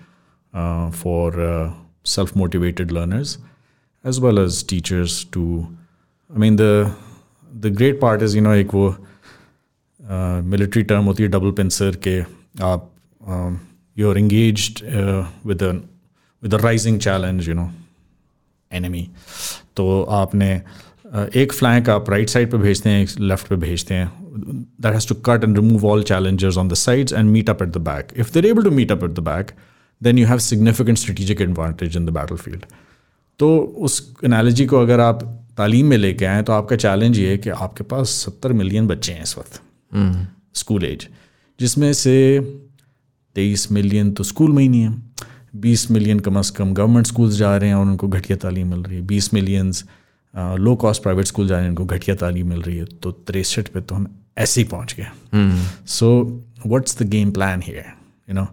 uh, 0.54 0.92
for 0.92 1.40
uh, 1.40 1.74
self 2.04 2.36
motivated 2.36 2.92
learners 2.92 3.38
as 4.04 4.20
well 4.20 4.40
as 4.40 4.62
teachers 4.64 5.24
to. 5.26 5.68
I 6.34 6.38
mean, 6.38 6.58
the 6.58 6.94
the 7.60 7.70
great 7.70 8.02
part 8.02 8.22
is, 8.22 8.36
you 8.36 8.42
know, 8.42 8.54
like, 8.56 8.74
well, 8.74 8.98
military 10.04 10.84
term 10.84 11.04
होती 11.04 11.24
है 11.24 11.30
double 11.30 11.52
pincer 11.52 11.96
के 12.08 12.20
आप 12.64 12.90
you 13.98 14.10
are 14.10 14.18
engaged 14.18 14.84
with 15.46 15.64
with 16.44 16.54
rising 16.54 17.00
challenge 17.00 17.50
you 17.50 17.56
know 17.56 17.70
enemy 18.72 19.08
तो 19.76 20.04
आपने 20.04 20.62
uh, 21.16 21.36
एक 21.38 21.54
flank 21.54 21.90
आप 21.90 22.10
right 22.10 22.30
side 22.30 22.52
पे 22.52 22.58
भेजते 22.58 22.90
हैं 22.90 23.04
एक 23.04 23.10
लेफ़्ट 23.20 23.48
पे 23.48 23.56
भेजते 23.56 23.94
हैं. 23.94 24.12
That 24.82 24.94
has 24.94 25.08
to 25.08 25.16
cut 25.16 25.44
and 25.44 25.58
remove 25.58 25.86
all 25.88 26.04
challengers 26.04 26.58
on 26.58 26.70
the 26.70 26.74
sides 26.74 27.14
and 27.14 27.30
meet 27.30 27.50
up 27.50 27.62
at 27.62 27.70
the 27.70 27.78
back 27.78 28.08
if 28.18 28.34
they're 28.34 28.46
able 28.46 28.64
to 28.64 28.72
meet 28.72 28.92
up 28.92 29.04
at 29.04 29.10
the 29.10 29.20
back 29.20 29.52
then 30.04 30.18
you 30.18 30.28
have 30.28 30.38
significant 30.38 30.98
strategic 30.98 31.42
advantage 31.42 31.98
in 31.98 32.06
the 32.06 32.10
battle 32.10 32.36
field 32.36 32.66
तो 33.40 33.58
उस 33.60 34.16
analogy 34.26 34.66
को 34.66 34.82
अगर 34.82 35.00
आप 35.00 35.24
तालीम 35.58 35.86
में 35.86 35.98
लेके 35.98 36.26
आएँ 36.26 36.44
तो 36.44 36.54
आपका 36.54 36.76
चैलेंज 36.76 37.20
ये 37.20 37.30
है 37.30 37.38
कि 37.38 37.50
आपके 37.50 37.84
पास 37.84 38.10
सत्तर 38.10 38.54
मिलियन 38.54 38.88
बच्चे 38.88 39.12
हैं 39.12 39.24
इस 39.24 39.38
वक्त। 39.38 39.62
स्कूल 40.54 40.86
एज 40.86 41.08
जिसमें 41.60 41.94
से 41.94 42.40
तेईस 43.36 43.72
मिलियन 43.72 44.12
तो 44.12 44.24
स्कूल 44.24 44.52
में 44.52 44.64
ही 44.64 44.70
नहीं 44.70 44.82
है 44.82 44.96
बीस 45.56 45.92
मिलियन 45.92 46.20
कम 46.20 46.40
अज़ 46.40 46.52
कम 46.52 46.74
गवर्नमेंट 46.74 47.08
स्कूल्स 47.08 47.36
जा 47.36 47.58
रहे 47.58 47.70
हैं 47.70 47.76
और 47.76 47.86
उनको 47.86 48.08
घटिया 48.08 48.38
तालीम 48.38 48.68
मिल 48.68 48.84
रही 48.84 48.98
है 48.98 49.04
बीस 49.04 49.34
millions 49.34 49.86
low 50.36 50.76
cost 50.76 51.04
private 51.04 51.26
school 51.26 51.48
जा 51.48 51.56
रहे 51.56 51.64
हैं 51.64 51.70
उनको 51.70 51.86
घटिया 51.86 52.16
तालीम 52.16 52.48
मिल 52.50 52.62
रही 52.62 52.78
है 52.78 52.86
तो 52.86 53.12
तिरसठ 53.12 53.68
पे 53.68 53.82
तो 53.82 53.96
हम 53.96 54.20
ऐसे 54.38 54.62
ही 54.62 54.68
पहुँच 54.68 54.96
गए। 55.00 55.08
So 55.88 56.24
what's 56.66 57.04
the 57.04 57.10
game 57.10 57.32
plan 57.32 57.62
here 57.66 57.86
you 58.30 58.36
know 58.36 58.44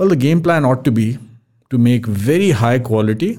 well 0.00 0.10
the 0.10 0.18
game 0.18 0.40
plan 0.40 0.64
ought 0.64 0.84
to 0.84 0.90
be 0.90 1.18
to 1.70 1.78
make 1.78 2.08
very 2.08 2.50
high 2.50 2.80
quality 2.80 3.38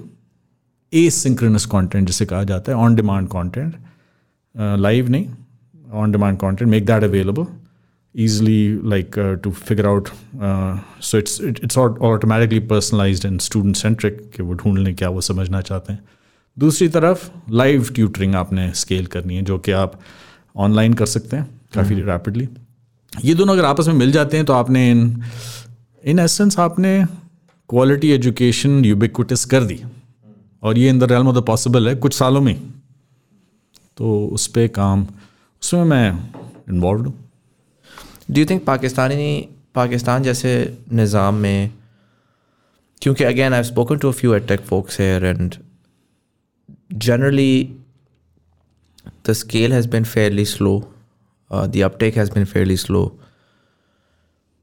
asynchronous 1.09 1.65
content 1.65 2.07
जिसे 2.07 2.25
कहा 2.25 2.43
जाता 2.43 2.71
है 2.71 2.77
ऑन 2.77 2.95
डिमांड 2.95 3.27
कॉन्टेंट 3.27 3.75
लाइव 4.57 5.09
नहीं 5.09 5.29
on 6.01 6.15
demand 6.15 6.39
content 6.39 6.73
make 6.75 6.85
that 6.87 7.03
available. 7.09 7.51
Easily 8.15 8.57
like 8.91 9.15
uh, 9.17 9.35
to 9.43 9.51
figure 9.67 9.85
out 9.91 10.09
uh, 10.47 10.73
so 10.99 11.17
it's 11.17 11.39
it, 11.39 11.59
it's 11.63 11.77
all 11.77 11.95
automatically 12.09 12.59
personalized 12.71 13.23
and 13.29 13.41
student 13.45 13.79
centric 13.79 14.19
कि 14.35 14.43
वो 14.43 14.53
ढूंढ 14.53 14.77
लें 14.77 14.93
क्या 14.95 15.09
वो 15.09 15.21
समझना 15.27 15.61
चाहते 15.61 15.93
हैं। 15.93 16.03
दूसरी 16.57 16.87
तरफ़ 16.89 17.29
लाइव 17.51 17.89
ट्यूटरिंग 17.95 18.35
आपने 18.35 18.71
स्केल 18.81 19.05
करनी 19.05 19.35
है 19.35 19.41
जो 19.41 19.57
कि 19.57 19.71
आप 19.71 19.99
ऑनलाइन 20.55 20.93
कर 20.93 21.05
सकते 21.05 21.37
हैं 21.37 21.47
काफ़ी 21.75 21.95
रैपिडली 22.01 22.47
ये 23.23 23.33
दोनों 23.33 23.53
अगर 23.53 23.65
आपस 23.65 23.87
में 23.87 23.95
मिल 23.95 24.11
जाते 24.11 24.37
हैं 24.37 24.45
तो 24.45 24.53
आपने 24.53 24.89
इन 24.91 25.23
इन 26.05 26.19
एसेंस 26.19 26.59
आपने 26.59 26.93
क्वालिटी 27.69 28.11
एजुकेशन 28.11 28.85
यूबिक्विटिस 28.85 29.45
कर 29.45 29.63
दी। 29.63 29.79
और 30.63 30.77
ये 30.77 30.89
in 30.89 30.99
the 30.99 31.03
realm 31.03 31.27
of 31.27 31.35
the 31.35 31.43
possible 31.47 31.89
है 31.89 31.95
कुछ 31.95 32.13
सालों 32.13 32.41
में। 32.41 32.55
तो 33.97 34.25
उस 34.27 34.47
पर 34.47 34.67
काम 34.67 35.07
उसमें 35.63 35.83
मैं 35.85 36.09
इन्वॉल्व 36.69 37.05
हूँ। 37.05 37.13
Do 38.31 38.39
you 38.39 38.45
think 38.45 38.63
Pakistani 38.65 39.47
Pakistan 39.75 40.23
जैसे 40.23 40.51
निज़ाम 40.93 41.35
में, 41.35 41.71
क्योंकि 43.01 43.23
again 43.23 43.53
I 43.53 43.63
spoken 43.63 43.97
to 43.97 44.11
few 44.11 44.33
ed 44.35 44.47
tech 44.47 44.61
folks 44.65 44.99
here 44.99 45.25
and 45.25 45.55
generally 46.93 47.75
the 49.27 49.33
scale 49.33 49.73
has 49.73 49.87
been 49.89 50.03
fairly 50.05 50.45
slow 50.45 50.77
the 51.51 51.81
uptake 51.85 52.17
has 52.17 52.31
been 52.33 52.45
fairly 52.45 52.77
slow 52.77 53.01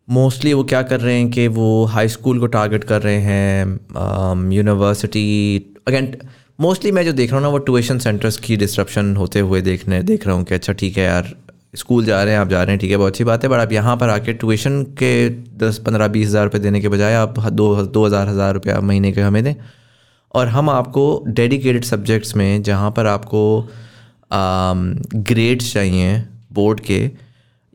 mostly 0.08 0.52
वो 0.54 0.64
क्या 0.64 0.82
कर 0.82 1.00
रहे 1.00 1.18
हैं 1.18 1.30
कि 1.30 1.46
वो 1.56 1.84
हाई 1.86 2.08
स्कूल 2.08 2.40
को 2.40 2.46
टारगेट 2.54 2.84
कर 2.84 3.02
रहे 3.02 3.20
हैं 3.22 4.52
यूनिवर्सिटी 4.52 5.26
अगेन 5.88 6.14
मोस्टली 6.60 6.90
मैं 6.92 7.04
जो 7.04 7.12
देख 7.12 7.30
रहा 7.30 7.38
हूँ 7.38 7.42
ना 7.42 7.48
वो 7.48 7.58
ट्यूशन 7.58 7.98
सेंटर्स 7.98 8.36
की 8.36 8.56
डिस्ट्रप्शन 8.56 9.14
होते 9.16 9.40
हुए 9.40 9.60
देखने 9.62 10.02
देख 10.02 10.26
रहा 10.26 10.34
हूँ 10.36 10.44
कि 10.44 10.54
अच्छा 10.54 10.72
ठीक 10.72 10.98
है 10.98 11.04
यार 11.04 11.32
स्कूल 11.76 12.04
जा 12.04 12.22
रहे 12.22 12.34
हैं 12.34 12.40
आप 12.40 12.48
जा 12.48 12.62
रहे 12.62 12.72
हैं 12.72 12.80
ठीक 12.80 12.90
है 12.90 12.96
बहुत 12.96 13.12
अच्छी 13.12 13.24
बात 13.24 13.44
है 13.44 13.50
बट 13.50 13.58
आप 13.58 13.72
यहाँ 13.72 13.96
पर 13.96 14.08
आके 14.08 14.32
ट्यूशन 14.32 14.82
के 14.98 15.28
दस 15.58 15.78
पंद्रह 15.86 16.08
बीस 16.08 16.28
हज़ार 16.28 16.44
रुपये 16.44 16.60
देने 16.60 16.80
के 16.80 16.88
बजाय 16.88 17.14
आप 17.14 17.38
दो 17.38 17.74
दो 17.86 18.04
हज़ार 18.06 18.28
हज़ार 18.28 18.54
रुपया 18.54 18.80
महीने 18.80 19.12
के 19.12 19.20
हमें 19.20 19.42
दें। 19.44 19.54
और 20.34 20.48
हम 20.48 20.70
आपको 20.70 21.24
डेडिकेटेड 21.28 21.84
सब्जेक्ट्स 21.84 22.36
में 22.36 22.62
जहाँ 22.62 22.90
पर 22.90 23.06
आपको 23.06 23.44
ग्रेड्स 24.32 25.72
चाहिए 25.72 26.22
बोर्ड 26.52 26.80
के 26.80 27.10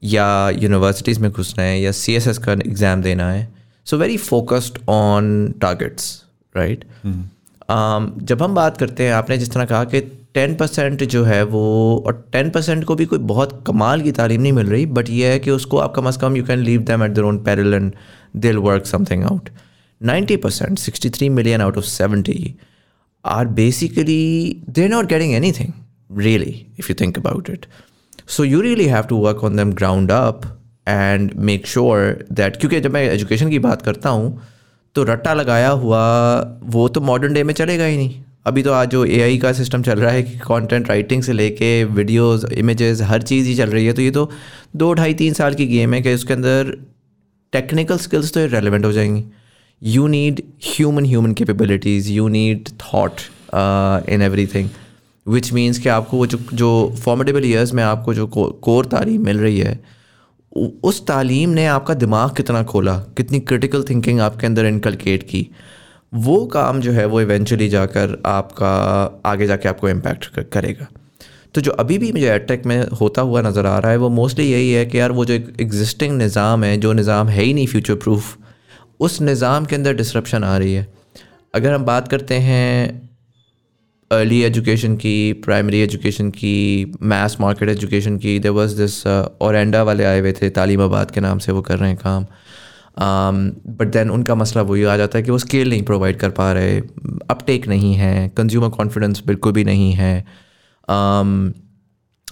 या 0.03 0.49
यूनिवर्सिटीज़ 0.49 1.19
में 1.19 1.31
घुसना 1.31 1.63
है 1.63 1.79
या 1.81 1.91
सी 1.91 2.13
एस 2.13 2.27
एस 2.27 2.37
का 2.37 2.51
एग्ज़ाम 2.53 3.01
देना 3.01 3.31
है 3.31 3.47
so 3.87 3.97
very 3.97 4.17
focused 4.17 4.79
on 4.89 5.53
targets 5.61 6.21
right 6.55 6.83
um, 7.05 7.23
जब 7.69 8.41
हम 8.43 8.55
बात 8.55 8.77
करते 8.77 9.03
हैं, 9.03 9.13
आपने 9.13 9.37
जिस 9.37 9.51
तरह 9.51 9.65
कहा 9.65 9.83
कि 9.83 10.01
टेन 10.33 10.55
परसेंट 10.55 11.03
जो 11.03 11.23
है 11.23 11.43
वो, 11.43 12.03
और 12.07 12.29
टेन 12.31 12.49
परसेंट 12.49 12.83
को 12.83 12.95
भी 12.95 13.05
कोई 13.05 13.19
बहुत 13.19 13.63
कमाल 13.67 14.01
की 14.01 14.11
तालीम 14.11 14.41
नहीं 14.41 14.53
मिल 14.53 14.67
रही 14.67 14.85
बट 14.85 15.09
ये 15.09 15.27
है 15.27 15.39
कि 15.39 15.51
उसको 15.51 15.77
आप 15.77 15.93
कम 15.95 16.07
अज़ 16.07 16.19
कम 16.19 16.35
you 16.37 16.43
can 16.43 16.59
leave 16.59 16.81
them 16.81 17.03
at 17.03 17.11
their 17.11 17.23
own 17.23 17.37
peril 17.43 17.73
and 17.73 17.93
they'll 18.35 18.57
work 18.57 18.85
something 18.85 19.23
out 19.23 19.49
ninety 20.01 20.37
percent 20.37 20.79
sixty 20.79 21.09
three 21.09 21.29
million 21.29 21.61
out 21.61 21.77
of 21.77 21.85
seventy 21.85 22.55
are 23.25 23.47
basically 23.47 24.63
they 24.69 24.87
not 24.87 25.05
getting 25.05 25.33
anything 25.51 25.71
really 26.17 26.65
if 26.79 26.89
you 26.89 26.95
think 27.01 27.17
about 27.17 27.49
it 27.49 27.65
so 28.27 28.43
you 28.43 28.61
really 28.61 28.85
have 28.85 29.03
to 29.03 29.17
work 29.17 29.43
on 29.43 29.55
them 29.55 29.73
ground 29.73 30.11
up 30.11 30.41
and 30.87 31.31
make 31.43 31.67
sure 31.67 32.25
that 32.31 32.57
क्योंकि 32.57 32.79
जब 32.81 32.91
मैं 32.91 33.03
education 33.03 33.49
की 33.49 33.59
बात 33.59 33.81
करता 33.81 34.09
हूँ 34.09 34.41
तो 34.95 35.03
रट्टा 35.03 35.33
लगाया 35.33 35.69
हुआ, 35.69 36.01
वो 36.63 36.87
तो 36.87 37.01
मॉडर्न 37.01 37.33
डे 37.33 37.43
में 37.43 37.53
चलेगा 37.53 37.85
ही 37.85 37.97
नहीं। 37.97 38.21
अभी 38.47 38.63
तो 38.63 38.71
आज 38.73 38.89
जो 38.89 39.03
एआई 39.05 39.37
का 39.37 39.51
सिस्टम 39.53 39.81
चल 39.83 39.99
रहा 39.99 40.11
है 40.11 40.23
कि 40.23 40.37
कॉन्टेंट 40.39 40.89
राइटिंग 40.89 41.23
से 41.23 41.33
लेके 41.33 41.83
वीडियोस 41.83 42.45
इमेजेस 42.53 43.01
हर 43.01 43.21
चीज़ 43.21 43.47
ही 43.47 43.55
चल 43.55 43.69
रही 43.69 43.85
है 43.85 43.93
तो 43.93 44.01
ये 44.01 44.11
तो 44.11 44.29
दो 44.75 44.93
ढाई 44.93 45.13
तीन 45.13 45.33
साल 45.33 45.53
की 45.53 45.65
गेम 45.67 45.93
है 45.93 46.01
कि 46.01 46.13
उसके 46.13 46.33
अंदर 46.33 46.71
टेक्निकल 47.53 47.97
स्किल्स 47.97 48.33
तो 48.33 48.45
रेलिवेंट 48.45 48.85
हो 48.85 48.91
जाएँगी। 48.91 49.23
You 49.81 50.07
need 50.07 50.41
human 50.65 51.05
human 51.05 51.33
capabilities 51.33 52.11
you 52.11 52.27
need 52.27 52.69
thought 52.81 53.21
in 54.09 54.21
everything 54.47 54.69
which 55.25 55.51
means 55.53 55.79
कि 55.79 55.89
आपको 55.89 56.17
वो 56.17 56.27
जो 56.27 56.39
जो 56.53 56.71
फॉर्मेडेबल 56.99 57.45
ईयर्स 57.45 57.73
में 57.73 57.83
आपको 57.83 58.13
जो 58.13 58.27
कोर 58.37 58.85
तालीम 58.85 59.25
मिल 59.25 59.39
रही 59.39 59.59
है 59.59 59.79
उस 60.55 61.05
तालीम 61.07 61.49
ने 61.49 61.65
आपका 61.65 61.93
दिमाग 61.93 62.35
कितना 62.35 62.63
खोला? 62.63 62.97
कितनी 63.17 63.39
क्रिटिकल 63.39 63.83
थिंकिंग 63.83 64.19
आपके 64.19 64.47
अंदर 64.47 64.65
इनकलकेट 64.65 65.23
की? 65.23 65.47
वो 66.13 66.45
काम 66.45 66.79
जो 66.81 66.91
है, 66.91 67.05
वो 67.05 67.21
इवेंचुअली 67.21 67.69
जाकर 67.69 68.21
आपका, 68.25 69.21
आगे 69.25 69.47
जाके 69.47 69.69
आपको 69.69 69.89
इम्पैक्ट 69.89 70.39
करेगा। 70.53 70.87
तो 71.55 71.61
जो 71.61 71.71
अभी 71.71 71.97
भी 71.97 72.11
मुझे 72.11 72.29
एटेक 72.31 72.65
में 72.65 72.87
होता 73.01 73.21
हुआ 73.21 73.41
नज़र 73.41 73.65
आ 73.65 73.77
रहा 73.79 73.91
है, 73.91 73.97
वो 73.97 74.09
मोस्टली 74.09 74.51
यही 74.51 74.71
है 74.71 74.85
कि 74.85 74.99
यार 74.99 75.11
वो 75.11 75.25
जो 75.25 75.33
एग्जिस्टिंग 75.33 76.17
निज़ाम 76.17 76.63
है, 76.63 76.77
जो 76.77 76.93
निज़ाम 76.93 77.27
है 77.27 77.43
ही 77.43 77.53
नहीं 77.53 77.67
फ्यूचर 77.67 77.95
प्रूफ 77.95 78.37
उस 78.99 79.21
निज़ाम 79.21 79.65
के 79.65 79.75
अंदर 79.75 79.93
डिसरप्शन 79.93 80.43
आ 80.43 80.57
रही 80.57 80.73
है। 80.73 80.87
अगर 81.53 81.73
हम 81.73 81.85
बात 81.85 82.07
करते 82.07 82.35
हैं 82.35 83.01
अर्ली 84.11 84.41
एजुकेशन 84.43 84.95
की 84.95 85.33
प्राइमरी 85.45 85.79
एजुकेशन 85.81 86.29
की 86.31 86.93
मैथ 87.01 87.39
मार्केट 87.41 87.69
एजुकेशन 87.69 88.17
की 88.17 88.37
देर 88.39 88.51
वॉज़ 88.51 88.75
दिस 88.77 89.05
औरंडा 89.07 89.81
वाले 89.83 90.03
आए 90.03 90.19
हुए 90.19 90.33
थे 90.33 90.49
तालीमाबाद 90.49 91.11
के 91.11 91.21
नाम 91.21 91.39
से 91.39 91.51
वो 91.51 91.61
कर 91.61 91.77
रहे 91.77 91.89
हैं 91.89 91.97
काम। 91.97 92.25
बट 92.97 93.85
um, 93.85 93.93
देन 93.93 94.09
उनका 94.09 94.35
मसला 94.35 94.61
वही 94.61 94.83
आ 94.83 94.97
जाता 94.97 95.17
है 95.17 95.23
कि 95.23 95.31
वो 95.31 95.37
स्केल 95.37 95.69
नहीं 95.69 95.83
प्रोवाइड 95.83 96.19
कर 96.19 96.29
पा 96.29 96.51
रहे 96.53 96.77
अपटेक 97.29 97.67
नहीं 97.67 97.93
है 97.95 98.27
कंज्यूमर 98.37 98.69
कॉन्फिडेंस 98.69 99.23
बिल्कुल 99.27 99.53
भी 99.53 99.63
नहीं 99.63 99.91
है। 99.93 100.25
Um, 100.87 101.53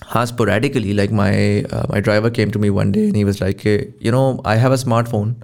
हाँ 0.07 0.25
sporadically 0.25 0.93
like 0.93 1.11
my 1.11 1.63
my 1.89 2.01
driver 2.01 2.29
came 2.29 2.51
to 2.51 2.59
me 2.59 2.69
one 2.69 2.91
day 2.91 3.05
and 3.07 3.15
he 3.15 3.23
was 3.23 3.41
like 3.41 3.65
you 4.05 4.11
know 4.11 4.43
I 4.47 4.57
have 4.57 4.71
a 4.71 4.75
smartphone 4.75 5.35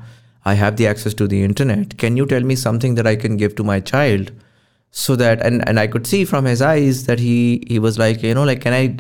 I 0.46 0.58
have 0.58 0.76
the 0.76 0.82
access 0.92 1.16
to 1.18 1.28
the 1.28 1.42
internet 1.44 1.94
can 2.00 2.18
you 2.18 2.26
tell 2.26 2.44
me 2.44 2.56
something 2.56 2.96
that 2.96 3.08
I 3.08 3.16
can 3.18 3.38
give 3.38 3.54
to 3.58 3.64
my 3.64 3.82
child? 3.82 4.32
So 4.91 5.17
that 5.17 5.45
and, 5.45 5.69
and 5.69 5.81
I 5.81 5.87
could 5.89 6.07
see 6.07 6.25
from 6.25 6.45
his 6.45 6.63
eyes 6.63 7.07
that 7.07 7.19
he 7.19 7.65
he 7.69 7.79
was 7.79 7.99
like, 7.99 8.23
you 8.23 8.35
know, 8.35 8.45
like 8.45 8.61
can 8.61 8.73
I 8.73 8.97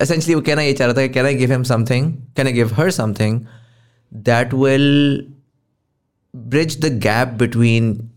essentially 0.00 0.40
can 0.42 0.58
I 0.58 0.72
can 0.72 1.26
I 1.26 1.34
give 1.34 1.50
him 1.50 1.64
something? 1.64 2.26
Can 2.34 2.46
I 2.46 2.52
give 2.52 2.72
her 2.72 2.90
something 2.90 3.46
that 4.12 4.52
will 4.52 5.20
bridge 6.34 6.76
the 6.76 6.90
gap 6.90 7.36
between 7.36 8.10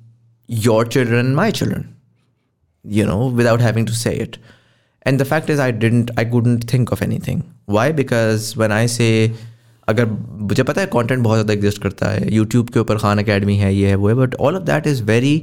your 0.47 0.85
children 0.85 1.25
and 1.25 1.35
my 1.35 1.51
children? 1.51 1.95
You 2.85 3.05
know, 3.05 3.27
without 3.27 3.61
having 3.61 3.85
to 3.85 3.93
say 3.93 4.15
it. 4.15 4.37
And 5.03 5.19
the 5.19 5.25
fact 5.25 5.49
is 5.49 5.59
I 5.59 5.71
didn't 5.71 6.11
I 6.17 6.25
couldn't 6.25 6.69
think 6.69 6.91
of 6.91 7.01
anything. 7.01 7.43
Why? 7.65 7.91
Because 7.91 8.55
when 8.55 8.71
I 8.71 8.85
say 8.85 9.31
अगर 9.89 10.05
मुझे 10.05 10.63
पता 10.63 10.81
है 10.81 10.87
content 10.87 11.21
बहुत 11.23 11.37
ज़्यादा 11.37 11.53
exist 11.53 11.81
करता 11.83 12.09
है 12.09 12.33
YouTube 12.33 12.69
के 12.69 12.79
ऊपर 12.79 12.97
खान 12.97 13.19
अकेडमी 13.19 13.55
है 13.57 13.73
ये 13.75 13.87
है 13.89 13.95
वो 13.95 14.07
है 14.07 14.13
but 14.15 14.35
all 14.47 14.55
of 14.55 14.61
that 14.63 14.87
is 14.87 15.03
very 15.03 15.35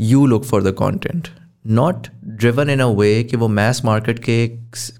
you 0.00 0.26
look 0.26 0.44
for 0.44 0.62
the 0.62 0.72
content 0.72 1.28
not 1.66 2.06
driven 2.24 2.70
in 2.70 2.80
a 2.80 2.86
way 2.86 3.22
कि 3.24 3.36
वो 3.36 3.48
मैस 3.48 3.84
मार्केट 3.84 4.18
के 4.18 4.46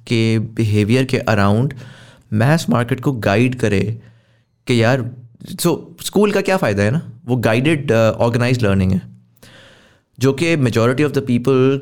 के 0.09 0.39
बिहेवियर 0.39 1.05
के 1.05 1.19
अराउंड 1.19 1.75
मैस 2.33 2.67
मार्केट 2.71 3.01
को 3.01 3.13
गाइड 3.13 3.55
करे 3.55 3.81
कि 4.67 4.83
यार 4.83 5.11
सो 5.51 5.97
so, 5.99 6.05
स्कूल 6.07 6.33
का 6.33 6.41
क्या 6.41 6.57
फ़ायदा 6.57 6.83
है 6.83 6.91
ना? 6.91 7.01
वो 7.27 7.37
गाइडेड 7.37 7.93
ऑर्गेनाइज 7.93 8.63
लर्निंग 8.65 8.93
है। 8.93 9.01
जो 10.19 10.33
कि 10.33 10.57
majority 10.57 11.05
of 11.05 11.13
the 11.13 11.25
people 11.27 11.81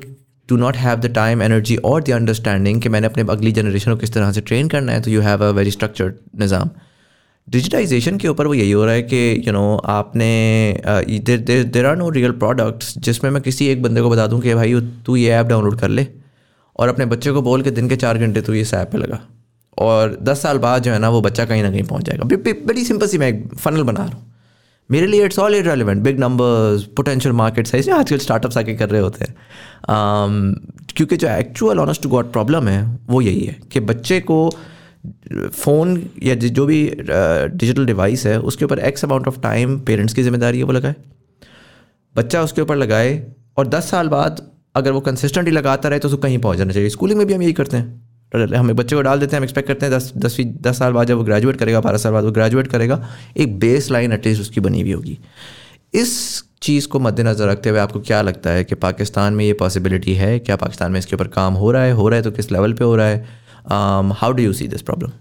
do 0.48 0.56
not 0.56 0.76
have 0.76 1.00
the 1.00 1.12
time 1.14 1.42
energy 1.42 1.76
और 1.76 2.02
द 2.02 2.10
अंडरस्टैंडिंग 2.10 2.80
कि 2.82 2.88
मैंने 2.88 3.06
अपने 3.06 3.22
अगली 3.30 3.52
जनरेशन 3.52 3.90
को 3.90 3.96
किस 3.96 4.12
तरह 4.12 4.32
से 4.32 4.40
ट्रेन 4.40 4.68
करना 4.68 4.92
है 4.92 5.00
तो 5.00 5.10
you 5.10 5.20
have 5.20 5.44
a 5.44 5.50
very 5.50 5.70
structured 5.70 6.14
Nizam 6.40 6.70
digitisation 7.48 8.16
के 8.18 8.28
ऊपर 8.28 8.46
वो 8.46 8.54
यही 8.54 8.70
हो 8.70 8.84
रहा 8.84 8.94
है 8.94 9.02
कि 9.02 9.42
यू 9.46 9.52
नो 9.52 9.76
आपने 9.76 10.26
there 11.20 11.86
are 11.86 11.96
no 11.96 12.08
real 12.10 12.32
products 12.32 12.98
जिसमें 12.98 13.30
मैं 13.30 13.42
किसी 13.42 13.66
एक 13.66 13.82
बंदे 13.82 14.00
को 14.00 14.10
बता 14.10 14.26
दूँ 14.26 14.40
कि 14.40 14.54
भाई 14.54 14.80
तू 15.06 15.16
ये 15.16 15.30
ऐप 15.30 15.46
डाउनलोड 15.46 15.78
कर 15.80 15.88
ले। 15.88 16.06
और 16.76 16.88
अपने 16.88 17.06
बच्चे 17.06 17.32
को 17.32 17.42
बोल 17.42 17.62
के 17.62 17.70
दिन 17.70 17.88
के 17.88 17.96
चार 17.96 18.18
घंटे 18.18 18.40
तू 18.40 18.52
इस 18.52 18.74
ऐप 18.74 18.90
पे 18.92 18.98
लगा। 18.98 19.20
और 19.78 20.18
दस 20.22 20.42
साल 20.42 20.58
बाद 20.58 20.82
जो 20.82 20.92
है 20.92 20.98
ना 20.98 21.08
वो 21.08 21.20
बच्चा 21.20 21.44
कहीं 21.44 21.62
ना 21.62 21.70
कहीं 21.70 21.82
पहुँच 21.82 22.04
जाएगा। 22.04 22.24
बड़ी 22.66 22.84
सिंपल 22.84 23.06
सी 23.06 23.18
मैं 23.18 23.28
एक 23.28 23.54
फनल 23.54 23.82
बना 23.82 24.04
रहा 24.04 24.18
हूँ। 24.18 24.32
मेरे 24.90 25.06
लिए 25.06 25.24
it's 25.24 25.38
all 25.38 25.54
relevant 25.62 26.02
big 26.02 26.18
numbers 26.20 26.82
potential 26.96 27.34
market 27.34 27.66
size 27.66 27.90
आजकल 27.90 28.18
स्टार्टअप्स 28.18 28.58
आके 28.58 28.74
कर 28.74 28.90
रहे 28.90 29.00
होते 29.00 29.24
हैं। 29.24 29.34
Um, 29.84 30.34
क्योंकि 30.96 31.16
जो 31.16 31.28
actual 31.28 31.78
honest 31.78 32.02
to 32.02 32.08
God 32.08 32.32
problem 32.32 32.68
है 32.68 32.82
वो 33.06 33.20
यही 33.20 33.40
है 33.40 33.56
कि 33.72 33.80
बच्चे 33.80 34.20
को 34.20 34.50
फ़ोन 35.52 36.02
या 36.22 36.34
जो 36.34 36.66
भी 36.66 36.78
डिजिटल 36.94 37.86
डिवाइस 37.86 38.26
है, 38.26 38.38
उसके 38.40 38.64
ऊपर 38.64 38.78
X 38.80 39.04
amount 39.04 39.28
of 39.28 39.40
time 39.40 39.78
parents 39.80 40.14
की 40.14 40.22
ज़िम्मेदारी 40.22 40.58
है, 40.58 40.64
वो 40.64 40.72
लगाए। 40.72 40.94
बच्चा 42.14 42.42
उसके 42.42 42.62
ऊपर 42.62 42.76
लगाए 42.76 43.22
और 43.56 43.66
दस 43.68 43.90
साल 43.90 44.08
बाद 44.08 44.40
अगर 44.74 44.90
वो 44.90 45.00
कंसिस्टेंटली 45.02 45.52
लगाता 45.52 45.88
रहे 45.88 45.98
तो 45.98 46.08
उसको 46.08 46.20
कहीं 46.20 46.38
पहुँच 46.38 46.58
जाना 46.58 46.72
चाहिए। 46.72 46.88
स्कूलिंग 46.90 47.18
में 47.18 47.26
भी 47.26 47.34
हम 47.34 47.42
यही 47.42 47.52
करते 47.52 47.76
हैं। 47.76 48.02
हम 48.54 48.70
एक 48.70 48.76
बच्चे 48.76 48.96
को 48.96 49.02
डाल 49.02 49.20
देते 49.20 49.30
हैं, 49.32 49.38
हम 49.38 49.44
एक्सपेक्ट 49.44 49.68
करते 49.68 49.86
हैं 49.86 49.94
दस, 49.94 50.12
दसवीं, 50.16 50.46
दस 50.62 50.78
साल 50.78 50.92
बाद 50.92 51.08
जब 51.08 51.16
वो 51.16 51.24
ग्रेजुएट 51.24 51.56
करेगा, 51.56 51.80
बारह 51.80 51.98
साल 51.98 52.12
बाद 52.12 52.24
वो 52.24 52.30
ग्रेजुएट 52.32 52.66
करेगा, 52.68 53.08
एक 53.36 53.58
बेस 53.58 53.90
लाइन 53.90 54.12
एटलीस्ट 54.12 54.40
उसकी 54.40 54.60
बनी 54.60 54.80
हुई 54.80 54.92
होगी। 54.92 55.18
इस 55.94 56.42
चीज़ 56.62 56.88
को 56.88 57.00
मद्देनज़र 57.00 57.48
रखते 57.48 57.70
हुए 57.70 57.78
आपको 57.78 58.00
क्या 58.00 58.20
लगता 58.22 58.50
है 58.50 58.64
कि 58.64 58.74
पाकिस्तान 58.76 59.34
में 59.34 59.44
ये 59.44 59.52
पॉसिबिलिटी 59.54 60.14
है? 60.14 60.38
क्या 60.38 60.56
पाकिस्तान 60.56 60.92
में 60.92 60.98
इसके 60.98 61.16
ऊपर 61.16 61.28
काम 61.30 61.54
हो 61.54 61.70
रहा 61.72 61.82
है? 61.82 61.92
हो 61.92 62.08
रहा 62.08 62.16
है 62.16 62.22
तो 62.22 62.30
किस 62.30 62.50
लेवल 62.52 62.72
पे 62.72 62.84
हो 62.84 62.96
रहा 62.96 63.06
है? 63.06 63.43
How 63.64 64.32
do 64.32 64.42
you 64.42 64.52
see 64.52 64.68
this 64.68 64.82
problem 64.82 65.12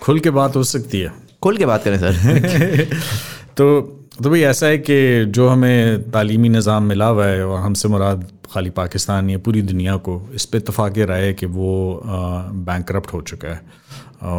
खुल 0.00 0.20
के 0.20 0.30
बात 0.30 0.56
हो 0.56 0.62
सकती 0.64 1.00
है। 1.00 1.12
खुल 1.42 1.56
के 1.56 1.66
बात 1.66 1.84
करें 1.84 1.98
सर 1.98 2.84
तो 3.56 3.80
तो 4.22 4.30
भाई 4.30 4.40
ऐसा 4.42 4.66
है 4.66 4.78
कि 4.78 5.24
जो 5.26 5.48
हमें 5.48 6.10
तालीमी 6.10 6.48
निज़ाम 6.48 6.84
मिला 6.84 7.06
हुआ 7.06 7.26
है 7.26 7.46
और 7.46 7.60
हमसे 7.60 7.88
मुराद 7.88 8.26
खाली 8.52 8.70
पाकिस्तान 8.70 9.30
या 9.30 9.38
पूरी 9.38 9.62
दुनिया 9.62 9.96
को 9.98 10.20
इस 10.34 10.44
पर 10.44 10.58
इतफाक़ 10.58 10.98
राय 11.00 11.24
है 11.26 11.32
कि 11.34 11.46
वो 11.46 12.02
बैंक 12.04 12.86
करप्ट 12.88 13.12
हो 13.12 13.20
चुका 13.22 13.48
है। 13.48 13.60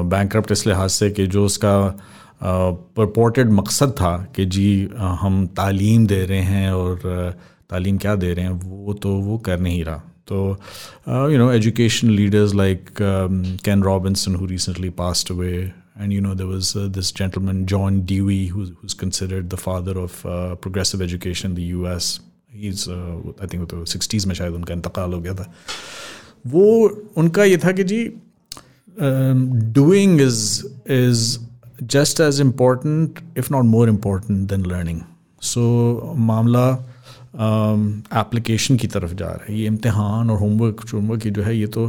बैंक 0.10 0.32
करप्ट 0.32 0.52
इस 0.52 0.66
लिहाज 0.68 0.90
से 0.90 1.10
कि 1.12 1.28
जो 1.28 1.46
उसका 1.46 1.76
परपोर्टेड 2.44 3.52
मकसद 3.52 3.92
था 3.92 4.16
कि 4.36 4.46
जी 4.46 4.90
हम 5.22 5.46
तालीम 5.58 6.06
दे 6.08 6.24
रहे 6.26 6.42
हैं 6.42 6.72
और 6.72 7.00
तालीम 7.70 7.98
क्या 7.98 8.16
दे 8.16 8.34
रहे 8.34 8.46
हैं 8.46 8.60
वो 8.64 8.94
तो 8.94 9.10
वो 9.22 9.38
कर 9.38 9.60
नहीं 9.60 9.84
रहा। 9.84 10.02
So, 10.31 10.59
uh, 11.07 11.27
you 11.27 11.39
know, 11.39 11.51
education 11.51 12.17
leaders 12.17 12.55
like 12.55 13.01
um, 13.01 13.59
Ken 13.63 13.81
Robinson, 13.81 14.35
who 14.35 14.47
recently 14.47 14.91
passed 14.91 15.31
away, 15.31 15.73
and 15.97 16.13
you 16.13 16.21
know, 16.21 16.35
there 16.35 16.49
was 16.49 16.75
uh, 16.75 16.89
this 16.89 17.13
gentleman 17.13 17.65
John 17.67 18.01
Dewey, 18.01 18.47
who's, 18.47 18.73
who's 18.81 18.95
considered 18.95 19.51
the 19.51 19.57
father 19.57 19.99
of 19.99 20.27
uh, 20.27 20.57
progressive 20.57 21.01
education 21.01 21.51
in 21.51 21.55
the 21.55 21.63
U.S. 21.63 22.21
He's, 22.51 22.89
uh, 22.89 23.19
I 23.41 23.47
think, 23.47 23.69
तो 23.69 23.85
60s 23.85 24.27
में 24.27 24.35
शायद 24.35 24.55
उनका 24.55 24.75
इंतकाल 24.75 25.13
हो 25.13 25.21
गया 25.21 25.35
था 25.35 25.53
वो 26.47 26.89
उनका 27.17 27.45
ये 27.45 27.57
था 27.57 27.73
कि 27.73 27.85
जी 27.85 28.05
doing 29.79 30.21
is 30.21 30.65
is 30.87 31.39
just 31.83 32.21
as 32.21 32.41
important 32.41 33.21
if 33.39 33.51
not 33.53 33.65
more 33.65 33.89
important 33.89 34.49
than 34.49 34.67
learning 34.67 35.01
so 35.43 35.63
मामला 36.17 36.67
एप्लीकेशन 37.34 38.76
um, 38.76 38.82
की 38.82 38.88
तरफ़ 38.88 39.14
जा 39.14 39.26
रहा 39.26 39.46
है। 39.50 39.60
ये 39.60 39.68
इम्तहान 39.68 40.30
और 40.30 40.38
होमवर्क 40.40 40.86
होमवर्क 40.94 41.28
जो 41.28 41.44
है 41.44 41.58
ये 41.58 41.68
तो 41.68 41.86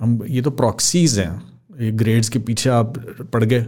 हम 0.00 0.18
ये 0.28 0.42
तो 0.42 0.50
प्रॉक्सीज़ 0.52 1.20
हैं। 1.20 1.42
ये 1.80 1.90
ग्रेड्स 1.92 2.28
के 2.28 2.38
पीछे 2.38 2.70
आप 2.70 2.98
पढ़ 3.32 3.44
गए। 3.44 3.66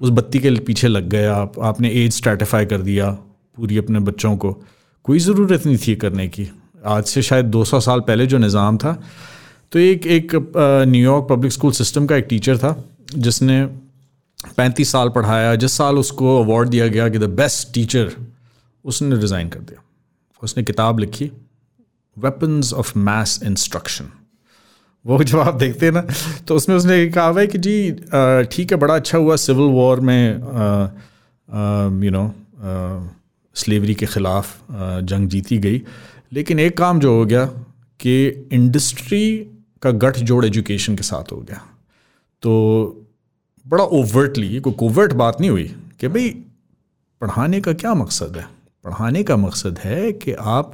उस 0.00 0.10
बत्ती 0.10 0.38
के 0.38 0.50
पीछे 0.66 0.88
लग 0.88 1.08
गए 1.08 1.24
आप। 1.26 1.58
आपने 1.60 1.90
एज 2.02 2.12
स्ट्रेटिफाई 2.12 2.66
कर 2.66 2.82
दिया 2.82 3.10
पूरी 3.56 3.78
अपने 3.78 3.98
बच्चों 4.00 4.36
को। 4.36 4.52
कोई 5.04 5.18
ज़रूरत 5.20 5.66
नहीं 5.66 5.78
थी 5.86 5.94
करने 5.96 6.28
की। 6.28 6.48
आज 6.86 7.04
से 7.04 7.22
शायद 7.22 7.46
200 7.46 7.80
साल 7.80 8.00
पहले 8.00 8.26
जो 8.26 8.38
निज़ाम 8.38 8.76
था 8.78 8.92
तो 9.72 9.78
एक 9.78 10.06
एक 10.06 10.34
न्यूयॉर्क 10.88 11.26
पब्लिक 11.30 11.52
स्कूल 11.52 11.72
सिस्टम 11.72 12.06
का 12.06 12.16
एक 12.16 12.26
टीचर 12.28 12.58
था 12.58 12.84
जिसने 13.16 13.64
पैंतीस 14.56 14.92
साल 14.92 15.08
पढ़ाया 15.08 15.54
जिस 15.54 15.72
साल 15.72 15.98
उसको 15.98 16.38
अवार्ड 16.42 16.68
दिया 16.68 16.86
गया 16.88 17.08
कि 17.08 17.18
द 17.18 17.24
बेस्ट 17.34 17.72
टीचर 17.74 18.12
उसने 18.84 19.16
रिज़ाइन 19.16 19.48
कर 19.48 19.60
दिया। 19.60 19.82
उसने 20.42 20.62
किताब 20.64 20.98
लिखी 20.98 21.30
वेपन्स 22.16 22.72
ऑफ़ 22.72 22.98
मैस 22.98 23.40
इंस्ट्रक्शन 23.44 24.08
वो 25.04 25.22
जब 25.30 25.38
आप 25.38 25.54
देखते 25.54 25.86
हैं 25.86 25.92
ना 25.92 26.04
तो 26.48 26.54
उसमें 26.56 26.76
उसने 26.76 27.06
कहा 27.08 27.32
है 27.38 27.46
कि 27.46 27.58
जी 27.58 27.90
ठीक 28.52 28.72
है, 28.72 28.76
बड़ा 28.78 28.94
अच्छा 28.94 29.18
हुआ 29.18 29.36
सिविल 29.36 29.70
वॉर 29.72 30.00
में 30.00 30.34
यू 32.04 32.10
नो 32.10 32.24
स्लेवरी 33.56 33.94
के 33.94 34.06
ख़िलाफ़ 34.06 34.56
जंग 35.04 35.28
जीती 35.28 35.58
गई। 35.58 35.82
लेकिन 36.32 36.58
एक 36.60 36.76
काम 36.78 37.00
जो 37.00 37.14
हो 37.16 37.24
गया 37.26 37.44
कि 38.00 38.26
इंडस्ट्री 38.52 39.22
का 39.82 39.90
गठ 40.02 40.18
जोड़ 40.20 40.44
एजुकेशन 40.44 40.96
के 40.96 41.02
साथ 41.02 41.32
हो 41.32 41.40
गया। 41.40 41.62
तो 42.42 42.52
बड़ा 43.66 43.84
ओवर्टली 43.84 44.60
कोई 44.60 44.72
कोवर्ट 44.72 45.12
बात 45.12 45.40
नहीं 45.40 45.50
हुई 45.50 45.64
कि 46.00 46.08
भाई, 46.08 46.28
पढ़ाने 47.22 47.60
का 47.60 47.72
क्या 47.72 47.94
मकसद 47.94 48.36
है? 48.36 48.46
पढ़ाने 48.84 49.22
का 49.22 49.36
मकसद 49.36 49.78
है 49.78 50.12
कि 50.12 50.32
आप 50.56 50.72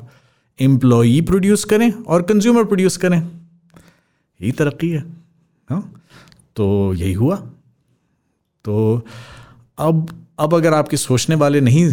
एम्प्लॉई 0.59 1.21
प्रोड्यूस 1.21 1.65
करें 1.65 1.91
और 1.93 2.23
कंज्यूमर 2.23 2.65
प्रोड्यूस 2.65 2.97
करें। 2.97 3.19
यही 3.19 4.53
तरक्की 4.53 4.91
है, 4.91 5.01
हा? 5.71 5.83
तो 6.57 6.95
यही 6.95 7.13
हुआ। 7.13 7.37
तो 8.65 9.07
अब 9.79 10.09
अब 10.41 10.55
अगर 10.55 10.75
आपके 10.75 10.97
सोचने 10.97 11.35
वाले 11.37 11.61
नहीं 11.61 11.85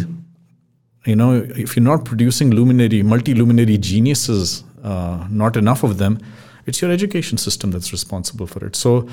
you 1.05 1.15
know 1.15 1.33
if 1.35 1.73
you 1.77 1.83
not 1.83 2.07
producing 2.07 2.53
luminary 2.53 3.01
multi 3.03 3.33
luminary 3.33 3.77
genius 3.89 4.27
not 5.31 5.57
enough 5.61 5.85
of 5.85 5.93
them 5.97 6.17
it's 6.67 6.83
your 6.83 6.93
education 6.93 7.37
system 7.37 7.71
that's 7.71 7.91
responsible 7.91 8.45
for 8.45 8.65
it 8.65 8.75
so 8.75 9.07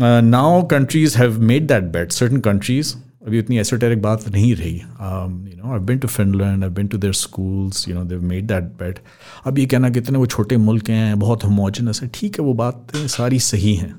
now 0.00 0.62
countries 0.66 1.18
have 1.18 1.40
made 1.42 1.66
that 1.66 1.84
bet 1.92 2.12
certain 2.12 2.40
countries 2.40 2.94
अभी 3.30 3.40
उतनी 3.40 3.58
esoteric 3.58 4.02
बात 4.02 4.28
नहीं 4.28 4.54
रही। 4.54 4.74
You 4.74 5.56
know 5.56 5.72
I 5.72 5.78
been 5.86 5.98
to 5.98 6.08
Finland 6.08 6.64
I 6.64 6.70
been 6.70 6.86
to 6.86 6.98
their 6.98 7.12
schools 7.14 7.88
you 7.88 7.94
know 7.94 8.04
they 8.04 8.22
made 8.24 8.46
that 8.46 8.64
bet 8.80 8.98
अब 9.46 9.58
ये 9.58 9.66
कहना 9.66 9.90
कितने 9.90 10.18
वो 10.18 10.26
छोटे 10.26 10.56
मुल्क 10.56 10.90
हैं, 10.90 11.18
बहुत 11.18 11.44
होमोजनस 11.44 12.02
है, 12.02 12.10
ठीक 12.14 12.38
है 12.40 12.44
वो 12.44 12.54
बातें 12.54 13.06
सारी 13.08 13.38
सही 13.40 13.74
हैं। 13.74 13.94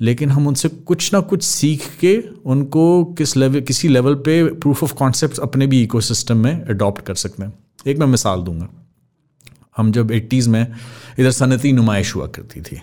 लेकिन 0.00 0.30
हम 0.30 0.46
उनसे 0.46 0.68
कुछ 0.68 1.12
ना 1.12 1.20
कुछ 1.20 1.42
सीख 1.42 1.82
के 2.00 2.16
उनको 2.44 3.04
किस 3.18 3.36
लेवल 3.36 3.60
किसी 3.60 3.88
लेवल 3.88 4.14
पे 4.14 4.42
प्रूफ 4.54 4.82
ऑफ़ 4.84 4.94
कॉन्सेप्ट 4.94 5.38
अपने 5.38 5.66
भी 5.66 5.82
इकोसिस्टम 5.82 6.36
में 6.36 6.62
अडॉप्ट 6.62 7.04
कर 7.04 7.14
सकते 7.14 7.42
हैं। 7.42 7.52
एक 7.86 7.98
मैं 7.98 8.06
मिसाल 8.06 8.42
दूँगा। 8.42 8.68
हम 9.76 9.92
जब 9.92 10.10
एट्टीज़ 10.12 10.48
में 10.48 10.66
इधर 11.18 11.30
सनती 11.30 11.72
नुमाइश 11.72 12.14
हुआ 12.16 12.26
करती 12.26 12.60
थी। 12.60 12.80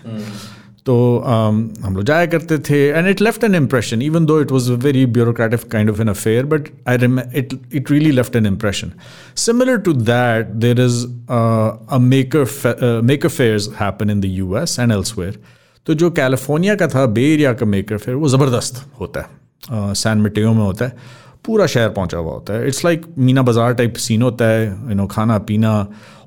तो 0.86 0.94
um, 1.24 1.84
हम 1.84 1.96
लोग 1.96 2.04
जाया 2.04 2.26
करते 2.26 2.58
थे 2.58 2.78
and 2.88 3.08
it 3.08 3.20
left 3.20 3.44
an 3.44 3.54
impression 3.54 4.02
even 4.02 4.26
though 4.26 4.40
it 4.40 4.52
was 4.52 4.70
a 4.72 4.74
very 4.74 5.06
bureaucratic 5.06 5.70
kind 5.72 5.90
of 5.90 6.00
an 6.00 6.08
affair 6.08 6.44
but 6.44 6.68
I 6.88 6.96
rim 6.96 7.20
it 7.20 7.54
it 7.74 7.90
really 7.90 8.10
left 8.10 8.36
an 8.36 8.46
impression 8.46 8.92
similar 9.36 9.76
to 9.76 9.92
that 9.92 10.46
there 10.64 10.80
is 10.80 11.04
a 11.30 11.98
maker 12.00 13.00
maker 13.04 13.58
happen 13.80 14.10
in 14.10 14.20
the 14.20 14.24
U 14.24 14.56
S 14.56 14.78
and 14.80 14.92
elsewhere 14.92 15.40
तो 15.86 15.94
जो 15.94 16.10
California 16.10 16.74
का 16.74 16.88
था 16.88 17.06
bay 17.06 17.22
area 17.32 17.52
का 17.52 17.66
maker 17.66 17.98
fair 17.98 18.16
वो 18.16 18.28
ज़बरदस्त 18.28 18.84
होता 19.00 19.20
है। 19.20 19.94
San 19.94 20.16
uh, 20.16 20.22
मिटेओ 20.22 20.52
में 20.52 20.62
होता 20.62 20.84
है। 20.84 20.96
पूरा 21.44 21.66
शहर 21.66 21.88
पहुँचा 21.88 22.18
हुआ 22.18 22.32
होता 22.32 22.54
है। 22.54 22.66
इट्स 22.66 22.84
लाइक 22.84 23.02
like 23.02 23.18
मीना 23.18 23.42
बाज़ार 23.42 23.74
टाइप 23.74 23.94
सीन 23.94 24.22
होता 24.22 24.44
है 24.44 24.66
यू 24.66 24.94
नो 24.94 25.06
खाना 25.06 25.38
पीना 25.38 25.72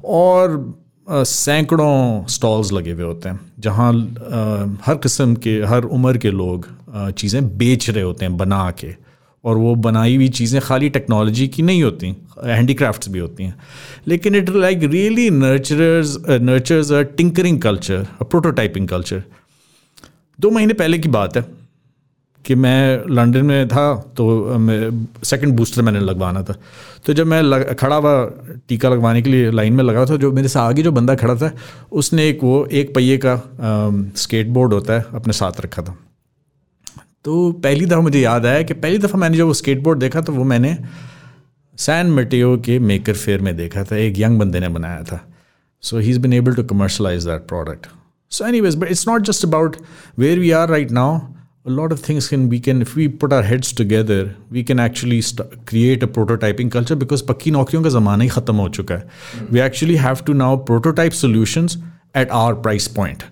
और 0.06 0.58
सैकड़ों 1.08 2.26
स्टॉल्स 2.28 2.72
लगे 2.74 2.92
हुए 2.92 3.04
होते 3.04 3.30
हैं, 3.30 3.40
जहाँ 3.60 3.92
हर 4.86 4.96
किस्म 4.98 5.36
के, 5.36 5.52
हर 5.64 5.84
उम्र 5.86 6.18
के 6.18 6.32
लोग 6.32 6.68
चीज़ें 7.12 7.58
बेच 7.58 7.90
रहे 7.90 8.04
होते 8.04 8.26
हैं 8.26 8.38
बना 8.38 8.70
के। 8.80 8.94
और 9.44 9.58
वो 9.58 9.74
बनाई 9.78 10.16
हुई 10.16 10.28
चीज़ें 10.30 10.62
खाली 10.62 10.90
टेक्नोलॉजी 10.90 11.48
की 11.48 11.64
नहीं 11.64 11.84
होती 11.84 12.08
हैंडीक्राफ्ट्स 12.46 13.10
भी 13.10 13.20
होती 13.20 13.44
हैं। 13.44 13.56
लेकिन 14.08 14.36
it 14.36 14.50
like 14.50 14.84
really 14.84 15.30
nurturers 15.32 16.18
nurtures 16.30 16.92
a 16.92 17.02
tinkering 17.18 17.62
culture 17.62 18.08
a 18.22 18.24
prototyping 18.24 18.88
culture 18.88 19.24
दो 20.40 20.50
महीने 20.50 20.74
पहले 20.74 21.00
की 21.00 21.10
बात 21.10 21.38
है 21.38 21.44
कि 22.46 22.56
मैं 22.56 23.04
लंदन 23.10 23.46
में 23.46 23.68
था 23.68 23.96
तो 24.18 24.26
सेकंड 25.24 25.56
बूस्टर 25.58 25.82
मैंने 25.82 26.00
लगवाना 26.00 26.44
था। 26.44 26.56
तो 27.06 27.14
जब 27.14 27.28
मैं 27.28 27.42
लग, 27.42 27.74
खड़ा 27.76 27.96
हुआ 27.96 28.26
टीका 28.68 28.90
लगवाने 28.90 29.22
के 29.22 29.30
लिए 29.30 29.52
लाइन 29.52 29.74
में 29.74 29.84
लगा 29.84 30.06
था 30.06 30.16
जो 30.16 30.32
मेरे 30.32 30.48
से 30.48 30.60
आगे 30.60 30.84
जो 30.84 30.92
बंदा 30.92 31.16
खड़ा 31.16 31.36
था 31.36 31.52
उसने 31.92 32.28
एक 32.30 32.44
वो 32.44 32.66
एक 32.66 32.94
पहिए 32.96 33.18
का 33.26 33.36
स्केट 34.18 34.48
बोर्ड 34.48 34.74
होता 34.74 34.94
है 34.94 35.06
अपने 35.14 35.34
साथ 35.34 35.62
रखा 35.62 35.82
था। 35.82 35.98
तो 37.26 37.52
पहली 37.52 37.86
दफ़ा 37.86 38.02
मुझे 38.02 38.20
याद 38.20 38.46
आया 38.46 38.62
कि 38.62 38.74
पहली 38.74 38.98
दफ़ा 38.98 39.20
मैंने 39.20 39.38
जब 39.38 39.46
वो 39.46 39.54
स्केट 39.54 39.84
बोर्ड 39.84 40.00
देखा 40.00 40.22
तो 40.22 40.34
वो 40.34 40.44
मैंने 40.44 40.78
सैन 41.78 42.12
मटियो 42.12 42.58
के 42.58 42.80
मेकर 42.80 43.14
फेयर 43.14 43.42
में 43.42 43.56
देखा 43.58 43.84
था 43.84 43.98
एक 43.98 44.20
यंग 44.20 44.40
बंदे 44.40 44.60
ने 44.60 44.70
बनाया 44.70 45.04
था। 45.04 45.20
So 45.82 46.00
he 46.00 46.10
is 46.10 46.20
been 46.20 46.34
able 46.34 46.54
to 46.54 46.64
commercialise 46.64 47.28
that 47.28 47.48
product 47.48 47.88
so 48.32 48.48
anyways 48.62 48.76
but 48.76 48.92
it's 48.92 49.08
not 49.08 49.22
just 49.22 49.46
about 49.46 49.78
where 50.20 50.40
we 50.40 50.52
are 50.52 50.70
right 50.70 50.92
now. 50.92 51.20
A 51.66 51.72
lot 51.72 51.92
of 51.92 52.00
things 52.00 52.28
can 52.28 52.48
we 52.48 52.60
can 52.60 52.82
if 52.84 52.96
we 52.96 53.08
put 53.22 53.34
our 53.34 53.42
heads 53.42 53.72
together, 53.74 54.36
we 54.52 54.64
can 54.64 54.80
actually 54.80 55.20
st- 55.22 55.66
create 55.66 56.04
a 56.04 56.08
prototyping 56.08 56.72
culture 56.76 56.98
because 57.04 57.22
पक्की 57.30 57.52
नौकरियों 57.52 57.84
का 57.84 57.90
ज़माना 57.90 58.24
ही 58.24 58.30
ख़त्म 58.30 58.56
हो 58.56 58.68
चुका 58.70 58.96
है. 58.96 59.08
We 59.54 59.62
actually 59.68 59.96
have 60.04 60.24
to 60.26 60.36
now 60.44 60.52
prototype 60.70 61.18
solutions 61.22 61.78
at 62.24 62.36
our 62.42 62.56
price 62.68 62.88
point. 63.00 63.26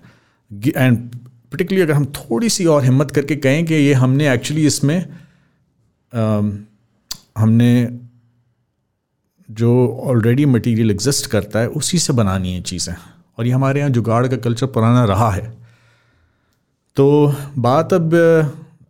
And 0.84 1.16
particularly 1.50 1.82
अगर 1.82 1.92
हम 1.92 2.06
थोड़ी 2.18 2.48
सी 2.50 2.66
और 2.66 2.84
हिम्मत 2.84 3.10
करके 3.10 3.36
कहें 3.46 3.64
कि 3.66 3.74
ये 3.74 3.92
हमने 4.02 4.30
एक्चुअली 4.32 4.66
इसमें 4.66 4.98
um, 6.12 6.52
हमने 7.38 7.72
जो 9.48 9.72
ऑलरेडी 10.10 10.44
मटेरियल 10.46 10.90
एग्जिस्ट 10.90 11.30
करता 11.30 11.60
है 11.60 11.68
उसी 11.80 11.98
से 11.98 12.12
बनानी 12.12 12.54
है 12.54 12.62
चीज़ें 12.62 12.94
और 13.38 13.46
ये 13.46 13.52
हमारे 13.52 13.80
यहाँ 13.80 13.90
जुगाड़ 13.90 14.26
का 14.26 14.36
कल्चर 14.36 14.66
पुराना 14.74 15.04
रहा 15.04 15.30
है 15.30 15.52
तो 16.96 17.34
बात 17.58 17.92
अब 17.92 18.14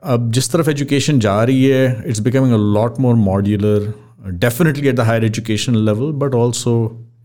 अब 0.02 0.32
जिस 0.32 0.52
तरफ़ 0.52 0.70
एजुकेशन 0.70 1.18
जा 1.20 1.44
रही 1.44 1.64
है 1.64 2.05
it's 2.06 2.20
becoming 2.20 2.52
a 2.52 2.56
lot 2.56 3.01
more 3.01 3.14
modular 3.14 3.94
definitely 4.26 4.89
at 4.89 4.94
the 4.94 5.01
higher 5.01 5.24
education 5.24 5.76
level 5.76 6.12
but 6.12 6.35
also 6.35 6.74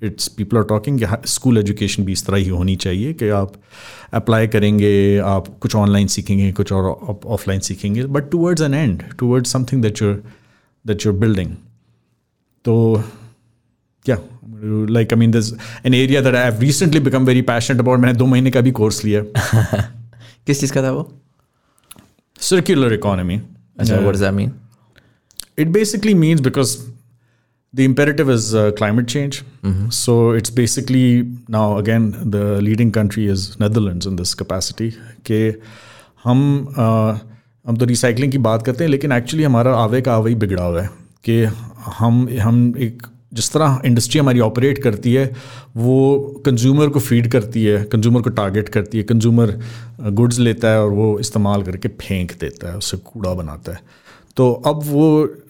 it's 0.03 0.27
people 0.27 0.57
are 0.57 0.63
talking 0.63 1.01
school 1.25 1.57
education 1.57 2.03
भी 2.03 2.11
इस 2.11 2.25
तरह 2.25 2.37
ही 2.37 2.49
होनी 2.49 2.75
चाहिए 2.75 3.13
कि 3.13 3.29
आप 3.29 3.53
अप्लाई 4.13 4.47
करेंगे, 4.47 5.17
आप 5.17 5.47
कुछ 5.59 5.75
ऑनलाइन 5.75 6.07
सीखेंगे, 6.07 6.51
कुछ 6.51 6.71
और 6.71 7.19
ऑफलाइन 7.25 7.59
सीखेंगे 7.59 8.03
but 8.03 8.29
towards 8.31 8.61
an 8.61 8.73
end 8.73 9.03
towards 9.19 9.51
something 9.51 9.81
that 9.81 10.01
you're 10.01 10.23
that 10.87 11.05
you're 11.05 11.15
building 11.15 11.51
तो 12.65 13.03
क्या 14.05 14.19
like 14.89 15.13
I 15.13 15.19
mean 15.19 15.31
this 15.31 15.53
an 15.85 15.93
area 15.93 16.21
that 16.21 16.35
I 16.35 16.51
have 16.51 16.59
recently 16.59 16.99
become 16.99 17.25
very 17.25 17.41
passionate 17.41 17.81
about 17.81 17.99
मैंने 17.99 18.17
दो 18.17 18.25
महीने 18.25 18.51
का 18.51 18.61
भी 18.61 18.71
कोर्स 18.71 19.05
लिया। 19.05 19.23
किस 20.47 20.59
चीज़ 20.59 20.73
का 20.73 20.83
था 20.83 20.91
वो? 20.91 21.13
Circular 22.41 22.93
economy 22.93 23.41
mean 24.31 24.51
it 25.59 25.67
basically 25.67 26.13
means 26.13 26.41
because 26.41 26.77
the 27.75 27.79
imperative 27.79 28.31
is 28.33 28.55
climate 28.55 29.05
change 29.05 29.41
so 29.93 30.35
it's 30.35 30.53
basically 30.53 31.21
now 31.49 31.77
again 31.77 32.11
the 32.11 32.59
leading 32.61 32.91
country 32.91 33.29
is 33.31 33.49
Netherlands 33.61 34.03
in 34.07 34.15
this 34.15 34.33
capacity 34.33 34.89
के 35.25 35.55
हम 36.23 36.67
हम 37.67 37.77
तो 37.77 37.85
रिसाइकलिंग 37.85 38.31
की 38.31 38.37
बात 38.37 38.65
करते 38.65 38.83
हैं 38.83 38.91
लेकिन 38.91 39.11
एक्चुअली 39.11 39.43
हमारा 39.43 39.75
आवे 39.75 40.01
का 40.01 40.15
आवे 40.15 40.29
ही 40.29 40.35
बिगड़ा 40.35 40.63
हुआ 40.63 40.81
है 40.81 40.89
कि 41.23 41.43
हम 41.85 42.29
हम 42.39 42.73
एक 42.77 43.01
जिस 43.31 43.51
तरह 43.53 43.81
इंडस्ट्री 43.85 44.19
हमारी 44.19 44.39
ऑपरेट 44.39 44.81
करती 44.83 45.13
है, 45.13 45.25
वो 45.77 46.41
कंज्यूमर 46.45 46.89
को 46.89 46.99
फ़ीड 46.99 47.31
करती 47.31 47.63
है 47.63 47.83
कंज्यूमर 47.91 48.21
को 48.21 48.29
टारगेट 48.39 48.69
करती 48.69 48.97
है 48.97 49.03
कंज्यूमर 49.03 49.59
गुड्स 50.11 50.39
लेता 50.39 50.69
है 50.69 50.81
और 50.83 50.89
वो 50.91 51.17
इस्तेमाल 51.19 51.63
करके 51.63 51.87
फेंक 52.01 52.31
देता 52.39 52.69
है, 52.69 52.77
उससे 52.77 52.97
कूड़ा 52.97 53.33
बनाता 53.33 53.71
है। 53.71 53.79
तो 54.37 54.51
अब 54.67 54.81
वो 54.85 55.05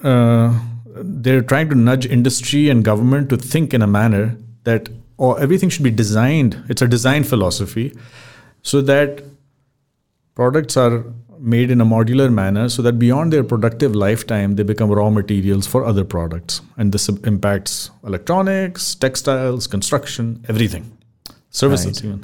they 0.06 1.35
are 1.35 1.41
trying 1.41 1.69
to 1.69 1.76
nudge 1.76 2.06
industry 2.07 2.65
and 2.65 2.84
government 2.85 3.30
to 3.30 3.38
think 3.53 3.73
in 3.73 3.81
a 3.81 3.88
manner 3.88 4.26
that 4.65 4.89
और 5.19 5.43
everything 5.57 5.72
should 5.72 5.84
be 5.84 5.89
designed 5.95 6.56
it's 6.72 6.84
a 6.84 6.88
design 6.88 7.23
philosophy 7.23 7.91
so 8.64 8.81
that 8.81 9.19
products 10.38 10.77
are 10.77 10.91
made 11.40 11.72
in 11.72 11.82
a 11.82 11.86
modular 11.86 12.32
manner 12.32 12.70
so 12.70 12.82
that 12.82 12.99
beyond 12.99 13.34
their 13.34 13.44
productive 13.44 13.95
lifetime, 13.95 14.56
they 14.56 14.64
become 14.64 14.91
raw 14.91 15.10
materials 15.10 15.68
for 15.68 15.86
other 15.86 16.03
products. 16.03 16.61
And 16.78 16.91
this 16.91 17.10
impacts 17.10 17.91
electronics, 18.06 18.95
textiles, 18.95 19.68
construction, 19.68 20.45
everything, 20.49 20.91
services 21.49 21.86
right. 21.86 22.06
even. 22.06 22.20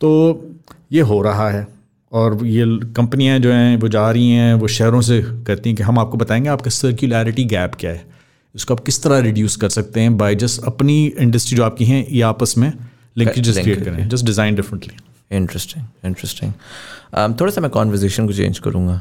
तो 0.00 0.44
ये 0.92 1.00
हो 1.00 1.22
रहा 1.22 1.50
है 1.50 1.68
और 2.12 2.46
ये 2.46 2.64
कंपनियाँ 2.96 3.38
जो 3.38 3.52
हैं 3.52 3.76
वो 3.76 3.88
जा 3.88 4.10
रही 4.10 4.30
हैं 4.30 4.54
वो 4.54 4.68
शहरों 4.68 5.00
से 5.00 5.22
कहती 5.22 5.70
हैं 5.70 5.76
कि 5.76 5.82
हम 5.82 5.98
आपको 5.98 6.16
बताएँगे 6.16 6.48
आपका 6.48 6.70
सर्कुलरिटी 6.70 7.44
गैप 7.44 7.74
क्या 7.74 7.90
है 7.90 8.06
इसको 8.54 8.74
आप 8.74 8.80
किस 8.80 9.02
तरह 9.02 9.18
रिड्यूस 9.18 9.56
कर 9.56 9.68
सकते 9.68 10.00
हैं 10.00 10.16
बाय 10.18 10.34
जस्ट 10.34 10.64
अपनी 10.64 11.06
इंडस्ट्री 11.06 11.56
जो 11.56 11.64
आपकी 11.64 11.84
हैं 11.84 12.06
ये 12.06 12.20
आपस 12.20 12.54
में 12.58 12.72
लिंकेजेस 13.18 13.58
क्रिएट 13.58 13.84
करें 13.84 14.08
just 14.08 14.26
design 14.26 14.54
differently 14.54 14.96
interesting 15.30 15.84
interesting 16.04 16.52
um, 16.52 17.40
थोड़ा 17.40 17.52
सा 17.52 17.60
मैं 17.60 17.70
कॉन्वर्जेशन 17.70 18.26
को 18.26 18.32
चेंज 18.32 18.58
करूँगा. 18.58 18.94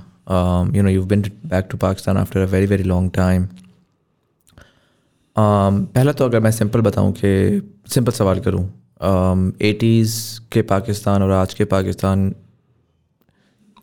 You 0.75 0.83
know 0.83 0.89
you 0.89 1.03
been 1.05 1.21
back 1.45 1.67
to 1.71 1.77
Pakistan 1.77 2.17
after 2.17 2.39
a 2.39 2.45
very 2.51 2.65
very 2.65 2.83
long 2.83 3.11
time 3.15 3.47
पहला 5.35 6.11
तो 6.11 6.25
अगर 6.25 6.39
मैं 6.39 6.51
सिंपल 6.51 6.81
बताऊँ 6.81 7.11
कि 7.13 7.61
सिंपल 7.93 8.11
सवाल 8.11 8.39
करूँ। 8.39 8.65
एटीज़ 9.61 10.15
um, 10.39 10.51
के 10.53 10.61
पाकिस्तान 10.61 11.23
और 11.23 11.31
आज 11.31 11.53
के 11.53 11.65
पाकिस्तान 11.75 12.33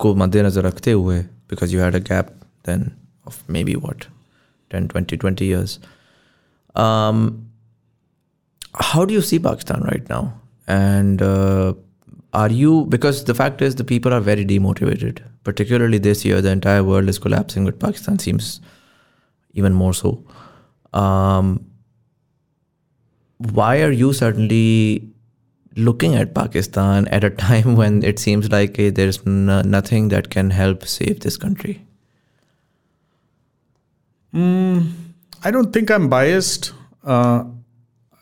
को 0.01 0.15
मद्देनज़र 0.15 0.63
रखते 0.63 0.93
हुए 0.93 1.21
because 1.23 1.75
you 1.75 1.81
had 1.83 1.95
a 1.95 1.99
gap 2.09 2.35
then 2.67 2.91
of 3.27 3.41
maybe 3.65 3.75
what 3.87 4.05
ten 4.71 4.87
twenty 4.87 5.17
twenty 5.17 5.49
years 5.49 5.79
do 9.07 9.15
you 9.15 9.21
see 9.21 9.39
Pakistan 9.45 9.83
right 9.83 10.09
now? 10.09 10.19
And 10.69 11.23
uh, 11.23 11.75
are 12.33 12.51
you, 12.51 12.87
because 12.87 13.25
the 13.25 13.35
fact 13.35 13.61
is 13.61 13.75
the 13.75 13.85
people 13.85 14.13
are 14.13 14.21
very 14.21 14.45
demotivated, 14.45 15.21
particularly 15.45 15.99
this 15.99 16.25
year, 16.25 16.41
the 16.41 16.51
entire 16.51 16.85
world 16.85 17.09
is 17.09 17.19
collapsing, 17.19 17.65
but 17.65 17.79
Pakistan 17.81 18.19
seems 18.19 18.61
even 19.55 19.73
more 19.73 19.93
so. 19.93 20.25
Um, 20.93 21.67
why 23.39 23.83
are 23.83 23.91
you 23.91 24.13
suddenly 24.13 25.09
looking 25.77 26.15
at 26.15 26.35
Pakistan 26.35 27.09
at 27.09 27.25
a 27.25 27.31
time 27.31 27.75
when 27.83 28.03
it 28.05 28.19
seems 28.19 28.51
like 28.51 28.75
there's 28.77 29.25
nothing 29.27 30.09
that 30.09 30.31
can 30.31 30.51
help 30.51 30.87
save 30.87 31.21
this 31.21 31.37
country? 31.37 31.85
Mm, 34.35 34.93
I 35.43 35.51
don't 35.51 35.73
think 35.73 35.91
I'm 35.91 36.09
biased, 36.09 36.73
uh, 37.03 37.45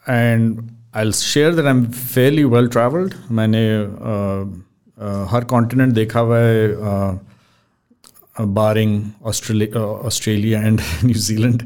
and 0.06 0.77
I 0.98 1.12
share 1.12 1.54
that 1.54 1.64
I 1.64 1.70
am 1.70 1.84
fairly 1.86 2.44
well 2.44 2.68
travelled 2.68 3.14
मैंने 3.38 3.64
uh, 3.78 4.44
uh, 4.98 5.26
हर 5.32 5.44
continent 5.54 5.92
देखा 5.94 6.20
हुआ 6.20 6.38
है 6.38 7.26
barring 8.54 9.02
Australia 9.26 10.60
and 10.62 10.80
New Zealand 11.04 11.62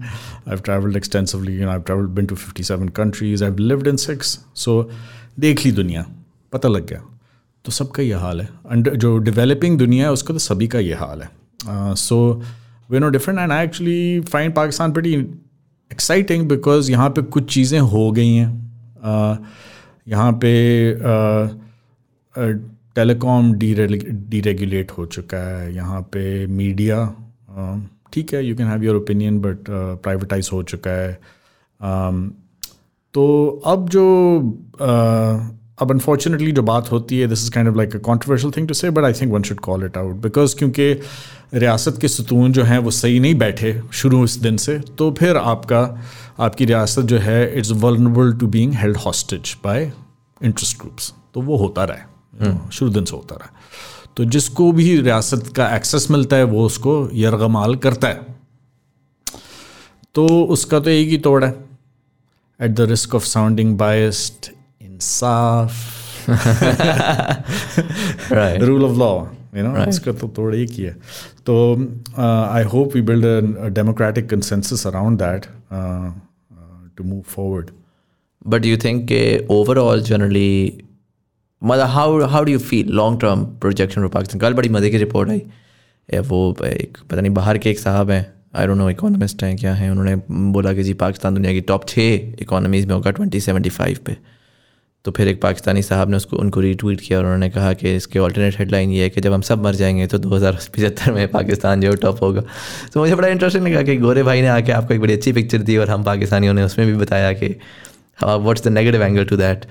I 0.48 0.56
travelled 0.56 0.96
extensively 0.96 1.62
I 1.62 1.78
travelled 1.78 2.10
been 2.10 2.26
to 2.26 2.34
fifty 2.34 2.62
seven 2.62 2.88
countries 2.98 3.44
I 3.44 3.50
lived 3.58 3.86
in 3.86 3.96
six 3.96 4.38
so 4.64 4.90
देख 5.40 5.64
ली 5.64 5.72
दुनिया. 5.72 6.04
पता 6.52 6.68
लग 6.68 6.86
गया. 6.86 7.02
तो 7.64 7.72
सबका 7.72 8.02
ये 8.02 8.14
हाल 8.14 8.40
है. 8.40 8.48
एंड 8.72 8.90
जो 8.94 9.16
डिवेलपिंग 9.18 9.78
दुनिया 9.78 10.06
है 10.06 10.12
उसका 10.12 10.34
तो 10.34 10.38
सभी 10.38 10.68
का 10.68 10.78
ये 10.78 10.94
हाल 10.94 11.22
है. 11.22 11.28
So 11.96 12.42
way 12.90 12.98
no 13.00 13.08
different 13.08 13.40
and 13.40 13.52
I 13.52 13.64
actually 13.64 14.20
find 14.32 14.54
Pakistan 14.54 14.92
बड़ी 14.92 15.14
एक्साइटिंग 15.90 16.48
बिकॉज़ 16.48 16.90
यहाँ 16.90 17.10
पर 17.10 17.22
कुछ 17.22 17.52
चीज़ें 17.54 17.78
हो 17.80 18.10
गई 18.12 18.34
हैं. 18.34 18.71
यहाँ 19.04 20.32
पे 20.44 20.52
टेलीकॉम 22.94 23.52
डीरेगुलेट 23.54 24.90
हो 24.90 25.06
चुका 25.06 25.38
है। 25.48 25.74
यहाँ 25.74 26.00
पे 26.12 26.46
मीडिया 26.46 27.04
ठीक 28.12 28.34
है 28.34 28.44
you 28.46 28.56
can 28.56 28.66
have 28.66 28.82
your 28.84 28.96
opinion 28.96 29.38
but 29.40 29.64
privatise 29.70 30.48
हो 30.52 30.62
चुका 30.62 30.90
है। 30.90 31.12
तो 33.14 33.24
अब 33.66 33.88
जो 33.88 34.04
अब 35.80 35.90
अनफॉर्चुनेटली 35.90 36.52
जो 36.52 36.62
बात 36.62 36.90
होती 36.92 37.18
है 37.18 37.26
this 37.28 37.44
is 37.44 37.50
kind 37.50 37.68
of 37.68 37.76
like 37.76 37.94
a 37.96 37.98
controversial 38.00 38.52
thing 38.56 38.68
to 38.68 38.74
say 38.74 38.90
but 38.90 39.04
I 39.04 39.12
think 39.12 39.32
one 39.32 39.42
should 39.42 39.60
call 39.60 39.84
it 39.84 39.96
out 39.96 40.16
because 40.22 40.56
क्योंकि 40.56 40.92
रियासत 41.54 41.98
के 42.00 42.08
सतून 42.08 42.52
जो 42.52 42.62
हैं, 42.62 42.78
वो 42.78 42.90
सही 42.90 43.20
नहीं 43.20 43.34
बैठे 43.34 43.80
शुरू 43.92 44.22
इस 44.24 44.36
दिन 44.36 44.56
से 44.56 44.78
तो 44.98 45.10
फिर 45.18 45.36
आपका 45.36 45.82
आपकी 46.40 46.64
रियासत 46.64 47.02
जो 47.02 47.18
है 47.18 47.58
it's 47.58 47.70
vulnerable 47.70 48.32
to 48.32 48.46
being 48.46 48.74
held 48.74 48.96
hostage 48.96 49.56
by 49.64 49.92
interest 50.44 50.78
groups 50.78 51.12
तो 51.34 51.40
वो 51.40 51.56
होता 51.56 51.84
रहा 51.84 51.96
है। 51.96 52.70
शुरू 52.70 52.90
दिन 52.90 53.04
से 53.04 53.16
होता 53.16 53.34
रहा 53.34 53.44
है। 53.44 53.52
तो 54.16 54.24
जिसको 54.24 54.72
भी 54.72 55.00
रियासत 55.00 55.52
का 55.56 55.76
एक्सेस 55.76 56.10
मिलता 56.10 56.36
है 56.36 56.44
वो 56.44 56.66
उसको 56.66 57.08
यरगमाल 57.12 57.76
करता 57.76 58.08
है। 58.08 58.20
तो 60.14 60.26
उसका 60.44 60.80
तो 60.80 60.90
एक 60.90 61.08
ही 61.08 61.18
तोड़ 61.18 61.44
है। 61.44 61.50
At 62.60 62.70
the 62.70 62.80
risk 62.80 63.14
of 63.14 63.24
sounding 63.24 63.78
biased 63.78 64.50
Insaf. 64.82 65.72
Rule 68.62 68.84
of 68.84 68.98
law 68.98 69.24
you 69.56 69.62
know 69.62 69.84
इसका 69.88 70.12
तो 70.12 70.28
तोड़ 70.28 70.54
एक 70.54 70.70
ही 70.70 70.84
है 70.84 70.96
तो 71.46 71.54
I 72.18 72.62
hope 72.72 72.94
we 72.94 73.02
build 73.12 73.26
a 73.26 73.68
democratic 73.80 74.28
consensus 74.30 74.86
around 74.86 75.18
that 75.22 75.46
to 76.96 77.04
move 77.04 77.22
forward 77.28 77.70
But 78.52 78.62
do 78.62 78.68
you 78.68 78.76
think 78.82 79.10
uh, 79.14 79.52
overall, 79.54 80.00
generally, 80.06 80.54
मतलब 81.62 81.90
how 81.90 82.06
how 82.30 82.40
do 82.46 82.54
you 82.54 82.62
feel 82.70 82.88
long 83.00 83.18
term 83.24 83.44
projection 83.64 84.04
for 84.04 84.08
Pakistan? 84.14 84.40
कल 84.40 84.54
बड़ी 84.54 84.68
मज़े 84.68 84.90
की 84.90 84.98
रिपोर्ट 84.98 85.30
आई। 85.30 86.20
वो 86.28 86.40
एक 86.66 86.98
पता 87.10 87.20
नहीं 87.20 87.32
बाहर 87.34 87.58
के 87.58 87.70
एक 87.70 87.78
साहब 87.78 88.10
हैं। 88.10 88.24
आई 88.54 88.66
डोंट 88.66 88.78
नो 88.78 88.88
इकोनॉमिस्ट 88.90 89.42
हैं 89.44 89.56
क्या 89.56 89.74
हैं? 89.74 89.90
उन्होंने 89.90 90.14
बोला 90.52 90.72
कि 90.72 90.82
जी 90.82 90.94
पाकिस्तान 91.04 91.34
दुनिया 91.34 91.52
की 91.52 91.60
टॉप 91.70 91.86
छः 91.88 92.42
इकोनॉमीज़ 92.42 92.86
में 92.86 92.94
होगा 92.94 93.10
ट्वेंटी 93.10 93.40
सेवेंटी 93.40 93.70
फाइव 93.70 93.98
पे। 94.06 94.16
तो 95.04 95.10
फिर 95.10 95.28
एक 95.28 95.40
पाकिस्तानी 95.42 95.82
साहब 95.82 96.10
ने 96.10 96.16
उसको, 96.16 96.36
उनको 96.36 96.60
रीट्वीट 96.60 97.00
किया 97.00 97.18
और 97.18 97.24
उन्होंने 97.24 97.48
कहा 97.50 97.72
कि 97.72 97.94
इसके 97.96 98.18
ऑल्टरनेट 98.18 98.58
हेडलाइन 98.58 98.90
ये 98.90 99.02
है 99.02 99.10
कि 99.10 99.20
जब 99.20 99.32
हम 99.32 99.40
सब 99.42 99.64
मर 99.64 99.74
जाएँगे 99.74 100.06
तो 100.06 100.18
दो 100.18 100.34
हज़ार 100.34 100.58
पचहत्तर 100.76 101.12
में 101.12 101.26
पाकिस्तान 101.28 101.80
जो 101.80 101.94
टॉप 102.02 102.22
होगा। 102.22 102.42
तो 102.92 103.00
मुझे 103.00 103.14
बड़ा 103.14 103.28
इंटरेस्टिंग 103.28 103.66
लगा 103.66 103.82
कि 103.82 103.96
गोरे 103.98 104.22
भाई 104.22 104.42
ने 104.42 104.48
आके 104.48 104.72
आपको 104.72 104.94
एक 104.94 105.00
बड़ी 105.00 105.12
अच्छी 105.12 105.32
पिक्चर 105.32 105.62
दी 105.62 105.76
और 105.76 105.90
हम 105.90 106.04
पाकिस्तानियों 106.04 106.54
ने 106.54 106.62
उसमें 106.64 106.86
भी 106.86 106.94
बताया 106.96 107.32
कि 107.32 107.48
what's 108.18 108.64
the 108.64 108.68
negative 108.68 109.02
angle 109.02 109.24
to 109.24 109.36
that 109.36 109.66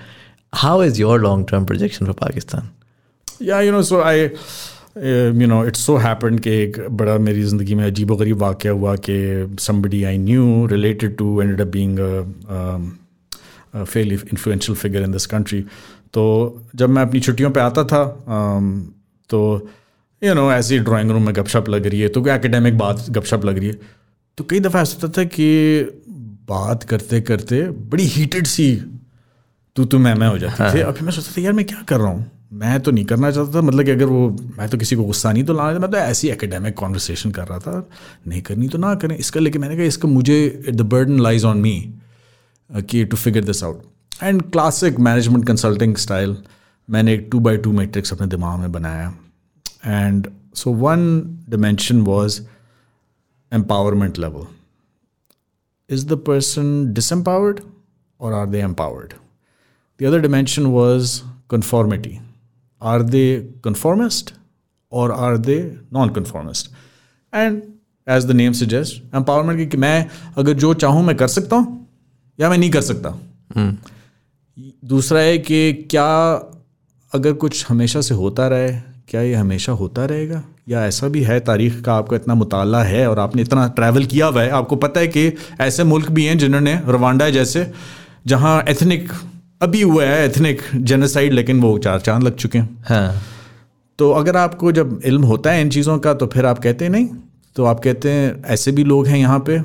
how 0.55 0.83
is 0.83 1.01
your 1.01 1.21
long 1.21 1.47
term 1.49 1.65
projection 1.65 2.05
for 2.05 2.15
Pakistan? 2.21 2.69
या 3.41 3.61
you 3.61 3.71
know 3.71 3.81
so 3.83 4.01
I 4.03 4.19
you 4.19 5.47
know 5.47 5.65
it's 5.65 5.85
so 5.85 5.95
happen 5.97 6.37
कि 6.37 6.61
एक 6.63 6.85
बड़ा 6.91 7.17
मेरी 7.19 7.43
ज़िंदगी 7.43 7.75
में 7.75 7.85
अजीब 7.85 8.13
गरीब 8.15 8.37
वाक़ 8.37 8.67
हुआ 8.67 8.95
कि 9.07 9.55
somebody 9.59 10.03
I 10.03 10.17
knew 10.17 10.65
related 10.71 11.15
to 11.17 11.41
and 11.41 11.61
being 11.63 11.99
fell 13.76 14.11
influential 14.11 14.77
figure 14.77 15.02
in 15.02 15.11
this 15.11 15.26
country 15.26 15.61
तो 16.14 16.23
जब 16.76 16.89
मैं 16.89 17.02
अपनी 17.02 17.19
छुट्टियों 17.19 17.52
पे 17.52 17.60
आता 17.60 17.84
था 17.84 18.03
um, 18.26 18.73
तो 19.30 19.69
यू 20.22 20.34
नो 20.34 20.52
ऐसी 20.52 20.73
ही 20.73 20.80
ड्राइंग 20.80 21.11
रूम 21.11 21.26
में 21.26 21.34
गपशप 21.35 21.69
लग 21.69 21.85
रही 21.85 21.99
है 22.02 22.07
तो 22.07 22.22
कोई 22.22 22.31
एकेडमिक 22.31 22.77
बात 22.77 23.06
गपशप 23.10 23.45
लग 23.45 23.57
रही 23.57 23.68
है। 23.68 23.80
तो 24.38 24.43
कई 24.43 24.60
दफ़ा 24.60 24.81
ऐसा 24.81 24.98
होता 25.02 25.22
था 25.22 25.23
कि 25.27 25.48
बात 26.49 26.84
करते 26.84 27.22
करते 27.22 27.61
बड़ी 27.64 28.03
हीटेड 28.07 28.48
सी 28.48 28.76
तू 29.76 29.85
तू 29.85 29.99
मैं 29.99 30.14
मैं 30.15 30.27
हो 30.27 30.38
जाती 30.38 30.73
थी। 30.73 30.81
अभी 30.81 31.06
मैं 31.06 31.11
सोचता 31.11 31.31
था 31.38 31.41
यार 31.41 31.53
मैं 31.53 31.65
क्या 31.65 31.81
कर 31.88 31.99
रहा 31.99 32.07
हूँ? 32.07 32.26
मैं 32.53 32.80
तो 32.80 32.91
नहीं 32.91 33.06
करना 33.06 33.31
चाहता 33.31 33.53
था। 33.56 33.61
मतलब 33.61 33.85
कि 33.85 33.91
अगर 33.91 34.06
वो 34.06 34.30
मैं 34.57 34.68
तो 34.69 34.77
किसी 34.77 34.95
को 34.95 35.03
गुस्सा 35.03 35.31
नहीं 35.31 35.43
तो 35.43 35.53
लाना 35.53 35.80
मैं 35.80 35.91
तो 35.91 35.98
ऐसी 35.98 36.30
एकेडमिक 36.30 36.76
कॉन्वर्सेशन 36.76 37.31
कर 37.31 37.48
रहा 37.48 37.60
था 37.60 37.89
नहीं 38.27 38.41
करनी 38.41 38.68
तो 38.68 38.77
ना 38.77 38.93
करें 38.95 39.18
इसका। 39.18 39.39
लेके 39.39 39.60
मैंने 39.60 39.76
कहा 39.76 39.85
इसका 39.85 40.07
मुझे 40.07 40.64
the 40.69 40.81
burden 40.91 41.19
lies 41.19 41.45
on 41.45 41.57
me 41.57 41.73
कि 42.70 43.05
to 43.05 43.16
figure 43.16 43.44
this 43.44 43.62
out 43.64 43.82
and 44.22 44.43
classic 44.51 44.98
management 44.98 45.47
consulting 45.47 45.97
style 45.97 46.36
मैंने 46.88 47.14
एक 47.14 47.28
टू 47.32 47.40
बाई 47.40 47.56
टू 47.56 47.72
मैट्रिक्स 47.72 48.12
अपने 48.12 48.26
दिमाग 48.26 48.59
में 48.60 48.72
बनाया 48.72 49.14
and 49.86 50.28
so 50.55 50.72
one 50.84 51.09
dimension 51.51 52.01
was 52.02 52.40
empowerment 53.52 54.18
level 54.18 54.47
is 55.88 56.06
the 56.06 56.16
person 56.16 56.93
disempowered 56.93 57.64
or 58.20 58.32
are 58.34 58.47
they 58.47 58.60
empowered? 58.60 59.14
The 60.01 60.06
other 60.06 60.20
dimension 60.20 60.72
was 60.72 61.22
conformity. 61.48 62.20
Are 62.82 63.02
they 63.02 63.47
conformist 63.62 64.34
or 64.93 65.12
are 65.12 65.38
they 65.38 65.78
non-conformist? 65.90 66.70
And 67.32 67.78
as 68.06 68.26
the 68.26 68.34
name 68.34 68.55
suggests, 68.55 69.01
empowerment 69.12 69.70
कि 69.70 69.76
मैं 69.76 70.09
अगर 70.38 70.52
जो 70.52 70.74
चाहूँ 70.74 71.02
मैं 71.05 71.16
कर 71.16 71.28
सकता 71.28 71.56
हूँ 71.56 71.80
या 72.41 72.49
मैं 72.49 72.57
नहीं 72.57 72.72
कर 72.72 72.81
सकता। 72.81 73.18
दूसरा 74.85 75.19
है 75.19 75.38
कि 75.38 75.73
क्या 75.89 76.07
अगर 77.13 77.34
कुछ 77.34 77.65
हमेशा 77.69 78.01
से 78.01 78.13
होता 78.13 78.47
रहे 78.47 78.72
क्या 79.09 79.22
ये 79.22 79.34
हमेशा 79.35 79.72
होता 79.72 80.05
रहेगा? 80.05 80.43
या 80.69 80.85
ऐसा 80.85 81.07
भी 81.07 81.22
है 81.22 81.39
तारीख 81.39 81.81
का 81.81 81.93
आपका 81.93 82.15
इतना 82.15 82.34
मुताल 82.34 82.76
है 82.76 83.07
और 83.09 83.19
आपने 83.19 83.41
इतना 83.41 83.68
ट्रैवल 83.68 84.05
किया 84.05 84.26
हुआ 84.26 84.41
है 84.41 84.49
आपको 84.49 84.76
पता 84.76 84.99
है 84.99 85.07
कि 85.07 85.34
ऐसे 85.61 85.84
मुल्क 85.84 86.09
भी 86.09 86.26
हैं 86.26 86.38
जिन्होंने 86.38 86.73
रवांडा 86.88 87.30
जैसे 87.30 87.72
जहाँ 88.27 88.63
एथनिक 88.69 89.11
अभी 89.61 89.81
हुआ 89.81 90.03
है 90.03 90.26
एथनिक 90.26 90.61
जेनोसाइड 90.76 91.34
लेकिन 91.34 91.59
वो 91.61 91.77
चार 91.77 91.99
चाँद 91.99 92.23
लग 92.23 92.35
चुके 92.35 92.59
हैं। 92.59 92.84
हाँ। 92.84 93.22
तो 93.99 94.11
अगर 94.11 94.38
आपको 94.38 94.72
जब 94.72 94.99
इल्म 95.05 95.23
होता 95.23 95.51
है 95.51 95.61
इन 95.61 95.69
चीज़ों 95.69 95.97
का 95.99 96.13
तो 96.13 96.27
फिर 96.27 96.45
आप 96.45 96.59
कहते 96.59 96.85
हैं 96.85 96.91
नहीं। 96.91 97.07
तो 97.55 97.65
आप 97.65 97.80
कहते 97.80 98.11
हैं 98.11 98.43
ऐसे 98.45 98.72
भी 98.72 98.84
लोग 98.84 99.07
हैं 99.07 99.19
यहाँ 99.19 99.39
पे 99.39 99.59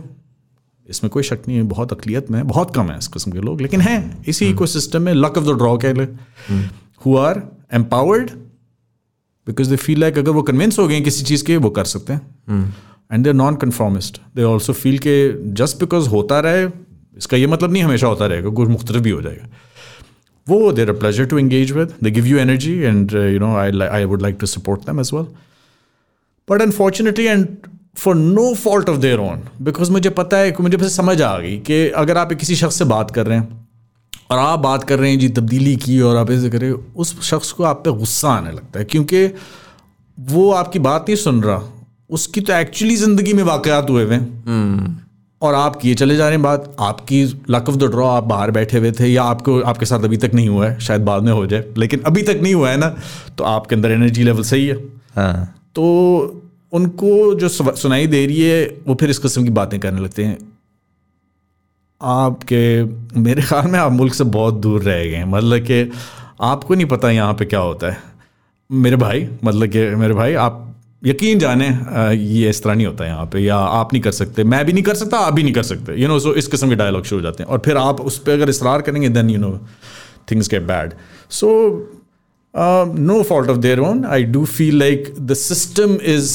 इसमें 0.90 1.10
कोई 1.10 1.22
शक 1.22 1.40
नहीं 1.48 1.56
है 1.56 1.62
बहुत 1.64 1.92
अकलियत 1.92 2.30
में 2.30 2.46
बहुत 2.46 2.74
कम 2.74 2.90
है 2.90 2.98
इस 2.98 3.08
किस्म 3.08 3.32
के 3.32 3.40
लोग 3.40 3.60
लेकिन 3.60 3.80
हैं 3.80 4.24
इसी 4.28 4.48
इको 4.50 4.66
सिस्टम 4.66 5.02
में 5.02 5.12
लक 5.14 5.38
ऑफ़ 5.38 5.44
द 5.44 5.56
ड्रॉ 5.58 5.76
कह 5.78 5.92
ले 5.92 6.04
who 7.06 7.16
are 7.18 7.42
empowered 7.74 8.30
because 9.46 9.70
they 9.70 9.76
feel 9.76 10.00
like 10.00 10.18
अगर 10.18 10.30
वो 10.30 10.42
कन्विंस 10.42 10.78
हो 10.78 10.86
गए 10.88 11.00
किसी 11.00 11.24
चीज़ 11.24 11.44
के 11.44 11.56
वो 11.56 11.70
कर 11.70 11.84
सकते 11.84 12.12
हैं। 12.12 12.74
And 13.12 13.24
they 13.24 13.32
non 13.32 13.56
conformist 13.56 14.20
they 14.36 14.42
also 14.44 14.72
feel 14.72 14.98
के 14.98 15.16
जस्ट 15.54 15.80
बिकॉज़ 15.80 16.08
होता 16.08 16.40
रहे 16.40 16.66
इसका 17.16 17.36
ये 17.36 17.46
मतलब 17.46 17.72
नहीं 17.72 17.82
हमेशा 17.82 18.06
होता 18.06 18.26
रहेगा 18.26 18.50
कुछ 18.50 18.68
मुख्तलिफ़ 18.68 19.02
भी 19.02 19.10
हो 19.10 19.22
जाएगा। 19.22 19.48
वो 20.46 20.72
they're 20.72 20.90
a 20.90 20.98
pleasure 20.98 21.26
to 21.26 21.38
engage 21.38 21.72
with 21.72 21.94
they 22.02 22.10
give 22.10 22.26
you 22.26 22.38
energy 22.38 22.72
and 22.78 23.12
you 23.12 23.38
know 23.38 23.54
I 23.56 23.80
I 23.82 24.04
would 24.04 24.22
like 24.22 24.36
to 24.40 24.46
support 24.46 24.80
them 24.86 25.00
as 25.00 25.10
well 25.14 25.26
but 26.48 26.62
unfortunately 26.62 27.24
and 27.26 27.46
for 27.96 28.14
no 28.16 28.52
fault 28.54 28.88
of 28.88 28.98
their 28.98 29.18
own 29.18 29.42
because 29.62 29.90
मुझे 29.92 30.10
पता 30.12 30.36
है 30.36 30.50
कि 30.52 30.62
मुझे 30.62 30.76
बस 30.76 30.96
समझ 30.96 31.20
आ 31.22 31.36
गई 31.38 31.56
कि 31.60 31.88
अगर 31.96 32.18
आप 32.18 32.32
किसी 32.34 32.56
शख्स 32.56 32.78
से 32.78 32.84
बात 32.86 33.10
कर 33.10 33.26
रहे 33.26 33.38
हैं 33.38 33.64
और 34.30 34.38
आप 34.38 34.58
बात 34.58 34.84
कर 34.84 34.98
रहे 34.98 35.10
हैं 35.10 35.18
जी 35.18 35.28
तब्दीली 35.30 35.76
की 35.76 36.00
और 36.00 36.16
आप 36.16 36.30
ऐसे 36.30 36.50
कर 36.50 36.64
हो 36.64 36.82
उस 36.96 37.20
शख्स 37.22 37.52
को 37.52 37.64
आप 37.64 37.82
पे 37.84 37.92
गुस्सा 37.98 38.28
आने 38.30 38.52
लगता 38.52 38.78
है 38.78 38.84
क्योंकि 38.84 39.26
वो 40.18 40.50
आपकी 40.52 40.78
बात 40.80 41.04
नहीं 41.08 41.16
सुन 41.16 41.42
रहा। 41.42 41.62
उसकी 42.10 42.40
तो 42.40 42.52
एक्चुअली 42.52 42.96
ज़िंदगी 42.96 43.32
में 43.32 43.42
वाक़ात 43.44 43.90
हुए 43.90 44.04
हुए 44.04 44.18
और 45.42 45.54
आप 45.54 45.76
किए 45.76 45.94
चले 45.94 46.16
जा 46.16 46.24
रहे 46.24 46.34
हैं 46.34 46.42
बात 46.42 46.76
आपकी 46.80 47.22
लक 47.50 47.68
ऑफ़ 47.68 47.76
द 47.76 47.90
ड्रॉ 47.90 48.06
आप 48.08 48.24
बाहर 48.24 48.50
बैठे 48.50 48.78
हुए 48.78 48.92
थे 48.92 49.06
या 49.06 49.22
आपको 49.24 49.60
आपके 49.62 49.86
साथ 49.86 50.04
अभी 50.04 50.16
तक 50.16 50.34
नहीं 50.34 50.48
हुआ 50.48 50.68
है 50.68 50.78
शायद 50.80 51.02
बाद 51.02 51.22
में 51.22 51.32
हो 51.32 51.46
जाए 51.46 51.64
लेकिन 51.78 52.00
अभी 52.06 52.22
तक 52.22 52.40
नहीं 52.42 52.54
हुआ 52.54 52.70
है 52.70 52.76
ना 52.76 52.88
तो 53.38 53.44
आपके 53.44 53.74
अंदर 53.74 53.90
एनर्जी 53.90 54.24
लेवल 54.24 54.42
सही 54.44 54.66
है। 54.66 54.76
हाँ। 55.16 55.44
तो 55.74 56.42
उनको 56.76 57.34
जो 57.34 57.48
सुनाई 57.48 58.06
दे 58.06 58.24
रही 58.26 58.40
है, 58.40 58.64
वो 58.86 58.94
फिर 58.94 59.10
इस 59.10 59.18
किस्म 59.18 59.44
की 59.44 59.50
बातें 59.52 59.78
करने 59.80 60.00
लगते 60.00 60.24
हैं। 60.24 60.38
आपके, 62.00 62.84
मेरे 63.20 63.42
ख्याल 63.42 63.66
में 63.66 63.78
आप 63.78 63.92
मुल्क 63.92 64.14
से 64.14 64.24
बहुत 64.32 64.54
दूर 64.60 64.82
रह 64.82 65.04
गए 65.04 65.14
हैं। 65.14 65.24
मतलब 65.26 65.64
कि 65.66 65.90
आपको 66.42 66.74
नहीं 66.74 66.86
पता 66.86 67.10
यहाँ 67.10 67.34
पे 67.34 67.44
क्या 67.44 67.60
होता 67.60 67.90
है। 67.90 67.98
मेरे 68.70 68.96
भाई 68.96 69.28
मतलब 69.44 69.68
कि 69.68 69.84
मेरे 69.96 70.14
भाई, 70.14 70.34
आप 70.34 70.62
यकीन 71.04 71.38
जाने 71.38 71.66
ये 72.14 72.48
इस 72.50 72.62
तरह 72.62 72.74
नहीं 72.74 72.86
होता 72.86 73.06
यहाँ 73.06 73.26
पे। 73.32 73.40
या 73.40 73.56
आप 73.56 73.92
नहीं 73.92 74.02
कर 74.02 74.12
सकते। 74.12 74.44
मैं 74.44 74.64
भी 74.66 74.72
नहीं 74.72 74.84
कर 74.84 74.94
सकता, 74.94 75.18
आप 75.18 75.32
भी 75.34 75.42
नहीं 75.42 75.52
कर 75.54 75.62
सकते। 75.62 76.00
यू 76.02 76.08
नो 76.08 76.18
सो 76.18 76.32
इस 76.34 76.46
किस्म 76.46 76.68
के 76.68 76.74
डायलॉग 76.74 77.04
शुरू 77.04 77.20
हो 77.20 77.22
जाते 77.22 77.42
हैं। 77.42 77.50
और 77.50 77.62
फिर 77.64 77.76
आप 77.76 78.00
उस 78.00 78.18
पर 78.18 78.32
अगर 78.32 78.48
इसरार 78.50 78.82
करेंगे 78.82 79.08
then 79.08 79.30
you 79.30 79.38
know 79.38 79.58
things 80.30 80.48
get 80.50 80.62
bad 80.62 80.92
so 81.30 81.48
no 82.54 83.22
fault 83.22 83.50
of 83.50 83.58
their 83.58 83.80
own 83.80 84.04
I 84.04 84.24
do 84.26 84.44
feel 84.46 84.78
like 84.78 85.12
the 85.20 85.34
system 85.34 85.94
is 86.14 86.32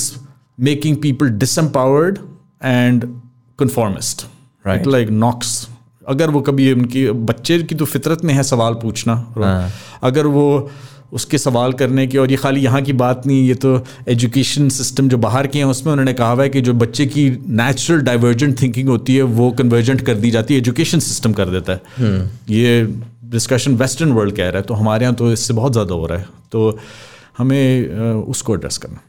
making 0.62 0.98
people 0.98 1.30
disempowered 1.40 2.18
and 2.64 3.06
conformist 3.60 4.26
right 4.66 4.88
like 4.88 5.10
Knox 5.10 5.68
अगर 6.08 6.30
वो 6.30 6.42
कभी 6.42 6.72
उनकी 6.74 7.10
बच्चे 7.26 7.62
की 7.64 7.76
तो 7.76 7.86
फितरत 7.86 8.24
में 8.26 8.34
है 8.34 8.44
सवाल 8.44 8.74
पूछना 8.74 9.14
हाँ. 9.38 9.72
अगर 10.04 10.28
वो 10.28 10.48
उसके 11.14 11.38
सवाल 11.38 11.74
करने 11.74 12.06
की 12.08 12.18
और 12.18 12.32
ये 12.32 12.38
खाली 12.38 12.62
यहाँ 12.62 12.82
की 12.82 12.94
बात 12.94 13.26
नहीं 13.28 13.48
ये 13.48 13.56
तो 13.56 13.84
एजुकेशन 14.10 14.70
सिस्टम 14.70 15.10
जो 15.10 15.18
बाहर 15.18 15.48
के 15.48 15.60
हैं 15.60 15.66
उसमें 15.66 15.92
उन्होंने 15.94 16.14
कहा 16.14 16.32
हुआ 16.32 16.44
है 16.44 16.50
कि 16.50 16.62
जो 16.62 16.74
बच्चे 16.74 17.06
की 17.06 17.30
नेचुरल 17.48 18.02
डाइवर्जेंट 18.02 18.62
थिंकिंग 18.62 18.90
होती 18.90 19.16
है 19.16 19.24
वो 19.40 19.50
कन्वर्जेंट 19.52 20.02
कर 20.02 20.16
दी 20.16 20.32
जाती 20.32 20.54
है 20.54 20.60
एजुकेशन 20.60 21.00
सिस्टम 21.00 21.34
कर 21.34 21.50
देता 21.50 21.74
है। 21.74 21.82
हम्म। 21.98 22.54
ये 22.54 22.82
डिस्कशन 23.32 23.76
वेस्टर्न 23.76 24.12
वर्ल्ड 24.12 24.36
कह 24.36 24.50
रहा 24.50 24.58
है 24.58 24.68
तो 24.68 24.74
हमारे 24.74 25.06
यहाँ 25.06 25.16
तो 25.16 25.32
इससे 25.32 25.54
बहुत 25.54 25.72
ज़्यादा 25.72 25.94
हो 25.94 26.06
रहा 26.06 26.20
है। 26.20 26.26
तो 26.52 26.80
हमें 27.38 27.90
उसको 28.14 28.56
एड्रेस 28.56 28.78
करना। 28.78 29.02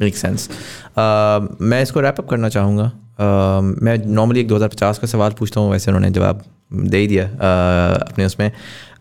मेक 0.00 0.16
सेंस 0.16 0.48
uh, 0.48 1.60
मैं 1.60 1.82
इसको 1.82 2.00
रैपअप 2.00 2.28
करना 2.28 2.48
चाहूँगा. 2.48 2.90
Uh, 2.90 3.82
मैं 3.82 3.96
नॉर्मली 4.06 4.40
एक 4.40 4.48
2050 4.48 4.98
का 4.98 5.06
सवाल 5.06 5.32
पूछता 5.32 5.60
हूँ 5.60 5.70
वैसे 5.72 5.90
उन्होंने 5.90 6.10
जवाब 6.10 6.42
दे 6.72 6.98
ही 6.98 7.06
दिया 7.06 7.24
uh, 7.24 8.12
अपने 8.12 8.24
उसमें. 8.26 8.50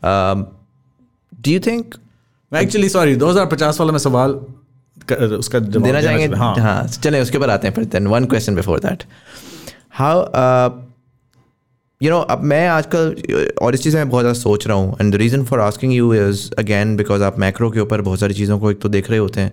Do 0.06 1.52
you 1.52 1.60
think 1.60 1.96
actually 2.52 2.90
sorry 2.90 3.16
2050 3.16 3.80
वाला 3.80 3.92
मैं 3.92 4.00
सवाल 4.00 4.34
कर, 5.10 5.24
उसका 5.24 5.60
जवाब 5.60 5.84
देना 5.84 6.02
चाहेंगे? 6.02 6.36
हाँ। 6.38 6.56
हाँ। 6.56 6.88
चलें 6.88 7.22
उसके 7.22 7.38
ऊपर 7.38 7.50
आते 7.50 7.68
हैं 7.68 7.76
फिर 7.76 7.86
then 7.86 8.08
one 8.08 8.26
question 8.26 8.56
before 8.56 8.80
that 8.80 9.04
how 9.92 10.84
you 12.02 12.10
know 12.10 12.20
अब 12.20 12.42
मैं 12.44 12.68
आजकल 12.68 13.16
और 13.62 13.74
इस 13.74 13.84
चीज़ 13.84 13.96
में 13.98 14.10
बहुत 14.10 14.24
ज़्यादा 14.24 14.40
सोच 14.40 14.68
रहा 14.68 14.78
हूँ 14.78 14.98
and 15.02 15.14
the 15.14 15.16
reason 15.16 15.44
for 15.46 15.60
asking 15.60 15.94
you 15.94 16.14
is 16.14 16.50
again 16.60 16.96
because 16.98 17.24
आप 17.24 17.40
मैक्रो 17.40 17.70
के 17.72 17.80
ऊपर 17.80 18.02
बहुत 18.02 18.20
सारी 18.20 18.34
चीज़ों 18.34 18.60
को 18.60 18.72
एक 18.72 18.82
तो 18.82 18.90
देख 18.90 19.10
रहे 19.10 19.20
होते 19.20 19.42
हैं। 19.42 19.52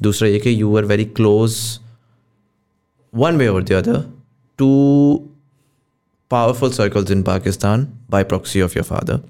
दूसरा 0.00 0.28
ये 0.28 0.38
कि 0.38 0.60
you 0.60 0.76
are 0.76 0.84
very 0.84 1.04
close 1.18 1.56
one 3.14 3.36
way 3.36 3.48
और 3.48 3.64
the 3.64 3.72
other 3.72 4.04
two 4.58 4.70
powerful 6.30 6.70
circles 6.70 7.10
in 7.10 7.24
Pakistan 7.24 7.84
by 8.08 8.22
proxy 8.22 8.60
of 8.60 8.74
your 8.74 8.84
father. 8.84 9.20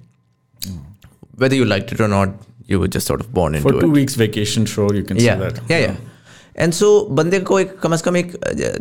Whether 1.37 1.55
you 1.55 1.65
liked 1.65 1.93
it 1.93 2.01
or 2.01 2.09
not, 2.09 2.31
you 2.67 2.81
were 2.81 2.89
just 2.89 3.07
sort 3.07 3.21
of 3.21 3.33
born 3.33 3.55
into 3.55 3.69
it. 3.69 3.73
For 3.73 3.81
two 3.81 3.91
weeks 3.91 4.17
vacation, 4.17 4.67
sure, 4.67 4.95
you 4.95 5.05
can 5.05 5.17
yeah. 5.17 5.35
say 5.35 5.49
that. 5.49 5.61
Yeah, 5.69 5.85
yeah. 5.89 5.97
And 6.59 6.73
so 6.73 6.89
बंदे 7.19 7.39
को 7.49 7.59
एक 7.61 7.79
कम 7.81 7.93
अज़ 7.93 8.03
कम 8.03 8.17
एक 8.17 8.35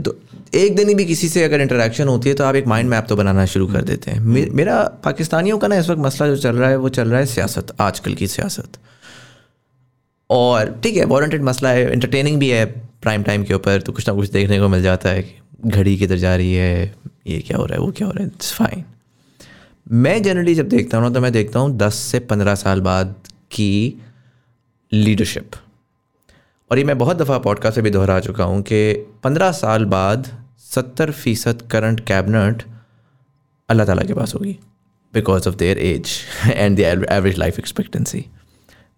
तो 0.06 0.16
एक 0.60 0.76
दिन 0.76 0.88
ही 0.90 0.94
भी 0.96 1.04
किसी 1.06 1.28
से 1.30 1.44
अगर 1.44 1.62
इंटरेक्शन 1.62 2.08
होती 2.08 2.30
है 2.30 2.36
तो 2.36 2.44
आप 2.44 2.56
एक 2.56 2.68
माइंड 2.68 2.90
मैप 2.90 3.06
तो 3.10 3.16
बनाना 3.16 3.46
शुरू 3.54 3.68
कर 3.74 3.82
देते 3.90 4.12
हैं 4.12 4.20
मेरा 4.60 4.78
पाकिस्तानियों 5.04 5.58
का 5.60 5.68
ना 5.68 5.76
इस 5.78 5.90
वक्त 5.90 6.02
मसला 6.02 6.28
जो 6.28 6.38
चल 6.38 6.56
रहा 6.56 6.70
है 6.70 6.78
वो 6.86 6.90
चल 6.98 7.10
रहा 7.10 7.20
है 7.20 7.26
सियासत 7.34 7.76
आजकल 7.88 8.14
की 8.22 8.28
सियासत 8.28 8.78
और 10.30 10.80
ठीक 10.84 10.96
है 10.96 11.06
वारंटेड 11.06 11.42
मसला 11.42 11.70
है 11.70 11.94
इंटरटेनिंग 11.94 12.40
भी 12.40 12.50
है 12.50 12.66
प्राइम 13.02 13.24
टाइम 13.24 13.44
के 13.44 13.54
ऊपर 13.54 13.82
तो 13.82 13.92
कुछ 13.92 14.10
ना 14.10 14.16
कुछ 14.16 14.30
देखने 14.30 14.60
को 14.60 14.68
मिल 14.68 14.84
जाता 14.84 15.10
है 15.10 15.36
घड़ी 15.66 15.98
किधर 15.98 16.16
जा 16.16 16.36
रही 16.36 16.54
है, 16.54 16.96
ये 17.28 17.40
क्या 17.40 17.58
हो 17.58 17.66
रहा 17.66 17.80
है, 17.80 17.86
वो 17.86 17.92
क्या 17.92 18.08
हो 18.08 18.14
रहा 18.14 18.24
है 18.24 18.32
इट्स 18.36 18.54
फाइन 18.54 18.84
मैं 19.92 20.24
जनरली 20.24 20.56
जब 20.56 20.70
देखता 20.70 20.98
हूँ 20.98 21.06
ना 21.06 21.14
तो 21.14 21.22
मैं 21.22 21.32
देखता 21.32 21.60
हूँ 21.60 21.78
दस 21.78 21.96
से 21.96 22.20
पंद्रह 22.20 22.56
साल 22.56 22.82
बाद 22.82 23.16
की 23.52 24.02
लीडरशिप 24.94 25.52
और 26.72 26.78
ये 26.78 26.84
मैं 26.84 26.98
बहुत 26.98 27.18
दफ़ा 27.18 27.38
पॉडकास्ट 27.38 27.76
से 27.76 27.82
भी 27.82 27.90
दोहरा 27.90 28.20
चुका 28.20 28.44
हूँ 28.44 28.62
कि 28.62 28.94
पंद्रह 29.24 29.52
साल 29.52 29.86
बाद 29.86 30.46
सत्तर 30.58 31.12
फ़ीसद 31.12 31.62
करंट 31.72 32.00
कैबिनेट 32.00 32.64
अल्लाह 33.70 33.88
ताला 33.88 34.04
के 34.04 34.14
पास 34.14 34.36
होगी 34.36 34.60
because 35.14 35.50
of 35.50 35.56
their 35.56 35.78
age 35.78 36.10
and 36.52 36.78
the 36.78 37.06
average 37.10 37.38
life 37.38 37.60
expectancy 37.60 38.26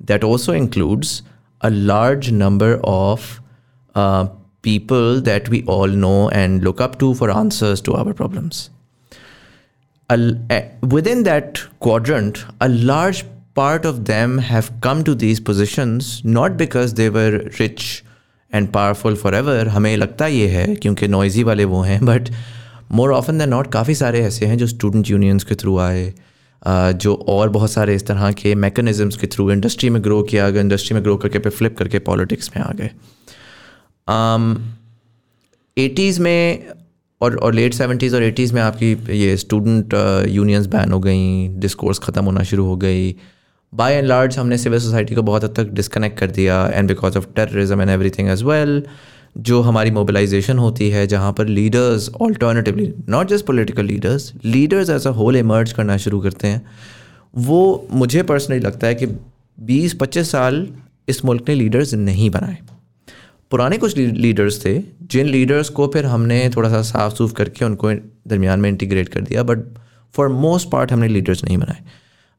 That 0.00 0.24
also 0.24 0.54
includes 0.54 1.22
a 1.60 1.68
large 1.68 2.30
number 2.32 2.74
of 2.84 3.40
people 4.64 5.20
that 5.20 5.48
we 5.48 5.62
all 5.74 5.94
know 6.04 6.28
and 6.30 6.64
look 6.64 6.80
up 6.80 6.98
to 6.98 7.14
for 7.14 7.30
answers 7.30 7.82
to 7.82 7.94
our 7.94 8.14
problems. 8.22 8.70
within 10.94 11.22
that 11.24 11.60
quadrant, 11.80 12.40
a 12.60 12.68
large 12.88 13.24
part 13.54 13.84
of 13.84 14.04
them 14.04 14.38
have 14.38 14.68
come 14.80 15.02
to 15.04 15.14
these 15.14 15.40
positions 15.40 16.08
not 16.24 16.56
because 16.56 16.94
they 16.94 17.08
were 17.08 17.50
rich 17.58 17.86
and 18.50 18.72
powerful 18.72 19.16
forever 19.16 19.56
हमें 19.76 19.96
लगता 19.96 20.26
ये 20.26 20.48
है 20.48 20.74
क्योंकि 20.74 21.08
noisy 21.08 21.42
वाले 21.50 21.64
वो 21.72 21.80
हैं 21.82 21.98
but 22.06 22.30
more 22.92 23.12
often 23.12 23.38
than 23.38 23.48
not 23.48 23.72
काफ़ी 23.72 23.94
सारे 23.94 24.20
ऐसे 24.26 24.46
हैं 24.46 24.58
जो 24.58 24.66
स्टूडेंट 24.66 25.10
यूनियंस 25.10 25.44
के 25.44 25.54
थ्रू 25.62 25.78
आए 25.78 26.12
जो 26.63 27.13
और 27.29 27.49
बहुत 27.49 27.71
सारे 27.71 27.95
इस 27.95 28.05
तरह 28.07 28.31
के 28.31 28.53
मैकेनिज़म्स 28.55 29.15
के 29.17 29.27
थ्रू 29.27 29.49
इंडस्ट्री 29.51 29.89
में 29.89 30.03
ग्रो 30.03 30.21
किया 30.23 30.49
गया 30.49 30.61
इंडस्ट्री 30.61 30.95
में 30.95 31.03
ग्रो 31.03 31.15
करके 31.17 31.39
पे 31.39 31.49
फ्लिप 31.49 31.77
करके 31.77 31.99
पॉलिटिक्स 32.09 32.51
में 32.55 32.63
आ 32.63 32.71
गए। 32.73 32.89
एटीज़ 35.77 36.21
में 36.21 36.67
और 37.21 37.35
और 37.37 37.53
लेट 37.53 37.73
सेवेंटीज़ 37.73 38.15
और 38.15 38.23
एटीज़ 38.23 38.53
में 38.53 38.61
आपकी 38.61 38.91
ये 39.17 39.35
स्टूडेंट 39.37 39.93
यूनियंस 40.29 40.65
बैन 40.67 40.91
हो 40.91 40.99
गई 40.99 41.47
डिस्कोर्स 41.59 41.99
ख़त्म 41.99 42.23
होना 42.25 42.43
शुरू 42.43 42.65
हो 42.65 42.75
गई। 42.77 43.15
बाय 43.73 43.93
एंड 43.93 44.07
लार्ज 44.07 44.37
हमने 44.37 44.57
सिविल 44.57 44.79
सोसाइटी 44.79 45.15
को 45.15 45.21
बहुत 45.23 45.43
हद 45.43 45.53
तक 45.55 45.69
डिस्कनेक्ट 45.73 46.17
कर 46.19 46.31
दिया 46.31 46.65
and 46.67 46.87
because 46.87 47.17
of 47.17 47.25
terrorism 47.35 47.81
and 47.81 47.89
everything 47.89 48.29
as 48.29 48.43
well 48.43 48.83
जो 49.39 49.59
हमारी 49.61 49.91
मोबिलाइजेशन 49.91 50.57
होती 50.57 50.89
है 50.89 51.05
जहाँ 51.07 51.31
पर 51.33 51.47
leaders 51.47 52.09
alternatively 52.21 52.93
not 53.09 53.27
just 53.27 53.45
political 53.45 53.85
leaders 53.85 54.31
leaders 54.45 54.89
as 54.89 55.07
a 55.07 55.11
whole 55.11 55.35
emerge 55.35 55.71
करना 55.71 55.97
शुरू 55.97 56.19
करते 56.19 56.47
हैं। 56.47 56.61
वो 57.33 57.87
मुझे 57.91 58.23
पर्सनली 58.23 58.59
लगता 58.59 58.87
है 58.87 58.95
कि 58.95 59.07
20-25 59.57 60.31
साल 60.31 60.67
इस 61.07 61.23
मुल्क 61.25 61.49
ने 61.49 61.55
लीडर्स 61.55 61.93
नहीं 61.93 62.29
बनाए। 62.29 62.57
पुराने 63.51 63.77
कुछ 63.77 63.97
लीडर्स 63.97 64.63
थे 64.65 64.77
जिन 65.11 65.27
लीडर्स 65.27 65.69
को 65.69 65.87
फिर 65.87 66.05
हमने 66.05 66.49
थोड़ा 66.55 66.69
सा 66.69 66.81
साफ़ 66.83 67.13
सूफ 67.13 67.31
करके 67.31 67.65
उनको 67.65 67.91
दरमियान 68.27 68.59
में 68.59 68.69
इंटीग्रेट 68.69 69.09
कर 69.09 69.21
दिया 69.21 69.43
बट 69.43 69.63
फॉर 70.15 70.27
मोस्ट 70.37 70.69
पार्ट 70.71 70.91
हमने 70.91 71.07
लीडर्स 71.07 71.43
नहीं 71.43 71.57
बनाए। 71.57 71.81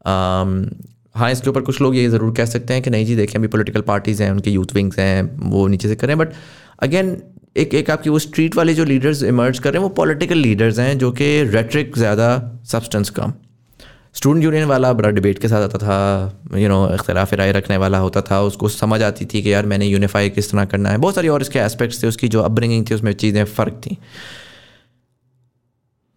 um, 0.05 0.75
हाँ 1.15 1.31
इसके 1.33 1.51
ऊपर 1.51 1.61
कुछ 1.61 1.81
लोग 1.81 1.97
ये 1.97 2.09
ज़रूर 2.09 2.33
कह 2.35 2.45
सकते 2.45 2.75
हैं 2.75 2.83
कि 2.83 2.91
नहीं 2.91 3.07
जी 3.07 3.15
देखें 3.17 3.39
अभी 3.39 3.49
पॉलिटिकल 3.49 3.81
पार्टीज़ 3.81 4.23
हैं 4.23 4.31
उनके 4.31 4.51
यूथ 4.51 4.75
विंग्स 4.75 4.99
हैं 4.99 5.51
वो 5.51 5.67
नीचे 5.69 5.89
से 5.89 5.95
करें 5.97 6.17
बट 6.19 6.33
अगेन 6.82 7.16
एक 7.57 7.74
एक 7.74 7.90
आपकी 7.90 8.11
वो 8.11 8.19
स्ट्रीट 8.19 8.57
वाले 8.57 8.74
जो 8.74 8.85
लीडर्स 8.85 9.23
इमर्ज 9.23 9.59
कर 9.59 9.73
रहे 9.73 9.78
हैं, 9.78 9.82
वो 9.82 9.94
पॉलिटिकल 9.94 10.39
लीडर्स 10.39 10.78
हैं, 10.78 10.98
जो 10.98 11.11
कि 11.12 11.43
रेट्रिक 11.43 11.97
ज़्यादा 11.98 12.28
सब्सटेंस 12.65 13.11
कम। 13.11 13.32
स्टूडेंट 14.15 14.44
यूनियन 14.44 14.65
वाला 14.65 14.93
बड़ा 14.93 15.11
डिबेट 15.11 15.39
के 15.39 15.48
साथ 15.48 15.62
आता 15.62 15.78
था 15.78 16.59
यू 16.59 16.69
नो 16.69 16.94
इख्तलाफ 16.94 17.35
राय 17.35 17.52
रखने 17.52 17.77
वाला 17.77 17.98
होता 17.98 18.20
था, 18.20 18.40
उसको 18.43 18.69
समझ 18.69 19.02
आती 19.02 19.24
थी 19.24 19.43
कि 19.43 19.52
यार 19.52 19.66
मैंने 19.66 19.86
यूनिफाई 19.86 20.31
किस 20.31 20.51
तरह 20.52 20.65
करना 20.65 20.90
है। 20.90 20.98
बहुत 20.98 21.15
सारी 21.15 21.28
और 21.28 21.43
इसके 21.43 21.59
एस्पेक्ट्स 21.59 22.02
थे, 22.02 22.07
उसकी 22.07 22.28
जो 22.28 22.43
अपब्रिंगिंग 22.43 22.86
थी, 22.90 22.94
उसमें 22.94 23.12
चीज़ें 23.12 23.44
फ़र्क 23.44 23.81
थी। 23.86 23.98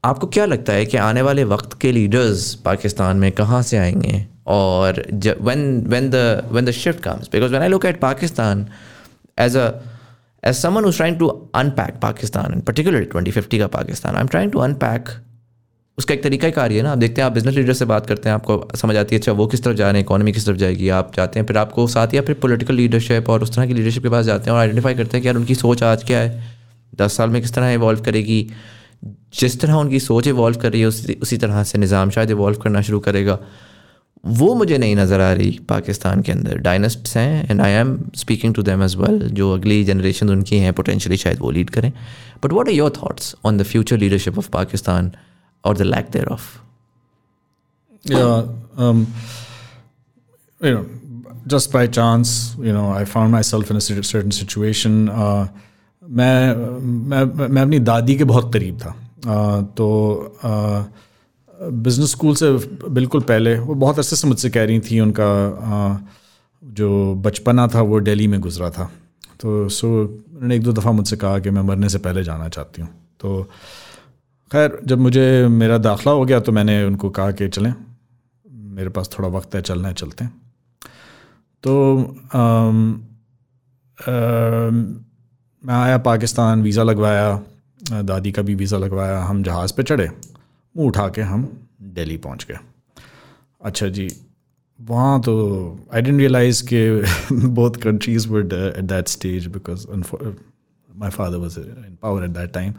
आपको 0.03 0.27
क्या 0.27 0.45
लगता 0.45 0.73
है 0.73 0.85
कि 0.85 0.97
आने 0.97 1.21
वाले 1.21 1.43
वक्त 1.43 1.79
के 1.81 1.91
लीडर्स 1.91 2.53
पाकिस्तान 2.55 3.17
में 3.17 3.31
कहाँ 3.31 3.61
से 3.61 3.77
आएँगे? 3.77 4.25
or 4.45 4.93
when 5.41 5.61
when 5.91 6.09
the, 6.11 6.23
when 6.51 6.65
the 6.65 6.71
shift 6.71 7.03
comes, 7.03 7.29
because 7.29 7.51
when 7.51 7.61
i 7.61 7.67
look 7.67 7.85
at 7.85 7.99
pakistan 8.01 8.63
as 9.37 9.55
a 9.55 9.67
as 10.43 10.59
someone 10.59 10.85
who's 10.85 10.97
trying 10.97 11.17
to 11.19 11.27
unpack 11.55 11.99
pakistan 12.01 12.55
and 12.55 12.65
particularly 12.69 13.09
2050 13.11 13.59
का 13.59 13.67
Pakistan 13.75 14.15
I 14.15 14.21
am 14.21 14.27
trying 14.27 14.51
to 14.51 14.59
unpack 14.61 15.09
उसका 15.97 16.13
एक 16.13 16.23
तरीका 16.23 16.47
ही 16.47 16.51
कार्य 16.53 16.77
है 16.77 16.83
ना। 16.83 16.91
आप 16.91 16.97
देखते 16.97 17.21
हैं, 17.21 17.25
आप 17.25 17.33
बिज़नेस 17.33 17.55
लीडर 17.55 17.73
से 17.73 17.85
बात 17.85 18.05
करते 18.07 18.29
हैं, 18.29 18.33
आपको 18.35 18.77
समझ 18.77 18.95
आती 18.97 19.15
है 19.15 19.19
अच्छा 19.19 19.31
वो 19.31 19.45
किस 19.47 19.63
तरफ़ 19.63 19.75
जा 19.77 19.89
रहे 19.89 19.99
हैं 19.99 20.05
इकोनॉमी 20.05 20.31
किस 20.33 20.45
तरफ़ 20.45 20.57
जाएगी, 20.57 20.89
आप 20.89 21.11
जाते 21.15 21.39
हैं, 21.39 21.45
फिर 21.47 21.57
आपको 21.57 21.87
साथ 21.87 22.13
या 22.13 22.21
फिर 22.21 22.35
पॉलिटिकल 22.41 22.75
लीडरशिप 22.75 23.29
और 23.29 23.43
उस 23.43 23.55
तरह 23.55 23.67
की 23.67 23.73
लीडरशिप 23.73 24.03
के 24.03 24.09
पास 24.09 24.25
जाते 24.25 24.49
हैं 24.49 24.55
और 24.55 24.59
आइडेंटिफाई 24.61 24.93
करते 24.93 25.17
हैं 25.17 25.21
कि 25.21 25.27
यार 25.27 25.37
उनकी 25.37 25.55
सोच 25.55 25.83
आज 25.83 26.03
क्या 26.03 26.19
है, 26.19 26.43
दस 26.93 27.17
साल 27.17 27.29
में 27.29 27.41
किस 27.41 27.53
तरह 27.53 27.71
इवॉल्व 27.71 28.01
करेगी, 28.01 28.39
जिस 29.39 29.59
तरह 29.61 29.73
उनकी 29.75 29.99
सोच 29.99 30.27
इवॉल्व 30.27 30.57
कर 30.59 30.71
रही 30.71 30.81
है, 30.81 30.87
उसी 30.87 31.17
उसी 31.21 31.37
तरह 31.37 31.63
से 31.63 31.77
निज़ाम 31.77 32.09
शायद 32.09 32.31
इवॉल्व 32.31 32.57
करना 32.57 32.81
शुरू 32.81 32.99
करेगा। 32.99 33.39
वो 34.23 34.53
मुझे 34.55 34.77
नहीं 34.77 34.95
नज़र 34.95 35.21
आ 35.21 35.31
रही 35.33 35.59
पाकिस्तान 35.69 36.21
के 36.21 36.31
अंदर। 36.31 36.57
डायनेस्ट्स 36.67 37.17
हैं 37.17 37.49
and 37.49 37.61
I 37.61 37.71
am 37.71 37.97
speaking 38.15 38.53
to 38.55 38.61
them 38.63 38.83
as 38.83 38.95
well 38.95 39.19
जो 39.29 39.51
अगली 39.53 39.83
जनरेशन 39.83 40.29
उनकी 40.29 40.57
हैं 40.57 40.73
पोटेंशली 40.73 41.17
शायद 41.17 41.39
वो 41.39 41.51
लीड 41.51 41.69
करें। 41.69 41.91
But 42.43 42.53
what 42.53 42.67
are 42.69 42.73
your 42.73 42.89
thoughts 42.97 43.35
on 43.45 43.57
the 43.57 43.63
future 43.71 43.97
leadership 43.97 44.37
of 44.37 44.49
Pakistan 44.49 45.11
और 45.63 45.77
the 45.77 45.81
lack 45.81 46.07
thereof 46.27 46.41
by 51.71 51.87
chance, 51.87 52.29
you 52.65 52.73
know, 52.73 52.83
I 52.89 53.03
found 53.05 53.33
myself 53.33 53.71
in 53.71 53.77
a 53.77 53.81
certain 53.81 54.31
situation. 54.31 54.93
Uh, 55.09 55.47
मैं 56.03 56.55
मैं 57.09 57.23
मैं 57.47 57.61
अपनी 57.61 57.79
दादी 57.79 58.15
के 58.15 58.23
बहुत 58.23 58.53
करीब 58.53 58.77
था। 58.79 58.93
Uh, 59.19 59.63
तो 59.77 59.87
बिज़नेस 61.63 62.11
स्कूल 62.11 62.35
से 62.35 62.51
बिल्कुल 62.89 63.21
पहले 63.21 63.57
वो 63.59 63.73
बहुत 63.75 63.97
अरसे 63.97 64.15
से 64.15 64.27
मुझसे 64.27 64.49
कह 64.49 64.63
रही 64.63 64.79
थी 64.79 64.99
उनका 64.99 65.29
जो 66.63 66.89
बचपना 67.15 67.67
था 67.67 67.81
वो 67.81 67.99
दिल्ली 67.99 68.27
में 68.27 68.39
गुजरा 68.41 68.69
था। 68.69 68.89
तो 69.39 69.69
सो 69.69 69.87
उन्होंने 69.87 70.55
एक 70.55 70.63
दो 70.63 70.73
दफ़ा 70.73 70.91
मुझसे 70.91 71.17
कहा 71.17 71.39
कि 71.39 71.49
मैं 71.49 71.61
मरने 71.61 71.89
से 71.89 71.97
पहले 71.99 72.23
जाना 72.23 72.49
चाहती 72.49 72.81
हूँ। 72.81 72.89
तो 73.19 73.43
खैर 74.51 74.79
जब 74.85 74.99
मुझे 74.99 75.47
मेरा 75.47 75.77
दाखला 75.77 76.13
हो 76.13 76.25
गया 76.25 76.39
तो 76.39 76.51
मैंने 76.51 76.83
उनको 76.85 77.09
कहा 77.09 77.31
कि 77.31 77.47
चलें 77.47 77.73
मेरे 78.75 78.89
पास 78.89 79.09
थोड़ा 79.17 79.29
वक्त 79.29 79.55
है 79.55 79.61
चलना 79.61 79.87
है 79.87 79.93
चलते 79.93 80.23
हैं। 80.23 80.33
तो 81.63 81.73
आम, 82.33 83.07
आम, 83.97 84.75
मैं 85.63 85.73
आया 85.73 85.97
पाकिस्तान 85.97 86.61
वीज़ा 86.61 86.83
लगवाया 86.83 88.01
दादी 88.03 88.31
का 88.31 88.41
भी 88.41 88.55
वीज़ा 88.55 88.77
लगवाया 88.77 89.19
हम 89.23 89.43
जहाज़ 89.43 89.73
पे 89.73 89.83
चढ़े। 89.83 90.09
मुँह 90.75 90.87
उठा 90.87 91.07
के 91.15 91.21
हम 91.21 91.47
दिल्ली 91.95 92.17
पहुँच 92.17 92.45
गए। 92.49 92.57
अच्छा 93.61 93.87
जी, 93.87 94.07
वहाँ 94.79 95.19
तो 95.21 95.33
आई 95.93 96.01
डेंट 96.01 96.19
रियलाइज़ 96.19 96.63
के 96.73 96.85
both 97.47 97.81
countries 97.83 98.27
would 98.27 98.53
at 98.53 98.83
that 98.83 99.07
stage 99.07 99.47
because 99.57 99.87
my 100.89 101.09
father 101.09 101.37
was 101.37 101.59
in 101.59 101.97
power 102.01 102.23
at 102.23 102.31
that 102.31 102.53
time 102.53 102.73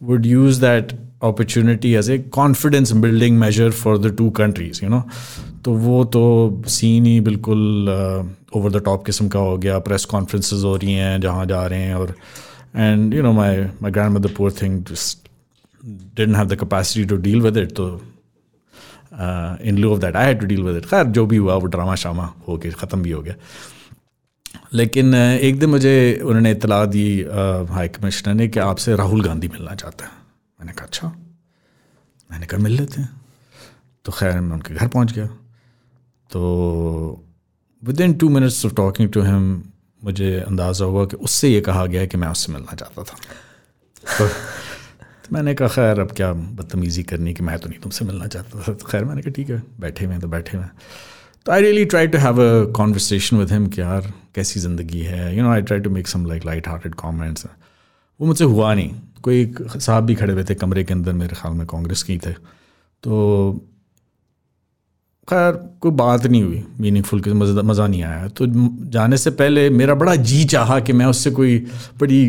would 0.00 0.24
use 0.26 0.56
that 0.58 0.92
opportunity 1.26 1.90
as 1.98 2.08
a 2.12 2.14
confidence 2.36 2.92
building 3.02 3.36
measure 3.42 3.68
for 3.80 3.92
the 4.06 4.10
two 4.20 4.30
countries, 4.38 4.80
you 4.82 4.88
know? 4.94 5.02
तो 5.64 5.74
वो 5.84 6.04
तो 6.16 6.22
scene 6.68 7.04
ही 7.06 7.20
बिल्कुल 7.28 7.88
over 8.56 8.70
the 8.72 8.82
top 8.84 9.04
किस्म 9.06 9.28
का 9.28 9.40
हो 9.40 9.56
गया। 9.58 9.78
Press 9.78 10.04
conferences 10.04 10.64
हो 10.64 10.74
रही 10.76 10.94
हैं 10.94 11.20
जहाँ 11.20 11.44
जा 11.46 11.66
रहे 11.66 11.82
हैं 11.82 11.94
और 11.94 12.14
and 12.76 13.14
you 13.14 13.22
know 13.22 13.32
my 13.32 13.60
my 13.82 13.90
grandmother 14.14 14.34
poor 14.38 14.52
thing 14.62 14.82
just 14.90 15.28
didn't 15.84 16.36
have 16.36 16.46
the 16.48 16.58
capacity 16.60 17.04
to 17.08 17.16
deal 17.22 17.40
with 17.42 17.56
it 17.56 17.72
तो 17.76 17.86
in 19.62 19.78
lieu 19.78 19.92
of 19.92 20.00
that 20.00 20.16
I 20.16 20.26
had 20.26 20.40
to 20.40 20.46
deal 20.46 20.62
with 20.62 20.76
it 20.76 20.86
खैर 20.86 21.06
जो 21.08 21.26
भी 21.26 21.36
हुआ 21.36 21.54
वो 21.54 21.66
ड्रामा 21.66 21.94
शामा 21.94 22.32
हो 22.48 22.56
गया 22.56 22.72
ख़त्म 22.80 23.02
भी 23.02 23.10
हो 23.10 23.22
गया। 23.22 23.34
लेकिन 24.74 25.14
एक 25.14 25.58
दिन 25.58 25.70
मुझे 25.70 26.20
उन्होंने 26.24 26.50
इतला 26.50 26.84
दी 26.86 27.06
हाई 27.70 27.88
कमिश्नर 27.88 28.34
ने 28.34 28.48
कि 28.48 28.60
आपसे 28.60 28.96
राहुल 28.96 29.24
गांधी 29.24 29.48
मिलना 29.48 29.74
चाहता 29.74 30.04
है। 30.04 30.10
मैंने 30.60 30.72
कहा 30.72 30.86
अच्छा। 30.86 31.08
मैंने 32.30 32.46
कहा 32.46 32.60
मिल 32.60 32.72
लेते 32.72 33.00
हैं। 33.00 33.20
तो 34.04 34.12
खैर 34.12 34.40
मैं 34.40 34.52
उनके 34.52 34.74
घर 34.74 34.88
पहुँच 34.88 35.12
गया। 35.12 35.26
तो 36.30 37.24
within 38.00 38.14
two 38.14 38.28
minutes 38.28 38.64
of 38.66 38.74
talking 38.74 39.10
to 39.12 39.22
him 39.22 39.62
मुझे 40.02 40.38
अंदाज़ा 40.40 40.86
हुआ 40.86 41.04
कि 41.06 41.16
उससे 41.16 41.48
ये 41.48 41.60
कहा 41.60 41.86
गया 41.86 42.06
कि 42.06 42.16
मैं 42.16 42.28
उससे 42.28 42.52
मिलना 42.52 42.74
चाहता 42.74 43.02
था। 43.02 43.16
तो 44.18 44.28
मैंने 45.32 45.54
कहा, 45.54 45.68
खैर, 45.68 46.00
अब 46.00 46.10
क्या 46.12 46.32
बदतमीज़ी 46.32 47.02
करनी 47.02 47.32
कि, 47.34 47.42
मैं 47.42 47.58
तो 47.58 47.68
नहीं 47.68 47.80
तुमसे 47.80 48.04
मिलना 48.04 48.26
चाहता 48.26 48.60
था। 48.60 48.72
तो 48.72 48.86
खैर, 48.86 49.04
मैंने 49.04 49.22
कहा, 49.22 49.32
ठीक 49.32 49.50
है, 49.50 49.62
बैठे 49.80 50.04
हुए 50.04 50.18
तो 50.18 50.28
बैठे 50.28 50.56
हुए 50.56 50.66
तो 51.46 51.52
I 51.52 51.62
really 51.62 51.84
try 51.84 52.06
to 52.06 52.18
have 52.18 52.40
a 52.40 52.72
conversation 52.72 53.36
with 53.36 53.52
him 53.52 53.66
कि, 53.66 53.80
यार, 53.80 54.12
कैसी 54.34 54.60
ज़िंदगी 54.60 55.00
है? 55.02 55.36
You 55.36 55.42
know 55.42 55.50
I 55.50 55.62
try 55.62 55.80
to 55.80 55.90
make 55.90 56.08
some 56.08 56.26
like 56.26 56.44
lighthearted 56.68 56.94
comments 56.94 57.46
वो 58.20 58.26
मुझसे 58.26 58.44
हुआ 58.46 58.74
नहीं। 58.74 58.90
कोई 59.22 59.54
साहब 59.68 60.04
भी 60.04 60.14
खड़े 60.14 60.32
हुए 60.32 60.44
थे 60.44 60.54
कमरे 60.54 60.84
के 60.84 60.94
अंदर, 60.94 61.12
मेरे 61.14 61.36
ख्याल 61.36 61.54
में 61.54 61.66
कांग्रेस 61.66 62.02
की 62.02 62.18
थे। 62.18 62.32
तो 63.02 63.52
खैर, 65.28 65.52
कोई 65.80 65.90
बात 65.92 66.26
नहीं 66.26 66.42
हुई 66.42 66.62
मीनिंगफुल 66.80 67.20
के 67.20 67.32
मज़ा 67.32 67.62
मज़ा 67.62 67.86
नहीं 67.86 68.02
आया। 68.04 68.28
तो 68.28 68.46
जाने 68.92 69.16
से 69.16 69.30
पहले 69.32 69.68
मेरा 69.72 69.94
बड़ा 69.96 70.14
जी 70.22 70.44
चाहा 70.46 70.78
कि 70.80 70.92
मैं 70.92 71.06
उससे 71.06 71.30
कोई 71.32 71.58
बड़ी 72.00 72.24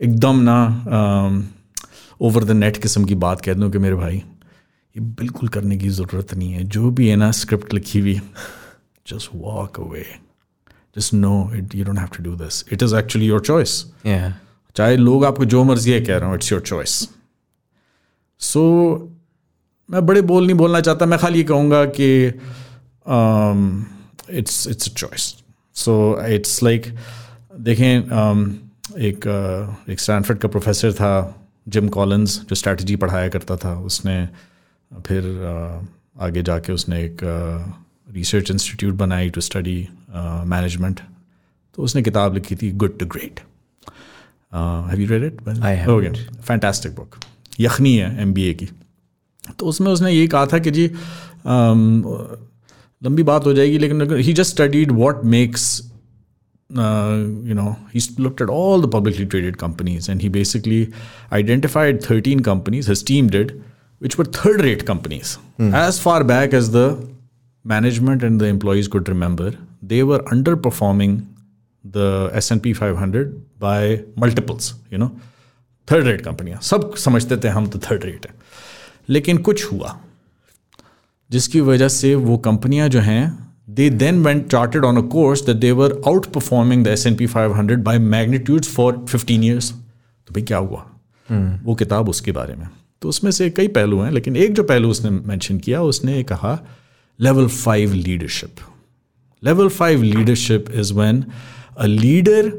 एकदम 0.00 0.40
ना 0.42 0.58
ओवर 2.20 2.44
द 2.44 2.50
नेट 2.50 2.76
किस्म 2.76 3.04
की 3.04 3.14
बात 3.14 3.40
कह 3.40 3.54
दूँ 3.54 3.70
कि 3.70 3.78
मेरे 3.78 3.94
भाई 3.94 4.16
ये 4.16 5.00
बिल्कुल 5.00 5.48
करने 5.48 5.76
की 5.76 5.88
ज़रूरत 5.88 6.34
नहीं 6.34 6.52
है। 6.52 6.64
जो 6.64 6.90
भी 6.90 7.08
है 7.08 7.16
ना 7.16 7.30
स्क्रिप्ट 7.30 7.74
लिखी 7.74 8.00
हुई 8.00 8.20
just 9.06 9.30
walk 9.34 9.80
away 9.80 10.06
just 10.98 11.14
know 11.14 11.50
it 11.54 11.74
you 11.74 11.84
don't 11.84 11.98
have 11.98 12.08
to 12.16 12.22
do 12.24 12.36
this 12.36 12.64
it 12.72 12.82
is 12.82 12.96
actually 12.96 13.26
your 13.26 13.40
choice 13.40 13.84
चाहे 14.76 14.96
लोग 14.96 15.24
आपको 15.24 15.44
जो 15.44 15.64
मर्ज़ी 15.64 15.92
है 15.92 16.00
कह 16.00 16.16
रहा 16.16 16.28
हूँ 16.28 16.36
इट्स 16.36 16.52
योर 16.52 16.60
चॉइस 16.60 17.08
सो 18.38 18.62
मैं 19.90 20.06
बड़े 20.06 20.22
बोल 20.22 20.46
नहीं 20.46 20.56
बोलना 20.56 20.80
चाहता 20.80 21.06
मैं 21.06 21.18
खाली 21.18 21.38
ये 21.38 21.44
कहूँगा 21.44 21.84
कि 21.84 22.26
it's 24.38 24.66
it's 24.68 24.90
a 24.90 24.94
choice 24.94 25.34
so 25.74 26.26
it's 26.26 26.62
like 26.62 26.86
देखें 27.60 28.02
um, 28.02 28.52
एक 28.98 29.24
uh, 29.24 29.90
एक 29.90 30.00
स्टैनफर्ड 30.00 30.38
का 30.38 30.48
प्रोफेसर 30.48 30.92
था 30.92 31.42
जिम 31.68 31.88
कॉलिन्स 31.88 32.40
जो 32.40 32.54
स्ट्रैटेजी 32.54 32.96
पढ़ाया 32.96 33.28
करता 33.28 33.56
था 33.56 33.80
उसने 33.80 34.28
फिर 35.06 35.22
आगे 36.20 36.42
जाके 36.42 36.72
उसने 36.72 37.04
एक 37.04 37.18
रिसर्च 38.12 38.50
इंस्टीट्यूट 38.50 38.94
बनाई 38.94 39.30
टू 39.30 39.40
स्टडी 39.40 39.88
मैनेजमेंट 40.46 41.00
तो 41.74 41.82
उसने 41.82 42.02
किताब 42.02 42.34
लिखी 42.34 42.56
थी 42.56 42.72
good 42.72 42.98
to 42.98 43.06
great 43.06 43.40
have 44.90 45.00
you 45.00 45.08
read 45.08 45.24
it 45.24 45.40
okay 45.88 46.24
fantastic 46.24 46.94
book 46.94 47.16
यखनी 47.60 47.96
है 47.96 48.22
एमबीए 48.22 48.54
की. 48.54 48.68
तो 49.58 49.66
उसमें 49.66 49.92
उसने 49.92 50.12
ये 50.12 50.26
कहा 50.26 50.46
था 50.46 50.58
कि 50.58 50.70
जी 50.70 50.86
लंबी 53.04 53.22
बात 53.22 53.46
हो 53.46 53.52
जाएगी 53.52 53.78
लेकिन 53.78 54.16
he 54.16 54.32
just 54.32 54.50
studied 54.50 54.92
what 54.92 55.24
makes 55.24 55.92
you 56.69 57.53
know, 57.53 57.77
he 57.91 58.01
looked 58.17 58.41
at 58.41 58.49
all 58.49 58.79
the 58.79 58.87
publicly 58.87 59.25
traded 59.25 59.57
companies 59.57 60.07
and 60.07 60.21
he 60.21 60.29
basically 60.29 60.93
identified 61.31 62.03
13 62.03 62.41
companies, 62.41 62.87
his 62.87 63.03
team 63.03 63.27
did, 63.27 63.63
which 63.99 64.17
were 64.17 64.25
third 64.25 64.61
rate 64.61 64.85
companies. 64.85 65.37
Mm. 65.59 65.73
As 65.73 65.99
far 65.99 66.23
back 66.23 66.53
as 66.53 66.71
the 66.71 67.07
management 67.63 68.23
and 68.23 68.39
the 68.39 68.45
employees 68.45 68.87
could 68.87 69.07
remember, 69.09 69.53
they 69.81 70.03
were 70.03 70.19
underperforming 70.19 71.25
the 71.83 72.29
S&P 72.33 72.73
500 72.73 73.59
by 73.59 74.03
multiples, 74.15 74.75
you 74.89 74.97
know. 74.97 75.11
Third 75.91 76.05
rate 76.05 76.21
कंपनियां 76.21 76.59
सब 76.61 76.95
समझते 76.95 77.37
थे 77.37 77.47
हम 77.47 77.67
तो 77.67 77.79
third 77.79 78.03
rate 78.03 78.25
है 78.25 78.33
लेकिन 79.09 79.37
कुछ 79.37 79.71
हुआ 79.71 79.99
जिसकी 81.31 81.61
वजह 81.61 81.87
से 81.87 82.15
वो 82.15 82.37
कंपनियां 82.37 82.89
जो 82.89 82.99
हैं 82.99 83.44
they 83.76 83.88
then 83.90 84.22
went 84.24 84.46
charted 84.50 84.84
on 84.84 84.96
a 84.96 85.06
course 85.12 85.44
that 85.46 85.56
they 85.56 85.70
were 85.80 86.00
outperforming 86.34 86.84
the 86.84 86.88
S 86.88 87.06
and 87.06 87.16
P 87.16 87.26
five 87.26 87.54
hundred 87.54 87.82
by 87.84 87.98
magnitudes 88.16 88.74
for 88.74 89.04
fifteen 89.08 89.44
years 89.44 89.70
तो 89.70 90.34
भाई 90.34 90.42
क्या 90.42 90.58
हुआ 90.58 90.84
hmm. 91.28 91.64
वो 91.64 91.74
किताब 91.74 92.08
उसके 92.08 92.32
बारे 92.32 92.54
में 92.54 92.68
तो 93.02 93.08
उसमें 93.08 93.30
से 93.30 93.50
कई 93.50 93.68
पहलू 93.78 94.00
हैं 94.00 94.10
लेकिन 94.12 94.36
एक 94.36 94.54
जो 94.54 94.62
पहलू 94.64 94.90
उसने 94.90 95.10
मेंशन 95.10 95.58
किया 95.58 95.82
उसने 95.82 96.22
कहा 96.22 96.58
level 97.20 97.48
five 97.48 97.92
leadership 97.94 98.60
level 99.42 99.68
five 99.68 100.02
leadership 100.02 100.70
is 100.74 100.92
when 100.94 101.24
a 101.78 101.86
leader 101.86 102.52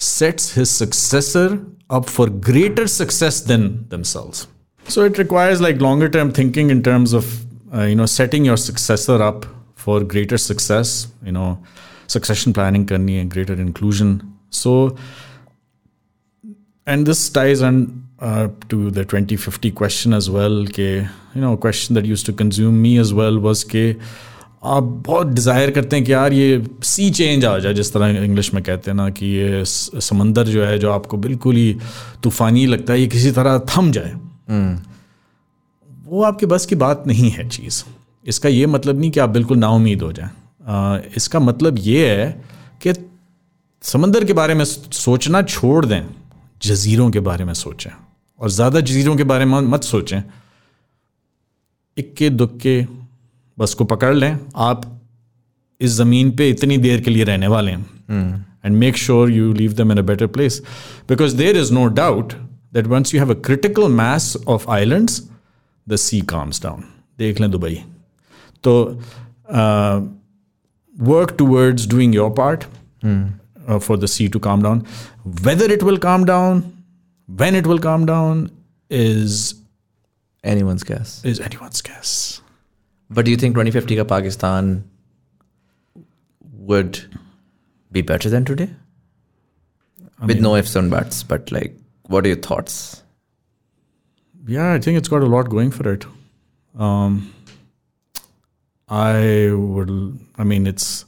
sets 0.00 0.54
his 0.54 0.70
successor 0.70 1.64
up 1.88 2.06
for 2.06 2.28
greater 2.28 2.86
success 2.86 3.40
than 3.40 3.88
themselves. 3.88 4.46
So 4.86 5.04
it 5.04 5.18
requires 5.18 5.60
like 5.60 5.80
longer 5.80 6.08
term 6.08 6.32
thinking 6.32 6.70
in 6.70 6.82
terms 6.82 7.12
of 7.12 7.44
uh, 7.74 7.82
you 7.82 7.94
know 7.96 8.06
setting 8.06 8.44
your 8.44 8.56
successor 8.56 9.22
for 9.86 10.04
greater 10.04 10.36
success 10.36 10.94
you 11.26 11.32
know 11.32 11.56
succession 12.08 12.52
planning 12.52 12.86
करनी 12.86 13.14
है 13.14 13.24
greater 13.28 13.60
inclusion 13.60 14.18
so 14.52 14.74
and 16.86 17.06
this 17.06 17.32
ties 17.34 17.62
and 17.62 17.86
to 18.70 18.90
the 18.90 19.06
twenty 19.10 19.36
fifty 19.36 19.70
question 19.70 20.14
as 20.14 20.28
well 20.28 20.66
के 20.78 20.92
you 20.96 21.40
know 21.40 21.56
question 21.56 21.94
that 21.94 22.06
used 22.06 22.26
to 22.26 22.32
consume 22.34 22.74
me 22.74 22.96
as 22.98 23.12
well 23.12 23.38
बस 23.48 23.62
के 23.74 23.90
आप 24.64 24.82
बहुत 25.06 25.26
desire 25.26 25.70
करते 25.70 25.96
हैं 25.96 26.04
कि 26.04 26.12
यार 26.12 26.32
ये 26.32 26.64
सी 26.82 27.10
चेंज 27.10 27.44
आ 27.44 27.58
जाए 27.58 27.74
जिस 27.74 27.92
तरह 27.92 28.24
इंग्लिश 28.24 28.52
में 28.54 28.62
कहते 28.64 28.90
हैं 28.90 28.96
ना 28.96 29.08
कि 29.10 29.26
ये 29.26 29.64
समंदर 29.64 30.46
जो 30.46 30.64
है 30.64 30.78
जो 30.78 30.90
आपको 30.92 31.16
बिल्कुल 31.16 31.56
ही 31.56 31.76
तूफानी 32.22 32.64
लगता 32.66 32.92
है 32.92 33.00
ये 33.00 33.06
किसी 33.06 33.30
तरह 33.32 33.58
थम 33.76 33.90
जाए। 33.92 34.12
हम्म। 34.48 34.78
वो 36.06 36.22
आपके 36.22 36.46
बस 36.46 36.66
की 36.66 36.74
बात 36.74 37.04
नहीं 37.06 37.30
है 37.30 37.48
चीज़। 37.48 37.82
इसका 38.26 38.48
ये 38.48 38.66
मतलब 38.66 39.00
नहीं 39.00 39.10
कि 39.10 39.20
आप 39.20 39.30
बिल्कुल 39.30 39.58
नाउमीद 39.58 40.02
हो 40.02 40.12
जाए। 40.12 41.10
इसका 41.16 41.40
मतलब 41.40 41.78
ये 41.78 42.08
है 42.10 42.30
कि 42.82 42.92
समंदर 43.84 44.24
के 44.24 44.32
बारे 44.32 44.54
में 44.54 44.64
सोचना 44.64 45.42
छोड़ 45.44 45.84
दें 45.86 46.02
जजीरों 46.62 47.10
के 47.10 47.20
बारे 47.20 47.44
में 47.44 47.54
सोचें। 47.54 47.90
और 48.40 48.50
ज़्यादा 48.50 48.80
जजीरों 48.80 49.16
के 49.16 49.24
बारे 49.24 49.44
में 49.44 49.60
मत 49.62 49.82
सोचें। 49.84 50.22
इक्के 51.96 52.30
दुक्के 52.30 52.86
बस 53.58 53.74
को 53.74 53.84
पकड़ 53.86 54.14
लें। 54.14 54.38
आप 54.56 54.82
इस 55.80 55.90
ज़मीन 55.92 56.30
पे 56.36 56.48
इतनी 56.50 56.76
देर 56.78 57.00
के 57.00 57.10
लिए 57.10 57.24
रहने 57.24 57.46
वाले 57.48 57.72
हैं। 57.72 58.46
And 58.64 58.76
make 58.76 58.96
sure 58.96 59.30
you 59.30 59.52
leave 59.52 59.72
them 59.74 59.92
in 59.92 59.98
a 59.98 60.02
better 60.02 60.26
place 60.28 60.62
because 61.08 61.36
there 61.36 61.56
is 61.56 61.72
no 61.74 61.86
doubt 61.94 62.32
that 62.74 62.86
once 62.86 63.14
you 63.14 63.20
have 63.20 63.34
a 63.34 63.40
critical 63.40 63.88
mass 63.94 64.36
of 64.48 64.70
islands 64.70 65.22
the 65.86 65.96
sea 65.98 66.20
calms 66.30 66.62
down 66.62 66.84
देख 67.18 67.40
लें 67.40 67.50
Dubai. 67.50 67.78
So 68.66 68.98
uh, 69.48 70.00
work 70.98 71.38
towards 71.38 71.86
doing 71.86 72.12
your 72.12 72.30
part 72.38 72.64
hmm. 73.00 73.26
uh, 73.68 73.78
for 73.78 73.96
the 73.96 74.08
sea 74.08 74.28
to 74.28 74.40
calm 74.40 74.62
down. 74.62 74.80
Whether 75.48 75.70
it 75.72 75.84
will 75.84 75.98
calm 75.98 76.24
down, 76.24 76.64
when 77.42 77.54
it 77.54 77.66
will 77.66 77.78
calm 77.78 78.06
down, 78.06 78.50
is 78.90 79.54
anyone's 80.42 80.82
guess. 80.82 81.24
Is 81.24 81.38
anyone's 81.38 81.80
guess. 81.80 82.40
But 83.08 83.24
do 83.26 83.30
you 83.30 83.36
think 83.36 83.54
2050 83.54 83.98
ka 83.98 84.04
Pakistan 84.04 84.82
would 86.72 87.00
be 87.92 88.02
better 88.02 88.28
than 88.28 88.44
today? 88.44 88.68
With 90.26 90.40
no 90.40 90.56
ifs 90.56 90.74
and 90.74 90.90
buts, 90.90 91.22
but 91.22 91.52
like, 91.52 91.78
what 92.08 92.24
are 92.24 92.28
your 92.28 92.42
thoughts? 92.48 93.02
Yeah, 94.48 94.72
I 94.72 94.78
think 94.80 94.98
it's 94.98 95.08
got 95.16 95.22
a 95.22 95.32
lot 95.36 95.50
going 95.50 95.70
for 95.70 95.92
it. 95.92 96.04
Um, 96.76 97.32
i 98.92 99.50
would 99.52 99.90
I 100.40 100.44
mean 100.44 100.66
it's 100.66 101.04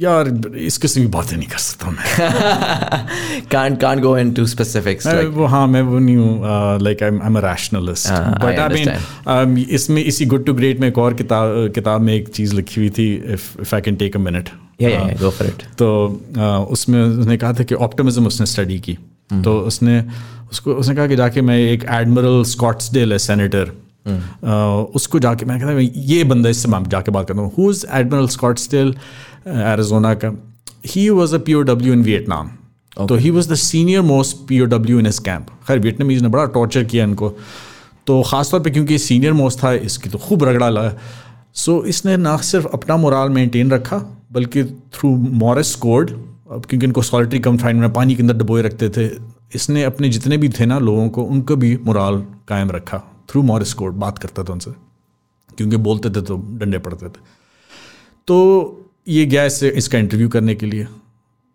यार 0.00 0.28
इस 0.56 0.78
किस्म 0.78 1.00
की 1.00 1.06
बातें 1.06 1.36
नहीं 1.36 1.48
कर 1.48 1.58
सकता 1.58 1.90
मैं। 1.90 3.40
Can't 3.48 3.80
can't 3.80 4.02
go 4.02 4.12
into 4.22 4.46
specifics 4.54 5.06
मैं 5.06 5.24
वो 5.24 5.44
हाँ 5.44 5.66
मैं 5.66 5.82
वो 5.82 5.98
नहीं 5.98 6.16
हूँ 6.16 6.42
like 6.80 7.02
I 7.02 7.08
am 7.08 7.38
a 7.38 7.40
rationalist 7.40 8.10
but 8.12 8.58
I 9.28 9.44
mean 9.46 9.66
इसमें 9.70 10.04
इसी 10.04 10.26
गुड 10.26 10.46
टू 10.46 10.54
ग्रेट 10.54 10.80
में 10.80 10.88
एक 10.88 10.98
और 10.98 11.14
किताब 11.14 11.72
किताब 11.74 12.00
में 12.00 12.14
एक 12.14 12.28
चीज़ 12.28 12.54
लिखी 12.54 12.80
हुई 12.80 12.90
थी 12.90 13.14
if 13.14 13.60
if 13.60 13.74
I 13.74 13.80
can 13.80 13.96
take 13.96 14.16
a 14.16 14.18
minute 14.18 14.48
yeah 14.82 14.92
yeah, 14.92 15.10
yeah 15.10 15.22
go 15.22 15.30
for 15.30 15.46
it. 15.46 15.76
तो 15.78 16.20
uh, 16.32 16.42
उसमें 16.42 17.02
उसने 17.02 17.36
कहा 17.36 17.52
था 17.52 17.62
कि 17.62 17.74
ऑप्टिमिज्म 17.74 18.26
उसने 18.26 18.46
स्टडी 18.46 18.78
की। 18.80 18.98
तो 19.44 19.58
उसने 19.60 20.04
उसको 20.52 20.72
उसने 20.72 20.94
कहा 20.94 21.06
कि 21.06 21.16
जाके 21.16 21.40
मैं 21.40 21.58
एक 21.58 21.84
एडमिरल 21.90 22.44
स्कॉट्सडेल 22.44 23.12
है 23.12 23.18
सेनेटर 23.18 23.72
उसको 24.06 25.18
जाके 25.18 25.46
मैं 25.46 25.58
कहता 25.60 25.72
ये 26.06 26.24
बंदा 26.24 26.48
इससे 26.48 26.68
मैं 26.68 26.82
जाके 26.88 27.10
बात 27.10 27.28
करता 27.28 27.40
हूँ। 27.40 27.52
Who 27.58 27.70
is 27.70 27.84
admiral 27.92 28.26
still 28.58 28.94
Arizona 29.48 30.14
का। 30.14 30.32
He 30.86 31.08
was 31.10 31.34
a 31.34 31.38
P 31.38 31.54
O 31.54 31.60
W 31.62 31.92
in 31.92 32.02
Vietnam 32.02 32.50
तो 32.98 33.14
he 33.16 33.30
was 33.30 33.48
the 33.50 33.54
senior 33.56 34.00
most 34.02 34.36
P 34.48 34.60
O 34.60 34.64
W 34.66 34.98
in 34.98 35.06
इस 35.06 35.18
कैंप 35.20 35.46
खैर 35.68 35.78
वियतनामीज 35.78 36.22
ने 36.22 36.28
बड़ा 36.28 36.44
टॉर्चर 36.54 36.84
किया 36.84 37.04
इनको। 37.04 37.28
तो 38.06 38.22
ख़ासतौर 38.22 38.60
पर 38.60 38.70
क्योंकि 38.70 38.98
सीनियर 38.98 39.32
मोस्ट 39.32 39.62
था 39.62 39.72
इसकी 39.72 40.10
तो 40.10 40.18
खूब 40.18 40.44
रगड़ा 40.44 40.68
लगा। 40.68 40.92
सो 41.54 41.78
so, 41.78 41.86
इसने 41.86 42.16
ना 42.16 42.36
सिर्फ़ 42.38 42.66
अपना 42.68 42.96
मोराल 42.96 43.28
मेंटेन 43.30 43.70
रखा 43.70 43.96
बल्कि 44.32 44.64
थ्रू 44.64 45.10
मॉरिस 45.16 45.74
कोड 45.76 46.10
क्योंकि 46.50 46.86
इनको 46.86 47.02
सॉलिटरी 47.02 47.38
कंफाइनमेंट 47.40 47.82
में 47.82 47.92
पानी 47.92 48.14
के 48.14 48.22
अंदर 48.22 48.36
डबोए 48.36 48.62
रखते 48.62 48.88
थे 48.96 49.08
इसने 49.54 49.82
अपने 49.84 50.08
जितने 50.08 50.36
भी 50.36 50.48
थे 50.50 50.66
ना 50.66 50.78
लोगों 50.80 51.08
को 51.08 51.22
उनको 51.24 51.56
भी 51.56 51.76
मोराल 51.84 52.22
कायम 52.48 52.70
रखा। 52.70 53.02
थ्रू 53.28 53.42
मॉरिस 53.42 53.72
कोड 53.74 53.94
बात 53.96 54.18
करता 54.18 54.44
था 54.44 54.52
उनसे, 54.52 54.70
क्योंकि 55.50 55.76
बोलते 55.78 56.10
थे 56.10 56.22
तो 56.22 56.36
डंडे 56.58 56.78
पड़ते 56.78 57.08
थे। 57.08 57.20
तो 58.28 58.36
ये 59.08 59.24
गया 59.26 59.44
इससे, 59.44 59.68
इसका 59.70 59.98
इंटरव्यू 59.98 60.28
करने 60.28 60.54
के 60.54 60.66
लिए। 60.66 60.86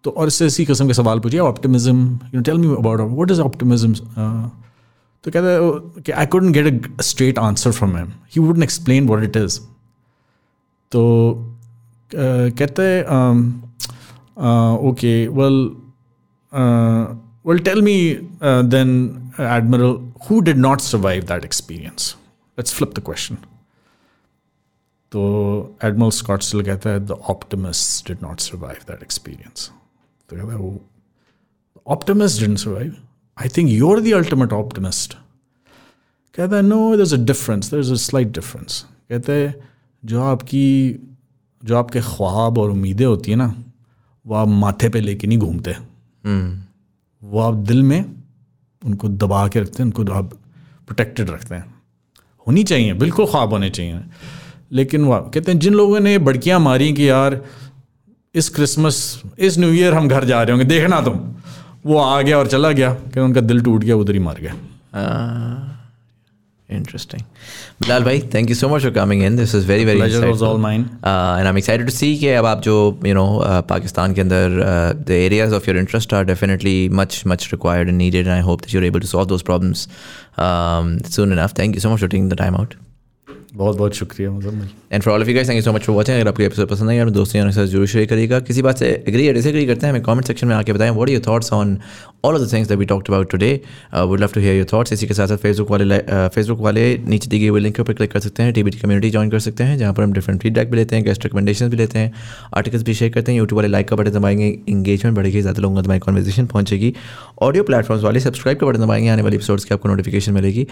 तो 0.03 0.09
और 0.11 0.27
इससे 0.27 0.45
इसी 0.45 0.65
किस्म 0.65 0.87
के 0.87 0.93
सवाल 0.93 1.19
पूछिए 1.19 1.39
optimism 1.39 2.19
you 2.33 2.41
tell 2.41 2.57
me 2.57 2.67
about 2.75 2.99
what 3.01 3.31
is 3.31 3.41
optimism 3.41 3.93
तो 5.23 5.31
कहता 5.31 6.01
कि 6.01 6.11
I 6.11 6.25
couldn't 6.25 6.53
get 6.53 6.85
a 6.99 7.01
straight 7.01 7.39
answer 7.39 7.71
from 7.71 7.95
him 7.97 8.11
he 8.35 8.41
wouldn't 8.41 8.63
explain 8.63 9.07
what 9.07 9.23
it 9.23 9.37
is 9.37 9.59
तो 10.91 11.01
कहते 12.11 13.01
okay 14.89 15.11
well 15.29 15.59
well 17.45 17.59
tell 17.65 17.81
me 17.81 17.97
then 18.43 18.89
admiral 19.39 19.97
who 20.25 20.39
did 20.39 20.57
not 20.57 20.79
survive 20.79 21.23
that 21.23 21.45
experience 21.45 22.15
let's 22.59 22.73
flip 22.73 22.99
the 22.99 22.99
question 22.99 23.35
तो 25.11 25.77
Admiral 25.83 26.09
Scott 26.09 26.41
still 26.41 26.63
कहता 26.63 26.89
है 26.89 26.99
the 26.99 27.11
optimist 27.11 28.07
did 28.07 28.17
not 28.23 28.39
survive 28.39 28.77
that 28.91 29.01
experience 29.01 29.71
तो 30.29 30.35
कहता 30.35 30.49
है 30.49 30.57
वो 30.57 30.81
optimist 31.87 32.39
didn't 32.39 32.57
survive 32.57 32.97
I 33.41 33.47
think 33.47 33.69
you 33.69 33.95
are 33.95 34.01
the 34.01 34.13
ultimate 34.13 34.53
optimist 34.53 35.13
कहता 36.35 36.55
है 36.55 36.61
no 36.61 36.95
there 36.95 37.01
is 37.01 37.15
a 37.15 37.17
difference 37.17 37.71
there 37.71 37.79
is 37.79 37.91
a 37.91 37.95
slight 37.95 38.27
difference 38.27 38.85
कहते 39.09 39.31
हैं 39.31 39.69
जो 40.05 40.23
आपकी 40.23 40.95
जो 41.65 41.77
आपके 41.77 42.01
ख्वाब 42.01 42.57
और 42.57 42.69
उम्मीदें 42.69 43.05
होती 43.05 43.31
हैं 43.31 43.37
ना 43.37 43.63
वो 44.27 44.35
आप 44.35 44.47
माथे 44.47 44.89
पे 44.89 45.01
लेके 45.01 45.27
नहीं 45.27 45.37
घूमते। 45.37 45.71
वो 47.23 47.39
आप 47.39 47.53
दिल 47.53 47.83
में 47.83 48.18
उनको 48.85 49.07
दबा 49.07 49.47
के 49.47 49.59
रखते 49.59 49.83
हैं, 49.83 49.91
उनको 49.91 50.13
आप 50.13 50.25
प्रोटेक्टेड 50.87 51.29
रखते 51.29 51.55
हैं। 51.55 51.75
होनी 52.47 52.63
चाहिए, 52.63 52.93
बिल्कुल 52.93 53.25
ख्वाब 53.25 53.49
होने 53.49 53.69
चाहिए। 53.69 53.99
लेकिन 54.71 55.05
वह 55.05 55.19
कहते 55.19 55.51
हैं, 55.51 55.59
जिन 55.59 55.73
लोगों 55.73 55.99
ने 55.99 56.17
बड़कियाँ 56.17 56.59
मारी 56.59 56.93
कि 56.93 57.09
यार, 57.09 57.45
इस 58.35 58.49
क्रिसमस 58.49 59.21
इस 59.39 59.57
न्यू 59.57 59.69
ईयर 59.69 59.93
हम 59.93 60.07
घर 60.07 60.25
जा 60.25 60.43
रहे 60.43 60.51
होंगे, 60.51 60.65
देखना 60.65 61.01
तुम। 61.01 61.19
वो 61.85 61.97
आ 61.97 62.21
गया 62.21 62.37
और 62.37 62.47
चला 62.47 62.71
गया, 62.71 62.93
कि 62.93 63.19
उनका 63.19 63.41
दिल 63.41 63.61
टूट 63.61 63.83
गया, 63.83 63.95
उधर 63.95 64.13
ही 64.13 64.19
मार 64.19 64.35
गया 64.35 64.53
Interesting. 66.68 67.22
Bilal 67.80 68.04
bhai, 68.04 68.20
thank 68.20 68.48
you 68.48 68.54
so 68.54 68.68
much 68.70 68.82
for 68.82 68.90
coming 68.90 69.20
in. 69.20 69.36
This 69.36 69.52
is 69.52 69.64
very 69.64 69.84
very 69.84 69.98
Pleasure 69.98 70.26
was 70.26 70.40
all 70.42 70.56
mine. 70.56 70.84
Uh, 71.02 71.36
and 71.38 71.46
I'm 71.46 71.58
excited 71.58 71.86
to 71.86 71.94
see 71.96 72.16
कि 72.20 72.28
अब 72.36 72.46
आप 72.46 72.62
जो 72.62 72.76
you 73.04 73.14
know 73.18 73.40
uh, 73.40 73.60
पाकिस्तान 73.72 74.14
के 74.14 74.20
अंदर 74.20 74.56
uh, 74.66 75.04
the 75.10 75.18
areas 75.26 75.52
of 75.52 75.66
your 75.66 75.76
interest 75.76 76.14
are 76.14 76.24
definitely 76.24 76.88
much 76.88 77.26
much 77.26 77.52
required 77.52 77.88
and 77.88 77.98
needed 77.98 78.26
and 78.26 78.34
I 78.34 78.40
hope 78.40 78.62
that 78.62 78.72
you're 78.72 78.88
able 78.90 79.00
to 79.00 79.06
solve 79.06 79.28
those 79.28 79.42
problems 79.42 79.86
um, 80.38 80.98
soon 81.04 81.32
enough. 81.32 81.52
Thank 81.52 81.74
you 81.74 81.80
so 81.80 81.90
much 81.90 82.00
for 82.00 82.08
taking 82.08 82.30
the 82.30 82.42
time 82.44 82.58
out. 82.62 82.74
बहुत 83.56 83.76
बहुत 83.76 83.94
शुक्रिया 83.94 84.30
Muzammil 84.30 84.68
and 84.91 85.03
for 85.03 85.13
all 85.13 85.21
of 85.21 85.29
you 85.29 85.35
guys 85.35 85.49
thank 85.49 85.55
you 85.55 85.61
so 85.63 85.71
much 85.73 85.81
for 85.83 85.95
watching 85.95 86.17
अगर 86.17 86.27
आपको 86.27 86.43
episode 86.43 86.67
पसंद 86.67 86.89
आया 86.89 87.05
तो 87.05 87.11
दोस्तों 87.11 87.45
के 87.45 87.51
साथ 87.51 87.65
ज़रूर 87.65 87.87
शेयर 87.87 88.05
करिएगा। 88.05 88.39
किसी 88.41 88.61
बात 88.61 88.77
से 88.77 88.87
एग्री 89.07 89.27
या 89.27 89.33
डिसएग्री 89.33 89.65
करते 89.65 89.85
हैं, 89.85 89.93
हमें 89.93 90.03
कमेंट 90.03 90.27
सेक्शन 90.27 90.47
में 90.47 90.55
आके 90.55 90.73
बताएँ। 90.73 90.89
What 90.91 91.07
are 91.07 91.13
your 91.13 91.23
thoughts 91.27 91.53
on 91.53 91.77
all 92.25 92.35
of 92.35 92.41
the 92.41 92.51
things 92.53 92.69
that 92.69 92.77
we 92.79 92.85
talked 92.85 93.07
about 93.07 93.29
today 93.31 93.49
would 93.95 94.19
love 94.19 94.29
to 94.33 94.39
hear 94.41 94.55
your 94.55 94.65
thoughts 94.73 94.93
इसी 94.93 95.07
के 95.07 95.13
साथ 95.13 95.27
साथ 95.27 95.37
फेसबुक 95.37 95.71
वाले 95.71 95.97
फेसबुक 96.35 96.59
वाले 96.61 96.81
नीचे 97.07 97.29
दी 97.29 97.39
गई 97.39 97.47
हुई 97.47 97.61
लिंक 97.61 97.79
पर 97.81 97.93
क्लिक 97.93 98.11
कर 98.11 98.19
सकते 98.19 98.43
हैं। 98.43 98.53
टीबीटी 98.53 98.79
कम्युनिटी 98.79 99.09
ज्वाइन 99.11 99.29
कर 99.29 99.39
सकते 99.39 99.63
हैं, 99.63 99.77
जहाँ 99.77 99.93
पर 99.93 100.03
हम 100.03 100.13
डिफरेंट 100.13 100.41
फीडबैक 100.41 100.71
भी 100.71 100.77
लेते 100.77 100.95
हैं 100.95 101.05
गेस्ट 101.05 101.25
रिकमेंडेशन 101.25 101.69
भी 101.69 101.77
लेते 101.77 101.99
हैं 101.99 102.11
आर्टिकल्स 102.57 102.83
भी 102.83 102.93
शेयर 102.93 103.11
करते 103.11 103.31
हैं। 103.31 103.39
यूट्यूब 103.39 103.57
वाले 103.57 103.67
लाइक 103.67 103.87
का 103.89 103.95
बटन 103.95 104.11
दबाएँगे 104.11 104.47
इंगेजमेंट 104.69 105.15
बढ़ेगी, 105.17 105.41
ज़्यादा 105.41 105.61
लोगों 105.61 105.81
तक 105.81 105.85
हमारी 105.85 105.99
कॉन्वर्जेशन 105.99 106.45
पहुंचेगी। 106.47 106.93
ऑडियो 107.41 107.63
प्लेटफॉर्म्स 107.63 108.03
वाले 108.03 108.19
सब्सक्राइब 108.19 108.59
का 108.59 108.67
बटन 108.67 108.81
दबाएँगे, 108.81 109.09
आने 109.09 109.21
वाले 109.21 109.35
एपिसोड्स 109.35 109.65
की 109.65 109.73
आपको 109.73 109.89
नोटिफिकेशन 109.89 110.33
मिलेगी। 110.33 110.67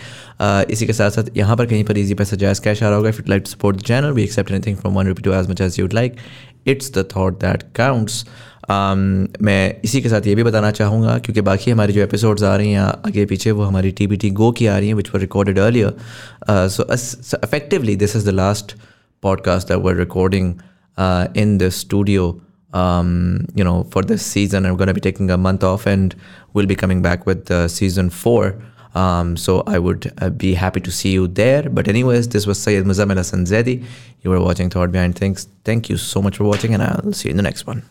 इसी 0.71 0.85
के 0.85 0.93
साथ 0.93 1.09
साथ 1.11 1.37
यहाँ 1.37 1.57
पर 1.57 1.65
कहीं 1.65 1.83
पर 1.83 1.97
ईजी 1.97 2.13
पैसा 2.13 2.35
जायज़ 2.37 2.61
कैश 2.61 2.83
आ 2.83 2.87
रहा 2.87 2.97
होगा। 2.97 3.11
फिर 3.11 3.25
like 3.29 3.43
to 3.43 3.51
support 3.51 3.77
the 3.77 3.81
channel 3.81 4.06
we 4.06 4.22
accept 4.22 4.50
anything 4.50 4.76
from 4.76 4.94
one 4.94 5.06
rupee 5.06 5.22
to 5.22 5.32
as 5.32 5.50
much 5.50 5.60
as 5.60 5.76
you'd 5.80 5.92
like 5.92 6.16
it's 6.66 6.92
the 6.92 7.08
thought 7.16 7.40
that 7.40 7.62
counts 7.76 8.24
मैं 8.70 9.80
इसी 9.84 10.00
के 10.02 10.08
साथ 10.08 10.26
ये 10.26 10.34
भी 10.34 10.42
बताना 10.42 10.70
चाहूँगा 10.70 11.18
क्योंकि 11.18 11.40
बाकी 11.40 11.70
हमारी 11.70 11.92
जो 11.92 12.02
एपिसोड्स 12.02 12.42
आ 12.42 12.54
रही 12.56 12.72
हैं 12.72 12.80
आगे 12.80 13.24
पीछे 13.26 13.50
वो 13.50 13.64
हमारी 13.64 13.90
टी 13.90 14.06
बी 14.06 14.16
टी 14.16 14.30
गो 14.30 14.50
की 14.52 14.66
आ 14.66 14.78
रही 14.78 14.88
हैं 14.88 14.94
which 14.94 15.10
were 15.14 15.20
recorded 15.20 15.58
earlier 15.58 15.94
so 16.50 16.84
effectively 17.46 17.96
this 18.04 18.14
is 18.20 18.24
the 18.24 18.36
last 18.38 18.74
podcast 19.22 19.68
that 19.68 19.82
we're 19.82 19.98
recording 19.98 20.60
uh, 20.98 21.28
in 21.34 21.58
the 21.58 21.70
studio 21.70 22.40
um, 22.72 23.46
you 23.54 23.64
know 23.64 23.76
for 23.94 24.02
this 24.02 24.24
season 24.24 24.66
i'm 24.66 24.76
going 24.76 24.88
to 24.88 24.94
be 24.94 25.00
taking 25.00 25.30
a 25.30 25.36
month 25.36 25.64
off 25.64 25.86
and 25.86 26.16
we'll 26.52 26.66
be 26.66 26.74
coming 26.74 27.02
back 27.02 27.26
with 27.26 27.50
uh, 27.50 27.68
season 27.68 28.10
four 28.10 28.54
um, 29.01 29.35
so 29.45 29.63
i 29.75 29.77
would 29.85 30.11
uh, 30.21 30.29
be 30.29 30.53
happy 30.63 30.81
to 30.87 30.91
see 30.99 31.11
you 31.17 31.27
there. 31.27 31.69
But 31.77 31.87
anyways 31.87 32.29
this 32.29 32.47
was 32.47 32.57
Sayed 32.63 32.85
Muzammil 32.85 33.17
Hassan 33.17 33.45
you 34.23 34.29
were 34.29 34.41
watching 34.47 34.69
Thought 34.69 34.91
Behind 34.91 35.15
Things. 35.15 35.47
Thank 35.63 35.89
you 35.89 35.97
so 35.97 36.21
much 36.21 36.37
for 36.37 36.45
watching 36.53 36.73
and 36.73 36.83
i'll 36.83 37.13
see 37.13 37.29
you 37.29 37.31
in 37.31 37.37
the 37.37 37.47
next 37.51 37.67
one 37.67 37.83